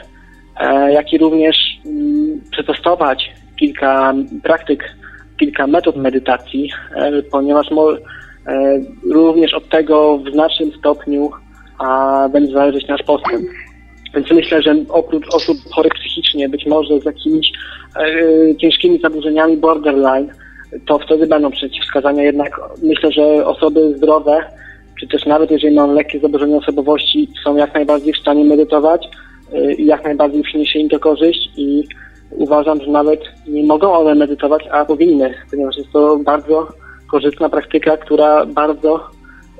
E, 0.59 0.93
jak 0.93 1.13
i 1.13 1.17
również 1.17 1.57
mm, 1.85 2.41
przetestować 2.51 3.31
kilka 3.59 4.13
praktyk, 4.43 4.95
kilka 5.39 5.67
metod 5.67 5.95
medytacji, 5.95 6.69
e, 6.95 7.23
ponieważ 7.23 7.67
e, 7.71 7.75
również 9.11 9.53
od 9.53 9.69
tego 9.69 10.17
w 10.17 10.31
znacznym 10.31 10.71
stopniu 10.79 11.31
będzie 12.33 12.53
zależeć 12.53 12.87
nasz 12.87 13.03
postęp. 13.03 13.45
Więc 14.15 14.31
myślę, 14.31 14.61
że 14.61 14.75
oprócz 14.89 15.35
osób 15.35 15.57
chorych 15.71 15.93
psychicznie, 15.93 16.49
być 16.49 16.65
może 16.65 16.99
z 16.99 17.05
jakimiś 17.05 17.51
ciężkimi 18.61 18.99
zaburzeniami 18.99 19.57
borderline, 19.57 20.29
to 20.87 20.99
wtedy 20.99 21.27
będą 21.27 21.51
przeciwwskazania. 21.51 22.23
Jednak 22.23 22.61
myślę, 22.83 23.11
że 23.11 23.45
osoby 23.45 23.93
zdrowe, 23.97 24.43
czy 24.99 25.07
też 25.07 25.25
nawet 25.25 25.51
jeżeli 25.51 25.75
mają 25.75 25.93
lekkie 25.93 26.19
zaburzenia 26.19 26.57
osobowości, 26.57 27.29
są 27.43 27.55
jak 27.55 27.73
najbardziej 27.73 28.13
w 28.13 28.19
stanie 28.19 28.45
medytować, 28.45 29.07
i 29.77 29.85
jak 29.85 30.03
najbardziej 30.03 30.43
przyniesie 30.43 30.79
im 30.79 30.89
to 30.89 30.99
korzyść 30.99 31.49
i 31.57 31.83
uważam, 32.31 32.81
że 32.81 32.91
nawet 32.91 33.19
nie 33.47 33.63
mogą 33.63 33.93
one 33.93 34.15
medytować, 34.15 34.67
a 34.71 34.85
powinny, 34.85 35.33
ponieważ 35.51 35.77
jest 35.77 35.91
to 35.91 36.17
bardzo 36.17 36.67
korzystna 37.11 37.49
praktyka, 37.49 37.97
która 37.97 38.45
bardzo 38.45 39.09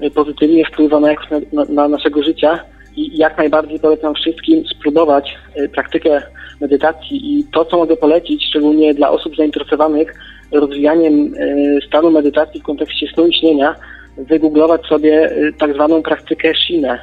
y, 0.03 0.11
pozytywnie 0.11 0.65
wpływa 0.65 0.99
na 0.99 1.09
jakość 1.09 1.29
na, 1.53 1.65
na 1.65 1.87
naszego 1.87 2.23
życia 2.23 2.59
i 2.95 3.17
jak 3.17 3.37
najbardziej 3.37 3.79
polecam 3.79 4.13
wszystkim 4.13 4.63
spróbować 4.67 5.37
y, 5.57 5.69
praktykę 5.69 6.21
medytacji 6.61 7.39
i 7.39 7.43
to, 7.43 7.65
co 7.65 7.77
mogę 7.77 7.97
polecić, 7.97 8.45
szczególnie 8.49 8.93
dla 8.93 9.09
osób 9.11 9.35
zainteresowanych 9.35 10.15
rozwijaniem 10.51 11.33
y, 11.33 11.79
stanu 11.87 12.11
medytacji 12.11 12.59
w 12.61 12.63
kontekście 12.63 13.07
snu 13.13 13.27
i 13.27 13.33
śnienia, 13.33 13.75
wygooglować 14.17 14.85
sobie 14.85 15.35
tak 15.59 15.73
zwaną 15.73 16.01
praktykę 16.01 16.55
Shinę 16.55 16.99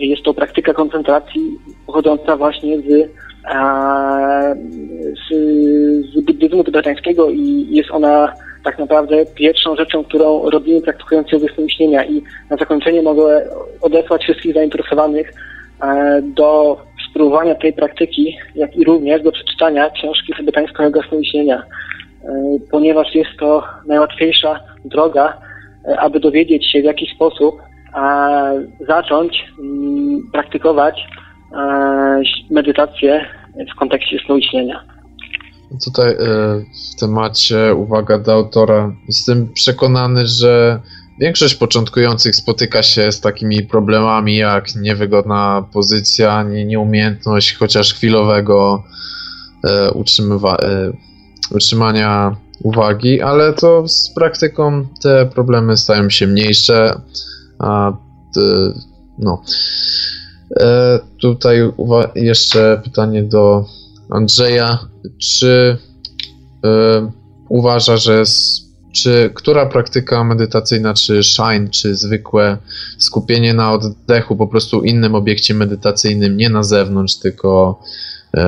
jest 0.00 0.22
to 0.22 0.34
praktyka 0.34 0.74
koncentracji 0.74 1.58
pochodząca 1.86 2.36
właśnie 2.36 2.78
z, 2.78 3.10
z, 5.14 5.34
z 6.12 6.24
buddyzmu 6.24 6.64
tybetańskiego 6.64 7.30
i 7.30 7.66
jest 7.70 7.90
ona 7.90 8.32
tak 8.66 8.78
naprawdę 8.78 9.26
pierwszą 9.26 9.76
rzeczą, 9.76 10.04
którą 10.04 10.50
robimy 10.50 10.80
praktykując 10.80 11.32
jogę 11.32 11.46
śnienia 11.68 12.04
i 12.04 12.22
na 12.50 12.56
zakończenie 12.56 13.02
mogę 13.02 13.48
odesłać 13.80 14.22
wszystkich 14.22 14.54
zainteresowanych 14.54 15.32
e, 15.82 16.20
do 16.22 16.80
spróbowania 17.10 17.54
tej 17.54 17.72
praktyki, 17.72 18.36
jak 18.54 18.76
i 18.76 18.84
również 18.84 19.22
do 19.22 19.32
przeczytania 19.32 19.90
książki 19.90 20.32
tybetańska 20.36 20.84
joga 20.84 21.00
śnienia, 21.30 21.62
e, 22.24 22.28
ponieważ 22.70 23.14
jest 23.14 23.30
to 23.38 23.64
najłatwiejsza 23.86 24.60
droga, 24.84 25.38
e, 25.88 26.00
aby 26.00 26.20
dowiedzieć 26.20 26.72
się 26.72 26.80
w 26.80 26.84
jaki 26.84 27.06
sposób 27.14 27.54
zacząć 28.88 29.44
mm, 29.58 30.30
praktykować 30.32 31.06
medytację 32.50 33.26
w 33.74 33.78
kontekście 33.78 34.18
snu 34.26 34.38
i 34.38 34.44
śnienia. 34.44 34.84
Tutaj 35.84 36.10
e, 36.10 36.16
w 36.92 37.00
temacie 37.00 37.74
uwaga 37.74 38.18
do 38.18 38.32
autora. 38.32 38.92
Jestem 39.06 39.52
przekonany, 39.52 40.26
że 40.26 40.80
większość 41.20 41.54
początkujących 41.54 42.36
spotyka 42.36 42.82
się 42.82 43.12
z 43.12 43.20
takimi 43.20 43.62
problemami 43.62 44.36
jak 44.36 44.76
niewygodna 44.76 45.66
pozycja, 45.72 46.42
nieumiejętność 46.42 47.56
chociaż 47.56 47.94
chwilowego 47.94 48.82
e, 49.64 49.90
e, 49.90 50.92
utrzymania 51.50 52.36
uwagi, 52.62 53.22
ale 53.22 53.52
to 53.52 53.88
z 53.88 54.14
praktyką 54.14 54.86
te 55.02 55.26
problemy 55.26 55.76
stają 55.76 56.10
się 56.10 56.26
mniejsze. 56.26 57.00
A 57.58 57.92
no. 59.18 59.42
Tutaj 61.20 61.72
jeszcze 62.14 62.80
pytanie 62.84 63.22
do 63.22 63.64
Andrzeja, 64.10 64.78
czy 65.18 65.78
y, 66.66 66.68
uważa, 67.48 67.96
że 67.96 68.24
czy 68.92 69.30
która 69.34 69.66
praktyka 69.66 70.24
medytacyjna, 70.24 70.94
czy 70.94 71.22
shine, 71.22 71.68
czy 71.70 71.94
zwykłe 71.94 72.58
skupienie 72.98 73.54
na 73.54 73.72
oddechu, 73.72 74.36
po 74.36 74.46
prostu 74.46 74.82
innym 74.82 75.14
obiekcie 75.14 75.54
medytacyjnym, 75.54 76.36
nie 76.36 76.48
na 76.48 76.62
zewnątrz, 76.62 77.16
tylko 77.16 77.80
y, 78.36 78.40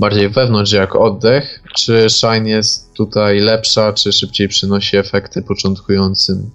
bardziej 0.00 0.28
wewnątrz, 0.28 0.72
jak 0.72 0.96
oddech, 0.96 1.62
czy 1.76 2.06
shine 2.10 2.48
jest 2.48 2.92
tutaj 2.92 3.40
lepsza, 3.40 3.92
czy 3.92 4.12
szybciej 4.12 4.48
przynosi 4.48 4.96
efekty 4.96 5.42
początkującym? 5.42 6.50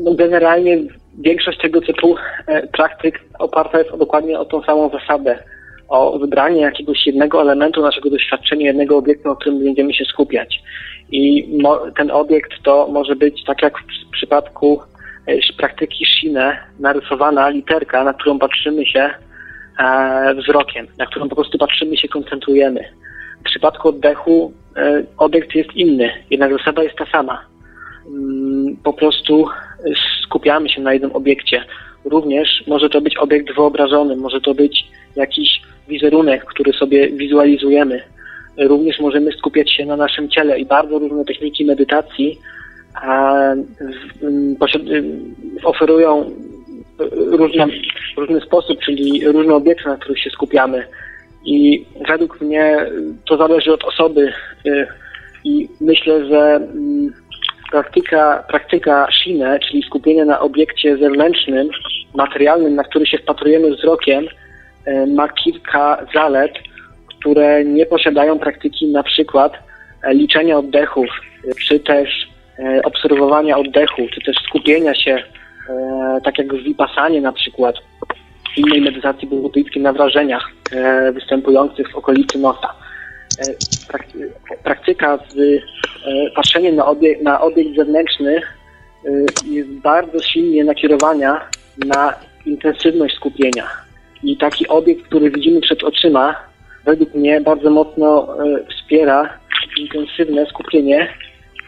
No 0.00 0.14
generalnie 0.14 0.97
większość 1.18 1.58
tego 1.58 1.80
typu 1.80 2.16
e, 2.46 2.66
praktyk 2.66 3.20
oparta 3.38 3.78
jest 3.78 3.96
dokładnie 3.96 4.38
o 4.38 4.44
tą 4.44 4.62
samą 4.62 4.90
zasadę 4.90 5.38
o 5.88 6.18
wybranie 6.18 6.60
jakiegoś 6.60 7.06
jednego 7.06 7.42
elementu 7.42 7.82
naszego 7.82 8.10
doświadczenia, 8.10 8.66
jednego 8.66 8.96
obiektu, 8.96 9.28
na 9.28 9.34
którym 9.34 9.64
będziemy 9.64 9.94
się 9.94 10.04
skupiać. 10.04 10.62
I 11.10 11.48
ten 11.96 12.10
obiekt 12.10 12.50
to 12.62 12.88
może 12.92 13.16
być, 13.16 13.44
tak 13.44 13.62
jak 13.62 13.78
w 13.78 14.10
przypadku 14.12 14.80
e, 15.26 15.36
praktyki 15.58 16.04
Shine, 16.06 16.56
narysowana 16.80 17.48
literka, 17.48 18.04
na 18.04 18.14
którą 18.14 18.38
patrzymy 18.38 18.86
się 18.86 19.10
e, 19.80 20.34
wzrokiem, 20.34 20.86
na 20.98 21.06
którą 21.06 21.28
po 21.28 21.34
prostu 21.34 21.58
patrzymy 21.58 21.96
się, 21.96 22.08
koncentrujemy. 22.08 22.84
W 23.40 23.44
przypadku 23.44 23.88
oddechu 23.88 24.52
obiekt 25.18 25.54
jest 25.54 25.72
inny, 25.74 26.10
jednak 26.30 26.52
zasada 26.58 26.82
jest 26.82 26.96
ta 26.96 27.06
sama. 27.06 27.44
Mm, 28.06 28.76
po 28.84 28.92
prostu 28.92 29.46
skupiamy 30.24 30.68
się 30.68 30.82
na 30.82 30.92
jednym 30.92 31.12
obiekcie. 31.12 31.64
Również 32.04 32.64
może 32.66 32.88
to 32.88 33.00
być 33.00 33.16
obiekt 33.16 33.54
wyobrażony, 33.54 34.16
może 34.16 34.40
to 34.40 34.54
być 34.54 34.84
jakiś 35.16 35.62
wizerunek, 35.88 36.44
który 36.44 36.72
sobie 36.72 37.10
wizualizujemy. 37.10 38.02
Również 38.58 39.00
możemy 39.00 39.32
skupiać 39.32 39.72
się 39.72 39.86
na 39.86 39.96
naszym 39.96 40.28
ciele 40.28 40.58
i 40.60 40.66
bardzo 40.66 40.98
różne 40.98 41.24
techniki 41.24 41.64
medytacji 41.64 42.38
oferują 45.64 46.30
różne, 47.30 47.66
różny 48.16 48.40
sposób, 48.40 48.80
czyli 48.80 49.26
różne 49.26 49.54
obiekty, 49.54 49.88
na 49.88 49.96
których 49.96 50.22
się 50.22 50.30
skupiamy. 50.30 50.84
I 51.44 51.84
według 52.08 52.40
mnie 52.40 52.76
to 53.28 53.36
zależy 53.36 53.72
od 53.72 53.84
osoby 53.84 54.32
i 55.44 55.68
myślę, 55.80 56.26
że 56.26 56.56
mm, 56.56 57.12
praktyka, 57.70 58.44
praktyka 58.48 59.08
Shine, 59.12 59.58
czyli 59.58 59.82
skupienie 59.82 60.24
na 60.24 60.40
obiekcie 60.40 60.96
zewnętrznym, 60.96 61.68
materialnym, 62.14 62.74
na 62.74 62.84
który 62.84 63.06
się 63.06 63.18
wpatrujemy 63.18 63.70
wzrokiem, 63.70 64.28
E, 64.88 65.06
ma 65.06 65.28
kilka 65.28 66.06
zalet, 66.14 66.52
które 67.06 67.64
nie 67.64 67.86
posiadają 67.86 68.38
praktyki 68.38 68.86
na 68.86 69.02
przykład 69.02 69.52
e, 70.02 70.14
liczenia 70.14 70.58
oddechów, 70.58 71.06
czy 71.66 71.80
też 71.80 72.28
e, 72.58 72.82
obserwowania 72.82 73.58
oddechu, 73.58 74.02
czy 74.14 74.20
też 74.20 74.36
skupienia 74.36 74.94
się, 74.94 75.22
tak 76.24 76.38
jak 76.38 76.54
w 76.54 76.62
Vipassanie 76.62 77.20
na 77.20 77.32
przykład, 77.32 77.76
innej 78.56 78.80
medytacji 78.80 79.28
buddyjskiej 79.28 79.82
na 79.82 79.92
wrażeniach 79.92 80.50
występujących 81.12 81.92
w 81.92 81.96
okolicy 81.96 82.38
nosa. 82.38 82.74
Praktyka 84.64 85.18
z 85.28 85.62
patrzeniem 86.34 86.76
na 86.76 86.86
obiekt, 86.86 87.22
na 87.22 87.40
obiekt 87.40 87.76
zewnętrzny 87.76 88.40
jest 89.44 89.68
bardzo 89.68 90.22
silnie 90.22 90.64
nakierowana 90.64 91.48
na 91.86 92.14
intensywność 92.46 93.16
skupienia. 93.16 93.68
I 94.22 94.36
taki 94.36 94.68
obiekt, 94.68 95.02
który 95.06 95.30
widzimy 95.30 95.60
przed 95.60 95.84
oczyma, 95.84 96.36
według 96.84 97.14
mnie 97.14 97.40
bardzo 97.40 97.70
mocno 97.70 98.36
e, 98.44 98.64
wspiera 98.70 99.38
intensywne 99.78 100.46
skupienie 100.46 101.08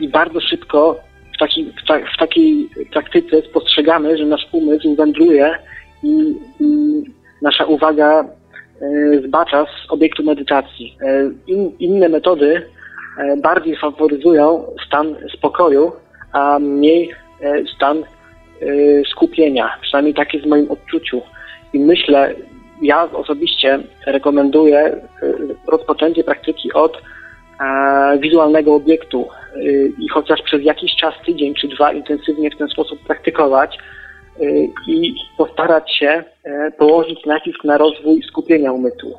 i 0.01 0.09
bardzo 0.09 0.41
szybko 0.41 1.01
w, 1.35 1.39
taki, 1.39 1.65
w, 1.65 1.87
ta, 1.89 1.99
w 1.99 2.19
takiej 2.19 2.69
praktyce 2.93 3.43
spostrzegamy, 3.43 4.19
że 4.19 4.25
nasz 4.25 4.47
umysł 4.53 4.97
wędruje 4.97 5.55
i, 6.03 6.35
i 6.61 7.03
nasza 7.43 7.65
uwaga 7.65 8.21
e, 8.21 8.25
zbacza 9.25 9.67
z 9.67 9.93
obiektu 9.93 10.25
medytacji. 10.25 10.97
E, 11.03 11.31
in, 11.47 11.73
inne 11.79 12.09
metody 12.09 12.63
bardziej 13.43 13.77
faworyzują 13.77 14.65
stan 14.87 15.17
spokoju, 15.37 15.93
a 16.33 16.59
mniej 16.59 17.11
stan 17.77 18.05
skupienia. 19.11 19.71
Przynajmniej 19.83 20.15
tak 20.15 20.35
jest 20.35 20.47
w 20.47 20.49
moim 20.49 20.71
odczuciu. 20.71 21.23
I 21.73 21.79
myślę, 21.79 22.35
ja 22.83 23.13
osobiście 23.13 23.79
rekomenduję 24.07 24.97
rozpoczęcie 25.69 26.25
praktyki 26.25 26.73
od 26.73 26.97
e, 26.97 28.19
wizualnego 28.19 28.75
obiektu 28.75 29.29
i 29.99 30.09
chociaż 30.09 30.43
przez 30.43 30.63
jakiś 30.63 30.97
czas, 30.97 31.15
tydzień 31.27 31.55
czy 31.55 31.69
dwa 31.69 31.93
intensywnie 31.93 32.51
w 32.51 32.59
ten 32.59 32.69
sposób 32.69 32.99
praktykować 33.07 33.79
i 34.89 35.15
postarać 35.39 35.97
się 35.97 36.25
e, 36.45 36.71
położyć 36.71 37.27
nacisk 37.27 37.65
na 37.65 37.79
rozwój 37.79 38.23
skupienia 38.23 38.73
umysłu. 38.73 39.15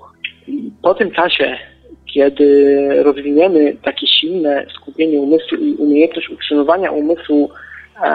Po 0.81 0.93
tym 0.93 1.11
czasie, 1.11 1.57
kiedy 2.13 2.87
rozwiniemy 3.03 3.75
takie 3.83 4.07
silne 4.07 4.65
skupienie 4.75 5.19
umysłu 5.19 5.57
i 5.57 5.75
umiejętność 5.75 6.29
utrzymywania 6.29 6.91
umysłu 6.91 7.49
e, 8.03 8.07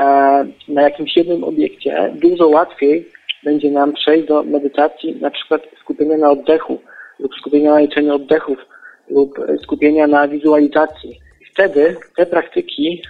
na 0.68 0.82
jakimś 0.82 1.16
jednym 1.16 1.44
obiekcie, 1.44 2.12
dużo 2.14 2.48
łatwiej 2.48 3.08
będzie 3.44 3.70
nam 3.70 3.92
przejść 3.92 4.28
do 4.28 4.42
medytacji, 4.42 5.16
na 5.20 5.30
przykład 5.30 5.62
skupienia 5.80 6.16
na 6.16 6.30
oddechu 6.30 6.80
lub 7.18 7.34
skupienia 7.34 7.70
na 7.70 7.80
liczeniu 7.80 8.14
oddechów 8.14 8.58
lub 9.10 9.38
skupienia 9.62 10.06
na 10.06 10.28
wizualizacji. 10.28 11.25
Wtedy 11.56 11.96
te 12.16 12.26
praktyki 12.26 13.02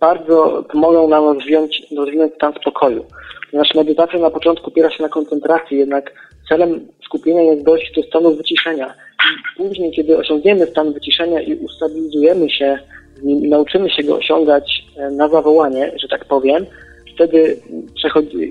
bardzo 0.00 0.64
pomogą 0.72 1.08
nam 1.08 1.24
rozwinąć, 1.24 1.82
rozwinąć 1.96 2.34
stan 2.34 2.52
spokoju. 2.60 3.04
Ponieważ 3.50 3.74
medytacja 3.74 4.18
na 4.18 4.30
początku 4.30 4.66
opiera 4.66 4.90
się 4.90 5.02
na 5.02 5.08
koncentracji, 5.08 5.78
jednak 5.78 6.12
celem 6.48 6.88
skupienia 7.04 7.42
jest 7.42 7.64
dojść 7.64 7.94
do 7.94 8.02
stanu 8.02 8.36
wyciszenia. 8.36 8.94
I 9.24 9.56
później, 9.56 9.92
kiedy 9.92 10.18
osiągniemy 10.18 10.66
stan 10.66 10.92
wyciszenia 10.92 11.40
i 11.40 11.54
ustabilizujemy 11.54 12.50
się 12.50 12.78
nauczymy 13.24 13.90
się 13.90 14.02
go 14.02 14.16
osiągać 14.16 14.84
e, 14.96 15.10
na 15.10 15.28
zawołanie, 15.28 15.92
że 16.02 16.08
tak 16.08 16.24
powiem, 16.24 16.66
wtedy 17.14 17.56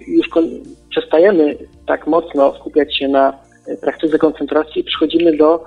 już 0.08 0.30
przestajemy 0.90 1.58
tak 1.88 2.08
mocno 2.08 2.56
skupiać 2.59 2.98
się 2.98 3.08
na 3.08 3.40
e, 3.67 3.77
praktyce 3.77 4.17
koncentracji 4.17 4.82
i 4.82 4.84
przechodzimy 4.84 5.38
do, 5.38 5.66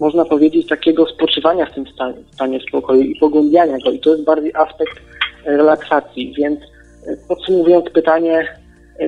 można 0.00 0.24
powiedzieć, 0.24 0.66
takiego 0.66 1.06
spoczywania 1.06 1.66
w 1.66 1.74
tym 1.74 1.86
stanie, 1.86 2.16
stanie 2.34 2.60
spokoju 2.60 3.00
i 3.00 3.18
pogłębiania 3.20 3.78
go. 3.84 3.90
I 3.90 4.00
to 4.00 4.10
jest 4.10 4.24
bardziej 4.24 4.52
aspekt 4.54 5.00
relaksacji. 5.44 6.34
Więc 6.38 6.60
podsumowując 7.28 7.90
pytanie, 7.90 8.48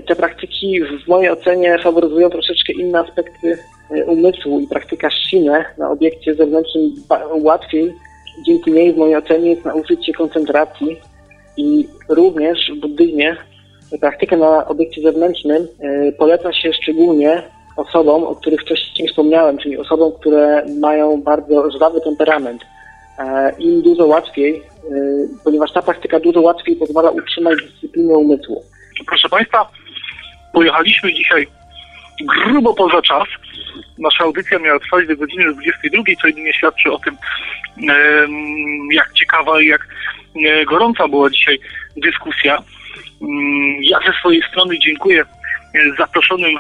te 0.07 0.17
praktyki 0.17 0.81
w 1.05 1.09
mojej 1.09 1.31
ocenie 1.31 1.79
faworyzują 1.79 2.31
troszeczkę 2.31 2.73
inne 2.73 2.99
aspekty 2.99 3.59
umysłu 4.07 4.61
i 4.61 4.67
praktyka 4.67 5.11
szcinę 5.11 5.65
na 5.79 5.91
obiekcie 5.91 6.35
zewnętrznym 6.35 6.93
łatwiej, 7.33 7.95
dzięki 8.47 8.73
niej 8.73 8.93
w 8.93 8.97
mojej 8.97 9.17
ocenie 9.17 9.51
jest 9.51 9.65
nauczyć 9.65 10.07
się 10.07 10.13
koncentracji 10.13 10.97
i 11.57 11.89
również 12.09 12.73
w 12.77 12.81
buddyzmie 12.81 13.37
praktykę 14.01 14.37
na 14.37 14.67
obiekcie 14.69 15.03
zewnętrznym 15.03 15.67
e, 15.81 16.13
poleca 16.13 16.53
się 16.53 16.73
szczególnie 16.73 17.43
osobom, 17.77 18.25
o 18.25 18.35
których 18.35 18.61
wcześniej 18.61 19.09
wspomniałem, 19.09 19.59
czyli 19.59 19.79
osobom, 19.79 20.13
które 20.21 20.67
mają 20.81 21.23
bardzo 21.23 21.71
żwawy 21.71 22.01
temperament. 22.01 22.65
e, 23.19 23.53
im 23.59 23.83
dużo 23.83 24.07
łatwiej, 24.07 24.57
e, 24.57 24.63
ponieważ 25.45 25.73
ta 25.73 25.83
praktyka 25.83 26.21
dużo 26.21 26.41
łatwiej 26.41 26.77
pozwala 26.77 27.11
utrzymać 27.11 27.59
dyscyplinę 27.63 28.15
umysłu. 28.15 28.63
Proszę 29.07 29.29
Państwa, 29.29 29.71
pojechaliśmy 30.53 31.15
dzisiaj 31.15 31.47
grubo 32.45 32.75
poza 32.75 33.03
czas. 33.03 33.25
Nasza 33.99 34.25
audycja 34.25 34.59
miała 34.59 34.79
trwać 34.79 35.07
do 35.07 35.17
godziny 35.17 35.53
22, 35.53 36.03
co 36.21 36.27
jedynie 36.27 36.53
świadczy 36.53 36.93
o 36.93 36.99
tym, 36.99 37.17
jak 38.93 39.13
ciekawa 39.13 39.63
i 39.63 39.67
jak 39.67 39.89
e, 40.47 40.65
gorąca 40.65 41.09
była 41.09 41.31
dzisiaj 41.31 41.59
dyskusja. 41.97 42.63
Mm, 43.23 43.77
ja 43.83 43.99
ze 44.07 44.13
swojej 44.19 44.43
strony 44.43 44.79
dziękuję 44.79 45.25
e, 45.75 45.97
zaproszonym 45.99 46.55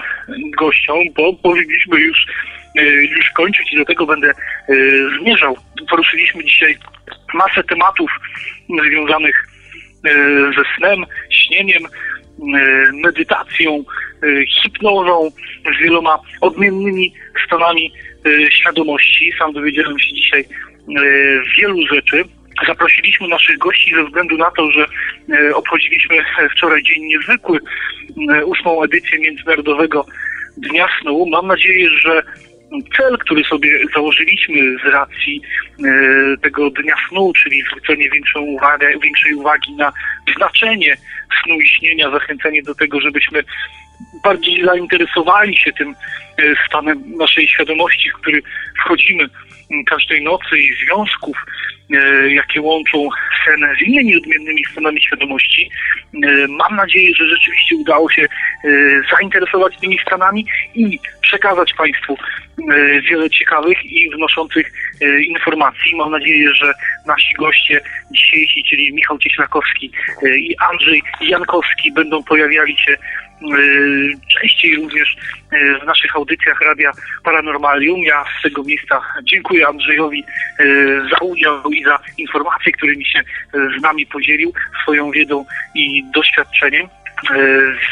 gościom, 0.58 0.98
bo 1.16 1.32
powinniśmy 1.32 2.00
już, 2.00 2.26
e, 2.78 2.84
już 2.84 3.30
kończyć 3.30 3.72
i 3.72 3.76
do 3.76 3.84
tego 3.84 4.06
będę 4.06 4.32
zmierzał. 5.20 5.56
Poruszyliśmy 5.90 6.44
dzisiaj 6.44 6.78
masę 7.34 7.64
tematów 7.64 8.10
związanych 8.88 9.46
ze 10.56 10.62
snem, 10.76 11.04
śnieniem, 11.30 11.82
medytacją, 12.92 13.84
hipnozą, 14.62 15.30
z 15.76 15.82
wieloma 15.82 16.18
odmiennymi 16.40 17.14
stanami 17.46 17.92
świadomości. 18.50 19.32
Sam 19.38 19.52
dowiedziałem 19.52 19.98
się 19.98 20.14
dzisiaj 20.14 20.44
wielu 21.58 21.86
rzeczy. 21.86 22.24
Zaprosiliśmy 22.66 23.28
naszych 23.28 23.58
gości 23.58 23.94
ze 23.94 24.04
względu 24.04 24.36
na 24.36 24.50
to, 24.50 24.70
że 24.70 24.86
e, 25.32 25.54
obchodziliśmy 25.54 26.16
wczoraj 26.56 26.82
dzień 26.82 27.04
niezwykły, 27.04 27.58
e, 28.32 28.44
ósmą 28.46 28.82
edycję 28.82 29.18
Międzynarodowego 29.18 30.06
Dnia 30.56 30.88
Snu. 31.00 31.26
Mam 31.26 31.46
nadzieję, 31.46 31.90
że 31.90 32.22
cel, 32.96 33.18
który 33.18 33.44
sobie 33.44 33.80
założyliśmy 33.94 34.60
z 34.84 34.92
racji 34.92 35.42
e, 35.84 36.36
tego 36.42 36.70
dnia 36.70 36.94
snu, 37.08 37.32
czyli 37.32 37.62
zwrócenie 37.62 38.10
większą 38.10 38.40
uwagę, 38.40 38.88
większej 39.02 39.34
uwagi 39.34 39.72
na 39.72 39.92
znaczenie 40.36 40.96
snu 41.44 41.60
i 41.60 41.68
śnienia, 41.68 42.10
zachęcenie 42.10 42.62
do 42.62 42.74
tego, 42.74 43.00
żebyśmy 43.00 43.44
bardziej 44.24 44.64
zainteresowali 44.64 45.58
się 45.58 45.72
tym 45.72 45.94
stanem 46.66 47.16
naszej 47.16 47.48
świadomości, 47.48 48.10
w 48.10 48.14
który 48.14 48.42
wchodzimy 48.84 49.28
każdej 49.86 50.22
nocy 50.22 50.58
i 50.58 50.74
związków, 50.84 51.36
e, 51.94 52.30
jakie 52.30 52.60
łączą 52.60 53.08
sen 53.44 53.60
z 53.78 53.82
innymi 53.82 54.16
odmiennymi 54.16 54.64
stanami 54.72 55.02
świadomości. 55.02 55.70
E, 56.14 56.46
mam 56.48 56.76
nadzieję, 56.76 57.14
że 57.14 57.28
rzeczywiście 57.28 57.76
udało 57.76 58.10
się 58.10 58.22
e, 58.22 58.28
zainteresować 59.16 59.76
tymi 59.80 59.98
stanami 60.06 60.46
i 60.74 60.98
przekazać 61.20 61.74
Państwu 61.74 62.16
wiele 63.10 63.30
ciekawych 63.30 63.84
i 63.84 64.10
wnoszących 64.10 64.72
informacji. 65.28 65.96
Mam 65.96 66.10
nadzieję, 66.10 66.54
że 66.54 66.72
nasi 67.06 67.34
goście 67.34 67.80
dzisiejsi, 68.10 68.64
czyli 68.70 68.92
Michał 68.92 69.18
Cieślakowski 69.18 69.90
i 70.22 70.56
Andrzej 70.70 71.02
Jankowski 71.20 71.92
będą 71.92 72.22
pojawiali 72.22 72.76
się 72.78 72.96
częściej 74.40 74.76
również 74.76 75.16
y, 75.52 75.78
w 75.82 75.86
naszych 75.86 76.16
audycjach 76.16 76.60
Radia 76.60 76.92
Paranormalium. 77.24 78.02
Ja 78.02 78.24
z 78.38 78.42
tego 78.42 78.62
miejsca 78.62 79.00
dziękuję 79.22 79.68
Andrzejowi 79.68 80.24
y, 80.60 81.00
za 81.10 81.16
udział 81.24 81.70
i 81.70 81.84
za 81.84 81.98
informacje, 82.18 82.72
którymi 82.72 83.04
się 83.04 83.20
z 83.78 83.82
nami 83.82 84.06
podzielił, 84.06 84.52
swoją 84.82 85.10
wiedzą 85.10 85.44
i 85.74 86.04
doświadczeniem. 86.14 86.88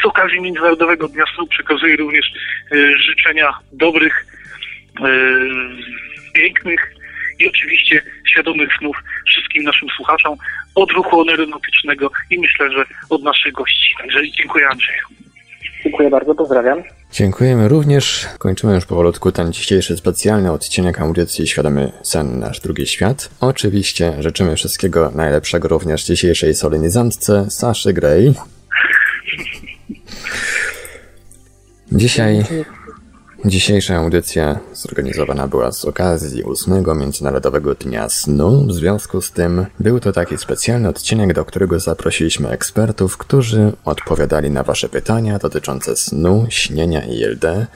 Z 0.01 0.05
okazji 0.05 0.41
Międzynarodowego 0.41 1.07
Dnia 1.07 1.23
Snu 1.35 1.47
przekazuję 1.47 1.95
również 1.95 2.33
życzenia 2.95 3.53
dobrych, 3.71 4.25
pięknych 6.33 6.93
i 7.39 7.49
oczywiście 7.49 8.01
świadomych 8.27 8.69
snów 8.77 8.97
wszystkim 9.27 9.63
naszym 9.63 9.89
słuchaczom 9.89 10.37
od 10.75 10.91
ruchu 10.91 11.29
aeronautycznego 11.29 12.11
i 12.29 12.39
myślę, 12.39 12.71
że 12.71 12.85
od 13.09 13.23
naszych 13.23 13.53
gości. 13.53 13.93
Także 13.99 14.31
dziękuję 14.31 14.67
Andrzeju. 14.67 15.28
Dziękuję 15.83 16.09
bardzo, 16.09 16.35
pozdrawiam. 16.35 16.83
Dziękujemy 17.11 17.67
również. 17.67 18.27
Kończymy 18.37 18.75
już 18.75 18.85
powolutku 18.85 19.31
ten 19.31 19.53
dzisiejszy 19.53 19.97
specjalny 19.97 20.51
odcinek 20.51 21.01
audycji 21.01 21.47
Świadomy 21.47 21.91
Sen 22.03 22.39
Nasz 22.39 22.59
Drugi 22.59 22.87
Świat. 22.87 23.29
Oczywiście 23.39 24.13
życzymy 24.19 24.55
wszystkiego 24.55 25.11
najlepszego 25.15 25.67
również 25.67 26.03
dzisiejszej 26.03 26.55
solenizantce 26.55 27.45
Saszy 27.49 27.93
Gray. 27.93 28.33
Dzisiaj 31.91 32.45
Dzisiejsza 33.45 33.95
audycja 33.95 34.59
zorganizowana 34.73 35.47
była 35.47 35.71
z 35.71 35.85
okazji 35.85 36.43
8 36.43 36.99
Międzynarodowego 36.99 37.75
Dnia 37.75 38.09
Snu. 38.09 38.65
W 38.67 38.73
związku 38.73 39.21
z 39.21 39.31
tym 39.31 39.65
był 39.79 39.99
to 39.99 40.11
taki 40.11 40.37
specjalny 40.37 40.89
odcinek, 40.89 41.33
do 41.33 41.45
którego 41.45 41.79
zaprosiliśmy 41.79 42.49
ekspertów, 42.49 43.17
którzy 43.17 43.71
odpowiadali 43.85 44.51
na 44.51 44.63
Wasze 44.63 44.89
pytania 44.89 45.37
dotyczące 45.37 45.95
snu, 45.95 46.45
śnienia 46.49 47.05
i 47.05 47.23
LD, 47.23 47.67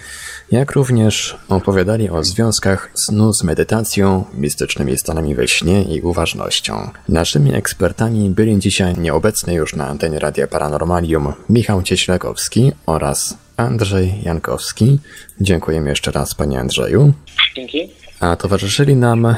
jak 0.52 0.72
również 0.72 1.38
opowiadali 1.50 2.10
o 2.10 2.24
związkach 2.24 2.90
snu 2.94 3.34
z 3.34 3.44
medytacją, 3.44 4.26
mistycznymi 4.34 4.98
stanami 4.98 5.36
we 5.36 5.48
śnie 5.48 5.84
i 5.84 6.02
uważnością. 6.02 6.90
Naszymi 7.10 7.56
ekspertami 7.56 8.30
byli 8.30 8.60
dzisiaj 8.60 8.98
nieobecny 8.98 9.54
już 9.54 9.76
na 9.76 9.88
antenie 9.88 10.20
Radia 10.20 10.48
Paranormalium 10.48 11.34
Michał 11.50 11.84
Cieślakowski 11.84 12.72
oraz 12.86 13.38
Andrzej 13.64 14.14
Jankowski. 14.24 15.00
Dziękujemy 15.42 15.90
jeszcze 15.90 16.12
raz 16.12 16.36
Panie 16.36 16.60
Andrzeju. 16.60 17.14
Dzięki. 17.56 17.90
A 18.20 18.36
towarzyszyli 18.36 18.96
nam 18.96 19.36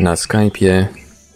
na 0.00 0.14
Skype'ie 0.14 0.84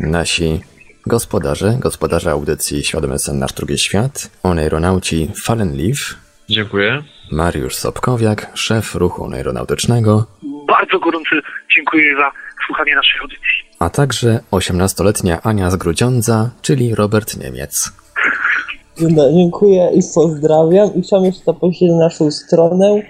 nasi 0.01 0.61
gospodarze, 1.07 1.77
gospodarze 1.79 2.31
audycji 2.31 2.85
Świadomy 2.85 3.19
Sen 3.19 3.39
Nasz 3.39 3.53
Drugi 3.53 3.79
Świat, 3.79 4.31
oneironauci 4.43 5.31
Fallen 5.43 5.77
Leaf. 5.77 5.99
Dziękuję. 6.49 7.03
Mariusz 7.33 7.75
Sobkowiak, 7.75 8.51
szef 8.55 8.95
ruchu 8.95 9.25
oneironautycznego. 9.25 10.27
Bardzo 10.69 10.99
gorący 10.99 11.41
dziękuję 11.77 12.17
za 12.17 12.31
słuchanie 12.67 12.95
naszej 12.95 13.21
audycji. 13.21 13.71
A 13.79 13.91
także 13.91 14.41
18-letnia 14.51 15.41
Ania 15.43 15.71
z 15.71 15.77
Grudziądza, 15.77 16.51
czyli 16.63 16.95
Robert 16.95 17.37
Niemiec. 17.37 17.93
Dziękuję 19.09 19.91
i 19.95 20.01
pozdrawiam. 20.15 20.95
I 20.95 21.03
chciałbym 21.03 21.27
jeszcze 21.27 21.45
zaprosić 21.45 21.91
na 21.91 21.97
naszą 21.97 22.31
stronę 22.31 23.03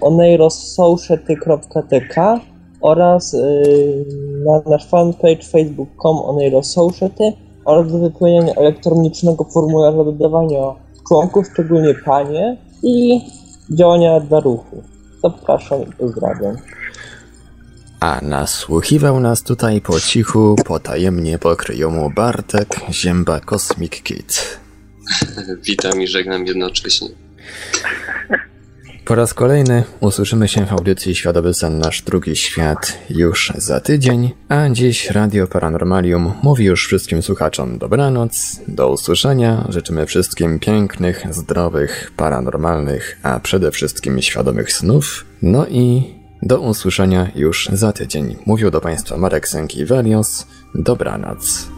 oneirosociety.tk 0.00 2.40
oraz 2.80 3.32
yy, 3.32 4.04
na 4.44 4.62
nasz 4.70 4.86
fanpage 4.86 5.42
facebook.com 5.42 6.16
oneirosociety 6.16 7.32
oraz 7.64 7.92
do 7.92 7.98
wypełnienia 7.98 8.54
elektronicznego 8.54 9.44
formularza 9.44 10.04
dodawania 10.04 10.74
członków, 11.08 11.46
szczególnie 11.52 11.94
panie 12.04 12.56
i 12.82 13.20
działania 13.70 14.20
dla 14.20 14.40
ruchu. 14.40 14.82
Zapraszam 15.22 15.82
i 15.82 15.86
pozdrawiam. 15.98 16.56
A 18.00 18.20
nasłuchiwał 18.22 19.20
nas 19.20 19.42
tutaj 19.42 19.80
po 19.80 20.00
cichu, 20.00 20.56
potajemnie 20.66 21.38
pokryjomu 21.38 22.10
Bartek 22.16 22.80
Zięba 22.90 23.40
Cosmic 23.40 24.02
Kid. 24.02 24.62
Witam 25.66 26.02
i 26.02 26.06
żegnam 26.06 26.46
jednocześnie. 26.46 27.08
Po 29.04 29.14
raz 29.14 29.34
kolejny 29.34 29.84
usłyszymy 30.00 30.48
się 30.48 30.66
w 30.66 30.72
audycji 30.72 31.14
Świadomy 31.14 31.54
Sen 31.54 31.78
Nasz 31.78 32.02
Drugi 32.02 32.36
Świat 32.36 32.98
już 33.10 33.52
za 33.56 33.80
tydzień, 33.80 34.30
a 34.48 34.68
dziś 34.68 35.10
Radio 35.10 35.46
Paranormalium 35.46 36.32
mówi 36.42 36.64
już 36.64 36.86
wszystkim 36.86 37.22
słuchaczom 37.22 37.78
dobranoc, 37.78 38.60
do 38.68 38.90
usłyszenia, 38.90 39.66
życzymy 39.68 40.06
wszystkim 40.06 40.58
pięknych, 40.58 41.24
zdrowych, 41.30 42.12
paranormalnych, 42.16 43.18
a 43.22 43.40
przede 43.40 43.70
wszystkim 43.70 44.22
świadomych 44.22 44.72
snów, 44.72 45.24
no 45.42 45.66
i 45.66 46.14
do 46.42 46.60
usłyszenia 46.60 47.30
już 47.34 47.68
za 47.72 47.92
tydzień. 47.92 48.36
Mówił 48.46 48.70
do 48.70 48.80
Państwa 48.80 49.16
Marek 49.16 49.48
Sęki-Welios, 49.48 50.46
dobranoc. 50.74 51.68